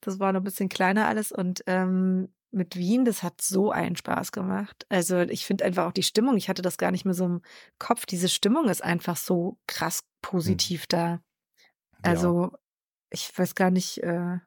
Das 0.00 0.18
war 0.20 0.32
noch 0.32 0.40
'n 0.40 0.44
bisschen 0.44 0.68
kleiner 0.68 1.06
alles 1.08 1.32
und, 1.32 1.62
ähm, 1.66 2.32
mit 2.50 2.76
Wien, 2.76 3.04
das 3.04 3.22
hat 3.22 3.42
so 3.42 3.70
einen 3.72 3.96
Spaß 3.96 4.32
gemacht. 4.32 4.86
Also, 4.88 5.20
ich 5.20 5.44
finde 5.46 5.64
einfach 5.66 5.86
auch 5.86 5.92
die 5.92 6.02
Stimmung 6.02 6.36
ich 6.38 6.48
hatte 6.48 6.62
das 6.62 6.78
gar 6.78 6.90
nicht 6.92 7.04
mehr 7.04 7.12
so 7.14 7.26
im 7.26 7.42
Kopf. 7.78 8.06
Diese 8.06 8.28
Stimmung 8.30 8.68
ist 8.70 8.82
einfach 8.82 9.16
so 9.18 9.58
krass 9.66 10.04
Mhm. 10.44 10.62
positiv 10.62 10.86
da. 10.86 11.20
Ja. 12.04 12.32
Also, 12.32 12.52
ich 13.10 13.32
weiß 13.38 13.54
gar 13.56 13.70
nicht, 13.70 14.02
äh, 14.04 14.38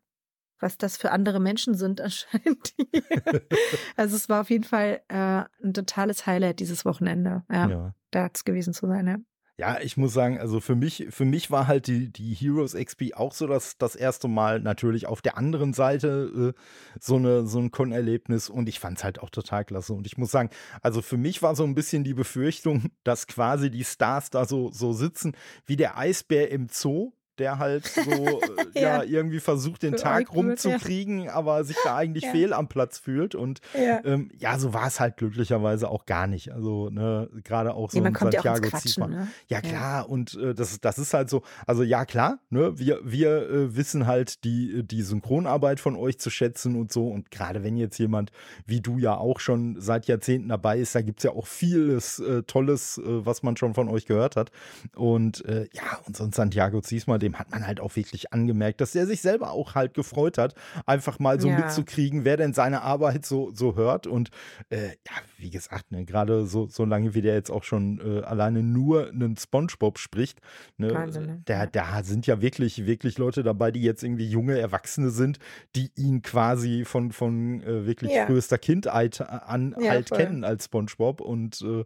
was 0.62 0.78
das 0.78 0.98
für 0.98 1.12
andere 1.12 1.40
Menschen 1.42 1.76
sind 1.76 2.02
anscheinend. 2.02 2.74
also, 3.98 4.16
es 4.18 4.30
war 4.30 4.42
auf 4.42 4.50
jeden 4.52 4.64
Fall, 4.66 5.02
äh, 5.10 5.44
'n 5.64 5.74
totales 5.74 6.26
Highlight 6.28 6.60
dieses 6.60 6.86
Wochenende, 6.86 7.44
ja, 7.52 7.72
Ja. 7.72 7.94
da 8.12 8.34
z 8.34 8.46
gewesen 8.46 8.74
zu 8.74 8.88
sein, 8.88 9.08
ja. 9.08 9.18
Ja, 9.60 9.80
ich 9.82 9.98
muss 9.98 10.14
sagen, 10.14 10.40
also 10.40 10.60
für 10.62 10.76
mich 10.76 11.08
für 11.10 11.26
mich 11.26 11.52
war 11.52 11.68
halt 11.68 11.88
die 11.88 12.12
die 12.12 12.34
Heroes 12.34 12.74
XP 12.74 13.14
auch 13.16 13.34
so 13.34 13.48
das 13.48 13.78
das 13.78 13.96
erste 13.96 14.28
Mal 14.28 14.62
natürlich 14.62 15.06
auf 15.08 15.22
der 15.22 15.38
anderen 15.38 15.74
Seite, 15.74 16.54
äh, 16.56 16.62
so 17.00 17.20
'ne 17.20 17.46
so 17.46 17.60
'n 17.60 17.70
Con-Erlebnis 17.70 18.50
und 18.50 18.70
ich 18.70 18.80
fand's 18.80 19.04
halt 19.04 19.20
auch 19.20 19.30
total 19.30 19.66
klasse. 19.66 19.94
Und 19.94 20.08
ich 20.08 20.18
muss 20.18 20.32
sagen, 20.32 20.50
also 20.82 21.02
für 21.02 21.18
mich 21.18 21.42
war 21.42 21.56
so 21.56 21.64
'n 21.66 21.76
bisschen 21.76 22.04
die 22.06 22.14
Befürchtung, 22.14 22.92
dass 23.04 23.28
quasi 23.28 23.70
die 23.70 23.84
Stars 23.84 24.30
da 24.30 24.46
so 24.46 24.72
so 24.72 24.94
sitzen 24.94 25.34
wie 25.66 25.76
der 25.76 25.98
Eisbär 25.98 26.50
im 26.50 26.68
Zoo, 26.70 27.12
der 27.40 27.60
halt 27.60 27.88
so, 27.88 28.44
äh, 28.76 28.80
ja, 28.80 29.02
Ja. 29.02 29.04
irgendwie 29.04 29.40
versucht, 29.40 29.84
den 29.84 29.96
Tag 29.96 30.20
wird, 30.20 30.30
ja. 30.30 30.36
rumzukriegen, 30.36 31.30
aber 31.30 31.64
sich 31.64 31.78
da 31.84 31.96
eigentlich 31.96 32.26
Ja. 32.26 32.32
fehl 32.32 32.54
am 32.54 32.68
Platz 32.68 32.98
fühlt. 33.00 33.36
Und, 33.36 33.62
Ja. 33.74 34.02
ähm, 34.04 34.30
ja, 34.38 34.58
so 34.60 34.74
war's 34.74 35.00
halt 35.00 35.18
glücklicherweise 35.18 35.90
auch 35.90 36.06
gar 36.06 36.28
nicht. 36.28 36.52
Also, 36.52 36.90
ne, 36.90 37.30
grade 37.44 37.74
auch 37.74 37.92
so 37.92 37.98
Ne, 38.00 38.04
man 38.06 38.14
kommt 38.14 38.34
ja 38.34 38.40
auch 38.42 38.44
Santiago 38.44 38.70
Quatschen, 38.70 38.82
Ziesmer. 38.90 39.08
ne? 39.08 39.28
Ja 39.48 39.58
Ja. 39.58 39.62
klar, 39.62 40.10
und, 40.10 40.34
äh, 40.36 40.54
das 40.54 40.80
das 40.82 40.98
ist 41.00 41.14
halt 41.14 41.30
so 41.30 41.42
also 41.68 41.84
ja 41.84 42.06
klar, 42.06 42.40
ne, 42.50 42.78
wir 42.78 43.00
wir, 43.04 43.50
äh, 43.50 43.76
wissen 43.76 44.08
halt 44.08 44.44
die 44.44 44.84
die 44.84 45.02
Synchronarbeit 45.02 45.80
von 45.80 45.96
euch 45.96 46.20
zu 46.20 46.30
schätzen 46.30 46.76
und 46.76 46.92
so. 46.92 47.08
Und 47.08 47.32
grade 47.32 47.64
wenn 47.64 47.78
jetzt 47.78 47.98
jemand 47.98 48.32
wie 48.66 48.82
du 48.82 48.98
ja 48.98 49.16
auch 49.18 49.40
schon 49.40 49.80
seit 49.80 50.06
Jahrzehnten 50.08 50.50
dabei 50.50 50.80
ist, 50.80 50.94
da 50.96 51.02
gibt's 51.02 51.24
ja 51.24 51.32
auch 51.32 51.48
vieles, 51.48 52.20
äh, 52.20 52.44
Tolles, 52.44 52.98
äh, 52.98 53.26
was 53.26 53.44
man 53.44 53.58
schon 53.58 53.74
von 53.74 53.88
euch 53.90 54.06
gehört 54.06 54.36
hat. 54.36 54.52
Und, 54.96 55.46
äh, 55.46 55.68
ja, 55.74 56.00
und 56.06 56.16
so 56.18 56.24
'n 56.24 56.32
Santiago 56.32 56.82
Ziesmer, 56.82 57.20
dem 57.22 57.40
hat 57.40 57.52
man 57.52 57.66
halt 57.68 57.80
auch 57.80 57.96
wirklich 57.96 58.34
angemerkt, 58.34 58.82
dass 58.82 58.92
der 58.94 59.06
sich 59.08 59.22
selber 59.22 59.52
auch 59.52 59.76
halt 59.76 59.94
gefreut 59.94 60.38
hat, 60.38 60.56
einfach 60.86 61.20
mal 61.20 61.40
so 61.40 61.50
Ja. 61.50 61.52
mitzukriegen, 61.52 62.26
wer 62.26 62.38
denn 62.38 62.54
seine 62.54 62.82
Arbeit 62.82 63.26
so 63.26 63.52
so 63.54 63.76
hört. 63.76 64.08
Und, 64.08 64.30
äh, 64.70 64.88
ja, 64.90 65.14
wie 65.38 65.50
gesagt, 65.50 65.92
ne, 65.92 66.06
grade 66.06 66.46
so 66.48 66.68
so 66.68 66.86
lange 66.86 67.14
wie 67.16 67.22
der 67.22 67.36
jetzt 67.36 67.52
auch 67.52 67.64
schon, 67.64 68.00
äh, 68.02 68.22
alleine 68.24 68.64
nur 68.64 69.12
'nen 69.14 69.38
SpongeBob 69.38 70.00
spricht, 70.00 70.40
ne, 70.78 71.02
Wahnsinn, 71.02 71.26
ne? 71.26 71.44
da 71.46 71.66
da 71.66 72.04
sind 72.04 72.28
ja 72.28 72.42
wirklich 72.42 72.86
wirklich 72.86 73.18
Leute 73.18 73.44
dabei, 73.44 73.72
die 73.72 73.82
jetzt 73.82 74.04
irgendwie 74.04 74.30
junge 74.30 74.60
Erwachsene 74.60 75.10
sind, 75.12 75.40
die 75.76 75.92
ihn 75.96 76.22
quasi 76.22 76.86
von 76.86 77.12
von, 77.12 77.62
äh, 77.64 77.86
wirklich 77.86 78.18
Ja. 78.18 78.26
frühester 78.26 78.58
Kindheit 78.58 79.22
an 79.22 79.76
Ja, 79.76 79.90
halt 79.90 80.10
voll. 80.10 80.14
kennen 80.14 80.44
als 80.44 80.66
SpongeBob. 80.66 81.22
Und, 81.22 81.62
äh, 81.62 81.86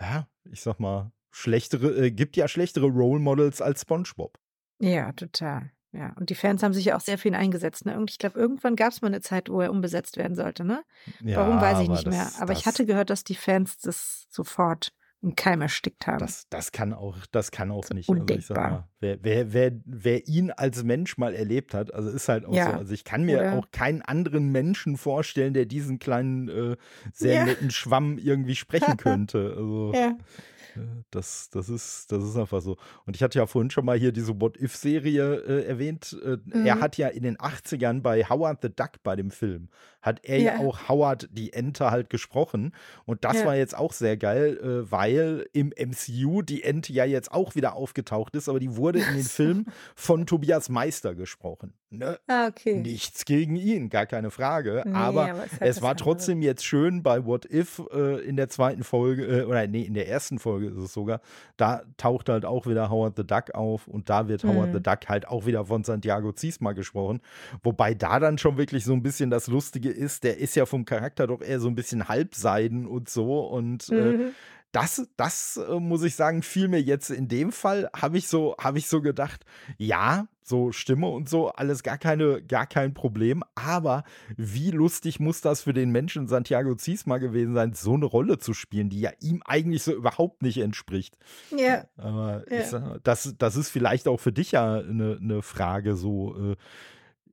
ja, 0.00 0.28
ich 0.50 0.60
sage 0.62 0.82
mal, 0.82 1.12
schlechtere 1.32 2.06
äh, 2.06 2.10
gibt 2.12 2.36
ja 2.36 2.48
schlechtere 2.48 2.86
Role 2.86 3.20
Models 3.20 3.60
als 3.62 3.82
SpongeBob. 3.82 4.38
Ja, 4.80 5.12
total. 5.12 5.70
Ja, 5.92 6.12
und 6.18 6.28
die 6.28 6.34
Fans 6.34 6.62
haben 6.62 6.74
sich 6.74 6.84
ja 6.86 6.96
auch 6.96 7.00
sehr 7.00 7.16
für 7.16 7.28
ihn 7.28 7.34
eingesetzt, 7.34 7.86
ne? 7.86 7.96
Und 7.96 8.10
ich 8.10 8.18
glaube, 8.18 8.38
irgendwann 8.38 8.76
gab's 8.76 9.00
mal 9.00 9.08
'ne 9.10 9.20
Zeit, 9.22 9.48
wo 9.48 9.60
er 9.62 9.70
umbesetzt 9.70 10.16
werden 10.18 10.34
sollte, 10.36 10.64
ne? 10.64 10.84
Ja, 11.20 11.32
Warum, 11.32 11.60
weiß 11.60 11.78
ich 11.80 11.88
nicht 11.88 12.06
mehr. 12.06 12.32
das 12.34 12.42
Aber 12.42 12.52
ich 12.52 12.66
das 12.66 12.66
hatte 12.66 12.84
gehört, 12.84 13.08
dass 13.08 13.24
die 13.24 13.34
Fans 13.34 13.78
das 13.78 14.26
sofort 14.28 14.92
im 15.22 15.34
Keim 15.34 15.62
erstickt 15.62 16.06
haben. 16.06 16.34
Das 16.34 16.48
das 16.48 16.72
kann 16.72 16.94
auch 16.94 17.18
das 17.30 17.50
kann 17.50 17.70
auch 17.70 17.84
So 17.84 17.90
nicht. 17.90 18.18
Also, 18.18 18.58
undenkbar. 18.58 18.64
mal, 18.64 18.88
wer 19.00 19.18
wer 19.22 19.52
wer 19.52 19.72
wer 19.84 20.26
ihn 20.26 20.50
als 20.50 20.82
Mensch 20.82 21.18
mal 21.18 21.34
erlebt 21.34 21.74
hat 21.74 21.92
also, 21.92 22.08
ist 22.08 22.28
halt 22.30 22.46
auch 22.46 22.58
so. 22.58 22.72
Ja, 22.72 22.76
Also, 22.76 22.94
ich 22.94 23.04
kann 23.04 23.24
mir 23.24 23.44
oder 23.44 23.50
auch 23.50 23.70
keinen 23.70 24.00
anderen 24.00 24.50
Menschen 24.50 24.96
vorstellen, 24.96 25.52
der 25.52 25.66
diesen 25.66 25.98
kleinen, 25.98 26.48
äh, 26.48 26.76
sehr 27.12 27.36
Ja. 27.36 27.46
netten 27.46 27.70
Schwamm 27.70 28.16
irgendwie 28.16 28.54
sprechen 28.56 28.96
könnte. 28.96 29.54
Also, 29.58 29.94
Ja. 29.94 30.18
Äh, 30.76 31.02
das 31.10 31.50
das 31.50 31.68
ist 31.68 32.10
das 32.12 32.22
ist 32.24 32.36
einfach 32.36 32.60
so. 32.60 32.76
Und 33.06 33.16
ich 33.16 33.22
hatte 33.22 33.38
ja 33.38 33.46
vorhin 33.46 33.70
schon 33.70 33.84
mal 33.84 33.98
hier 33.98 34.12
diese 34.12 34.40
What-If-Serie, 34.40 35.34
äh, 35.36 35.64
erwähnt. 35.66 36.16
Äh, 36.24 36.38
er 36.64 36.76
Mhm. 36.76 36.80
hat 36.80 36.96
ja 36.98 37.08
in 37.08 37.22
den 37.22 37.36
80ern 37.38 38.02
bei 38.02 38.24
Howard 38.24 38.60
the 38.62 38.68
Duck 38.74 39.02
bei 39.02 39.16
dem 39.16 39.30
Film 39.30 39.68
hat 40.06 40.20
er 40.24 40.38
ja 40.38 40.54
Ja. 40.54 40.60
auch 40.60 40.88
Howard 40.88 41.28
die 41.32 41.52
Ente 41.52 41.90
halt 41.90 42.08
gesprochen. 42.08 42.72
Und 43.04 43.24
das 43.24 43.40
Ja. 43.40 43.46
war 43.46 43.56
jetzt 43.56 43.76
auch 43.76 43.92
sehr 43.92 44.16
geil, 44.16 44.56
äh, 44.62 44.90
weil 44.90 45.46
im 45.52 45.72
MCU 45.76 46.40
die 46.40 46.62
Ente 46.62 46.92
ja 46.94 47.04
jetzt 47.04 47.30
auch 47.32 47.54
wieder 47.56 47.74
aufgetaucht 47.76 48.34
ist, 48.36 48.48
aber 48.48 48.60
die 48.60 48.76
wurde 48.76 49.00
in 49.00 49.14
den. 49.14 49.24
Filmen 49.36 49.66
von 49.96 50.24
Tobias 50.24 50.68
Meister 50.68 51.14
gesprochen, 51.14 51.74
ne? 51.90 52.18
Ah, 52.28 52.46
okay. 52.46 52.76
Nichts 52.76 53.24
gegen 53.24 53.56
ihn, 53.56 53.90
gar 53.90 54.06
keine 54.06 54.30
Frage. 54.30 54.82
Ne, 54.86 54.94
Aber 54.94 55.30
aber 55.30 55.44
es 55.60 55.82
war 55.82 55.96
trotzdem 55.96 56.40
jetzt 56.40 56.64
schön 56.64 57.02
bei 57.02 57.26
What 57.26 57.44
If, 57.52 57.82
äh, 57.92 58.20
in 58.24 58.36
der 58.36 58.48
2. 58.48 58.78
Folge 58.84 59.24
äh, 59.26 59.44
oder 59.44 59.66
ne, 59.66 59.84
in 59.84 59.94
der 59.94 60.06
1. 60.06 60.34
Folge 60.38 60.68
ist 60.68 60.76
es 60.78 60.92
sogar, 60.94 61.20
da 61.56 61.82
taucht 61.96 62.28
halt 62.28 62.44
auch 62.44 62.66
wieder 62.66 62.88
Howard 62.88 63.16
the 63.16 63.26
Duck 63.26 63.50
auf 63.54 63.88
und 63.88 64.08
da 64.08 64.28
wird 64.28 64.44
Howard 64.44 64.70
the 64.72 64.78
Mhm. 64.78 64.82
Duck 64.84 65.08
halt 65.08 65.26
auch 65.28 65.44
wieder 65.44 65.64
von 65.66 65.82
Santiago 65.84 66.32
Ziesma 66.32 66.72
gesprochen. 66.72 67.20
Wobei 67.64 67.94
da 67.94 68.20
dann 68.20 68.38
schon 68.38 68.56
wirklich 68.56 68.84
so 68.84 68.92
'n 68.94 69.02
bisschen 69.02 69.28
das 69.30 69.48
Lustige 69.48 69.90
ist, 69.96 70.24
der 70.24 70.38
ist 70.38 70.56
ja 70.56 70.66
vom 70.66 70.84
Charakter 70.86 71.26
doch 71.26 71.42
eher 71.42 71.60
so 71.60 71.68
'n 71.68 71.76
bisschen 71.76 72.08
halbseiden 72.08 72.86
und 72.86 73.08
so 73.10 73.40
und, 73.48 73.90
äh, 73.90 74.14
Mhm. 74.14 74.36
das 74.72 75.08
das, 75.16 75.58
äh, 75.58 75.80
muss 75.80 76.02
ich 76.04 76.16
sagen, 76.16 76.42
fiel 76.42 76.68
mir 76.68 76.82
jetzt 76.82 77.10
in 77.10 77.28
dem 77.28 77.52
Fall 77.52 77.90
habe 77.96 78.18
ich 78.18 78.28
so 78.28 78.56
habe 78.60 78.78
ich 78.78 78.88
so 78.88 79.02
gedacht, 79.02 79.44
ja, 79.78 80.28
so 80.42 80.72
Stimme 80.72 81.08
und 81.08 81.28
so, 81.30 81.50
alles 81.50 81.82
gar 81.84 81.98
keine 81.98 82.42
gar 82.42 82.66
kein 82.66 82.94
Problem, 82.94 83.44
aber 83.56 84.04
wie 84.36 84.70
lustig 84.72 85.20
muss 85.20 85.40
das 85.42 85.62
für 85.62 85.74
den 85.74 85.90
Menschen 85.92 86.28
Santiago 86.28 86.74
Ziesma 86.76 87.18
gewesen 87.18 87.54
sein, 87.54 87.74
so 87.74 87.96
'ne 87.96 88.06
Rolle 88.06 88.38
zu 88.38 88.54
spielen, 88.54 88.90
die 88.90 89.00
ja 89.00 89.12
ihm 89.20 89.42
eigentlich 89.46 89.82
so 89.84 89.94
überhaupt 89.94 90.42
nicht 90.42 90.58
entspricht. 90.58 91.16
Ja. 91.52 91.88
Aber 91.96 92.44
Ja. 92.50 92.72
mal, 92.72 93.00
das 93.04 93.34
das 93.38 93.56
ist 93.56 93.70
vielleicht 93.70 94.08
auch 94.08 94.18
für 94.20 94.32
dich 94.32 94.52
ja 94.52 94.82
'ne 94.82 95.18
'ne 95.20 95.42
Frage 95.42 95.96
so, 95.96 96.52
äh, 96.52 96.56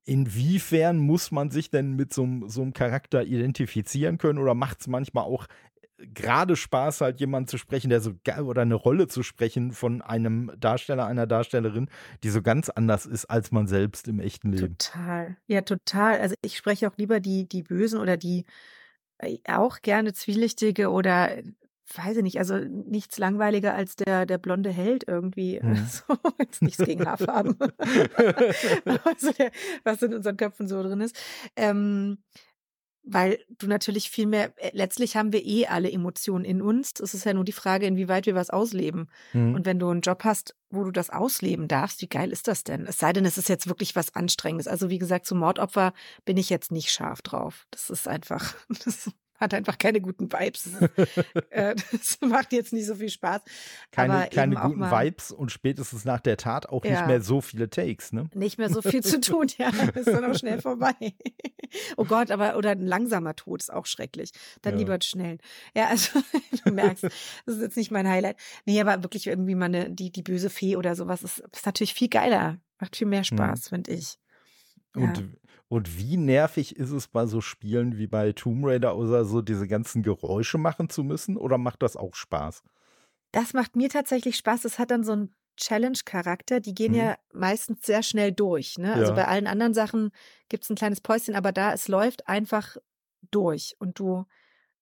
inwiefern 0.05 0.97
muss 0.99 1.31
man 1.31 1.51
sich 1.51 1.69
denn 1.69 1.93
mit 1.95 2.13
so 2.13 2.27
so 2.47 2.61
'm 2.63 2.73
Charakter 2.73 3.23
identifizieren 3.25 4.17
können 4.17 4.39
oder 4.39 4.53
macht's 4.55 4.87
manchmal 4.87 5.23
auch 5.25 5.47
grade 6.15 6.55
Spaß, 6.57 7.01
halt 7.01 7.19
jemanden 7.21 7.47
zu 7.49 7.57
sprechen, 7.57 7.89
der 7.89 8.01
so 8.01 8.13
geil 8.25 8.41
oder 8.43 8.65
'ne 8.65 8.75
Rolle 8.75 9.07
zu 9.07 9.23
sprechen 9.23 9.71
von 9.73 10.01
einem 10.01 10.51
Darsteller, 10.59 11.05
einer 11.07 11.27
Darstellerin, 11.27 11.89
die 12.23 12.29
so 12.29 12.41
ganz 12.43 12.69
anders 12.69 13.05
ist 13.07 13.25
als 13.27 13.51
man 13.51 13.67
selbst 13.67 14.07
im 14.09 14.19
echten 14.19 14.51
Leben? 14.53 14.77
Total. 14.77 15.37
Ja, 15.47 15.61
total. 15.61 16.19
Also, 16.19 16.35
ich 16.43 16.57
spreche 16.57 16.87
auch 16.89 16.97
lieber 16.97 17.19
die 17.19 17.47
die 17.47 17.63
Bösen 17.63 17.99
oder 17.99 18.17
die, 18.17 18.45
äh, 19.19 19.39
auch 19.47 19.81
gerne 19.81 20.13
Zwielichtige 20.13 20.91
oder 20.91 21.37
weiß 21.95 22.17
ich 22.17 22.23
nicht, 22.23 22.39
also, 22.39 22.57
nichts 22.57 23.17
langweiliger 23.17 23.73
als 23.73 23.95
der 23.95 24.25
der 24.25 24.38
blonde 24.38 24.69
Held 24.71 25.05
irgendwie. 25.07 25.59
Mhm. 25.61 25.88
So, 26.07 26.15
jetzt 26.39 26.61
nichts 26.61 26.84
gegen 26.84 27.05
Haarfarben. 27.05 27.57
Also, 29.05 29.31
der 29.34 29.51
was 29.84 30.01
in 30.01 30.13
unseren 30.13 30.38
Köpfen 30.38 30.67
so 30.67 30.81
drin 30.84 31.01
ist. 31.01 31.15
Ähm, 31.55 32.19
weil 33.05 33.39
du 33.59 33.67
natürlich 33.67 34.09
viel 34.09 34.27
mehr 34.27 34.53
äh, 34.57 34.71
letztlich 34.73 35.17
haben 35.17 35.34
wir 35.34 35.45
eh 35.45 35.67
alle 35.67 35.91
Emotionen 35.91 36.45
in 36.45 36.61
uns. 36.61 36.93
Es 37.01 37.13
ist 37.13 37.25
ja 37.25 37.34
nur 37.34 37.43
die 37.43 37.51
Frage, 37.51 37.86
inwieweit 37.86 38.25
wir 38.25 38.36
was 38.36 38.49
ausleben. 38.49 39.09
Mhm. 39.34 39.55
Und 39.55 39.65
wenn 39.65 39.79
du 39.79 39.89
'n 39.89 40.01
Job 40.01 40.23
hast, 40.23 40.55
wo 40.69 40.84
du 40.86 40.91
das 40.91 41.09
ausleben 41.09 41.67
darfst, 41.67 42.01
wie 42.01 42.07
geil 42.07 42.31
ist 42.31 42.47
das 42.47 42.63
denn? 42.63 42.86
Es 42.88 42.97
sei 42.99 43.11
denn, 43.13 43.25
es 43.25 43.38
ist 43.38 43.49
jetzt 43.49 43.67
wirklich 43.67 43.95
was 43.95 44.15
Anstrengendes. 44.15 44.67
Also, 44.67 44.89
wie 44.89 44.99
gesagt, 44.99 45.25
zum 45.25 45.39
Mordopfer 45.39 45.93
bin 46.25 46.38
ich 46.38 46.49
jetzt 46.49 46.71
nicht 46.71 46.91
scharf 46.91 47.21
drauf. 47.21 47.67
Das 47.71 47.89
ist 47.89 48.07
einfach 48.07 48.55
das 48.86 49.11
hat 49.43 49.53
einfach 49.53 49.77
keine 49.77 50.01
guten 50.01 50.31
Vibes. 50.31 50.63
Das 50.65 50.73
äh, 51.49 51.75
das 51.91 52.19
macht 52.21 52.53
jetzt 52.53 52.73
nicht 52.73 52.87
so 52.87 52.95
viel 52.95 53.09
Spaß. 53.09 53.41
Keine 53.91 54.23
Aber 54.23 54.27
keine 54.27 54.57
guten 54.57 54.79
mal 54.79 54.89
Vibes 54.89 55.31
und 55.31 55.51
spätestens 55.51 56.03
nach 56.03 56.19
der 56.19 56.37
Tat 56.37 56.67
auch 56.67 56.87
nicht 56.87 57.05
Ja. 57.05 57.05
mehr 57.05 57.21
so 57.21 57.41
viele 57.41 57.69
Takes, 57.69 58.11
ne? 58.11 58.31
Nicht 58.35 58.57
mehr 58.57 58.69
so 58.71 58.81
viel 58.81 59.03
zu 59.03 59.19
tun, 59.19 59.47
ja, 59.59 59.69
ist 59.93 60.11
dann 60.11 60.25
auch 60.25 60.33
schnell 60.35 60.59
vorbei. 60.59 60.93
Oh 61.97 62.05
Gott, 62.05 62.29
aber 62.29 62.55
oder 62.55 62.71
'n 62.73 62.85
langsamer 62.85 63.35
Tod 63.35 63.59
ist 63.61 63.73
auch 63.73 63.87
schrecklich. 63.87 64.29
Dann 64.61 64.75
Ja. 64.75 64.77
lieber 64.77 64.93
'n 64.93 65.01
schnellen. 65.01 65.39
Ja, 65.75 65.87
also, 65.87 66.19
du 66.63 66.69
merkst, 66.71 67.07
das 67.47 67.55
ist 67.55 67.61
jetzt 67.61 67.77
nicht 67.77 67.89
mein 67.89 68.07
Highlight. 68.07 68.37
Ne, 68.65 68.79
aber 68.79 69.01
wirklich 69.03 69.25
irgendwie 69.25 69.55
mal 69.55 69.89
die 69.89 70.11
die 70.11 70.21
böse 70.21 70.51
Fee 70.51 70.75
oder 70.75 70.95
so 70.95 71.07
was 71.07 71.23
ist 71.23 71.39
ist 71.51 71.65
natürlich 71.65 71.95
viel 71.95 72.09
geiler. 72.09 72.59
Macht 72.80 72.95
viel 72.95 73.07
mehr 73.07 73.23
Mhm. 73.31 73.63
Spaß, 73.63 73.69
finde 73.69 73.91
ich. 73.91 74.18
Ja. 74.95 75.23
Und 75.73 75.97
wie 75.97 76.17
nervig 76.17 76.75
ist 76.75 76.91
es 76.91 77.07
bei 77.07 77.25
so 77.25 77.41
Spielen 77.41 77.97
wie 77.97 78.05
bei 78.05 78.31
Tomb 78.31 78.63
Raider 78.63 78.95
oder 78.95 79.25
so, 79.25 79.41
diese 79.41 79.67
ganzen 79.67 80.03
Geräusche 80.03 80.59
machen 80.59 80.87
zu 80.87 81.03
müssen 81.03 81.35
oder 81.35 81.57
macht 81.57 81.81
das 81.81 81.97
auch 81.97 82.13
Spaß? 82.13 82.61
Das 83.31 83.53
macht 83.53 83.75
mir 83.75 83.89
tatsächlich 83.89 84.37
Spaß. 84.37 84.61
Das 84.61 84.79
hat 84.79 84.91
dann 84.91 85.03
so 85.03 85.13
'n 85.13 85.33
Challenge-Charakter, 85.57 86.59
die 86.59 86.73
gehen 86.73 86.93
Mhm. 86.93 86.93
ja 86.93 87.15
meistens 87.33 87.85
sehr 87.85 88.03
schnell 88.03 88.31
durch. 88.31 88.77
Ne? 88.77 88.95
Also 88.95 89.11
Ja. 89.11 89.13
bei 89.13 89.27
allen 89.27 89.47
anderen 89.47 89.73
Sachen 89.73 90.11
gibt 90.49 90.63
es 90.63 90.69
ein 90.69 90.75
kleines 90.75 91.01
Päuschen, 91.01 91.35
aber 91.35 91.51
da, 91.51 91.73
es 91.73 91.87
läuft 91.87 92.27
einfach 92.27 92.77
durch. 93.31 93.75
Und 93.79 93.99
du, 93.99 94.25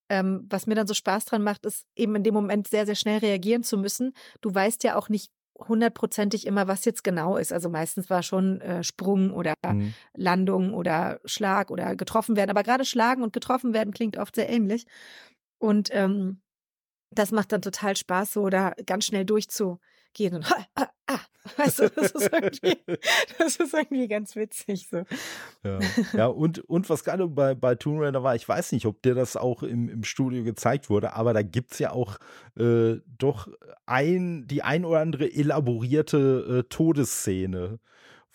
ähm, 0.10 0.48
was 0.50 0.68
mir 0.68 0.76
dann 0.76 0.88
so 0.88 0.94
Spaß 0.96 1.26
dran 1.26 1.44
macht, 1.44 1.66
ist 1.66 1.88
eben 1.96 2.16
in 2.16 2.24
dem 2.24 2.34
Moment 2.36 2.68
sehr, 2.68 2.86
sehr 2.86 2.96
schnell 2.96 3.20
reagieren 3.20 3.64
zu 3.64 3.78
müssen. 3.78 4.14
Du 4.42 4.54
weißt 4.54 4.84
ja 4.86 4.96
auch 4.98 5.10
nicht 5.10 5.32
hundertprozentig 5.68 6.46
immer, 6.48 6.68
was 6.68 6.86
jetzt 6.86 7.04
genau 7.04 7.38
ist. 7.38 7.54
Also 7.54 7.70
meistens 7.70 8.10
war 8.10 8.24
schon 8.24 8.62
äh, 8.62 8.84
Sprung 8.84 9.32
oder 9.32 9.54
Mhm. 9.64 9.96
Landung 10.16 10.74
oder 10.74 11.20
Schlag 11.26 11.72
oder 11.72 11.96
getroffen 11.96 12.36
werden. 12.36 12.50
Aber 12.52 12.64
gerade 12.64 12.86
schlagen 12.86 13.24
und 13.24 13.34
getroffen 13.34 13.74
werden 13.74 13.94
klingt 13.94 14.18
oft 14.18 14.36
sehr 14.36 14.50
ähnlich. 14.50 14.86
Und 15.60 15.90
ähm, 15.94 16.42
das 17.12 17.32
macht 17.32 17.52
dann 17.52 17.62
total 17.62 17.96
Spaß, 17.98 18.34
so 18.34 18.50
da 18.50 18.74
ganz 18.86 19.06
schnell 19.06 19.26
durchzugehen. 20.12 20.36
Und, 20.36 20.52
ah, 20.76 20.88
ah, 21.08 21.20
weißt 21.58 21.80
du, 21.80 21.90
das 21.90 22.12
ist 22.12 22.32
irgendwie, 22.32 22.78
das 23.38 23.56
ist 23.58 23.74
irgendwie 23.74 24.08
ganz 24.08 24.36
witzig. 24.36 24.88
So. 24.90 25.04
Ja, 25.64 25.80
ja 26.14 26.26
und, 26.28 26.60
und 26.60 26.90
was 26.90 27.04
gerade 27.04 27.28
bei, 27.28 27.56
bei 27.56 27.76
Tomb 27.76 28.02
Raider 28.02 28.24
war, 28.24 28.36
ich 28.36 28.48
weiß 28.48 28.72
nicht, 28.74 28.86
ob 28.86 29.02
dir 29.02 29.16
das 29.16 29.36
auch 29.36 29.64
im, 29.64 29.90
im 29.90 30.04
Studio 30.04 30.44
gezeigt 30.44 30.90
wurde, 30.90 31.14
aber 31.14 31.34
da 31.34 31.42
gibt 31.42 31.72
es 31.72 31.80
ja 31.80 31.92
auch 31.92 32.18
äh, 32.58 32.98
doch 33.18 33.48
ein, 33.86 34.48
die 34.48 34.64
ein 34.64 34.86
oder 34.86 35.00
andere 35.00 35.32
elaborierte 35.32 36.60
äh, 36.60 36.70
Todesszene, 36.70 37.80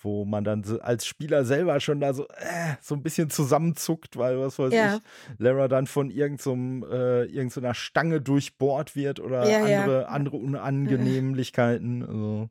wo 0.03 0.25
man 0.25 0.45
dann 0.45 0.63
so 0.63 0.79
als 0.81 1.07
Spieler 1.07 1.45
selber 1.45 1.81
schon 1.81 2.01
da 2.01 2.13
so, 2.13 2.27
äh, 2.29 2.75
so 2.81 2.95
ein 2.95 3.03
bisschen 3.03 3.31
zusammenzuckt, 3.31 4.17
weil 4.17 4.39
was 4.39 4.59
weiß 4.59 4.73
Ja. 4.73 4.97
ich, 4.97 5.03
Lara 5.39 5.69
dann 5.69 5.87
von 5.87 6.11
irgendeinem, 6.11 6.83
äh, 6.85 7.25
irgendeiner 7.25 7.75
Stange 7.75 8.21
durchbohrt 8.21 8.95
wird 8.95 9.21
oder 9.21 9.49
Ja, 9.49 9.67
ja. 9.67 9.81
andere, 9.83 10.09
andere 10.09 10.37
Unangenehmlichkeiten. 10.37 12.03
Also. 12.03 12.51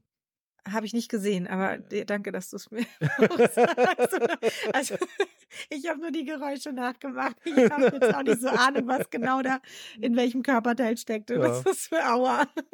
Habe 0.68 0.88
ich 0.88 0.94
nicht 0.94 1.10
gesehen, 1.10 1.46
aber 1.48 1.78
dir- 1.78 2.06
danke, 2.06 2.32
dass 2.32 2.50
du 2.50 2.56
es 2.56 2.72
mir 2.72 2.86
sagst. 3.54 4.20
Also, 4.74 4.96
ich 5.70 5.88
habe 5.88 6.00
nur 6.02 6.10
die 6.12 6.26
Geräusche 6.26 6.74
nachgemacht. 6.74 7.36
Ich 7.46 7.56
habe 7.70 7.84
jetzt 7.94 8.16
auch 8.16 8.24
nicht 8.24 8.42
so 8.42 8.48
Ahnung, 8.50 8.88
was 8.88 9.08
genau 9.12 9.44
da 9.44 9.60
in 10.02 10.16
welchem 10.16 10.42
Körperteil 10.42 10.98
steckte. 10.98 11.40
Was 11.40 11.50
Ja. 11.50 11.58
ist 11.58 11.66
das 11.68 11.80
für 11.88 12.04
Aua? 12.12 12.48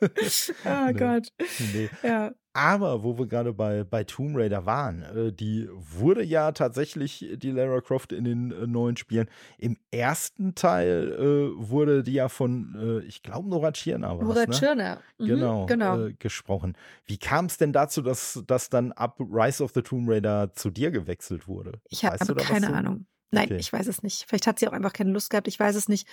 oh 0.00 0.86
Nee. 0.86 0.92
Gott. 0.92 1.28
Nee. 1.72 1.90
Ja. 2.04 2.30
Aber 2.56 3.02
wo 3.02 3.18
wir 3.18 3.26
gerade 3.26 3.52
bei, 3.52 3.82
bei 3.82 4.04
Tomb 4.04 4.36
Raider 4.36 4.64
waren, 4.64 5.02
äh, 5.02 5.32
die 5.32 5.68
wurde 5.72 6.22
ja 6.22 6.52
tatsächlich, 6.52 7.26
die 7.36 7.50
Lara 7.50 7.80
Croft 7.80 8.12
in 8.12 8.22
den 8.24 8.52
äh, 8.52 8.66
neuen 8.68 8.96
Spielen. 8.96 9.28
Im 9.58 9.76
ersten 9.90 10.54
Teil 10.54 11.12
äh, 11.18 11.68
wurde 11.68 12.04
die 12.04 12.12
ja 12.12 12.28
von, 12.28 13.00
äh, 13.02 13.06
ich 13.06 13.24
glaube, 13.24 13.48
Nora 13.48 13.72
Tschirner 13.72 14.16
war 14.18 14.24
Nora 14.24 14.46
ne? 14.46 14.50
Tschirner. 14.50 15.00
Mhm, 15.18 15.26
Genau, 15.26 15.66
genau. 15.66 16.06
Äh, 16.06 16.12
gesprochen. 16.14 16.76
Wie 17.06 17.18
kam 17.18 17.46
es 17.46 17.58
denn 17.58 17.72
dazu, 17.72 18.02
dass 18.02 18.40
das 18.46 18.70
dann 18.70 18.92
ab 18.92 19.18
Rise 19.18 19.62
of 19.62 19.72
the 19.74 19.82
Tomb 19.82 20.08
Raider 20.08 20.52
zu 20.54 20.70
dir 20.70 20.92
gewechselt 20.92 21.48
wurde? 21.48 21.80
Ich 21.88 22.04
habe 22.04 22.16
was 22.20 22.36
keine? 22.46 22.72
Ahnung. 22.72 23.06
Nein, 23.32 23.46
Okay. 23.46 23.56
ich 23.56 23.72
weiß 23.72 23.88
es 23.88 24.04
nicht. 24.04 24.26
Vielleicht 24.28 24.46
hat 24.46 24.60
sie 24.60 24.68
auch 24.68 24.72
einfach 24.72 24.92
keine 24.92 25.10
Lust 25.10 25.30
gehabt. 25.30 25.48
Ich 25.48 25.58
weiß 25.58 25.74
es 25.74 25.88
nicht. 25.88 26.06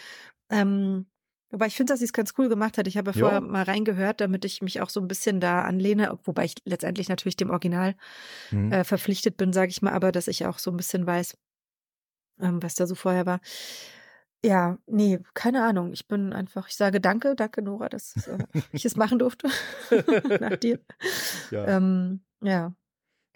Ähm, 0.49 1.05
wobei 1.51 1.67
ich 1.67 1.75
finde, 1.75 1.93
dass 1.93 1.99
sie 1.99 2.05
es 2.05 2.13
ganz 2.13 2.33
cool 2.37 2.49
gemacht 2.49 2.77
hat. 2.77 2.87
Ich 2.87 2.97
habe 2.97 3.11
ja 3.11 3.19
vorher 3.19 3.41
mal 3.41 3.63
reingehört, 3.63 4.21
damit 4.21 4.45
ich 4.45 4.61
mich 4.61 4.81
auch 4.81 4.89
so 4.89 4.99
ein 4.99 5.07
bisschen 5.07 5.39
da 5.39 5.61
anlehne, 5.61 6.17
wobei 6.23 6.45
ich 6.45 6.55
letztendlich 6.65 7.09
natürlich 7.09 7.37
dem 7.37 7.49
Original 7.49 7.95
Hm. 8.49 8.71
äh, 8.71 8.83
verpflichtet 8.83 9.37
bin, 9.37 9.53
sage 9.53 9.69
ich 9.69 9.81
mal, 9.81 9.93
aber 9.93 10.11
dass 10.11 10.27
ich 10.27 10.45
auch 10.45 10.59
so 10.59 10.71
ein 10.71 10.77
bisschen 10.77 11.05
weiß, 11.05 11.37
ähm, 12.39 12.61
was 12.63 12.75
da 12.75 12.87
so 12.87 12.95
vorher 12.95 13.25
war. 13.25 13.39
Ja, 14.43 14.79
nee, 14.87 15.19
keine 15.35 15.63
Ahnung. 15.63 15.93
Ich 15.93 16.07
bin 16.07 16.33
einfach, 16.33 16.67
ich 16.67 16.75
sage 16.75 16.99
danke, 16.99 17.35
danke 17.35 17.61
Nora, 17.61 17.89
dass 17.89 18.27
äh, 18.27 18.39
ich 18.71 18.85
es 18.85 18.95
machen 18.95 19.19
durfte. 19.19 19.49
Nach 20.39 20.57
dir. 20.57 20.79
Ja. 21.51 21.67
Ähm, 21.67 22.21
ja. 22.41 22.73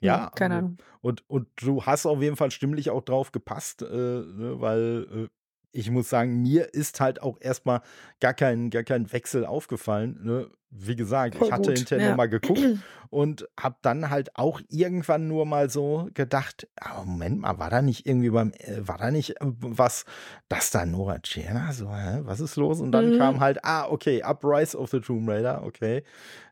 Ja, 0.02 0.32
keine 0.36 0.56
also, 0.56 0.66
Ahnung. 0.66 0.78
Und, 1.02 1.30
und 1.30 1.48
du 1.58 1.86
hast 1.86 2.06
auf 2.06 2.22
jeden 2.22 2.36
Fall 2.36 2.52
stimmlich 2.52 2.90
auch 2.90 3.04
drauf 3.04 3.32
gepasst, 3.32 3.82
äh, 3.82 3.86
ne, 3.86 4.60
weil 4.60 5.08
äh, 5.12 5.28
ich 5.76 5.92
muss 5.92 6.10
sagen, 6.10 6.42
mir 6.42 6.74
ist 6.74 7.02
halt 7.02 7.22
auch 7.22 7.38
erstmal 7.42 7.82
gar 8.22 8.34
kein, 8.34 8.70
gar 8.70 8.84
kein 8.84 9.12
Wechsel 9.12 9.46
aufgefallen. 9.46 10.20
Ne? 10.24 10.50
Wie 10.78 10.96
gesagt, 10.96 11.36
Voll 11.36 11.48
ich 11.48 11.52
hatte 11.54 11.70
gut, 11.72 11.78
hinterher 11.78 12.04
ja. 12.04 12.10
noch 12.12 12.18
mal 12.18 12.28
geguckt 12.30 12.60
und 13.10 13.48
habe 13.60 13.78
dann 13.82 14.10
halt 14.10 14.36
auch 14.36 14.60
irgendwann 14.70 15.28
nur 15.28 15.46
mal 15.46 15.70
so 15.70 16.10
gedacht, 16.14 16.68
aber 16.76 17.06
Moment 17.06 17.40
mal, 17.40 17.58
war 17.60 17.70
da 17.70 17.82
nicht 17.82 18.06
irgendwie 18.06 18.30
beim, 18.30 18.52
äh, 18.58 18.86
war 18.88 18.98
da 18.98 19.10
nicht 19.12 19.32
äh, 19.42 19.46
was, 19.46 20.06
dass 20.50 20.72
da 20.72 20.86
Nora 20.86 21.20
Tschirner, 21.20 21.72
so, 21.72 21.90
hä, 21.90 22.20
was 22.24 22.40
ist 22.42 22.56
los? 22.58 22.82
Und 22.82 22.92
dann 22.92 23.12
Mhm. 23.12 23.18
kam 23.18 23.40
halt, 23.40 23.64
ah, 23.64 23.88
okay, 23.90 24.22
Uprise 24.24 24.78
of 24.78 24.90
the 24.92 25.00
Tomb 25.00 25.30
Raider, 25.30 25.64
okay. 25.64 26.04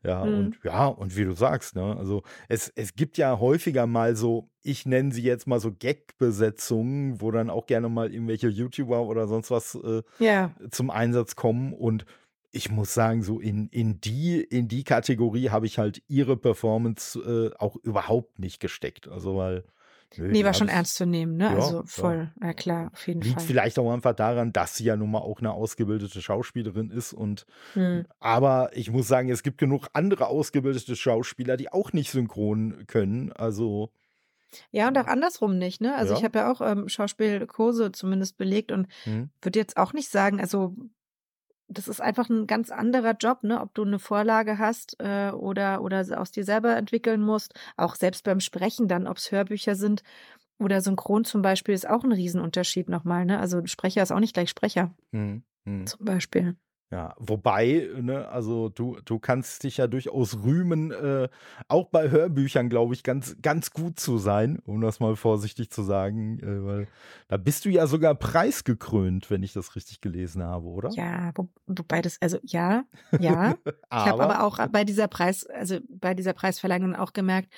Ja, 0.04 0.24
Mhm. 0.24 0.34
und 0.38 0.60
ja, 0.64 0.86
und 0.88 1.18
wie 1.18 1.26
du 1.26 1.34
sagst, 1.34 1.76
ne, 1.76 1.96
also 1.98 2.24
es, 2.48 2.72
es 2.76 2.96
gibt 2.96 3.18
ja 3.18 3.40
häufiger 3.40 3.88
mal 3.88 4.16
so, 4.16 4.50
ich 4.62 4.86
nenne 4.86 5.12
sie 5.12 5.24
jetzt 5.24 5.48
mal 5.48 5.60
so 5.60 5.72
Gag-Besetzungen, 5.74 7.20
wo 7.22 7.32
dann 7.32 7.50
auch 7.50 7.66
gerne 7.66 7.90
mal 7.90 8.12
irgendwelche 8.14 8.48
YouTuber 8.48 9.02
oder 9.02 9.28
sonst 9.28 9.52
was 9.52 9.76
äh, 9.76 10.02
Ja, 10.20 10.52
zum 10.72 10.90
Einsatz 10.90 11.36
kommen 11.36 11.74
und 11.74 12.06
ich 12.54 12.70
muss 12.72 12.94
sagen, 12.94 13.24
so 13.24 13.40
in, 13.40 13.68
in 13.70 14.00
die, 14.00 14.40
in 14.42 14.68
die 14.68 14.84
Kategorie 14.84 15.50
habe 15.50 15.66
ich 15.66 15.80
halt 15.80 16.04
ihre 16.08 16.38
Performance 16.38 17.20
äh, 17.20 17.58
auch 17.58 17.76
überhaupt 17.78 18.38
nicht 18.40 18.60
gesteckt. 18.60 19.08
Also 19.08 19.36
weil. 19.36 19.64
nö, 20.18 20.28
nee, 20.30 20.46
war 20.46 20.54
schon 20.54 20.70
ernst 20.70 20.96
zu 20.96 21.08
nehmen, 21.08 21.36
ne? 21.38 21.46
Ja, 21.46 21.56
also 21.56 21.78
ja. 21.78 21.84
voll, 21.86 22.32
ja 22.42 22.54
klar, 22.54 22.92
auf 22.94 23.08
jeden 23.08 23.24
Liegt 23.24 23.36
Fall. 23.36 23.44
vielleicht 23.44 23.80
auch 23.80 23.92
einfach 23.92 24.14
daran, 24.14 24.54
dass 24.54 24.78
sie 24.78 24.84
ja 24.86 24.96
nun 24.96 25.10
mal 25.10 25.20
auch 25.20 25.40
eine 25.40 25.52
ausgebildete 25.52 26.22
Schauspielerin 26.22 26.92
ist 26.92 27.12
und 27.12 27.46
Hm. 27.74 28.06
aber 28.20 28.70
ich 28.74 28.92
muss 28.92 29.08
sagen, 29.08 29.30
es 29.30 29.42
gibt 29.42 29.58
genug 29.58 29.88
andere 29.94 30.28
ausgebildete 30.28 30.96
Schauspieler, 30.96 31.58
die 31.58 31.72
auch 31.74 31.92
nicht 31.92 32.12
synchron 32.12 32.86
können. 32.86 33.32
Also 33.34 33.90
Ja, 34.72 34.88
und 34.88 34.98
auch 34.98 35.08
andersrum 35.08 35.58
nicht, 35.58 35.82
ne? 35.82 35.96
Also 35.96 36.14
Ja. 36.14 36.20
ich 36.20 36.24
habe 36.24 36.40
ja 36.40 36.52
auch 36.52 36.62
ähm, 36.62 36.88
Schauspielkurse 36.88 37.92
zumindest 37.92 38.38
belegt 38.38 38.72
und 38.72 38.88
hm, 39.06 39.30
würde 39.42 39.60
jetzt 39.60 39.78
auch 39.78 39.94
nicht 39.94 40.10
sagen, 40.10 40.40
also 40.40 40.76
das 41.74 41.88
ist 41.88 42.02
einfach 42.02 42.30
ein 42.30 42.48
ganz 42.48 42.72
anderer 42.72 43.16
Job, 43.20 43.44
ne? 43.44 43.62
Ob 43.62 43.74
du 43.74 43.84
eine 43.84 44.00
Vorlage 44.00 44.58
hast 44.58 44.96
äh, 45.00 45.32
oder, 45.32 45.82
oder 45.82 46.06
aus 46.20 46.32
dir 46.32 46.44
selber 46.46 46.76
entwickeln 46.76 47.22
musst. 47.22 47.54
Auch 47.78 47.96
selbst 47.96 48.24
beim 48.24 48.40
Sprechen 48.40 48.88
dann, 48.88 49.08
ob 49.08 49.18
es 49.18 49.32
Hörbücher 49.32 49.76
sind 49.76 50.04
oder 50.60 50.82
Synchron 50.82 51.26
zum 51.26 51.42
Beispiel, 51.42 51.74
ist 51.74 51.90
auch 51.90 52.04
ein 52.04 52.12
Riesenunterschied 52.12 52.90
nochmal, 52.90 53.26
ne? 53.26 53.40
Also 53.40 53.66
Sprecher 53.66 54.04
ist 54.04 54.12
auch 54.12 54.20
nicht 54.20 54.34
gleich 54.34 54.50
Sprecher, 54.50 54.94
hm, 55.12 55.44
hm. 55.66 55.88
zum 55.88 56.06
Beispiel. 56.06 56.56
Ja, 56.94 57.16
wobei, 57.18 57.90
ne, 58.00 58.28
also 58.28 58.70
du, 58.70 59.00
du 59.04 59.18
kannst 59.18 59.64
dich 59.64 59.78
ja 59.78 59.88
durchaus 59.88 60.44
rühmen, 60.44 60.92
äh, 60.92 61.28
auch 61.68 61.88
bei 61.88 62.12
Hörbüchern, 62.12 62.70
glaube 62.70 62.94
ich, 62.94 63.02
ganz, 63.02 63.36
ganz 63.42 63.72
gut 63.72 64.00
zu 64.00 64.20
sein, 64.20 64.60
um 64.68 64.80
das 64.80 65.00
mal 65.00 65.16
vorsichtig 65.16 65.72
zu 65.72 65.82
sagen, 65.82 66.38
äh, 66.38 66.64
weil 66.64 66.88
da 67.30 67.38
bist 67.38 67.66
du 67.66 67.70
ja 67.70 67.88
sogar 67.88 68.14
preisgekrönt, 68.14 69.32
wenn 69.32 69.42
ich 69.42 69.54
das 69.54 69.76
richtig 69.76 70.02
gelesen 70.02 70.44
habe, 70.44 70.68
oder? 70.68 70.92
Ja, 70.92 71.32
wo, 71.34 71.50
wobei 71.66 72.04
das, 72.04 72.22
also 72.22 72.38
ja, 72.44 72.84
ja. 73.20 73.56
Ich 73.66 74.10
habe 74.10 74.24
aber 74.24 74.44
auch 74.44 74.60
bei 74.68 74.84
dieser 74.84 75.08
Preis, 75.08 75.48
also 75.48 75.80
bei 75.90 76.14
dieser 76.14 76.34
Preisverleihung 76.34 76.96
auch 76.96 77.14
gemerkt, 77.14 77.52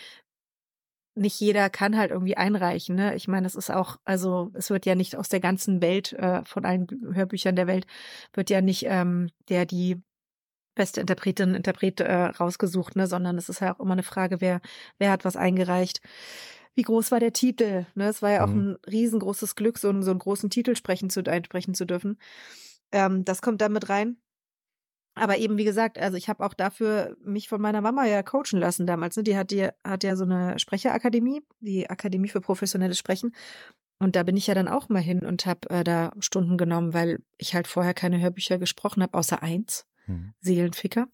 nicht 1.16 1.40
jeder 1.40 1.70
kann 1.70 1.98
halt 1.98 2.12
irgendwie 2.12 2.38
einreichen. 2.38 2.96
Ne? 2.96 3.16
Ich 3.16 3.28
meine, 3.28 3.48
es 3.48 3.56
ist 3.56 3.72
auch, 3.72 3.98
also 4.06 4.52
es 4.54 4.70
wird 4.70 4.86
ja 4.86 4.96
nicht 4.96 5.16
aus 5.16 5.30
der 5.30 5.40
ganzen 5.40 5.82
Welt, 5.82 6.14
äh, 6.14 6.44
von 6.44 6.66
allen 6.66 6.88
Bü- 6.88 7.16
Hörbüchern 7.16 7.56
der 7.56 7.68
Welt, 7.68 7.88
wird 8.34 8.50
ja 8.50 8.62
nicht 8.62 8.86
ähm, 8.88 9.30
der 9.50 9.66
die 9.66 10.02
beste 10.76 11.00
Interpretin, 11.00 11.56
Interpret 11.56 12.02
äh, 12.02 12.14
rausgesucht, 12.26 12.98
ne, 12.98 13.08
sondern 13.08 13.38
es 13.38 13.48
ist 13.48 13.62
ja 13.62 13.74
auch 13.76 13.80
immer 13.80 13.94
eine 13.94 14.04
Frage, 14.04 14.42
wer, 14.42 14.60
wer 15.00 15.12
hat 15.12 15.24
was 15.24 15.38
eingereicht. 15.38 16.02
Wie 16.74 16.82
groß 16.82 17.12
war 17.12 17.22
der 17.22 17.32
Titel? 17.32 17.86
Ne? 17.96 18.10
Es 18.10 18.22
war 18.22 18.32
ja 18.32 18.44
auch 18.44 18.50
Mhm. 18.50 18.72
ein 18.72 18.78
riesengroßes 18.92 19.56
Glück, 19.56 19.78
so, 19.78 19.88
einen- 19.88 20.04
so 20.04 20.12
einen 20.12 20.20
großen 20.20 20.50
Titel 20.50 20.76
sprechen 20.76 21.10
zu, 21.10 21.22
einsprechen 21.24 21.74
zu 21.76 21.86
dürfen. 21.86 22.18
Ähm, 22.92 23.24
das 23.24 23.42
kommt 23.42 23.62
da 23.62 23.70
mit 23.70 23.88
rein. 23.88 24.18
Aber 25.16 25.38
eben, 25.38 25.58
wie 25.58 25.64
gesagt, 25.64 25.98
also 25.98 26.18
ich 26.18 26.30
habe 26.30 26.46
auch 26.46 26.54
dafür 26.54 27.16
mich 27.24 27.48
von 27.48 27.62
meiner 27.62 27.82
Mama 27.82 28.06
ja 28.06 28.22
coachen 28.22 28.60
lassen 28.60 28.86
damals. 28.86 29.16
Ne? 29.16 29.24
Die 29.24 29.38
hat, 29.38 29.52
die 29.52 29.70
hat 29.84 30.04
ja 30.04 30.16
so 30.16 30.26
eine 30.26 30.60
Sprecherakademie, 30.60 31.42
die 31.62 31.90
Akademie 31.90 32.28
für 32.28 32.42
professionelles 32.42 32.98
Sprechen. 32.98 33.34
Und 33.98 34.18
da 34.18 34.24
bin 34.24 34.36
ich 34.36 34.48
ja 34.48 34.54
dann 34.54 34.68
auch 34.68 34.90
mal 34.90 35.02
hin 35.02 35.26
und 35.26 35.46
habe 35.46 35.70
äh, 35.70 35.84
da 35.84 36.12
Stunden 36.20 36.58
genommen, 36.58 36.94
weil 36.94 37.20
ich 37.38 37.56
halt 37.56 37.68
vorher 37.68 37.94
keine 37.94 38.20
Hörbücher 38.20 38.58
gesprochen 38.58 39.02
habe, 39.02 39.18
außer 39.18 39.42
eins, 39.42 39.86
Hm. 40.06 40.34
Seelenficker. 40.40 41.08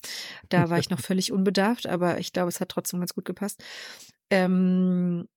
Da 0.49 0.69
war 0.69 0.79
ich 0.79 0.89
noch 0.89 0.99
völlig 0.99 1.31
unbedarft, 1.31 1.87
aber 1.87 2.19
ich 2.19 2.33
glaube, 2.33 2.49
es 2.49 2.59
hat 2.59 2.69
trotzdem 2.69 2.99
ganz 2.99 3.13
gut 3.13 3.25
gepasst. 3.25 3.63
Ähm, 4.29 5.27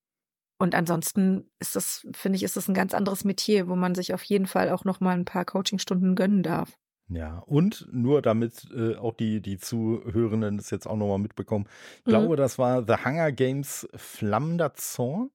und 0.59 0.75
ansonsten 0.75 1.51
ist 1.59 1.77
das, 1.77 2.07
finde 2.13 2.37
ich, 2.37 2.43
ist 2.43 2.57
das 2.57 2.69
ein 2.69 2.75
ganz 2.75 2.95
anderes 2.95 3.25
Metier, 3.25 3.69
wo 3.69 3.77
man 3.77 3.95
sich 3.95 4.15
auf 4.15 4.23
jeden 4.25 4.47
Fall 4.47 4.71
auch 4.71 4.85
noch 4.85 5.01
mal 5.01 5.17
ein 5.17 5.25
paar 5.25 5.45
Coachingstunden 5.45 6.15
gönnen 6.15 6.43
darf. 6.43 6.79
Ja, 7.09 7.39
und 7.41 7.87
nur 7.93 8.23
damit 8.23 8.67
äh, 8.75 8.97
auch 8.97 9.15
die, 9.15 9.41
die 9.43 9.59
Zuhörenden 9.59 10.57
das 10.57 10.71
jetzt 10.71 10.87
auch 10.87 10.97
nochmal 10.97 11.19
mitbekommen. 11.19 11.67
Ich 11.99 12.07
Mhm. 12.07 12.11
glaube, 12.11 12.37
das 12.37 12.59
war 12.59 12.83
The 12.87 13.05
Hunger 13.05 13.31
Games 13.33 13.87
Flammender 13.95 14.75
Zorn. 14.75 15.31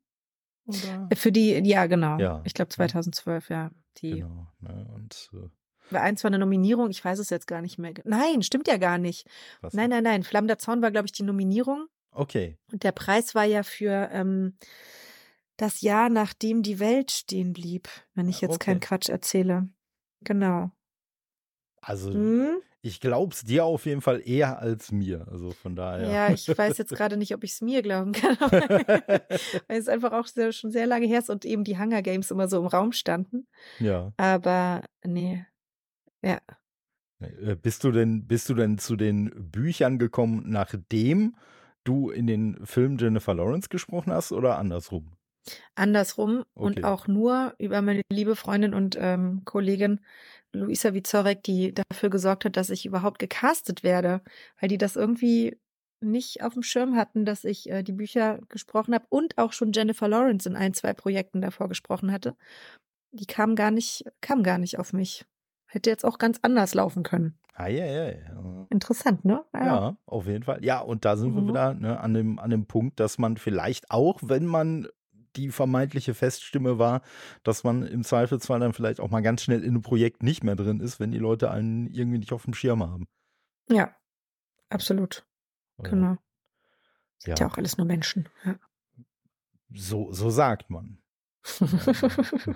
Oder? 0.66 1.10
Für 1.16 1.32
die, 1.32 1.52
ja, 1.68 1.86
genau. 1.88 2.18
Ja. 2.20 2.42
Ich 2.46 2.54
glaube 2.54 2.70
2012, 2.70 3.50
ja. 3.50 3.72
Die, 3.98 4.12
Genau. 4.22 4.48
Ne? 4.60 4.88
Und 4.96 5.30
äh, 5.92 5.98
eins 5.98 6.24
war 6.24 6.30
eine 6.30 6.40
Nominierung, 6.40 6.90
ich 6.90 7.04
weiß 7.04 7.20
es 7.20 7.30
jetzt 7.30 7.48
gar 7.48 7.62
nicht 7.62 7.78
mehr. 7.80 7.94
Nein, 8.04 8.42
stimmt 8.44 8.68
ja 8.68 8.78
gar 8.78 8.98
nicht. 8.98 9.28
Was? 9.62 9.74
Nein, 9.74 9.90
nein, 9.90 10.04
nein. 10.04 10.24
Flammender 10.24 10.58
Zorn 10.60 10.82
war, 10.82 10.92
glaube 10.92 11.06
ich, 11.08 11.12
die 11.12 11.24
Nominierung. 11.24 11.88
Okay. 12.12 12.58
Und 12.72 12.84
der 12.84 12.92
Preis 12.92 13.36
war 13.36 13.46
ja 13.46 13.62
für 13.64 14.10
ähm, 14.12 14.58
das 15.58 15.82
Jahr, 15.82 16.10
nachdem 16.10 16.64
die 16.64 16.80
Welt 16.80 17.12
stehen 17.12 17.54
blieb, 17.54 17.90
wenn 18.16 18.28
ich 18.30 18.42
jetzt 18.42 18.60
keinen 18.60 18.78
Okay. 18.78 18.88
Quatsch 18.88 19.10
erzähle. 19.10 19.70
Genau. 20.22 20.72
Also, 21.82 22.12
Hm? 22.12 22.62
ich 22.82 23.00
glaub's 23.02 23.44
dir 23.44 23.66
auf 23.66 23.86
jeden 23.86 24.02
Fall 24.02 24.22
eher 24.26 24.60
als 24.60 24.92
mir. 24.92 25.28
Also 25.30 25.54
von 25.54 25.76
daher. 25.76 26.08
Ja, 26.14 26.32
ich 26.32 26.48
weiß 26.58 26.78
jetzt 26.78 26.92
gerade 26.96 27.18
nicht, 27.18 27.34
ob 27.36 27.44
ich 27.44 27.52
es 27.52 27.62
mir 27.62 27.82
glauben 27.82 28.14
kann, 28.14 28.38
aber 28.40 28.52
weil 29.68 29.78
es 29.80 29.88
einfach 29.90 30.14
auch 30.14 30.28
sehr, 30.28 30.52
schon 30.54 30.72
sehr 30.72 30.88
lange 30.88 31.08
her 31.08 31.20
ist 31.20 31.30
und 31.30 31.44
eben 31.46 31.64
die 31.64 31.78
Hunger 31.78 32.02
Games 32.02 32.32
immer 32.32 32.48
so 32.48 32.58
im 32.60 32.68
Raum 32.68 32.92
standen. 32.94 33.48
ja. 33.80 34.12
Aber 34.18 34.84
nee. 35.04 35.46
Ja. 36.24 36.40
Äh, 37.20 37.56
Bist 37.56 37.84
du 37.84 37.92
denn, 37.92 38.28
bist 38.28 38.50
du 38.50 38.54
denn 38.54 38.78
zu 38.78 38.96
den 38.96 39.32
Büchern 39.52 40.00
gekommen, 40.00 40.44
nachdem 40.48 41.36
du 41.84 42.10
in 42.10 42.28
den 42.28 42.66
Film 42.66 42.98
Jennifer 42.98 43.34
Lawrence 43.34 43.70
gesprochen 43.70 44.12
hast 44.14 44.32
oder 44.32 44.58
andersrum? 44.58 45.14
Andersrum 45.76 46.44
und 46.54 46.78
Okay. 46.78 46.84
auch 46.84 47.08
nur 47.08 47.56
über 47.58 47.82
meine 47.82 48.02
liebe 48.12 48.36
Freundin 48.36 48.74
und 48.74 48.98
ähm, 49.00 49.44
Kollegin 49.46 50.02
Luisa 50.54 50.94
Wizorek, 50.94 51.44
die 51.44 51.74
dafür 51.74 52.10
gesorgt 52.10 52.46
hat, 52.46 52.58
dass 52.58 52.70
ich 52.70 52.86
überhaupt 52.86 53.20
gecastet 53.20 53.84
werde, 53.84 54.22
weil 54.60 54.70
die 54.70 54.78
das 54.78 54.96
irgendwie 54.96 55.58
nicht 56.02 56.44
auf 56.44 56.54
dem 56.54 56.64
Schirm 56.64 56.96
hatten, 56.96 57.26
dass 57.26 57.44
ich 57.44 57.70
äh, 57.70 57.84
die 57.84 57.92
Bücher 57.92 58.40
gesprochen 58.50 58.94
habe 58.96 59.06
und 59.10 59.38
auch 59.38 59.52
schon 59.54 59.74
Jennifer 59.74 60.08
Lawrence 60.08 60.48
in 60.48 60.56
ein, 60.56 60.74
zwei 60.74 60.94
Projekten 60.94 61.42
davor 61.42 61.68
gesprochen 61.68 62.12
hatte. 62.12 62.36
Die 63.12 63.26
kam 63.26 63.56
gar 63.56 63.72
nicht, 63.72 64.06
kam 64.22 64.44
gar 64.44 64.58
nicht 64.58 64.80
auf 64.80 64.94
mich. 64.94 65.26
Hätte 65.68 65.90
jetzt 65.90 66.06
auch 66.06 66.18
ganz 66.18 66.40
anders 66.42 66.74
laufen 66.74 67.04
können. 67.04 67.38
Ah, 67.54 67.68
ja, 67.68 67.86
ja, 67.86 68.12
ja. 68.12 68.68
Interessant, 68.70 69.26
ne? 69.26 69.44
Ja, 69.54 69.98
auf 70.06 70.26
jeden 70.26 70.44
Fall. 70.44 70.64
Ja, 70.64 70.80
und 70.80 71.04
da 71.04 71.18
sind 71.18 71.36
wir 71.36 71.42
Mhm. 71.42 71.48
wieder 71.50 71.74
ne, 71.74 72.00
an, 72.00 72.14
dem, 72.14 72.40
an 72.40 72.50
dem 72.50 72.66
Punkt, 72.66 73.00
dass 73.00 73.18
man 73.18 73.36
vielleicht 73.38 73.92
auch, 73.92 74.20
wenn 74.24 74.46
man 74.46 74.88
die 75.36 75.50
vermeintliche 75.50 76.14
Feststimme 76.14 76.80
war, 76.80 77.02
dass 77.44 77.64
man 77.64 77.84
im 77.84 78.04
Zweifelsfall 78.04 78.60
dann 78.60 78.74
vielleicht 78.74 79.00
auch 79.00 79.10
mal 79.10 79.22
ganz 79.22 79.44
schnell 79.44 79.64
in 79.64 79.70
einem 79.70 79.82
Projekt 79.82 80.24
nicht 80.24 80.44
mehr 80.44 80.56
drin 80.56 80.80
ist, 80.80 81.00
wenn 81.00 81.12
die 81.12 81.18
Leute 81.20 81.52
einen 81.52 81.88
irgendwie 81.88 82.20
nicht 82.20 82.34
auf 82.34 82.44
dem 82.46 82.54
Schirm 82.54 82.84
haben. 82.84 83.08
Ja, 83.70 83.96
absolut. 84.70 85.26
Oder- 85.78 85.90
Genau. 85.92 86.18
Ja, 87.26 87.34
Ist 87.34 87.40
ja 87.40 87.48
auch 87.48 87.58
alles 87.58 87.78
nur 87.78 87.86
Menschen. 87.88 88.30
Ja. 88.46 88.56
so, 89.74 90.12
so 90.14 90.30
sagt 90.30 90.70
man. 90.70 91.00
Äh, 91.62 92.54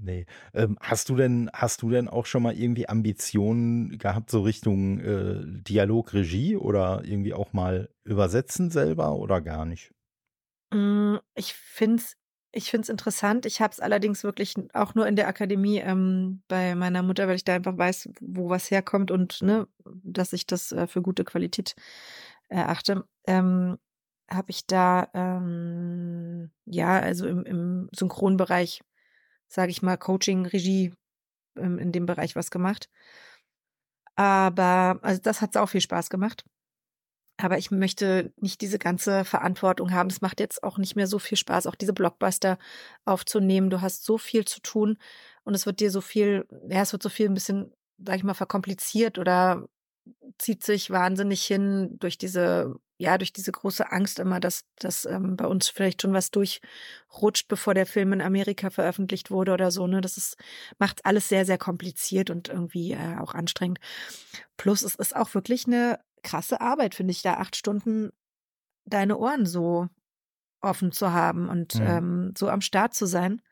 Nee. 0.00 0.26
Ähm, 0.52 0.76
hast 0.80 1.08
du 1.08 1.14
denn, 1.16 1.48
hast 1.54 1.80
du 1.82 1.88
denn 1.88 2.08
auch 2.08 2.26
schon 2.26 2.42
mal 2.42 2.54
irgendwie 2.54 2.88
Ambitionen 2.88 3.96
gehabt, 3.98 4.28
so 4.28 4.42
Richtung 4.42 4.98
äh, 4.98 5.40
Dialogregie 5.62 6.56
oder 6.56 7.02
irgendwie 7.04 7.32
auch 7.34 7.52
mal 7.52 7.88
übersetzen 8.02 8.70
selber 8.70 9.14
oder 9.14 9.40
gar 9.40 9.64
nicht? 9.64 9.93
Mm, 10.72 11.16
Ich 11.34 11.54
finde 11.54 11.96
es 12.02 12.16
ich 12.56 12.70
find's 12.70 12.88
interessant. 12.88 13.46
Ich 13.46 13.60
habe 13.60 13.72
es 13.72 13.80
allerdings 13.80 14.22
wirklich 14.22 14.54
auch 14.74 14.94
nur 14.94 15.08
in 15.08 15.16
der 15.16 15.26
Akademie 15.26 15.78
ähm, 15.78 16.42
bei 16.46 16.76
meiner 16.76 17.02
Mutter, 17.02 17.26
weil 17.26 17.34
ich 17.34 17.42
da 17.44 17.54
einfach 17.56 17.76
weiß, 17.76 18.10
wo 18.20 18.48
was 18.48 18.70
herkommt 18.70 19.10
und 19.10 19.42
ne, 19.42 19.66
dass 20.04 20.32
ich 20.32 20.46
das 20.46 20.70
äh, 20.70 20.86
für 20.86 21.02
gute 21.02 21.24
Qualität 21.24 21.74
erachte. 22.48 23.04
Ähm, 23.26 23.76
habe 24.30 24.50
ich 24.52 24.66
da 24.68 25.08
ähm, 25.14 26.50
ja 26.66 27.00
also 27.00 27.26
im, 27.26 27.44
im 27.44 27.88
Synchronbereich, 27.94 28.82
sage 29.48 29.70
ich 29.72 29.82
mal, 29.82 29.96
Coaching, 29.98 30.46
Regie 30.46 30.94
ähm, 31.58 31.78
in 31.78 31.92
dem 31.92 32.06
Bereich 32.06 32.36
was 32.36 32.50
gemacht. 32.52 32.90
Aber 34.16 34.98
also 35.02 35.20
das 35.22 35.40
hat 35.40 35.56
auch 35.56 35.68
viel 35.68 35.80
Spaß 35.80 36.10
gemacht. 36.10 36.44
Aber 37.36 37.58
ich 37.58 37.70
möchte 37.70 38.32
nicht 38.36 38.60
diese 38.60 38.78
ganze 38.78 39.24
Verantwortung 39.24 39.92
haben. 39.92 40.08
Es 40.08 40.20
macht 40.20 40.38
jetzt 40.38 40.62
auch 40.62 40.78
nicht 40.78 40.94
mehr 40.94 41.08
so 41.08 41.18
viel 41.18 41.36
Spaß, 41.36 41.66
auch 41.66 41.74
diese 41.74 41.92
Blockbuster 41.92 42.58
aufzunehmen. 43.04 43.70
Du 43.70 43.80
hast 43.80 44.04
so 44.04 44.18
viel 44.18 44.44
zu 44.44 44.60
tun 44.60 44.98
und 45.42 45.54
es 45.54 45.66
wird 45.66 45.80
dir 45.80 45.90
so 45.90 46.00
viel, 46.00 46.46
ja, 46.68 46.82
es 46.82 46.92
wird 46.92 47.02
so 47.02 47.08
viel 47.08 47.28
ein 47.28 47.34
bisschen, 47.34 47.72
sag 47.98 48.16
ich 48.16 48.24
mal, 48.24 48.34
verkompliziert 48.34 49.18
oder 49.18 49.68
zieht 50.38 50.62
sich 50.62 50.90
wahnsinnig 50.90 51.44
hin 51.44 51.96
durch 51.98 52.18
diese, 52.18 52.76
ja, 52.98 53.18
durch 53.18 53.32
diese 53.32 53.52
große 53.52 53.90
Angst 53.90 54.18
immer, 54.18 54.40
dass, 54.40 54.64
dass 54.78 55.04
ähm, 55.04 55.36
bei 55.36 55.46
uns 55.46 55.68
vielleicht 55.68 56.02
schon 56.02 56.12
was 56.12 56.30
durchrutscht, 56.30 57.48
bevor 57.48 57.74
der 57.74 57.86
Film 57.86 58.12
in 58.12 58.20
Amerika 58.20 58.70
veröffentlicht 58.70 59.30
wurde 59.30 59.52
oder 59.52 59.70
so. 59.70 59.86
Ne? 59.86 60.00
Das 60.00 60.16
ist, 60.16 60.36
macht 60.78 61.04
alles 61.04 61.28
sehr, 61.28 61.44
sehr 61.44 61.58
kompliziert 61.58 62.30
und 62.30 62.48
irgendwie 62.48 62.92
äh, 62.92 63.18
auch 63.18 63.34
anstrengend. 63.34 63.78
Plus 64.56 64.82
es 64.82 64.94
ist 64.94 65.16
auch 65.16 65.34
wirklich 65.34 65.66
eine 65.66 65.98
krasse 66.24 66.62
Arbeit, 66.62 66.96
finde 66.96 67.12
ich, 67.12 67.22
da 67.22 67.36
acht 67.36 67.56
Stunden 67.56 68.12
deine 68.86 69.18
Ohren 69.18 69.46
so 69.46 69.88
offen 70.62 70.92
zu 70.92 71.12
haben 71.12 71.48
und 71.48 71.74
Mhm. 71.74 71.84
ähm, 71.84 72.34
so 72.38 72.48
am 72.48 72.60
Start 72.62 72.94
zu 72.94 73.06
sein. 73.06 73.42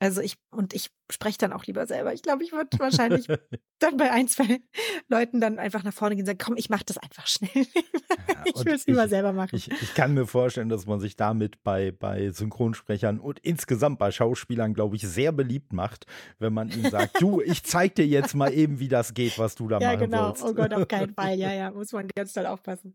Also 0.00 0.20
ich, 0.22 0.36
und 0.50 0.74
ich 0.74 0.90
spreche 1.12 1.38
dann 1.38 1.52
auch 1.52 1.64
lieber 1.64 1.86
selber. 1.86 2.12
Ich 2.12 2.22
glaube, 2.22 2.44
ich 2.44 2.52
würde 2.52 2.78
wahrscheinlich 2.78 3.26
dann 3.78 3.96
bei 3.96 4.10
ein, 4.10 4.28
zwei 4.28 4.60
Leuten 5.08 5.40
dann 5.40 5.58
einfach 5.58 5.82
nach 5.82 5.92
vorne 5.92 6.14
gehen 6.14 6.22
und 6.22 6.26
sagen, 6.26 6.38
komm, 6.42 6.56
ich 6.56 6.70
mache 6.70 6.84
das 6.84 6.98
einfach 6.98 7.26
schnell. 7.26 7.50
ich 8.44 8.54
und 8.54 8.64
will 8.64 8.74
es 8.74 8.86
lieber 8.86 9.04
ich- 9.04 9.10
selber 9.10 9.32
machen. 9.32 9.56
Ich, 9.56 9.70
ich 9.70 9.94
kann 9.94 10.14
mir 10.14 10.26
vorstellen, 10.26 10.68
dass 10.68 10.86
man 10.86 11.00
sich 11.00 11.16
damit 11.16 11.62
bei, 11.62 11.92
bei 11.92 12.30
Synchronsprechern 12.30 13.20
und 13.20 13.38
insgesamt 13.40 13.98
bei 13.98 14.10
Schauspielern, 14.10 14.74
glaube 14.74 14.96
ich, 14.96 15.02
sehr 15.02 15.32
beliebt 15.32 15.72
macht, 15.72 16.06
wenn 16.38 16.52
man 16.52 16.68
ihnen 16.70 16.90
sagt, 16.90 17.20
du, 17.20 17.40
ich 17.40 17.62
zeig 17.64 17.94
dir 17.94 18.06
jetzt 18.06 18.34
mal 18.34 18.52
eben, 18.52 18.78
wie 18.78 18.88
das 18.88 19.14
geht, 19.14 19.38
was 19.38 19.54
du 19.54 19.68
da 19.68 19.78
ja, 19.78 19.92
machen 19.92 20.10
genau. 20.10 20.26
sollst. 20.28 20.44
Oh 20.44 20.54
Gott, 20.54 20.72
auf 20.72 20.88
keinen 20.88 21.14
Fall. 21.14 21.38
Ja, 21.38 21.52
ja, 21.54 21.70
muss 21.70 21.92
man 21.92 22.08
ganz 22.14 22.32
doll 22.32 22.46
aufpassen. 22.46 22.94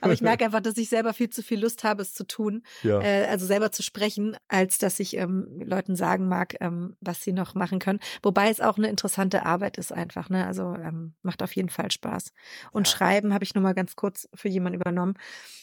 Aber 0.00 0.12
ich 0.12 0.20
merke 0.20 0.44
einfach, 0.44 0.60
dass 0.60 0.76
ich 0.76 0.88
selber 0.88 1.12
viel 1.12 1.30
zu 1.30 1.42
viel 1.42 1.60
Lust 1.60 1.84
habe, 1.84 2.02
es 2.02 2.14
zu 2.14 2.26
tun. 2.26 2.62
Ja. 2.82 3.00
äh, 3.00 3.26
also 3.26 3.46
selber 3.46 3.72
zu 3.72 3.82
sprechen, 3.82 4.36
als 4.48 4.78
dass 4.78 5.00
ich 5.00 5.16
ähm, 5.16 5.60
Leuten 5.64 5.96
sagen 5.96 6.28
mag, 6.28 6.56
ähm, 6.60 6.96
was 7.00 7.22
sie 7.22 7.32
noch 7.32 7.54
machen 7.58 7.78
können. 7.80 8.00
Wobei 8.22 8.50
es 8.50 8.60
auch 8.60 8.78
eine 8.78 8.88
interessante 8.88 9.44
Arbeit 9.46 9.76
ist 9.78 9.92
einfach, 9.92 10.30
ne? 10.30 10.46
Also 10.46 10.74
ähm, 10.76 11.14
macht 11.22 11.42
auf 11.42 11.54
jeden 11.56 11.68
Fall 11.68 11.90
Spaß. 11.90 12.32
Und 12.72 12.88
Ja. 12.88 12.92
Schreiben 12.94 13.34
habe 13.34 13.44
ich 13.44 13.54
nur 13.54 13.62
mal 13.62 13.74
ganz 13.74 13.96
kurz 13.96 14.28
für 14.34 14.48
jemanden 14.48 14.80
übernommen. 14.80 15.14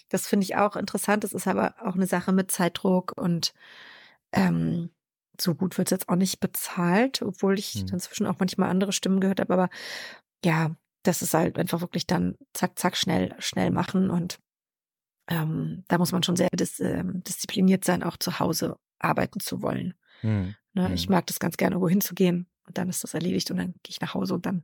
Das 0.10 0.28
finde 0.28 0.44
ich 0.46 0.56
auch 0.58 0.76
interessant. 0.76 1.24
Das 1.24 1.34
ist 1.34 1.48
aber 1.48 1.76
auch 1.84 1.96
eine 1.96 2.08
Sache 2.08 2.32
mit 2.34 2.52
Zeitdruck 2.52 3.14
und 3.18 3.54
ähm, 4.34 4.90
so 5.40 5.56
gut 5.56 5.78
wird 5.78 5.88
es 5.90 5.92
jetzt 5.92 6.10
auch 6.10 6.16
nicht 6.16 6.40
bezahlt, 6.40 7.22
obwohl 7.22 7.60
ich 7.60 7.74
Hm. 7.76 7.88
inzwischen 7.94 8.28
auch 8.28 8.38
manchmal 8.40 8.70
andere 8.70 8.94
Stimmen 8.94 9.20
gehört 9.20 9.40
habe. 9.40 9.54
Aber 9.54 9.70
ja, 10.44 10.76
das 11.04 11.22
ist 11.22 11.34
halt 11.34 11.58
einfach 11.60 11.82
wirklich 11.82 12.08
dann 12.08 12.36
zack, 12.54 12.78
zack, 12.80 12.98
schnell, 12.98 13.36
schnell 13.40 13.72
machen 13.72 14.10
und 14.10 14.40
ähm, 15.30 15.84
da 15.88 15.98
muss 15.98 16.12
man 16.12 16.24
schon 16.24 16.36
sehr 16.36 16.50
dis 16.54 16.80
ähm, 16.80 17.24
diszipliniert 17.24 17.84
sein, 17.84 18.04
auch 18.04 18.18
zu 18.18 18.40
Hause 18.40 18.78
arbeiten 19.00 19.40
zu 19.40 19.62
wollen. 19.62 19.96
Hm. 20.22 20.56
Ne? 20.76 20.88
Mhm. 20.90 20.94
Ich 20.94 21.10
mag 21.10 21.26
das 21.28 21.40
ganz 21.40 21.58
gerne, 21.58 21.74
irgendwo 21.76 21.90
hinzugehen 21.90 22.46
und 22.68 22.78
dann 22.78 22.90
ist 22.90 23.04
das 23.04 23.14
erledigt 23.16 23.50
und 23.52 23.58
dann 23.58 23.74
gehe 23.84 23.90
ich 23.90 24.02
nach 24.02 24.14
Hause 24.14 24.36
und 24.36 24.46
dann 24.46 24.64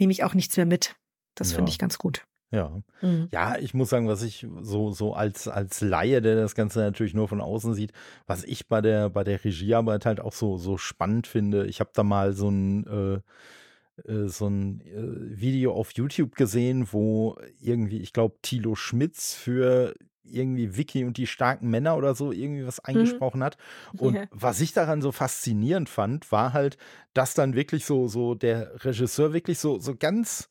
nehme 0.00 0.12
ich 0.12 0.24
auch 0.24 0.34
nichts 0.34 0.56
mehr 0.56 0.66
mit. 0.66 0.96
Das 1.34 1.52
finde 1.52 1.70
Ja. 1.70 1.72
ich 1.72 1.78
ganz 1.78 1.98
gut. 1.98 2.24
Ja. 2.50 2.82
Mhm. 3.00 3.28
Ja, 3.32 3.56
ich 3.58 3.72
muss 3.72 3.88
sagen, 3.88 4.08
was 4.08 4.22
ich 4.22 4.46
so, 4.60 4.90
so 4.90 5.14
als, 5.14 5.48
als 5.48 5.80
Laie, 5.80 6.20
der 6.20 6.36
das 6.36 6.54
Ganze 6.54 6.80
natürlich 6.80 7.14
nur 7.14 7.26
von 7.28 7.40
außen 7.40 7.72
sieht, 7.74 7.92
was 8.26 8.44
ich 8.44 8.68
bei 8.68 8.80
der, 8.82 9.08
bei 9.08 9.24
der 9.24 9.42
Regiearbeit 9.42 10.04
halt 10.04 10.20
auch 10.20 10.34
so, 10.34 10.58
so 10.58 10.76
spannend 10.76 11.26
finde. 11.26 11.66
Ich 11.66 11.80
habe 11.80 11.90
da 11.94 12.02
mal 12.02 12.34
so 12.34 12.50
ein, 12.50 12.86
äh, 12.86 14.10
äh, 14.12 14.28
so 14.28 14.48
ein 14.48 14.82
äh, 14.82 15.40
Video 15.40 15.72
auf 15.72 15.92
YouTube 15.92 16.34
gesehen, 16.34 16.88
wo 16.92 17.38
irgendwie, 17.58 18.00
ich 18.00 18.12
glaube, 18.12 18.36
Thilo 18.42 18.74
Schmitz 18.74 19.32
für 19.34 19.94
irgendwie 20.24 20.76
Vicky 20.76 21.04
und 21.04 21.16
die 21.16 21.26
starken 21.26 21.68
Männer 21.70 21.96
oder 21.96 22.14
so 22.14 22.32
irgendwie 22.32 22.66
was 22.66 22.80
eingesprochen 22.80 23.42
hat. 23.42 23.56
Und 23.98 24.14
Ja. 24.14 24.24
was 24.30 24.60
ich 24.60 24.72
daran 24.72 25.02
so 25.02 25.12
faszinierend 25.12 25.88
fand, 25.88 26.30
war 26.32 26.52
halt, 26.52 26.78
dass 27.14 27.34
dann 27.34 27.54
wirklich 27.54 27.84
so, 27.84 28.08
so 28.08 28.34
der 28.34 28.84
Regisseur 28.84 29.32
wirklich 29.32 29.58
so, 29.58 29.78
so 29.78 29.96
ganz 29.96 30.48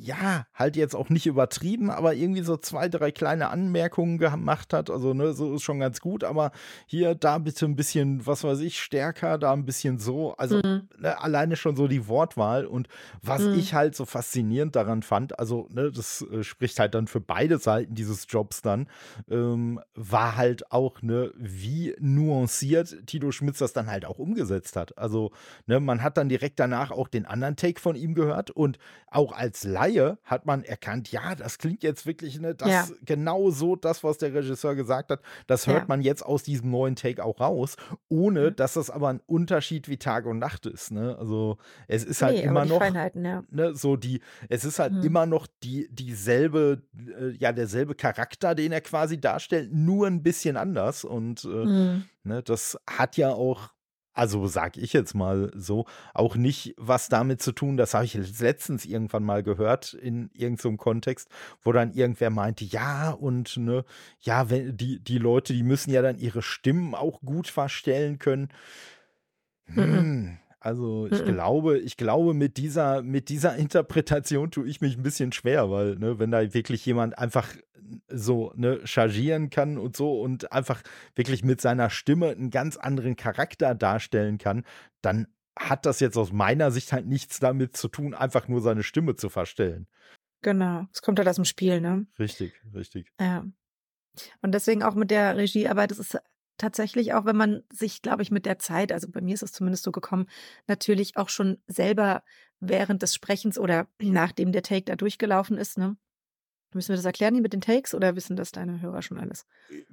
ja, 0.00 0.46
halt 0.54 0.76
jetzt 0.76 0.94
auch 0.94 1.08
nicht 1.08 1.26
übertrieben, 1.26 1.90
aber 1.90 2.14
irgendwie 2.14 2.42
so 2.42 2.56
zwei, 2.56 2.88
drei 2.88 3.10
kleine 3.10 3.48
Anmerkungen 3.50 4.18
gemacht 4.18 4.72
hat. 4.72 4.90
Also, 4.90 5.12
ne, 5.12 5.32
so 5.32 5.54
ist 5.56 5.62
schon 5.62 5.80
ganz 5.80 6.00
gut, 6.00 6.22
aber 6.22 6.52
hier, 6.86 7.16
da 7.16 7.38
bitte 7.38 7.66
ein 7.66 7.74
bisschen, 7.74 8.24
was 8.24 8.44
weiß 8.44 8.60
ich, 8.60 8.78
stärker, 8.80 9.38
da 9.38 9.52
ein 9.52 9.64
bisschen 9.64 9.98
so. 9.98 10.34
Also, 10.36 10.60
Mhm. 10.64 10.88
ne, 10.98 11.20
alleine 11.20 11.56
schon 11.56 11.74
so 11.74 11.88
die 11.88 12.06
Wortwahl 12.06 12.64
und 12.66 12.86
was 13.22 13.46
Mhm. 13.46 13.54
ich 13.54 13.74
halt 13.74 13.96
so 13.96 14.04
faszinierend 14.06 14.76
daran 14.76 15.02
fand, 15.02 15.38
also, 15.38 15.66
ne, 15.70 15.90
das 15.90 16.22
äh, 16.30 16.44
spricht 16.44 16.78
halt 16.78 16.94
dann 16.94 17.08
für 17.08 17.20
beide 17.20 17.58
Seiten 17.58 17.94
dieses 17.96 18.26
Jobs 18.28 18.62
dann, 18.62 18.88
ähm, 19.28 19.80
war 19.94 20.36
halt 20.36 20.70
auch, 20.70 21.02
ne, 21.02 21.32
wie 21.36 21.96
nuanciert 21.98 23.04
Tito 23.06 23.32
Schmitz 23.32 23.58
das 23.58 23.72
dann 23.72 23.88
halt 23.90 24.04
auch 24.04 24.18
umgesetzt 24.18 24.76
hat. 24.76 24.96
Also, 24.96 25.32
ne, 25.66 25.80
man 25.80 26.02
hat 26.04 26.16
dann 26.16 26.28
direkt 26.28 26.60
danach 26.60 26.90
auch 26.92 27.08
den 27.08 27.26
anderen 27.26 27.56
Take 27.56 27.80
von 27.80 27.96
ihm 27.96 28.14
gehört 28.14 28.50
und 28.52 28.78
auch 29.10 29.32
als 29.32 29.64
Laie 29.64 29.87
Laie 29.88 30.18
hat 30.24 30.46
man 30.46 30.64
erkannt, 30.64 31.10
ja, 31.12 31.34
das 31.34 31.58
klingt 31.58 31.82
jetzt 31.82 32.06
wirklich, 32.06 32.40
ne, 32.40 32.54
das 32.54 32.68
Ja. 32.70 32.88
genau 33.04 33.50
so 33.50 33.76
das, 33.76 34.04
was 34.04 34.18
der 34.18 34.34
Regisseur 34.34 34.74
gesagt 34.74 35.10
hat, 35.10 35.20
das 35.46 35.66
hört 35.66 35.80
Ja. 35.80 35.84
man 35.88 36.00
jetzt 36.02 36.24
aus 36.24 36.42
diesem 36.42 36.70
neuen 36.70 36.96
Take 36.96 37.24
auch 37.24 37.40
raus, 37.40 37.76
ohne 38.08 38.50
Mhm. 38.50 38.56
dass 38.56 38.74
das 38.74 38.90
aber 38.90 39.08
ein 39.08 39.20
Unterschied 39.26 39.88
wie 39.88 39.96
Tag 39.98 40.26
und 40.26 40.38
Nacht 40.38 40.66
ist, 40.66 40.90
ne? 40.90 41.16
Also, 41.18 41.58
es 41.86 42.04
ist 42.04 42.22
halt 42.22 42.36
Ne, 42.36 42.48
aber 42.48 42.50
immer 42.50 42.64
noch 42.64 42.80
ja. 43.24 43.44
ne, 43.50 43.74
so 43.74 43.96
die 43.96 44.20
es 44.48 44.64
ist 44.64 44.78
halt 44.78 44.92
Mhm. 44.94 45.04
immer 45.04 45.26
noch 45.26 45.46
die 45.62 45.88
dieselbe 45.90 46.82
äh, 47.18 47.30
ja, 47.38 47.52
derselbe 47.52 47.94
Charakter, 47.94 48.54
den 48.54 48.72
er 48.72 48.80
quasi 48.80 49.20
darstellt, 49.20 49.72
nur 49.72 50.06
ein 50.06 50.22
bisschen 50.22 50.56
anders 50.56 51.04
und, 51.04 51.44
äh, 51.44 51.48
Mhm. 51.48 52.04
ne, 52.24 52.42
das 52.42 52.78
hat 52.88 53.16
ja 53.16 53.30
auch 53.30 53.70
also, 54.18 54.46
sage 54.48 54.80
ich 54.80 54.92
jetzt 54.92 55.14
mal 55.14 55.50
so, 55.54 55.86
auch 56.14 56.34
nicht 56.36 56.74
was 56.76 57.08
damit 57.08 57.40
zu 57.40 57.52
tun 57.52 57.76
das 57.76 57.94
habe 57.94 58.04
ich 58.04 58.14
letz 58.14 58.40
letztens 58.40 58.84
irgendwann 58.84 59.22
mal 59.24 59.42
gehört 59.42 59.94
in 59.94 60.30
irgend 60.34 60.60
so 60.60 60.68
Kontext, 60.76 61.28
wo 61.62 61.72
dann 61.72 61.92
irgendwer 61.92 62.30
meinte: 62.30 62.64
„Ja, 62.64 63.10
und, 63.10 63.56
ne, 63.56 63.84
ja, 64.20 64.50
wenn 64.50 64.76
die 64.76 64.98
die 65.00 65.18
Leute, 65.18 65.52
die 65.52 65.62
müssen 65.62 65.90
ja 65.92 66.02
dann 66.02 66.18
ihre 66.18 66.42
Stimmen 66.42 66.94
auch 66.94 67.20
gut 67.20 67.46
verstellen 67.48 68.18
können.“ 68.18 68.48
Mhm. 69.66 69.82
Hm, 69.82 70.38
also, 70.60 71.06
ich 71.08 71.22
Mhm. 71.22 71.38
glaube 71.38 71.78
ich 71.78 71.96
glaube, 71.96 72.34
mit 72.34 72.56
dieser 72.56 73.02
mit 73.02 73.28
dieser 73.28 73.56
Interpretation 73.56 74.50
tue 74.50 74.66
ich 74.68 74.80
mich 74.80 74.96
'n 74.96 75.02
bisschen 75.02 75.32
schwer, 75.32 75.70
weil, 75.70 75.96
ne, 75.96 76.18
wenn 76.18 76.30
da 76.30 76.52
wirklich 76.54 76.84
jemand 76.86 77.18
einfach 77.18 77.54
so, 78.08 78.52
ne, 78.56 78.80
chargieren 78.86 79.50
kann 79.50 79.78
und 79.78 79.96
so 79.96 80.20
und 80.20 80.52
einfach 80.52 80.82
wirklich 81.14 81.44
mit 81.44 81.60
seiner 81.60 81.90
Stimme 81.90 82.32
'n 82.32 82.50
ganz 82.50 82.76
anderen 82.76 83.16
Charakter 83.16 83.74
darstellen 83.74 84.38
kann, 84.38 84.64
dann 85.02 85.28
hat 85.58 85.86
das 85.86 86.00
jetzt 86.00 86.16
aus 86.16 86.32
meiner 86.32 86.70
Sicht 86.70 86.92
halt 86.92 87.06
nichts 87.06 87.40
damit 87.40 87.76
zu 87.76 87.88
tun, 87.88 88.14
einfach 88.14 88.48
nur 88.48 88.60
seine 88.60 88.82
Stimme 88.82 89.16
zu 89.16 89.28
verstellen. 89.28 89.86
Genau, 90.44 90.86
es 90.92 91.02
kommt 91.02 91.18
halt 91.18 91.28
aus 91.28 91.36
dem 91.36 91.44
Spiel, 91.44 91.80
ne? 91.80 92.06
Richtig, 92.18 92.60
richtig. 92.74 93.10
Ja. 93.20 93.44
Und 94.42 94.52
deswegen 94.52 94.82
auch 94.82 94.94
mit 94.94 95.10
der 95.10 95.36
Regiearbeit, 95.36 95.90
das 95.92 95.98
ist 96.00 96.18
tatsächlich 96.58 97.14
auch, 97.14 97.24
wenn 97.24 97.36
man 97.36 97.62
sich, 97.72 98.02
glaube 98.02 98.22
ich, 98.22 98.30
mit 98.30 98.46
der 98.46 98.58
Zeit 98.58 98.92
also, 98.92 99.08
bei 99.10 99.20
mir 99.20 99.34
ist 99.34 99.42
es 99.42 99.52
zumindest 99.52 99.84
so 99.84 99.92
gekommen, 99.92 100.26
natürlich 100.66 101.16
auch 101.16 101.28
schon 101.30 101.58
selber 101.68 102.22
während 102.60 103.02
des 103.02 103.14
Sprechens 103.14 103.58
oder 103.58 103.88
nachdem 104.02 104.52
der 104.52 104.62
Take 104.62 104.84
da 104.84 104.96
durchgelaufen 104.96 105.58
ist, 105.58 105.78
ne? 105.78 105.96
Müssen 106.74 106.90
wir 106.90 106.96
das 106.96 107.04
erklären 107.06 107.34
hier 107.34 107.42
mit 107.42 107.54
den 107.54 107.62
Takes 107.62 107.94
oder 107.94 108.16
wissen 108.16 108.36
das 108.36 108.52
deine 108.52 108.80
Hörer 108.82 109.02
schon 109.02 109.18
alles? 109.18 109.46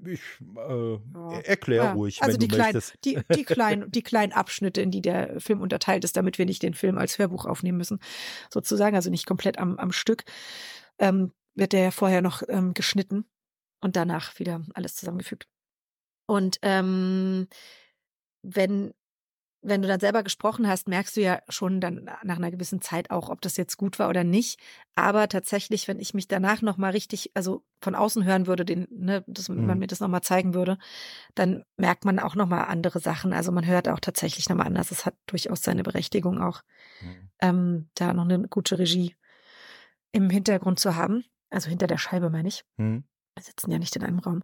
Ich, 0.06 0.22
äh, 0.42 0.98
Ja. 1.14 1.44
er 1.44 1.48
erklär 1.48 1.84
Ja, 1.84 1.84
ruhig, 1.84 2.22
also 2.22 2.38
wenn 2.38 2.38
die 2.38 2.48
du 2.48 2.48
kleinen 2.48 2.78
möchtest. 2.78 2.96
die 3.04 3.22
die 3.34 3.44
kleinen 3.46 3.92
die 3.92 4.02
kleinen 4.04 4.32
Abschnitte, 4.32 4.82
in 4.82 4.92
die 4.92 5.02
der 5.02 5.40
Film 5.42 5.62
unterteilt 5.62 6.04
ist, 6.06 6.16
damit 6.18 6.38
wir 6.38 6.46
nicht 6.46 6.64
den 6.64 6.74
Film 6.74 6.98
als 6.98 7.18
Hörbuch 7.20 7.46
aufnehmen 7.46 7.78
müssen, 7.78 8.00
sozusagen, 8.52 8.96
also 8.96 9.10
nicht 9.10 9.26
komplett 9.28 9.58
am 9.60 9.78
am 9.78 9.92
Stück, 9.92 10.24
ähm, 11.00 11.34
wird 11.56 11.74
der 11.74 11.84
ja 11.84 11.92
vorher 11.92 12.22
noch, 12.22 12.44
ähm, 12.50 12.74
geschnitten 12.74 13.26
und 13.82 13.96
danach 13.98 14.40
wieder 14.40 14.64
alles 14.74 14.96
zusammengefügt. 14.96 15.48
Und, 16.30 16.58
ähm, 16.62 17.48
wenn 18.44 18.94
wenn 19.66 19.82
du 19.82 19.90
dann 19.90 20.00
selber 20.00 20.24
gesprochen 20.24 20.68
hast, 20.70 20.88
merkst 20.90 21.18
du 21.18 21.22
ja 21.22 21.40
schon 21.50 21.82
dann 21.82 22.06
nach 22.24 22.38
'ner 22.40 22.52
gewissen 22.52 22.82
Zeit 22.82 23.12
auch, 23.12 23.30
ob 23.30 23.42
das 23.42 23.58
jetzt 23.58 23.78
gut 23.78 24.00
war 24.00 24.10
oder 24.10 24.24
nicht. 24.24 24.60
Aber 24.96 25.28
tatsächlich, 25.30 25.88
wenn 25.88 26.00
ich 26.00 26.14
mich 26.16 26.28
danach 26.30 26.62
noch 26.64 26.78
mal 26.78 26.92
richtig 26.92 27.32
also, 27.36 27.64
von 27.82 27.96
außen 27.96 28.26
hören 28.26 28.48
würde, 28.48 28.66
den 28.66 28.88
ne, 28.92 29.24
dass 29.28 29.50
man 29.50 29.58
Mhm. 29.58 29.80
mir 29.80 29.88
das 29.88 30.00
noch 30.02 30.08
mal 30.10 30.22
zeigen 30.22 30.54
würde, 30.56 30.78
dann 31.36 31.64
merkt 31.78 32.06
man 32.06 32.20
auch 32.20 32.36
noch 32.36 32.48
mal 32.48 32.64
andere 32.66 33.00
Sachen. 33.02 33.34
Also, 33.34 33.52
man 33.54 33.66
hört 33.68 33.90
auch 33.90 34.00
tatsächlich 34.02 34.50
noch 34.50 34.58
mal 34.58 34.66
anders. 34.68 34.92
Es 34.92 35.06
hat 35.06 35.16
durchaus 35.28 35.64
seine 35.64 35.84
Berechtigung 35.84 36.42
auch, 36.42 36.62
Mhm. 37.02 37.28
ähm, 37.42 37.90
da 37.96 38.14
noch 38.14 38.26
'ne 38.26 38.48
gute 38.50 38.80
Regie 38.80 39.16
im 40.14 40.30
Hintergrund 40.32 40.80
zu 40.80 40.96
haben. 40.96 41.26
Also, 41.52 41.70
hinter 41.70 41.88
der 41.88 41.98
Scheibe, 42.00 42.30
meine 42.32 42.48
ich. 42.50 42.64
Mhm. 42.80 43.06
Wir 43.38 43.44
sitzen 43.44 43.70
ja 43.70 43.80
nicht 43.80 43.96
in 43.98 44.04
einem 44.04 44.20
Raum. 44.20 44.44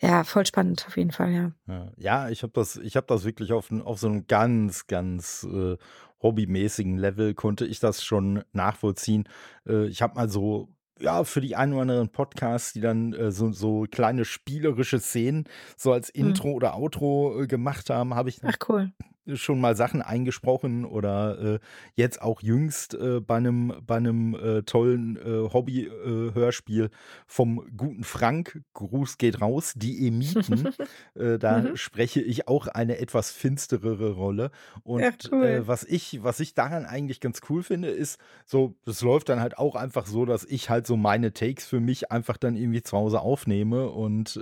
Ja, 0.00 0.24
voll 0.24 0.46
spannend 0.46 0.84
auf 0.88 0.96
jeden 0.96 1.12
Fall, 1.12 1.32
ja. 1.32 1.52
Ja. 1.68 1.92
Ja, 1.96 2.28
ich 2.28 2.42
habe 2.42 2.52
das 2.52 2.76
ich 2.76 2.96
habe 2.96 3.06
das 3.06 3.24
wirklich 3.24 3.52
auf 3.52 3.70
auf 3.72 3.98
so 3.98 4.08
'nem 4.08 4.26
ganz, 4.26 4.86
ganz, 4.86 5.44
äh, 5.50 5.76
hobbymäßigen 6.22 6.96
Level 6.98 7.34
konnte 7.34 7.66
ich 7.66 7.80
das 7.80 8.02
schon 8.04 8.44
nachvollziehen. 8.52 9.28
Äh, 9.66 9.86
ich 9.88 10.02
habe 10.02 10.14
mal 10.14 10.28
so 10.28 10.68
ja, 11.00 11.24
für 11.24 11.40
die 11.40 11.56
einen 11.56 11.72
oder 11.72 11.82
anderen 11.82 12.12
Podcasts, 12.12 12.72
die 12.72 12.80
dann, 12.80 13.12
äh, 13.14 13.32
so 13.32 13.50
so 13.50 13.84
kleine 13.90 14.24
spielerische 14.24 15.00
Szenen 15.00 15.44
so 15.76 15.92
als 15.92 16.08
Mhm. 16.20 16.44
Intro 16.44 16.52
oder 16.52 16.76
Outro, 16.76 17.42
äh, 17.42 17.46
gemacht 17.46 17.90
haben, 17.90 18.14
habe 18.14 18.28
ich 18.28 18.40
Ach 18.42 18.56
cool. 18.68 18.92
Schon 19.34 19.60
mal 19.60 19.76
Sachen 19.76 20.02
eingesprochen 20.02 20.84
oder, 20.84 21.54
äh, 21.56 21.58
jetzt 21.94 22.20
auch 22.22 22.42
jüngst, 22.42 22.94
äh, 22.94 23.20
bei 23.20 23.40
'nem 23.40 23.72
bei 23.86 24.00
'nem, 24.00 24.34
äh, 24.34 24.62
tollen, 24.62 25.16
äh, 25.16 25.52
Hobby 25.52 25.86
äh, 25.86 26.34
Hörspiel 26.34 26.90
vom 27.26 27.64
guten 27.76 28.04
Frank, 28.04 28.60
Gruß 28.74 29.18
geht 29.18 29.40
raus, 29.40 29.72
die 29.76 30.06
Emiten. 30.06 30.68
Äh, 31.14 31.38
da 31.38 31.64
Mhm. 31.64 31.74
spreche 31.74 32.20
ich 32.20 32.48
auch 32.48 32.66
eine 32.66 32.98
etwas 32.98 33.30
finsterere 33.30 34.12
Rolle. 34.12 34.50
Und, 34.82 35.04
Ja, 35.04 35.12
cool. 35.30 35.64
was 35.66 35.84
ich 35.84 36.22
was 36.22 36.40
ich 36.40 36.54
daran 36.54 36.84
eigentlich 36.86 37.20
ganz 37.20 37.40
cool 37.48 37.62
finde, 37.62 37.88
ist 37.88 38.18
so, 38.44 38.76
das 38.84 39.00
läuft 39.02 39.28
dann 39.28 39.40
halt 39.40 39.58
auch 39.58 39.74
einfach 39.76 40.06
so, 40.06 40.24
dass 40.24 40.44
ich 40.44 40.70
halt 40.70 40.86
so 40.86 40.96
meine 40.96 41.32
Takes 41.32 41.66
für 41.66 41.80
mich 41.80 42.10
einfach 42.12 42.36
dann 42.36 42.56
irgendwie 42.56 42.82
zu 42.82 42.96
Hause 42.96 43.20
aufnehme 43.20 43.88
und, 43.90 44.36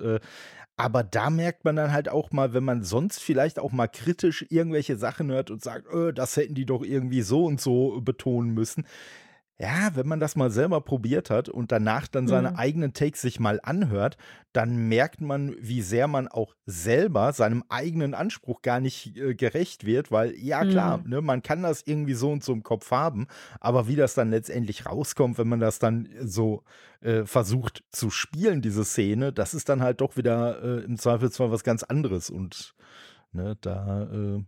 aber 0.76 1.04
da 1.04 1.30
merkt 1.30 1.64
man 1.64 1.76
dann 1.76 1.92
halt 1.92 2.08
auch 2.08 2.32
mal, 2.32 2.54
wenn 2.54 2.64
man 2.64 2.82
sonst 2.82 3.20
vielleicht 3.20 3.58
auch 3.58 3.72
mal 3.72 3.88
kritisch 3.88 4.46
irgendwelche 4.50 4.96
Sachen 4.96 5.30
hört 5.30 5.50
und 5.50 5.62
sagt: 5.62 5.86
„Äh, 5.92 6.12
das 6.12 6.36
hätten 6.36 6.54
die 6.54 6.66
doch 6.66 6.82
irgendwie 6.82 7.22
so 7.22 7.44
und 7.46 7.60
so 7.60 8.00
betonen 8.02 8.54
müssen.“ 8.54 8.86
Ja, 9.58 9.90
wenn 9.94 10.08
man 10.08 10.18
das 10.18 10.34
mal 10.34 10.50
selber 10.50 10.80
probiert 10.80 11.30
hat 11.30 11.48
und 11.48 11.70
danach 11.70 12.08
dann 12.08 12.26
seine 12.26 12.48
Mhm. 12.50 12.56
eigenen 12.56 12.94
Takes 12.94 13.20
sich 13.20 13.38
mal 13.38 13.60
anhört, 13.62 14.16
dann 14.52 14.88
merkt 14.88 15.20
man, 15.20 15.54
wie 15.60 15.82
sehr 15.82 16.08
man 16.08 16.26
auch 16.26 16.54
selber 16.66 17.32
seinem 17.32 17.62
eigenen 17.68 18.14
Anspruch 18.14 18.62
gar 18.62 18.80
nicht, 18.80 19.16
äh, 19.16 19.34
gerecht 19.36 19.84
wird, 19.86 20.10
weil 20.10 20.34
ja 20.36 20.64
klar, 20.64 20.98
Mhm. 20.98 21.08
ne, 21.08 21.20
man 21.20 21.42
kann 21.42 21.62
das 21.62 21.82
irgendwie 21.86 22.14
so 22.14 22.30
und 22.32 22.42
so 22.42 22.52
im 22.52 22.62
Kopf 22.64 22.90
haben, 22.90 23.28
aber 23.60 23.86
wie 23.86 23.94
das 23.96 24.14
dann 24.14 24.30
letztendlich 24.30 24.86
rauskommt, 24.86 25.38
wenn 25.38 25.48
man 25.48 25.60
das 25.60 25.78
dann 25.78 26.08
so, 26.22 26.64
äh, 27.00 27.24
versucht 27.24 27.84
zu 27.92 28.10
spielen, 28.10 28.62
diese 28.62 28.84
Szene, 28.84 29.32
das 29.32 29.54
ist 29.54 29.68
dann 29.68 29.82
halt 29.82 30.00
doch 30.00 30.16
wieder, 30.16 30.60
äh, 30.62 30.84
im 30.84 30.96
Zweifelsfall 30.98 31.52
was 31.52 31.62
ganz 31.62 31.82
anderes 31.84 32.30
und, 32.30 32.74
ne, 33.32 33.56
da, 33.60 34.04
äh 34.12 34.44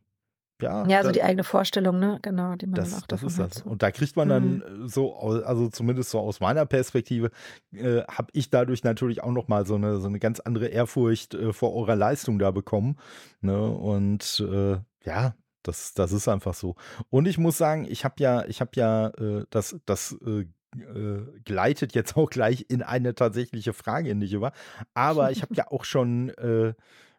ja, 0.61 0.87
Ja, 0.87 1.03
so 1.03 1.11
da 1.11 1.13
die 1.13 1.23
eigene 1.23 1.45
Vorstellung, 1.45 1.99
ne? 1.99 2.19
Genau, 2.23 2.55
die 2.57 2.67
man 2.67 2.81
dann 2.83 2.95
das 2.95 3.03
auch 3.03 3.07
das 3.07 3.23
ist 3.23 3.39
hat 3.39 3.39
das. 3.39 3.63
so. 3.63 3.65
Und 3.65 3.83
da 3.83 3.93
kriegt 3.93 4.17
man 4.17 4.29
dann, 4.29 4.63
Mhm. 4.63 4.65
so 4.89 5.15
also 5.17 5.69
zumindest 5.69 6.11
so 6.11 6.19
aus 6.19 6.41
meiner 6.41 6.67
Perspektive, 6.67 7.31
äh, 7.73 8.03
habe 8.09 8.29
ich 8.33 8.51
dadurch 8.51 8.83
natürlich 8.83 9.23
auch 9.23 9.31
noch 9.31 9.47
mal 9.49 9.65
so 9.67 9.79
'ne 9.79 10.01
so 10.01 10.09
'ne 10.09 10.19
ganz 10.19 10.41
andere 10.41 10.67
Ehrfurcht, 10.69 11.35
äh, 11.35 11.53
vor 11.53 11.73
eurer 11.75 11.95
Leistung 11.97 12.39
da 12.41 12.51
bekommen, 12.51 12.97
ne? 13.41 13.63
Und, 13.71 14.41
äh, 14.51 14.79
ja, 15.05 15.37
das 15.63 15.95
das 15.95 16.11
ist 16.13 16.27
einfach 16.29 16.55
so. 16.55 16.75
Und 17.11 17.27
ich 17.29 17.39
muss 17.39 17.57
sagen, 17.59 17.87
ich 17.89 18.05
habe 18.05 18.17
ja 18.19 18.45
ich 18.47 18.61
habe 18.61 18.73
ja, 18.75 19.09
äh, 19.11 19.45
das 19.51 19.77
das, 19.87 20.17
äh, 20.27 20.47
äh, 20.77 21.41
gleitet 21.45 21.95
jetzt 21.95 22.17
auch 22.17 22.29
gleich 22.31 22.67
in 22.69 22.83
eine 22.83 23.15
tatsächliche 23.15 23.73
Frage 23.73 24.11
in 24.11 24.19
dich 24.21 24.33
über. 24.33 24.53
Aber 24.95 25.31
ich 25.31 25.43
habe 25.43 25.53
ja 25.55 25.69
auch 25.71 25.85
schon, 25.85 26.31
äh, 26.31 26.75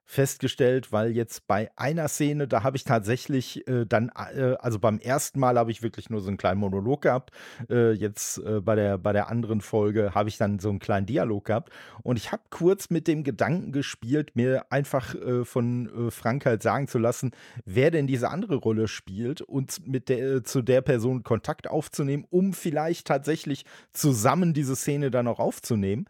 festgestellt, 0.06 0.92
weil 0.92 1.12
jetzt 1.12 1.48
bei 1.48 1.70
einer 1.76 2.08
Szene, 2.08 2.48
da 2.48 2.64
habe 2.64 2.78
ich 2.78 2.84
tatsächlich, 2.84 3.68
äh, 3.68 3.86
dann 3.86 4.12
äh, 4.36 4.56
also 4.60 4.80
beim 4.80 5.00
ersten 5.00 5.40
Mal 5.40 5.58
habe 5.58 5.72
ich 5.72 5.82
wirklich 5.84 6.10
nur 6.10 6.22
so 6.22 6.30
'n 6.30 6.38
kleinen 6.38 6.60
Monolog 6.60 7.02
gehabt. 7.02 7.32
Äh, 7.70 7.92
jetzt, 7.94 8.38
äh, 8.40 8.62
bei 8.62 8.76
der 8.76 8.98
bei 9.00 9.14
der 9.14 9.30
anderen 9.30 9.62
Folge 9.62 10.14
habe 10.14 10.30
ich 10.30 10.38
dann 10.38 10.60
so 10.60 10.70
'n 10.70 10.80
kleinen 10.80 11.06
Dialog 11.08 11.46
gehabt. 11.46 11.72
Und 12.04 12.18
ich 12.18 12.32
habe 12.32 12.44
kurz 12.52 12.90
mit 12.90 13.08
dem 13.08 13.24
Gedanken 13.24 13.72
gespielt, 13.72 14.36
mir 14.36 14.66
einfach, 14.72 15.16
äh, 15.16 15.44
von, 15.46 16.08
äh, 16.08 16.12
Frank 16.12 16.46
halt 16.46 16.62
sagen 16.64 16.88
zu 16.88 17.00
lassen, 17.00 17.32
wer 17.66 17.92
denn 17.92 18.08
diese 18.08 18.30
andere 18.30 18.56
Rolle 18.58 18.88
spielt 18.88 19.42
und 19.42 19.88
mit 19.88 20.10
der 20.10 20.44
zu 20.44 20.62
der 20.62 20.82
Person 20.82 21.24
Kontakt 21.24 21.68
aufzunehmen, 21.70 22.26
um 22.30 22.54
vielleicht 22.54 23.08
tatsächlich 23.08 23.66
zusammen 23.94 24.54
diese 24.54 24.76
Szene 24.76 25.10
dann 25.12 25.28
auch 25.28 25.40
aufzunehmen. 25.40 26.06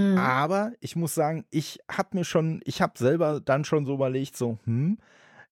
Mhm. 0.00 0.30
Aber 0.30 0.72
ich 0.80 0.96
muss 0.96 1.14
sagen, 1.14 1.46
ich 1.50 1.80
habe 1.90 2.10
mir 2.18 2.24
schon 2.24 2.60
ich 2.64 2.82
habe 2.82 2.94
selber 2.98 3.40
dann 3.40 3.64
schon 3.64 3.86
so 3.86 3.94
überlegt, 3.94 4.36
so: 4.36 4.58
„Hm, 4.64 4.98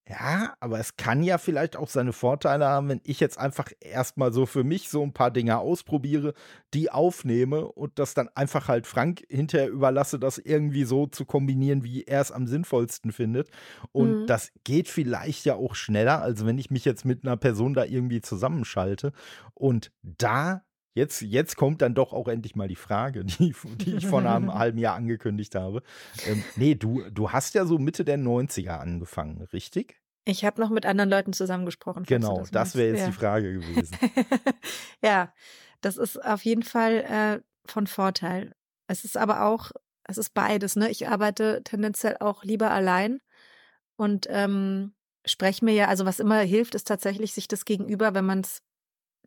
ja, 0.08 0.54
aber 0.60 0.80
es 0.80 0.96
kann 0.96 1.22
ja 1.22 1.38
vielleicht 1.38 1.76
auch 1.76 1.88
seine 1.88 2.12
Vorteile 2.14 2.66
haben, 2.66 2.88
wenn 2.90 3.00
ich 3.04 3.20
jetzt 3.20 3.38
einfach 3.38 3.70
erst 3.80 4.18
mal 4.18 4.32
so 4.32 4.46
für 4.46 4.64
mich 4.64 4.88
so 4.90 5.02
'n 5.04 5.12
paar 5.14 5.30
Dinge 5.32 5.58
ausprobiere, 5.58 6.34
die 6.74 6.90
aufnehme 6.92 7.66
und 7.66 7.98
das 7.98 8.14
dann 8.14 8.28
einfach 8.34 8.68
halt 8.68 8.86
Frank 8.86 9.22
hinterher 9.30 9.70
überlasse, 9.70 10.18
das 10.18 10.38
irgendwie 10.38 10.84
so 10.84 11.06
zu 11.06 11.24
kombinieren, 11.26 11.84
wie 11.84 12.04
er's 12.04 12.32
am 12.32 12.46
sinnvollsten 12.48 13.12
findet.“ 13.12 13.50
Und 13.92 14.18
Mhm. 14.18 14.28
das 14.28 14.52
geht 14.64 14.88
vielleicht 14.88 15.44
ja 15.46 15.56
auch 15.56 15.74
schneller, 15.76 16.22
als 16.22 16.46
wenn 16.46 16.58
ich 16.58 16.70
mich 16.70 16.84
jetzt 16.86 17.04
mit 17.04 17.24
'ner 17.24 17.36
Person 17.38 17.74
da 17.74 17.84
irgendwie 17.84 18.20
zusammenschalte. 18.22 19.12
Und 19.54 19.92
da 20.02 20.62
jetzt 20.98 21.22
jetzt 21.22 21.56
kommt 21.56 21.82
dann 21.82 21.94
doch 21.94 22.12
auch 22.12 22.28
endlich 22.28 22.54
mal 22.56 22.68
die 22.68 22.76
Frage, 22.76 23.24
die 23.24 23.54
die 23.80 23.96
ich 23.96 24.06
vor 24.06 24.20
'nem 24.22 24.52
halben 24.54 24.78
Jahr 24.78 24.96
angekündigt 24.96 25.54
habe. 25.54 25.82
Ähm, 26.22 26.44
ne, 26.54 26.76
du 26.76 27.08
du 27.10 27.32
hast 27.32 27.54
ja 27.54 27.64
so 27.66 27.78
Mitte 27.78 28.04
der 28.04 28.18
90er 28.18 28.80
angefangen, 28.80 29.42
richtig? 29.52 29.96
Ich 30.24 30.44
habe 30.44 30.60
noch 30.60 30.70
mit 30.70 30.84
anderen 30.84 31.08
Leuten 31.10 31.32
zusammengesprochen, 31.32 32.04
Genau, 32.04 32.40
das 32.40 32.50
das 32.50 32.74
wäre 32.74 32.88
jetzt 32.88 33.06
die 33.06 33.10
Ja. 33.10 33.12
Frage 33.12 33.52
gewesen. 33.52 33.98
Ja, 35.02 35.32
Das 35.80 35.96
ist 35.96 36.22
auf 36.24 36.44
jeden 36.44 36.64
Fall 36.64 36.94
äh, 37.04 37.40
von 37.70 37.86
Vorteil. 37.86 38.54
Es 38.88 39.04
ist 39.04 39.16
aber 39.16 39.44
auch, 39.44 39.70
es 40.04 40.18
ist 40.18 40.34
beides. 40.34 40.74
Ne? 40.76 40.90
Ich 40.90 41.08
arbeite 41.08 41.62
tendenziell 41.64 42.16
auch 42.20 42.42
lieber 42.44 42.70
allein 42.72 43.20
und 43.96 44.26
ähm, 44.30 44.94
spreche 45.26 45.64
mir 45.64 45.74
ja, 45.74 45.88
also 45.88 46.06
was 46.06 46.20
immer 46.20 46.40
hilft, 46.40 46.74
ist 46.74 46.88
tatsächlich 46.88 47.32
sich 47.34 47.48
das 47.48 47.64
Gegenüber, 47.64 48.14
wenn 48.14 48.26
man 48.26 48.40
es 48.40 48.60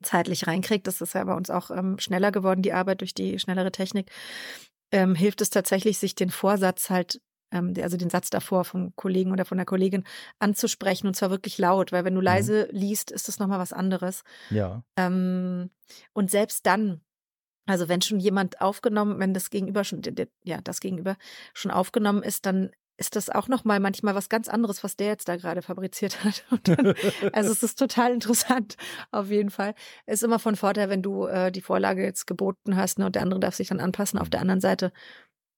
zeitlich 0.01 0.47
reinkriegt, 0.47 0.87
das 0.87 1.01
ist 1.01 1.13
ja 1.13 1.23
bei 1.23 1.33
uns 1.33 1.49
auch 1.49 1.71
ähm, 1.71 1.99
schneller 1.99 2.31
geworden, 2.31 2.61
die 2.61 2.73
Arbeit 2.73 3.01
durch 3.01 3.13
die 3.13 3.39
schnellere 3.39 3.71
Technik, 3.71 4.11
ähm, 4.91 5.15
hilft 5.15 5.41
es 5.41 5.49
tatsächlich, 5.49 5.97
sich 5.97 6.15
den 6.15 6.29
Vorsatz 6.29 6.89
halt 6.89 7.21
ähm, 7.51 7.73
also 7.81 7.97
den 7.97 8.09
Satz 8.09 8.29
davor 8.29 8.65
vom 8.65 8.95
Kollegen 8.95 9.31
oder 9.31 9.45
von 9.45 9.57
der 9.57 9.65
Kollegin 9.65 10.03
anzusprechen 10.39 11.07
und 11.07 11.15
zwar 11.15 11.29
wirklich 11.29 11.57
laut, 11.57 11.91
weil 11.91 12.05
wenn 12.05 12.15
du 12.15 12.21
mhm. 12.21 12.25
leise 12.25 12.67
liest, 12.71 13.11
ist 13.11 13.27
das 13.27 13.39
nochmal 13.39 13.59
was 13.59 13.73
anderes. 13.73 14.23
Ja. 14.49 14.83
Ähm, 14.97 15.69
und 16.13 16.31
selbst 16.31 16.65
dann, 16.65 17.01
also 17.65 17.89
wenn 17.89 18.01
schon 18.01 18.19
jemand 18.19 18.61
aufgenommen, 18.61 19.19
wenn 19.19 19.33
das 19.33 19.49
Gegenüber 19.49 19.83
schon, 19.83 20.01
ja, 20.43 20.61
das 20.61 20.79
Gegenüber 20.79 21.17
schon 21.53 21.71
aufgenommen 21.71 22.23
ist, 22.23 22.45
dann 22.45 22.71
ist 23.01 23.15
das 23.15 23.31
auch 23.31 23.47
noch 23.47 23.65
mal 23.65 23.79
manchmal 23.79 24.13
was 24.13 24.29
ganz 24.29 24.47
anderes, 24.47 24.83
was 24.83 24.95
der 24.95 25.07
jetzt 25.07 25.27
da 25.27 25.35
gerade 25.35 25.63
fabriziert 25.63 26.23
hat. 26.23 26.45
Dann, 26.63 26.93
also 27.33 27.51
es 27.51 27.63
ist 27.63 27.79
total 27.79 28.13
interessant, 28.13 28.77
auf 29.09 29.31
jeden 29.31 29.49
Fall. 29.49 29.73
Ist 30.05 30.21
immer 30.21 30.37
von 30.37 30.55
Vorteil, 30.55 30.89
wenn 30.89 31.01
du 31.01 31.25
äh, 31.25 31.51
die 31.51 31.61
Vorlage 31.61 32.03
jetzt 32.03 32.27
geboten 32.27 32.75
hast 32.75 32.99
ne, 32.99 33.07
und 33.07 33.15
der 33.15 33.23
andere 33.23 33.39
darf 33.39 33.55
sich 33.55 33.69
dann 33.69 33.79
anpassen. 33.79 34.19
Auf 34.19 34.29
der 34.29 34.39
mhm. 34.39 34.41
anderen 34.43 34.61
Seite 34.61 34.93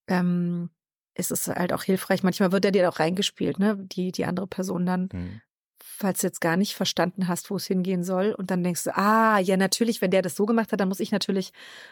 ähm, 0.07 0.69
ist 1.15 1.31
es 1.31 1.47
halt 1.49 1.73
auch 1.73 1.83
hilfreich. 1.83 2.23
Manchmal 2.23 2.53
wird 2.53 2.63
er 2.63 2.71
dir 2.71 2.87
auch 2.87 2.99
reingespielt, 2.99 3.59
ne? 3.59 3.75
Die, 3.77 4.13
die 4.13 4.23
andere 4.23 4.47
Person 4.47 4.85
dann, 4.85 5.09
mhm. 5.11 5.41
falls 5.83 6.21
du 6.21 6.27
jetzt 6.27 6.39
gar 6.39 6.55
nicht 6.55 6.75
verstanden 6.75 7.27
hast, 7.27 7.51
wo 7.51 7.57
es 7.57 7.65
hingehen 7.65 8.05
soll. 8.05 8.31
Und 8.31 8.51
dann 8.51 8.63
denkst 8.63 8.85
du, 8.85 8.97
ah, 8.97 9.37
ja, 9.39 9.57
natürlich, 9.57 10.01
wenn 10.01 10.11
der 10.11 10.21
das 10.21 10.37
so 10.37 10.45
gemacht 10.45 10.71
hat, 10.71 10.79
dann 10.79 10.87
muss 10.87 11.01
ich 11.01 11.11
natürlich 11.11 11.51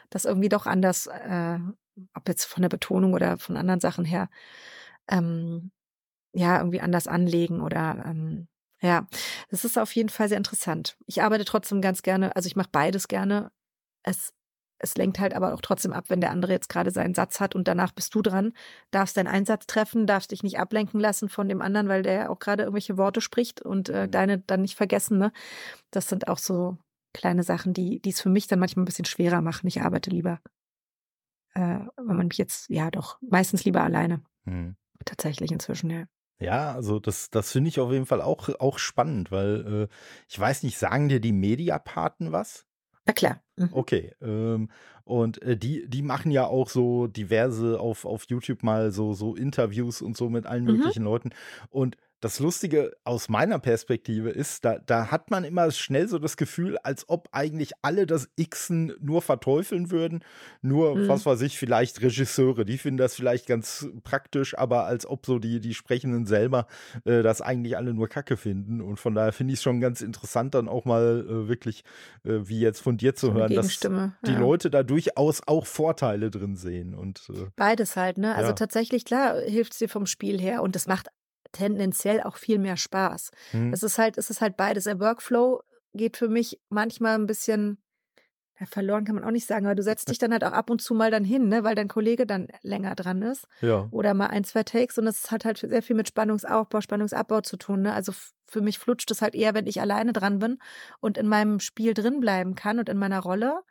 das 0.09 0.23
irgendwie 0.23 0.49
doch 0.49 0.65
anders, 0.65 1.07
äh, 1.07 1.59
ob 2.13 2.29
jetzt 2.29 2.45
von 2.45 2.61
der 2.61 2.69
Betonung 2.69 3.13
oder 3.13 3.37
von 3.37 3.57
anderen 3.57 3.81
Sachen 3.81 4.05
her, 4.05 4.29
ähm, 5.11 5.71
ja, 6.33 6.57
irgendwie 6.57 6.81
anders 6.81 7.07
anlegen 7.07 7.61
oder 7.61 8.03
ähm, 8.05 8.47
ja, 8.81 9.07
das 9.49 9.65
ist 9.65 9.77
auf 9.77 9.93
jeden 9.93 10.09
Fall 10.09 10.29
sehr 10.29 10.37
interessant. 10.37 10.97
Ich 11.05 11.21
arbeite 11.21 11.45
trotzdem 11.45 11.81
ganz 11.81 12.01
gerne, 12.01 12.35
also 12.35 12.47
ich 12.47 12.55
mache 12.55 12.69
beides 12.71 13.07
gerne. 13.07 13.51
Es 14.03 14.33
es 14.83 14.95
lenkt 14.95 15.19
halt 15.19 15.35
aber 15.35 15.53
auch 15.53 15.61
trotzdem 15.61 15.93
ab, 15.93 16.05
wenn 16.07 16.21
der 16.21 16.31
andere 16.31 16.53
jetzt 16.53 16.69
gerade 16.69 16.91
seinen 16.91 17.13
Satz 17.13 17.39
hat 17.39 17.55
und 17.55 17.67
danach 17.67 17.91
bist 17.91 18.15
du 18.15 18.21
dran, 18.21 18.53
darfst 18.89 19.15
deinen 19.15 19.27
Einsatz 19.27 19.67
treffen, 19.67 20.07
darfst 20.07 20.31
dich 20.31 20.41
nicht 20.41 20.59
ablenken 20.59 20.99
lassen 20.99 21.29
von 21.29 21.47
dem 21.47 21.61
anderen, 21.61 21.87
weil 21.87 22.01
der 22.01 22.13
ja 22.13 22.29
auch 22.29 22.39
gerade 22.39 22.63
irgendwelche 22.63 22.97
Worte 22.97 23.21
spricht 23.21 23.61
und 23.61 23.89
äh, 23.89 24.07
mhm. 24.07 24.11
deine 24.11 24.39
dann 24.39 24.61
nicht 24.63 24.75
vergessen. 24.75 25.19
Ne? 25.19 25.31
Das 25.91 26.07
sind 26.07 26.27
auch 26.27 26.39
so 26.39 26.77
kleine 27.13 27.43
Sachen, 27.43 27.73
die 27.73 28.01
es 28.03 28.21
für 28.21 28.29
mich 28.29 28.47
dann 28.47 28.59
manchmal 28.59 28.83
ein 28.83 28.85
bisschen 28.85 29.05
schwerer 29.05 29.41
machen. 29.41 29.67
Ich 29.67 29.81
arbeite 29.81 30.09
lieber, 30.09 30.39
äh, 31.53 31.79
wenn 31.97 32.17
man 32.17 32.27
mich 32.27 32.37
jetzt, 32.37 32.69
ja 32.69 32.89
doch, 32.89 33.19
meistens 33.21 33.63
lieber 33.63 33.83
alleine. 33.83 34.23
Mhm. 34.45 34.75
Tatsächlich 35.05 35.51
inzwischen, 35.51 35.89
ja. 35.89 36.05
Ja, 36.39 36.73
also 36.73 36.99
das, 36.99 37.29
das 37.29 37.51
finde 37.51 37.69
ich 37.69 37.79
auf 37.79 37.91
jeden 37.91 38.07
Fall 38.07 38.21
auch, 38.21 38.49
auch 38.59 38.79
spannend, 38.79 39.31
weil 39.31 39.83
äh, 39.83 39.95
ich 40.27 40.39
weiß 40.39 40.63
nicht, 40.63 40.77
sagen 40.77 41.07
dir 41.07 41.19
die 41.19 41.33
Mediapaten 41.33 42.31
was? 42.31 42.65
Na 43.05 43.13
klar. 43.13 43.41
Mhm. 43.57 43.69
Okay. 43.71 44.13
Ähm, 44.21 44.69
und 45.03 45.41
äh, 45.43 45.55
die, 45.55 45.87
die 45.87 46.01
machen 46.01 46.31
ja 46.31 46.45
auch 46.45 46.69
so 46.69 47.07
diverse 47.07 47.79
auf, 47.79 48.05
auf 48.05 48.25
YouTube 48.27 48.63
mal 48.63 48.91
so, 48.91 49.13
so 49.13 49.35
Interviews 49.35 50.01
und 50.01 50.17
so 50.17 50.29
mit 50.29 50.47
allen 50.47 50.65
mhm. 50.65 50.77
möglichen 50.77 51.03
Leuten. 51.03 51.29
Und 51.69 51.97
das 52.21 52.39
Lustige 52.39 52.95
aus 53.03 53.29
meiner 53.29 53.57
Perspektive 53.57 54.29
ist, 54.29 54.63
da, 54.63 54.77
da 54.77 55.09
hat 55.09 55.31
man 55.31 55.43
immer 55.43 55.69
schnell 55.71 56.07
so 56.07 56.19
das 56.19 56.37
Gefühl, 56.37 56.77
als 56.77 57.09
ob 57.09 57.29
eigentlich 57.31 57.71
alle 57.81 58.05
das 58.05 58.29
Xen 58.39 58.93
nur 58.99 59.23
verteufeln 59.23 59.89
würden. 59.89 60.23
Nur, 60.61 60.95
mhm. 60.95 61.07
was 61.07 61.25
weiß 61.25 61.41
ich, 61.41 61.57
vielleicht 61.57 62.01
Regisseure, 62.01 62.63
die 62.63 62.77
finden 62.77 62.99
das 62.99 63.15
vielleicht 63.15 63.47
ganz 63.47 63.87
praktisch, 64.03 64.55
aber 64.55 64.85
als 64.85 65.07
ob 65.07 65.25
so 65.25 65.39
die, 65.39 65.59
die 65.59 65.73
Sprechenden 65.73 66.27
selber 66.27 66.67
äh, 67.05 67.23
das 67.23 67.41
eigentlich 67.41 67.75
alle 67.75 67.93
nur 67.93 68.07
Kacke 68.07 68.37
finden. 68.37 68.81
Und 68.81 68.97
von 68.97 69.15
daher 69.15 69.33
finde 69.33 69.53
ich 69.53 69.59
es 69.59 69.63
schon 69.63 69.81
ganz 69.81 70.01
interessant, 70.01 70.53
dann 70.53 70.69
auch 70.69 70.85
mal 70.85 71.25
äh, 71.27 71.47
wirklich, 71.47 71.83
äh, 72.23 72.41
wie 72.43 72.59
jetzt 72.59 72.81
von 72.81 72.97
dir 72.97 73.15
zu 73.15 73.27
so 73.27 73.33
hören, 73.33 73.55
dass 73.55 73.81
ja. 73.81 74.13
die 74.27 74.35
Leute 74.35 74.69
da 74.69 74.83
durchaus 74.83 75.41
auch 75.47 75.65
Vorteile 75.65 76.29
drin 76.29 76.55
sehen. 76.55 76.93
Und, 76.93 77.29
äh, 77.29 77.47
Beides 77.55 77.95
halt, 77.95 78.19
ne? 78.19 78.35
Also 78.35 78.49
ja. 78.49 78.53
tatsächlich, 78.53 79.05
klar, 79.05 79.41
hilft 79.41 79.73
es 79.73 79.79
dir 79.79 79.89
vom 79.89 80.05
Spiel 80.05 80.39
her 80.39 80.61
und 80.61 80.75
das 80.75 80.85
macht 80.85 81.07
tendenziell 81.51 82.21
auch 82.21 82.37
viel 82.37 82.59
mehr 82.59 82.77
Spaß. 82.77 83.31
Mhm. 83.53 83.73
Es 83.73 83.83
ist 83.83 83.97
halt, 83.97 84.17
es 84.17 84.29
ist 84.29 84.41
halt 84.41 84.57
beides. 84.57 84.85
Der 84.85 84.99
Workflow 84.99 85.61
geht 85.93 86.17
für 86.17 86.29
mich 86.29 86.59
manchmal 86.69 87.15
ein 87.15 87.27
bisschen 87.27 87.81
ja, 88.61 88.67
verloren 88.67 89.05
kann 89.05 89.15
man 89.15 89.23
auch 89.23 89.31
nicht 89.31 89.47
sagen, 89.47 89.65
aber 89.65 89.73
du 89.73 89.81
setzt 89.81 90.09
dich 90.09 90.19
dann 90.19 90.31
halt 90.31 90.43
auch 90.43 90.51
ab 90.51 90.69
und 90.69 90.81
zu 90.81 90.93
mal 90.93 91.09
dann 91.09 91.23
hin, 91.23 91.47
ne, 91.47 91.63
weil 91.63 91.73
dein 91.73 91.87
Kollege 91.87 92.27
dann 92.27 92.47
länger 92.61 92.95
dran 92.95 93.21
ist. 93.23 93.47
Ja. 93.61 93.87
Oder 93.91 94.13
mal 94.13 94.27
ein, 94.27 94.43
zwei 94.43 94.63
Takes 94.63 94.97
und 94.97 95.05
es 95.05 95.29
hat 95.29 95.45
halt 95.45 95.57
sehr 95.57 95.83
viel 95.83 95.95
mit 95.95 96.07
Spannungsaufbau, 96.07 96.81
Spannungsabbau 96.81 97.41
zu 97.41 97.57
tun. 97.57 97.83
Ne? 97.83 97.93
Also 97.93 98.11
für 98.47 98.61
mich 98.61 98.79
flutscht 98.79 99.11
es 99.11 99.21
halt 99.21 99.35
eher, 99.35 99.53
wenn 99.53 99.67
ich 99.67 99.81
alleine 99.81 100.13
dran 100.13 100.39
bin 100.39 100.57
und 100.99 101.17
in 101.17 101.27
meinem 101.27 101.59
Spiel 101.59 101.93
drin 101.93 102.19
bleiben 102.19 102.55
kann 102.55 102.79
und 102.79 102.89
in 102.89 102.97
meiner 102.97 103.19
Rolle 103.19 103.61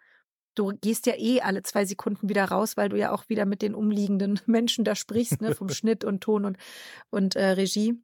du 0.61 0.77
gehst 0.81 1.07
ja 1.07 1.15
eh 1.17 1.41
alle 1.41 1.63
zwei 1.63 1.85
Sekunden 1.85 2.29
wieder 2.29 2.45
raus, 2.45 2.77
weil 2.77 2.91
du 2.91 2.99
ja 2.99 3.13
auch 3.13 3.29
wieder 3.29 3.47
mit 3.47 3.63
den 3.63 3.75
umliegenden 3.75 4.39
Menschen 4.47 4.85
da 4.85 4.95
sprichst, 4.95 5.41
ne, 5.41 5.55
vom 5.55 5.69
Schnitt 5.71 6.05
und 6.05 6.21
Ton 6.21 6.45
und, 6.45 6.59
und 7.11 7.37
äh, 7.37 7.51
Regie. 7.51 7.95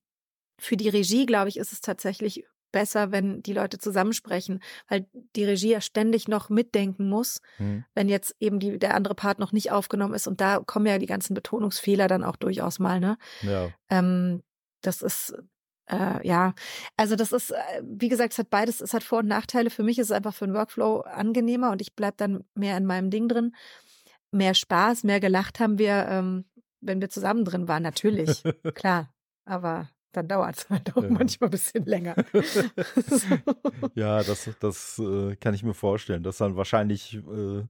Für 0.59 0.77
die 0.77 0.89
Regie, 0.89 1.27
glaube 1.27 1.51
ich, 1.51 1.59
ist 1.59 1.73
es 1.73 1.83
tatsächlich 1.83 2.45
besser, 2.73 3.13
wenn 3.13 3.43
die 3.43 3.53
Leute 3.53 3.79
zusammensprechen, 3.79 4.61
weil 4.89 5.07
die 5.35 5.45
Regie 5.45 5.71
ja 5.71 5.81
ständig 5.81 6.29
noch 6.29 6.49
mitdenken 6.49 7.09
muss, 7.09 7.41
mhm. 7.59 7.85
wenn 7.95 8.09
jetzt 8.09 8.35
eben 8.41 8.59
die, 8.59 8.79
der 8.79 8.95
andere 8.95 9.15
Part 9.15 9.39
noch 9.39 9.53
nicht 9.53 9.71
aufgenommen 9.71 10.15
ist. 10.15 10.27
Und 10.27 10.41
da 10.41 10.61
kommen 10.61 10.87
ja 10.87 10.99
die 10.99 11.07
ganzen 11.07 11.35
Betonungsfehler 11.35 12.09
dann 12.09 12.25
auch 12.25 12.37
durchaus 12.37 12.79
mal, 12.79 13.01
ne? 13.01 13.19
Ja. 13.43 13.71
Ähm, 13.91 14.43
das 14.81 15.03
ist 15.03 15.35
äh, 15.91 16.27
ja, 16.27 16.55
also 16.97 17.17
das 17.17 17.33
ist, 17.33 17.51
äh, 17.51 17.83
wie 17.83 18.09
gesagt, 18.09 18.33
es 18.33 18.39
hat 18.39 18.51
beides, 18.51 18.81
es 18.81 18.93
hat 18.93 19.05
Vor- 19.05 19.21
und 19.21 19.29
Nachteile. 19.29 19.71
Für 19.71 19.83
mich 19.83 19.99
ist 19.99 20.07
es 20.07 20.13
einfach 20.13 20.35
für 20.35 20.47
den 20.47 20.55
Workflow 20.55 21.01
angenehmer 21.01 21.71
und 21.71 21.81
ich 21.81 21.95
bleibe 21.95 22.17
dann 22.17 22.45
mehr 22.55 22.77
in 22.77 22.87
meinem 22.87 23.11
Ding 23.11 23.29
drin. 23.29 23.55
Mehr 24.33 24.55
Spaß, 24.55 25.05
mehr 25.05 25.21
gelacht 25.21 25.61
haben 25.61 25.79
wir, 25.79 26.07
ähm, 26.09 26.45
wenn 26.81 27.01
wir 27.01 27.09
zusammen 27.09 27.45
drin 27.45 27.69
waren, 27.69 27.83
natürlich, 27.83 28.43
klar. 28.75 29.13
Aber 29.45 29.89
dann 30.13 30.29
dauert 30.29 30.57
es 30.57 30.69
halt 30.71 30.97
auch 30.97 31.03
ja. 31.03 31.11
manchmal 31.11 31.49
ein 31.49 31.53
bisschen 31.53 31.85
länger. 31.85 32.17
ja, 33.95 34.23
das, 34.23 34.51
das 34.61 34.99
äh, 34.99 35.37
kann 35.37 35.55
ich 35.55 35.63
mir 35.63 35.75
vorstellen, 35.75 36.23
dass 36.23 36.39
dann 36.39 36.57
wahrscheinlich 36.57 37.15
äh, 37.15 37.65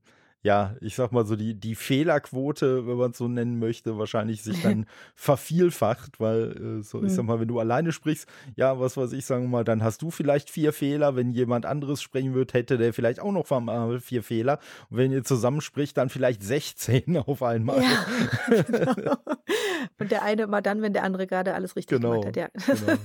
ja, 0.47 0.77
ich 0.81 0.95
sag 0.95 1.11
mal 1.11 1.27
so, 1.27 1.35
die, 1.35 1.55
die 1.59 1.75
Fehlerquote, 1.75 2.87
wenn 2.87 2.97
man 2.97 3.11
es 3.11 3.19
so 3.19 3.27
nennen 3.27 3.59
möchte, 3.59 3.99
wahrscheinlich 3.99 4.45
sich 4.45 4.63
dann 4.63 4.87
vervielfacht, 5.17 6.21
weil, 6.21 6.79
äh, 6.79 6.83
so, 6.85 7.03
ich 7.03 7.13
sag 7.15 7.23
mhm. 7.23 7.29
mal, 7.29 7.41
wenn 7.41 7.49
du 7.49 7.59
alleine 7.59 7.91
sprichst, 7.91 8.29
ja, 8.55 8.79
was 8.79 8.97
weiß 8.97 9.13
ich, 9.15 9.27
sagen 9.27 9.43
wir 9.43 9.49
mal, 9.49 9.65
dann 9.65 9.83
hast 9.83 10.03
du 10.03 10.13
vielleicht 10.13 10.49
vier 10.49 10.73
Fehler. 10.73 11.17
Wenn 11.17 11.33
jemand 11.33 11.67
anderes 11.67 12.01
sprechen 12.01 12.35
wird, 12.35 12.55
hätte 12.55 12.79
der 12.79 12.95
vielleicht 12.95 13.19
auch 13.19 13.33
noch 13.33 13.51
mal 13.51 13.99
vier 13.99 14.23
Fehler. 14.23 14.61
Und 14.89 14.99
wenn 14.99 15.11
ihr 15.11 15.25
zusammenspricht, 15.25 15.97
dann 15.97 16.11
vielleicht 16.11 16.45
16 16.45 17.17
auf 17.27 17.43
einmal. 17.43 17.83
Ja, 17.83 18.63
genau. 18.63 19.17
Und 19.99 20.13
der 20.13 20.23
eine 20.23 20.43
immer 20.43 20.63
dann, 20.63 20.81
wenn 20.81 20.93
der 20.93 21.03
andere 21.03 21.27
gerade 21.27 21.55
alles 21.55 21.75
richtig 21.75 21.99
genau, 21.99 22.21
gemacht 22.21 22.29
hat, 22.29 22.37
ja. 22.37 22.49
Genau. 22.67 22.99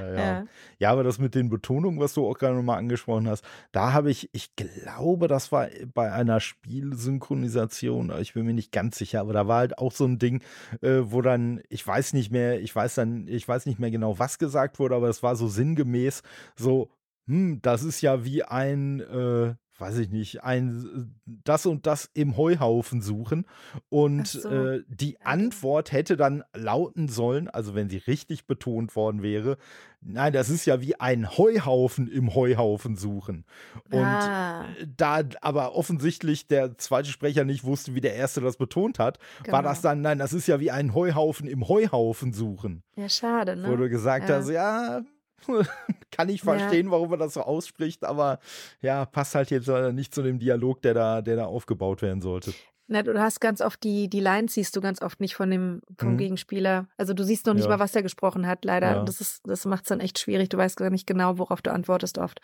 Ja, 0.00 0.14
ja. 0.14 0.46
ja, 0.78 0.90
aber 0.90 1.04
das 1.04 1.18
mit 1.18 1.34
den 1.34 1.48
Betonungen, 1.48 2.00
was 2.00 2.14
du 2.14 2.26
auch 2.28 2.38
gerade 2.38 2.54
nochmal 2.54 2.78
angesprochen 2.78 3.28
hast, 3.28 3.44
da 3.72 3.92
habe 3.92 4.10
ich, 4.10 4.28
ich 4.32 4.54
glaube, 4.56 5.28
das 5.28 5.52
war 5.52 5.68
bei 5.98 6.12
einer 6.12 6.38
Spielsynchronisation, 6.38 8.12
ich 8.20 8.32
bin 8.32 8.46
mir 8.46 8.54
nicht 8.54 8.70
ganz 8.70 8.98
sicher, 8.98 9.18
aber 9.18 9.32
da 9.32 9.48
war 9.48 9.58
halt 9.58 9.78
auch 9.78 9.90
so 9.90 10.04
ein 10.04 10.20
Ding, 10.20 10.44
äh, 10.80 11.00
wo 11.02 11.22
dann, 11.22 11.60
ich 11.70 11.84
weiß 11.84 12.12
nicht 12.12 12.30
mehr, 12.30 12.60
ich 12.60 12.76
weiß 12.76 12.94
dann, 12.94 13.26
ich 13.26 13.48
weiß 13.48 13.66
nicht 13.66 13.80
mehr 13.80 13.90
genau, 13.90 14.16
was 14.20 14.38
gesagt 14.38 14.78
wurde, 14.78 14.94
aber 14.94 15.08
es 15.08 15.24
war 15.24 15.34
so 15.34 15.48
sinngemäß 15.48 16.22
so, 16.54 16.88
hm, 17.26 17.58
das 17.62 17.82
ist 17.82 18.00
ja 18.00 18.24
wie 18.24 18.44
ein, 18.44 19.00
äh, 19.00 19.56
weiß 19.78 19.98
ich 19.98 20.10
nicht, 20.10 20.42
ein 20.42 21.14
das 21.26 21.66
und 21.66 21.86
das 21.86 22.10
im 22.14 22.36
Heuhaufen 22.36 23.00
suchen. 23.00 23.46
Und 23.88 24.26
so. 24.26 24.48
äh, 24.48 24.82
die 24.88 25.20
Antwort 25.20 25.92
hätte 25.92 26.16
dann 26.16 26.44
lauten 26.54 27.08
sollen, 27.08 27.48
also 27.48 27.74
wenn 27.74 27.88
sie 27.88 27.98
richtig 27.98 28.46
betont 28.46 28.96
worden 28.96 29.22
wäre, 29.22 29.56
nein, 30.00 30.32
das 30.32 30.50
ist 30.50 30.66
ja 30.66 30.80
wie 30.80 30.98
ein 30.98 31.36
Heuhaufen 31.36 32.08
im 32.08 32.34
Heuhaufen 32.34 32.96
suchen. 32.96 33.44
Und 33.90 34.04
ah. 34.04 34.66
da 34.96 35.22
aber 35.40 35.74
offensichtlich 35.74 36.48
der 36.48 36.76
zweite 36.78 37.10
Sprecher 37.10 37.44
nicht 37.44 37.64
wusste, 37.64 37.94
wie 37.94 38.00
der 38.00 38.14
erste 38.14 38.40
das 38.40 38.56
betont 38.56 38.98
hat, 38.98 39.18
genau. 39.42 39.56
war 39.56 39.62
das 39.62 39.82
genau. 39.82 39.90
dann, 39.90 40.00
nein, 40.02 40.18
das 40.18 40.32
ist 40.32 40.46
ja 40.46 40.60
wie 40.60 40.70
ein 40.70 40.94
Heuhaufen 40.94 41.46
im 41.46 41.68
Heuhaufen 41.68 42.32
suchen. 42.32 42.82
Ja, 42.96 43.08
schade, 43.08 43.56
ne? 43.56 43.68
Wo 43.68 43.76
du 43.76 43.88
gesagt 43.88 44.28
ja. 44.28 44.36
hast, 44.36 44.50
ja, 44.50 45.02
kann 46.10 46.28
ich 46.28 46.42
verstehen, 46.42 46.86
ja. 46.86 46.92
warum 46.92 47.12
er 47.12 47.18
das 47.18 47.34
so 47.34 47.42
ausspricht, 47.42 48.04
aber 48.04 48.38
ja, 48.80 49.04
passt 49.06 49.34
halt 49.34 49.50
jetzt 49.50 49.68
nicht 49.68 50.14
zu 50.14 50.22
dem 50.22 50.38
Dialog, 50.38 50.82
der 50.82 50.94
da, 50.94 51.22
der 51.22 51.36
da 51.36 51.46
aufgebaut 51.46 52.02
werden 52.02 52.20
sollte. 52.20 52.52
Na, 52.90 53.02
du 53.02 53.20
hast 53.20 53.40
ganz 53.40 53.60
oft 53.60 53.84
die, 53.84 54.08
die 54.08 54.20
Lines 54.20 54.54
siehst 54.54 54.74
du 54.74 54.80
ganz 54.80 55.02
oft 55.02 55.20
nicht 55.20 55.36
von 55.36 55.50
dem, 55.50 55.82
vom 55.98 56.12
mhm. 56.12 56.16
Gegenspieler. 56.16 56.88
Also 56.96 57.12
du 57.12 57.22
siehst 57.22 57.44
noch 57.46 57.52
nicht 57.52 57.64
ja. 57.64 57.70
mal, 57.70 57.78
was 57.78 57.92
der 57.92 58.02
gesprochen 58.02 58.46
hat, 58.46 58.64
leider. 58.64 58.96
Ja. 58.96 59.04
Das 59.04 59.40
das 59.44 59.64
macht 59.66 59.82
es 59.82 59.88
dann 59.88 60.00
echt 60.00 60.18
schwierig. 60.18 60.48
Du 60.48 60.56
weißt 60.56 60.78
gar 60.78 60.88
nicht 60.88 61.06
genau, 61.06 61.36
worauf 61.36 61.60
du 61.60 61.70
antwortest 61.70 62.16
oft. 62.16 62.40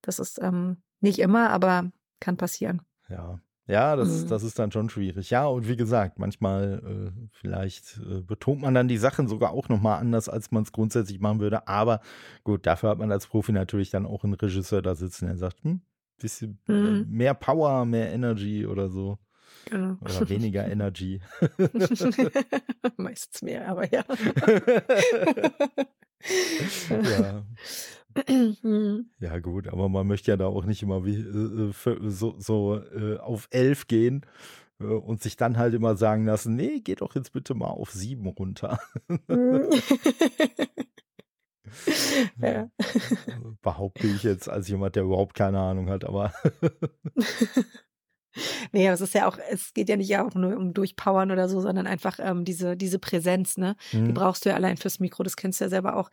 Das 0.00 0.20
ist 0.20 0.40
ähm, 0.40 0.82
nicht 1.00 1.18
immer, 1.18 1.50
aber 1.50 1.90
kann 2.20 2.36
passieren. 2.36 2.82
Ja. 3.08 3.40
Ja, 3.68 3.94
das, 3.96 4.24
Mhm. 4.24 4.28
das 4.28 4.42
ist 4.42 4.58
dann 4.58 4.72
schon 4.72 4.90
schwierig. 4.90 5.30
Ja, 5.30 5.46
und 5.46 5.68
wie 5.68 5.76
gesagt, 5.76 6.18
manchmal 6.18 6.82
äh, 6.84 7.28
vielleicht 7.30 7.98
äh, 7.98 8.20
betont 8.20 8.60
man 8.60 8.74
dann 8.74 8.88
die 8.88 8.98
Sachen 8.98 9.28
sogar 9.28 9.52
auch 9.52 9.68
nochmal 9.68 10.00
anders, 10.00 10.28
als 10.28 10.50
man 10.50 10.64
es 10.64 10.72
grundsätzlich 10.72 11.20
machen 11.20 11.38
würde. 11.40 11.68
Aber 11.68 12.00
gut, 12.42 12.66
dafür 12.66 12.90
hat 12.90 12.98
man 12.98 13.12
als 13.12 13.28
Profi 13.28 13.52
natürlich 13.52 13.90
dann 13.90 14.04
auch 14.04 14.24
einen 14.24 14.34
Regisseur 14.34 14.82
da 14.82 14.94
sitzen, 14.96 15.26
der 15.26 15.36
sagt, 15.36 15.62
hm, 15.62 15.80
bisschen 16.18 16.58
äh, 16.68 16.72
Mhm. 16.72 17.06
mehr 17.08 17.34
Power, 17.34 17.84
mehr 17.84 18.12
Energy 18.12 18.66
oder 18.66 18.88
so. 18.88 19.18
Genau. 19.66 19.96
Oder 20.00 20.28
weniger 20.28 20.66
Energy. 20.66 21.20
Meistens 22.96 23.42
mehr, 23.42 23.68
aber 23.68 23.88
ja. 23.92 24.02
ja. 26.90 27.44
Mhm. 28.62 29.10
Ja, 29.20 29.38
gut, 29.38 29.68
aber 29.68 29.88
man 29.88 30.06
möchte 30.06 30.30
ja 30.30 30.36
da 30.36 30.46
auch 30.46 30.64
nicht 30.64 30.82
immer 30.82 31.04
wie, 31.04 31.16
äh, 31.16 31.68
äh, 31.68 31.72
für- 31.72 32.10
so, 32.10 32.34
so 32.38 32.78
äh, 32.78 33.18
auf 33.18 33.48
elf 33.50 33.86
gehen 33.86 34.26
äh, 34.80 34.84
und 34.84 35.22
sich 35.22 35.36
dann 35.36 35.58
halt 35.58 35.74
immer 35.74 35.96
sagen 35.96 36.26
lassen, 36.26 36.56
nee, 36.56 36.80
geh 36.80 36.94
doch 36.94 37.14
jetzt 37.14 37.32
bitte 37.32 37.54
mal 37.54 37.68
auf 37.68 37.90
sieben 37.90 38.26
runter. 38.26 38.78
Mhm. 39.28 39.68
ja. 42.42 42.68
Also, 42.78 43.56
Behaupte 43.62 44.06
ich 44.06 44.22
jetzt 44.22 44.48
als 44.48 44.68
jemand, 44.68 44.96
der 44.96 45.04
überhaupt 45.04 45.34
keine 45.34 45.60
Ahnung 45.60 45.88
hat, 45.88 46.04
aber 46.04 46.32
Nee, 48.72 48.86
aber 48.86 48.94
es 48.94 49.02
ist 49.02 49.14
ja 49.14 49.28
auch, 49.28 49.36
es 49.50 49.74
geht 49.74 49.90
ja 49.90 49.96
nicht 49.96 50.16
auch 50.16 50.34
nur 50.34 50.56
um 50.56 50.72
Durchpowern 50.72 51.30
oder 51.30 51.50
so, 51.50 51.60
sondern 51.60 51.86
einfach 51.86 52.18
ähm, 52.18 52.46
diese, 52.46 52.78
diese 52.78 52.98
Präsenz, 52.98 53.58
ne? 53.58 53.76
Die 53.92 53.98
hm, 53.98 54.14
brauchst 54.14 54.44
du 54.44 54.48
ja 54.48 54.54
allein 54.54 54.78
fürs 54.78 55.00
Mikro, 55.00 55.22
das 55.22 55.36
kennst 55.36 55.60
du 55.60 55.64
ja 55.64 55.68
selber 55.68 55.96
auch, 55.96 56.10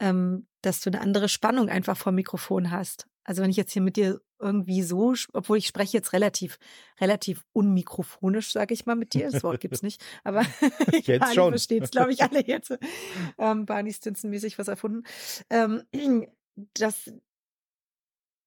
ähm, 0.00 0.46
dass 0.62 0.80
du 0.80 0.90
eine 0.90 1.00
andere 1.00 1.28
Spannung 1.28 1.68
einfach 1.68 1.96
vom 1.96 2.14
Mikrofon 2.14 2.70
hast. 2.70 3.06
Also 3.24 3.42
wenn 3.42 3.50
ich 3.50 3.56
jetzt 3.56 3.72
hier 3.72 3.82
mit 3.82 3.96
dir 3.96 4.20
irgendwie 4.38 4.82
so, 4.82 5.14
obwohl 5.32 5.58
ich 5.58 5.66
spreche 5.66 5.96
jetzt 5.96 6.12
relativ, 6.12 6.58
relativ 7.00 7.44
unmikrofonisch, 7.52 8.52
sage 8.52 8.72
ich 8.72 8.86
mal 8.86 8.96
mit 8.96 9.12
dir, 9.12 9.30
das 9.30 9.42
Wort 9.42 9.60
gibt's 9.60 9.82
nicht, 9.82 10.02
aber 10.24 10.42
Jetzt 11.02 11.34
schon. 11.34 11.52
versteht's, 11.52 11.90
glaube 11.90 12.12
ich, 12.12 12.22
alle 12.22 12.46
jetzt. 12.46 12.78
Ähm, 13.36 13.66
Barney 13.66 13.92
Stinson-mäßig 13.92 14.58
was 14.58 14.68
erfunden. 14.68 15.02
Ähm, 15.50 15.82
das, 16.74 17.12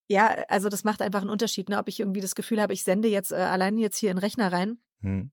ja, 0.09 0.29
also 0.47 0.69
das 0.69 0.83
macht 0.83 1.01
einfach 1.01 1.21
einen 1.21 1.29
Unterschied, 1.29 1.69
ne? 1.69 1.77
ob 1.77 1.87
ich 1.87 1.99
irgendwie 1.99 2.21
das 2.21 2.35
Gefühl 2.35 2.61
habe, 2.61 2.73
ich 2.73 2.83
sende 2.83 3.07
jetzt 3.07 3.31
äh, 3.31 3.35
alleine 3.35 3.79
jetzt 3.81 3.97
hier 3.97 4.09
in 4.09 4.17
den 4.17 4.23
Rechner 4.23 4.51
rein 4.51 4.79
hm, 5.01 5.31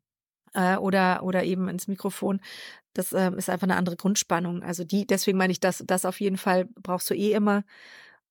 äh, 0.58 0.76
oder, 0.76 1.22
oder 1.22 1.44
eben 1.44 1.68
ins 1.68 1.86
Mikrofon. 1.86 2.40
Das 2.92 3.12
ähm, 3.12 3.38
ist 3.38 3.48
einfach 3.48 3.66
eine 3.66 3.76
andere 3.76 3.96
Grundspannung. 3.96 4.62
Also 4.62 4.82
die, 4.82 5.06
deswegen 5.06 5.38
meine 5.38 5.52
ich, 5.52 5.60
das, 5.60 5.84
das 5.86 6.04
auf 6.04 6.20
jeden 6.20 6.36
Fall 6.36 6.66
brauchst 6.82 7.08
du 7.10 7.14
eh 7.14 7.32
immer. 7.32 7.62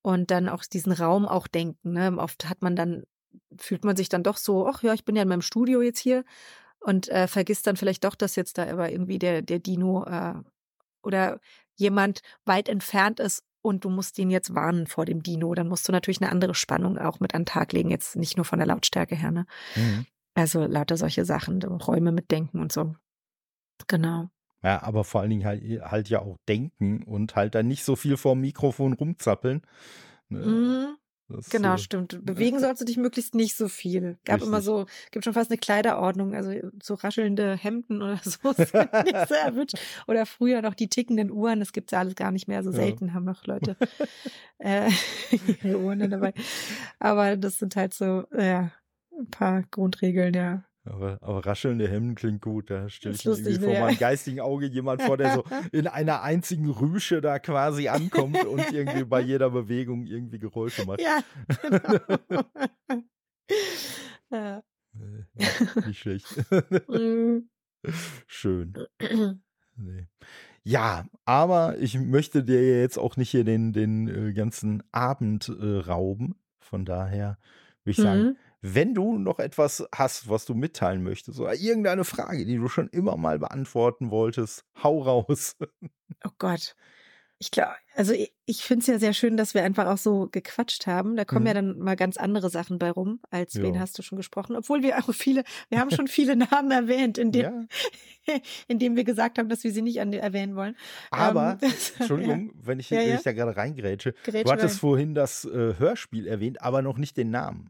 Und 0.01 0.29
dann 0.29 0.49
auch 0.49 0.63
diesen 0.65 0.91
Raum 0.91 1.25
auch 1.25 1.47
denken. 1.47 1.93
Ne? 1.93 2.17
Oft 2.17 2.49
hat 2.49 2.61
man 2.61 2.75
dann, 2.75 3.03
fühlt 3.57 3.85
man 3.85 3.95
sich 3.95 4.09
dann 4.09 4.23
doch 4.23 4.37
so, 4.37 4.67
ach 4.67 4.83
ja, 4.83 4.93
ich 4.93 5.05
bin 5.05 5.15
ja 5.15 5.21
in 5.21 5.29
meinem 5.29 5.41
Studio 5.41 5.81
jetzt 5.81 5.99
hier 5.99 6.25
und 6.79 7.07
äh, 7.09 7.27
vergisst 7.27 7.65
dann 7.65 7.77
vielleicht 7.77 8.03
doch, 8.03 8.15
dass 8.15 8.35
jetzt 8.35 8.57
da 8.57 8.69
aber 8.69 8.91
irgendwie 8.91 9.19
der, 9.19 9.41
der 9.41 9.59
Dino 9.59 10.05
äh, 10.05 10.33
oder 11.03 11.39
jemand 11.75 12.21
weit 12.45 12.69
entfernt 12.69 13.19
ist 13.19 13.43
und 13.61 13.85
du 13.85 13.89
musst 13.89 14.19
ihn 14.19 14.29
jetzt 14.29 14.53
warnen 14.53 14.87
vor 14.87 15.05
dem 15.05 15.23
Dino. 15.23 15.53
Dann 15.53 15.67
musst 15.67 15.87
du 15.87 15.91
natürlich 15.91 16.21
eine 16.21 16.31
andere 16.31 16.55
Spannung 16.55 16.97
auch 16.97 17.19
mit 17.19 17.33
an 17.33 17.41
den 17.41 17.47
Tag 17.47 17.73
legen, 17.73 17.89
jetzt 17.89 18.15
nicht 18.15 18.37
nur 18.37 18.45
von 18.45 18.59
der 18.59 18.67
Lautstärke 18.67 19.15
her. 19.15 19.31
Ne? 19.31 19.45
hm. 19.73 20.05
Also 20.37 20.65
lauter 20.67 20.97
solche 20.97 21.25
Sachen, 21.25 21.63
Räume 21.63 22.11
mitdenken 22.11 22.59
und 22.59 22.71
so. 22.71 22.95
Genau. 23.87 24.29
Ja, 24.63 24.83
aber 24.83 25.03
vor 25.03 25.21
allen 25.21 25.31
Dingen 25.31 25.45
halt, 25.45 25.63
halt 25.81 26.09
ja 26.09 26.19
auch 26.19 26.37
denken 26.47 27.01
und 27.03 27.35
halt 27.35 27.55
dann 27.55 27.67
nicht 27.67 27.83
so 27.83 27.95
viel 27.95 28.17
vorm 28.17 28.41
Mikrofon 28.41 28.93
rumzappeln. 28.93 29.61
Ne, 30.29 30.39
Mhm. 30.39 30.97
das, 31.27 31.49
Genau, 31.49 31.73
äh, 31.73 31.77
stimmt. 31.79 32.23
Bewegen 32.23 32.59
sollst 32.59 32.81
du 32.81 32.85
dich 32.85 32.97
möglichst 32.97 33.33
nicht 33.33 33.55
so 33.55 33.67
viel. 33.67 34.19
Gab 34.25 34.41
immer 34.41 34.57
Richtig. 34.57 34.65
so, 34.65 34.85
gibt 35.09 35.25
schon 35.25 35.33
fast 35.33 35.49
eine 35.49 35.57
Kleiderordnung, 35.57 36.35
also 36.35 36.51
so 36.83 36.93
raschelnde 36.93 37.55
Hemden 37.55 38.01
oder 38.03 38.17
so 38.23 38.37
sind 38.53 38.93
nicht 39.05 39.27
so 39.27 39.33
erwünscht. 39.33 39.79
Oder 40.07 40.27
früher 40.27 40.61
noch 40.61 40.75
die 40.75 40.87
tickenden 40.89 41.31
Uhren, 41.31 41.59
das 41.59 41.71
gibt's 41.73 41.91
ja 41.93 41.99
alles 41.99 42.13
gar 42.15 42.31
nicht 42.31 42.47
mehr. 42.47 42.61
So 42.63 42.69
Ja. 42.71 42.77
selten 42.77 43.13
haben 43.15 43.25
noch 43.25 43.45
Leute 43.47 43.75
äh, 44.59 44.91
ihre 45.63 45.79
Uhren 45.79 46.09
dabei. 46.11 46.33
Aber 46.99 47.37
das 47.37 47.57
sind 47.57 47.75
halt 47.75 47.93
so, 47.95 48.25
ja, 48.37 48.71
ein 49.17 49.29
paar 49.29 49.63
Grundregeln, 49.71 50.33
ja. 50.33 50.63
Aber, 50.85 51.17
aber 51.21 51.45
raschelnde 51.45 51.87
Hemden 51.89 52.15
klingt 52.15 52.41
gut. 52.41 52.69
Da 52.69 52.87
stelle 52.87 53.15
ich 53.15 53.25
mir 53.25 53.31
irgendwie 53.33 53.57
ne? 53.57 53.59
vor 53.59 53.73
Ja. 53.73 53.79
meinem 53.81 53.97
geistigen 53.97 54.39
Auge 54.39 54.67
jemand 54.67 55.01
vor, 55.01 55.17
der 55.17 55.33
so 55.33 55.43
in 55.73 55.87
einer 55.87 56.21
einzigen 56.21 56.69
Rüsche 56.69 57.19
da 57.19 57.39
quasi 57.39 57.89
ankommt 57.89 58.41
und 58.45 58.71
irgendwie 58.71 59.03
bei 59.03 59.19
jeder 59.19 59.49
Bewegung 59.49 60.05
irgendwie 60.05 60.39
Geräusche 60.39 60.85
macht. 60.85 61.01
Ja, 61.01 61.19
genau. 61.61 62.43
ja. 64.31 64.63
Nicht 65.85 65.99
schlecht. 65.99 66.25
Schön. 68.27 68.73
Nee. 69.75 70.07
Ja, 70.63 71.05
aber 71.25 71.77
ich 71.79 71.99
möchte 71.99 72.43
dir 72.43 72.81
jetzt 72.81 72.97
auch 72.97 73.15
nicht 73.15 73.29
hier 73.29 73.43
den, 73.43 73.71
den 73.73 74.07
äh, 74.07 74.33
ganzen 74.33 74.83
Abend 74.91 75.49
äh, 75.49 75.77
rauben. 75.79 76.35
Von 76.59 76.83
daher 76.83 77.37
würde 77.83 77.91
ich 77.91 77.97
sagen, 77.97 78.21
Mhm. 78.23 78.37
Wenn 78.61 78.93
du 78.93 79.17
noch 79.17 79.39
etwas 79.39 79.87
hast, 79.93 80.29
was 80.29 80.45
du 80.45 80.53
mitteilen 80.55 81.03
möchtest, 81.03 81.39
oder 81.39 81.53
irgendeine 81.55 82.03
Frage, 82.03 82.45
die 82.45 82.57
du 82.57 82.67
schon 82.67 82.87
immer 82.89 83.17
mal 83.17 83.39
beantworten 83.39 84.09
wolltest, 84.11 84.63
hau 84.83 85.01
raus. 85.01 85.55
Oh 86.25 86.29
Gott. 86.39 86.75
Ich 87.39 87.51
glaube, 87.51 87.73
also 87.95 88.13
ich, 88.13 88.33
ich 88.47 88.63
finde 88.63 88.81
es 88.81 88.87
ja 88.87 88.97
sehr 88.97 89.13
schön, 89.13 89.37
dass 89.37 89.53
wir 89.53 89.61
einfach 89.63 89.85
auch 89.85 89.99
so 89.99 90.27
gequatscht 90.31 90.87
haben. 90.87 91.15
Da 91.15 91.23
kommen 91.23 91.41
Mhm. 91.43 91.47
ja 91.47 91.53
dann 91.53 91.77
mal 91.77 91.95
ganz 91.95 92.17
andere 92.17 92.49
Sachen 92.49 92.79
bei 92.79 92.89
rum, 92.89 93.19
als 93.29 93.53
wen 93.61 93.75
Ja. 93.75 93.81
hast 93.81 93.95
du 93.99 94.01
schon 94.01 94.15
gesprochen. 94.17 94.55
Obwohl 94.55 94.81
wir 94.81 94.97
auch 94.97 95.13
viele, 95.13 95.43
wir 95.69 95.79
haben 95.79 95.91
schon 95.91 96.07
viele 96.07 96.35
Namen 96.63 96.71
erwähnt, 96.71 97.19
in 97.19 97.31
dem, 97.31 97.41
Ja, 97.43 97.61
in 98.67 98.79
dem 98.79 98.95
wir 98.95 99.03
gesagt 99.03 99.37
haben, 99.37 99.49
dass 99.49 99.63
wir 99.63 99.71
sie 99.71 99.83
nicht 99.83 100.01
an, 100.01 100.11
erwähnen 100.13 100.55
wollen. 100.55 100.75
aber, 101.11 101.59
Ähm, 101.61 101.71
Entschuldigung, 101.99 102.51
wenn, 102.55 102.79
ich, 102.79 102.89
Ja, 102.89 102.97
wenn 102.97 103.09
ja. 103.09 103.15
ich 103.17 103.21
da 103.21 103.33
gerade 103.33 103.55
reingrätsche, 103.55 104.13
Grätsch 104.23 104.43
du 104.45 104.51
hattest 104.51 104.75
rein. 104.77 104.79
vorhin 104.79 105.13
das 105.13 105.45
äh, 105.45 105.75
Hörspiel 105.77 106.25
erwähnt, 106.25 106.63
aber 106.63 106.81
noch 106.81 106.97
nicht 106.97 107.17
den 107.17 107.29
Namen 107.29 107.69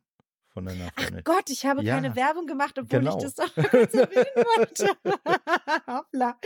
von 0.57 0.65
deiner 0.65 0.89
Freundin. 0.91 1.21
Gott, 1.23 1.49
ich 1.51 1.65
habe 1.67 1.83
Ja, 1.83 1.93
keine 1.95 2.15
Werbung 2.15 2.47
gemacht, 2.47 2.79
obwohl 2.79 2.99
genau. 2.99 3.15
ich 3.17 3.23
das 3.23 3.35
doch 3.35 3.53
kurz 3.53 3.93
erwähnen 3.93 4.25
wollte. 4.57 4.87
Hoppla. 5.87 6.39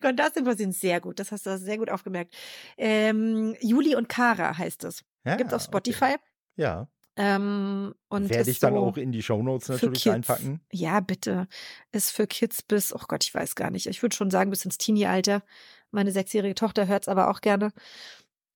Konnte 0.00 0.22
das 0.22 0.32
denn 0.32 0.44
passieren? 0.44 0.72
Sehr 0.72 1.00
gut, 1.00 1.18
das 1.20 1.30
hast 1.30 1.44
du 1.44 1.58
sehr 1.58 1.76
gut 1.76 1.90
aufgemerkt. 1.90 2.34
Ähm, 2.78 3.54
Juli 3.60 3.94
und 3.96 4.08
Kara 4.08 4.56
heißt 4.56 4.84
es. 4.84 5.04
Ja, 5.26 5.36
Gibt 5.36 5.52
auf 5.52 5.60
okay. 5.60 5.68
Spotify. 5.92 6.16
Ja, 6.56 6.88
Ähm, 7.16 7.94
und 8.08 8.30
werde 8.30 8.50
ich 8.50 8.60
dann 8.60 8.72
so 8.74 8.80
auch 8.80 8.96
in 8.96 9.12
die 9.12 9.22
Shownotes 9.22 9.68
natürlich 9.68 10.08
reinpacken. 10.08 10.60
Ja, 10.72 11.00
bitte. 11.00 11.46
Ist 11.92 12.12
für 12.12 12.26
Kids 12.26 12.62
bis, 12.62 12.94
oh 12.94 13.02
Gott, 13.08 13.24
ich 13.24 13.34
weiß 13.34 13.56
gar 13.56 13.70
nicht. 13.70 13.86
Ich 13.86 14.00
würde 14.00 14.16
schon 14.16 14.30
sagen, 14.30 14.48
bis 14.48 14.64
ins 14.64 14.78
Teenie-Alter. 14.78 15.42
Meine 15.90 16.12
sechsjährige 16.12 16.54
Tochter 16.54 16.86
hört 16.86 17.02
es 17.04 17.08
aber 17.08 17.28
auch 17.30 17.42
gerne. 17.42 17.72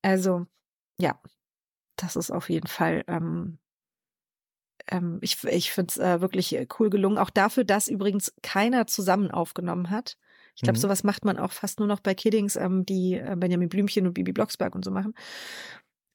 Also, 0.01 0.47
ja, 0.99 1.19
das 1.97 2.15
ist 2.15 2.31
auf 2.31 2.49
jeden 2.49 2.67
Fall, 2.67 3.03
ähm, 3.07 3.59
ähm, 4.87 5.19
ich, 5.21 5.43
ich 5.43 5.71
finde 5.71 5.91
es 5.91 5.97
äh, 5.97 6.21
wirklich 6.21 6.55
äh, 6.55 6.67
cool 6.79 6.89
gelungen. 6.89 7.17
Auch 7.17 7.29
dafür, 7.29 7.63
dass 7.63 7.87
übrigens 7.87 8.33
keiner 8.41 8.87
zusammen 8.87 9.31
aufgenommen 9.31 9.89
hat. 9.89 10.17
Ich 10.55 10.61
glaube, 10.61 10.77
Mhm. 10.77 10.81
sowas 10.81 11.03
macht 11.03 11.25
man 11.25 11.37
auch 11.37 11.51
fast 11.51 11.79
nur 11.79 11.87
noch 11.87 11.99
bei 11.99 12.13
Kiddings, 12.15 12.55
ähm, 12.55 12.85
die 12.85 13.15
äh, 13.15 13.35
Benjamin 13.37 13.69
Blümchen 13.69 14.07
und 14.07 14.13
Bibi 14.13 14.31
Blocksberg 14.31 14.73
und 14.75 14.85
so 14.85 14.91
machen. 14.91 15.13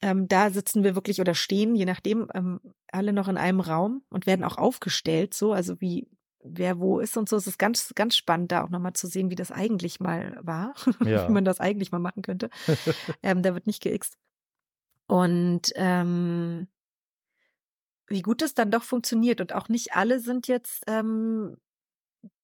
Ähm, 0.03 0.29
da 0.29 0.49
sitzen 0.51 0.83
wir 0.83 0.95
wirklich 0.95 1.21
oder 1.21 1.35
stehen, 1.35 1.75
je 1.77 1.85
nachdem, 1.85 2.29
ähm, 2.35 2.61
alle 2.91 3.13
noch 3.13 3.29
in 3.29 3.37
einem 3.37 3.61
Raum 3.61 4.03
und 4.09 4.27
werden 4.27 4.45
auch 4.45 4.57
aufgestellt, 4.57 5.35
so, 5.35 5.53
also 5.53 5.79
wie, 5.83 6.09
wer 6.43 6.79
wo 6.79 7.01
ist 7.01 7.19
und 7.19 7.29
so. 7.29 7.37
Es 7.37 7.47
ist 7.47 7.59
ganz, 7.59 7.93
ganz 7.95 8.17
spannend, 8.17 8.51
da 8.51 8.65
auch 8.65 8.71
nochmal 8.71 8.95
zu 8.95 9.07
sehen, 9.09 9.29
wie 9.31 9.35
das 9.35 9.53
eigentlich 9.53 10.01
mal 10.01 10.39
war, 10.41 10.73
Ja. 11.05 11.29
wie 11.29 11.33
man 11.33 11.45
das 11.45 11.61
eigentlich 11.61 11.93
mal 11.93 11.99
machen 11.99 12.23
könnte. 12.23 12.49
ähm, 13.23 13.43
da 13.43 13.53
wird 13.53 13.67
nicht 13.67 13.83
geixt. 13.83 14.17
Und 15.07 15.73
ähm, 15.75 16.69
wie 18.11 18.23
gut 18.23 18.43
es 18.43 18.55
dann 18.55 18.71
doch 18.71 18.83
funktioniert. 18.83 19.41
Und 19.41 19.55
auch 19.55 19.69
nicht 19.69 19.95
alle 19.95 20.21
sind 20.21 20.49
jetzt 20.49 20.83
ähm, 20.89 21.57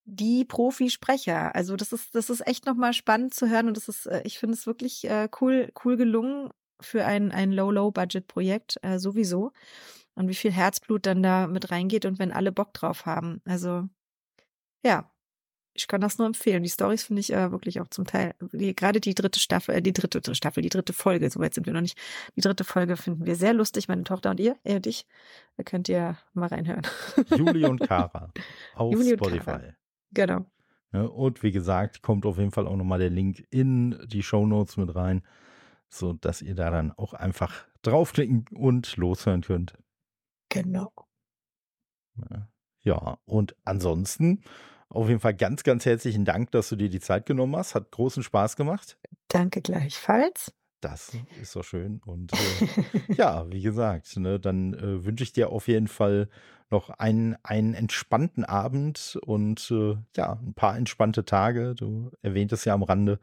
die 0.05 0.45
Profisprecher. 0.45 1.53
Also 1.53 1.75
das 1.75 1.91
ist, 1.91 2.15
das 2.15 2.29
ist 2.29 2.47
echt 2.47 2.65
nochmal 2.65 2.93
spannend 2.93 3.33
zu 3.33 3.49
hören 3.49 3.67
und 3.67 3.77
das 3.77 3.89
ist, 3.89 4.07
äh, 4.07 4.21
ich 4.23 4.39
finde 4.39 4.55
es 4.55 4.65
wirklich 4.65 5.07
äh, 5.09 5.29
cool, 5.41 5.71
cool 5.83 5.97
gelungen 5.97 6.49
für 6.79 7.05
ein, 7.05 7.31
ein 7.31 7.51
Low-Low-Budget-Projekt 7.51 8.77
äh, 8.81 8.97
sowieso. 8.97 9.51
Und 10.15 10.29
wie 10.29 10.35
viel 10.35 10.51
Herzblut 10.51 11.05
dann 11.05 11.21
da 11.21 11.47
mit 11.47 11.69
reingeht 11.69 12.05
und 12.05 12.17
wenn 12.17 12.31
alle 12.31 12.51
Bock 12.51 12.73
drauf 12.73 13.05
haben. 13.05 13.41
Also 13.45 13.83
ja, 14.83 15.11
ich 15.77 15.87
kann 15.87 16.01
das 16.01 16.17
nur 16.17 16.25
empfehlen. 16.25 16.63
Die 16.63 16.69
Stories 16.69 17.03
finde 17.03 17.19
ich 17.19 17.31
äh, 17.31 17.51
wirklich 17.51 17.79
auch 17.79 17.87
zum 17.87 18.05
Teil, 18.05 18.33
die, 18.51 18.75
gerade 18.75 18.99
die 18.99 19.13
dritte 19.13 19.39
Staffel, 19.39 19.75
äh, 19.75 19.81
die 19.81 19.93
dritte 19.93 20.33
Staffel, 20.33 20.63
die 20.63 20.69
dritte 20.69 20.91
Folge, 20.91 21.29
soweit 21.29 21.53
sind 21.53 21.67
wir 21.67 21.73
noch 21.73 21.81
nicht. 21.81 21.97
Die 22.35 22.41
dritte 22.41 22.63
Folge 22.63 22.97
finden 22.97 23.25
wir 23.25 23.35
sehr 23.35 23.53
lustig, 23.53 23.87
meine 23.87 24.03
Tochter 24.03 24.31
und 24.31 24.39
ihr, 24.39 24.57
er 24.63 24.77
und 24.77 24.87
ich. 24.87 25.05
Da 25.55 25.63
könnt 25.63 25.87
ihr 25.87 26.17
mal 26.33 26.47
reinhören. 26.47 26.81
Juli 27.37 27.65
und 27.65 27.79
Kara 27.79 28.31
auf 28.73 28.93
Juli 28.93 29.13
Spotify. 29.13 29.45
Kara. 29.45 29.75
genau. 30.11 30.45
Ne? 30.91 31.09
Und 31.09 31.43
wie 31.43 31.51
gesagt, 31.51 32.01
kommt 32.01 32.25
auf 32.25 32.39
jeden 32.39 32.51
Fall 32.51 32.67
auch 32.67 32.75
nochmal 32.75 32.99
der 32.99 33.11
Link 33.11 33.45
in 33.51 34.03
die 34.07 34.23
Shownotes 34.23 34.77
mit 34.77 34.95
rein, 34.95 35.21
so 35.89 36.13
dass 36.13 36.41
ihr 36.41 36.55
da 36.55 36.71
dann 36.71 36.91
auch 36.91 37.13
einfach 37.13 37.67
draufklicken 37.83 38.45
und 38.51 38.97
loshören 38.97 39.41
könnt. 39.41 39.77
Genau. 40.49 40.91
Ja. 42.31 42.49
Ja, 42.87 43.19
und 43.25 43.53
ansonsten 43.65 44.43
auf 44.89 45.07
jeden 45.07 45.19
Fall 45.19 45.35
ganz, 45.35 45.63
ganz 45.63 45.85
herzlichen 45.85 46.25
Dank, 46.25 46.51
dass 46.51 46.69
du 46.69 46.75
dir 46.75 46.89
die 46.89 46.99
Zeit 46.99 47.25
genommen 47.25 47.55
hast. 47.55 47.75
Hat 47.75 47.91
großen 47.91 48.23
Spaß 48.23 48.55
gemacht. 48.55 48.97
Danke 49.27 49.61
gleichfalls. 49.61 50.53
Das 50.79 51.11
ist 51.41 51.55
doch 51.55 51.63
schön. 51.63 52.01
Und 52.05 52.31
äh, 52.33 53.13
ja, 53.13 53.51
wie 53.51 53.61
gesagt, 53.61 54.17
ne, 54.17 54.39
dann 54.39 54.73
äh, 54.73 55.05
wünsche 55.05 55.23
ich 55.23 55.33
dir 55.33 55.49
auf 55.49 55.67
jeden 55.67 55.87
Fall 55.87 56.29
noch 56.69 56.89
einen, 56.89 57.35
einen 57.43 57.73
entspannten 57.73 58.45
Abend 58.45 59.17
und 59.25 59.71
äh, 59.71 59.95
ja, 60.15 60.33
ein 60.33 60.53
paar 60.53 60.77
entspannte 60.77 61.25
Tage. 61.25 61.75
Du 61.75 62.11
erwähntest 62.21 62.65
ja 62.65 62.73
am 62.73 62.83
Rande, 62.83 63.19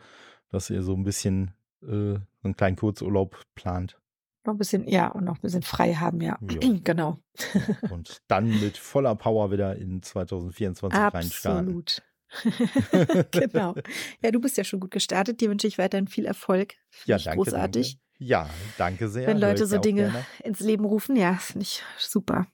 dass 0.51 0.70
ihr 0.70 0.82
so 0.82 0.95
ein 0.95 1.05
bisschen 1.05 1.53
äh, 1.82 2.19
einen 2.43 2.57
kleinen 2.57 2.77
Kurzurlaub 2.77 3.41
plant. 3.55 3.99
Noch 4.47 4.55
ein 4.55 4.59
bisschen, 4.59 4.87
ja, 4.87 5.09
und 5.09 5.25
noch 5.25 5.37
ein 5.37 5.41
bisschen 5.41 5.62
frei 5.62 5.95
haben, 5.95 6.21
ja. 6.21 6.39
Ja. 6.51 6.59
genau. 6.85 7.19
Und 7.91 8.19
dann 8.29 8.49
mit 8.61 8.77
voller 8.77 9.15
Power 9.15 9.51
wieder 9.51 9.77
in 9.77 10.03
2024 10.03 10.99
reinstarten. 10.99 11.69
Absolut. 11.79 12.03
genau. 13.31 13.75
Ja, 14.23 14.31
du 14.31 14.41
bist 14.41 14.57
ja 14.57 14.65
schon 14.65 14.81
gut 14.81 14.91
gestartet. 14.91 15.41
Dir 15.41 15.51
wünsche 15.51 15.66
ich 15.66 15.79
weiterhin 15.79 16.09
viel 16.09 16.27
Erfolg. 16.27 16.75
Finde 16.91 17.12
Ja, 17.12 17.19
danke, 17.19 17.37
großartig. 17.37 17.93
danke. 17.93 18.01
Ja, 18.19 18.51
danke 18.79 19.09
sehr. 19.09 19.27
Wenn 19.29 19.39
Leute 19.39 19.66
so 19.66 19.79
Dinge 19.79 20.03
gerne. 20.03 20.27
ins 20.43 20.61
Leben 20.61 20.85
rufen, 20.85 21.16
ja, 21.16 21.35
finde 21.35 21.62
ich 21.65 21.83
super. 21.99 22.47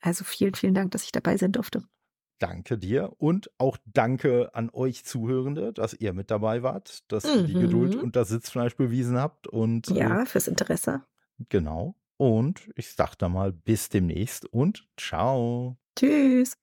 Also 0.00 0.24
vielen, 0.24 0.54
vielen 0.54 0.74
Dank, 0.74 0.90
dass 0.92 1.04
ich 1.04 1.12
dabei 1.12 1.36
sein 1.36 1.52
durfte. 1.52 1.82
Danke 2.40 2.76
dir 2.76 3.12
und 3.18 3.50
auch 3.58 3.78
danke 3.86 4.54
an 4.54 4.68
euch 4.72 5.04
Zuhörende, 5.04 5.72
dass 5.72 5.94
ihr 5.94 6.12
mit 6.12 6.30
dabei 6.30 6.62
wart, 6.62 7.04
dass 7.10 7.24
ihr 7.24 7.44
die 7.44 7.54
Geduld 7.54 7.94
Mhm. 7.94 8.00
und 8.02 8.16
das 8.16 8.28
Sitzfleisch 8.28 8.76
bewiesen 8.76 9.16
habt 9.18 9.46
und 9.46 9.88
äh, 9.88 9.94
Ja, 9.94 10.24
fürs 10.26 10.48
Interesse. 10.48 11.02
Genau. 11.48 11.96
Und 12.16 12.70
ich 12.76 12.92
sag 12.92 13.16
da 13.16 13.28
mal 13.28 13.52
bis 13.52 13.88
demnächst 13.88 14.46
und 14.46 14.88
ciao. 14.96 15.78
Tschüss. 15.96 16.56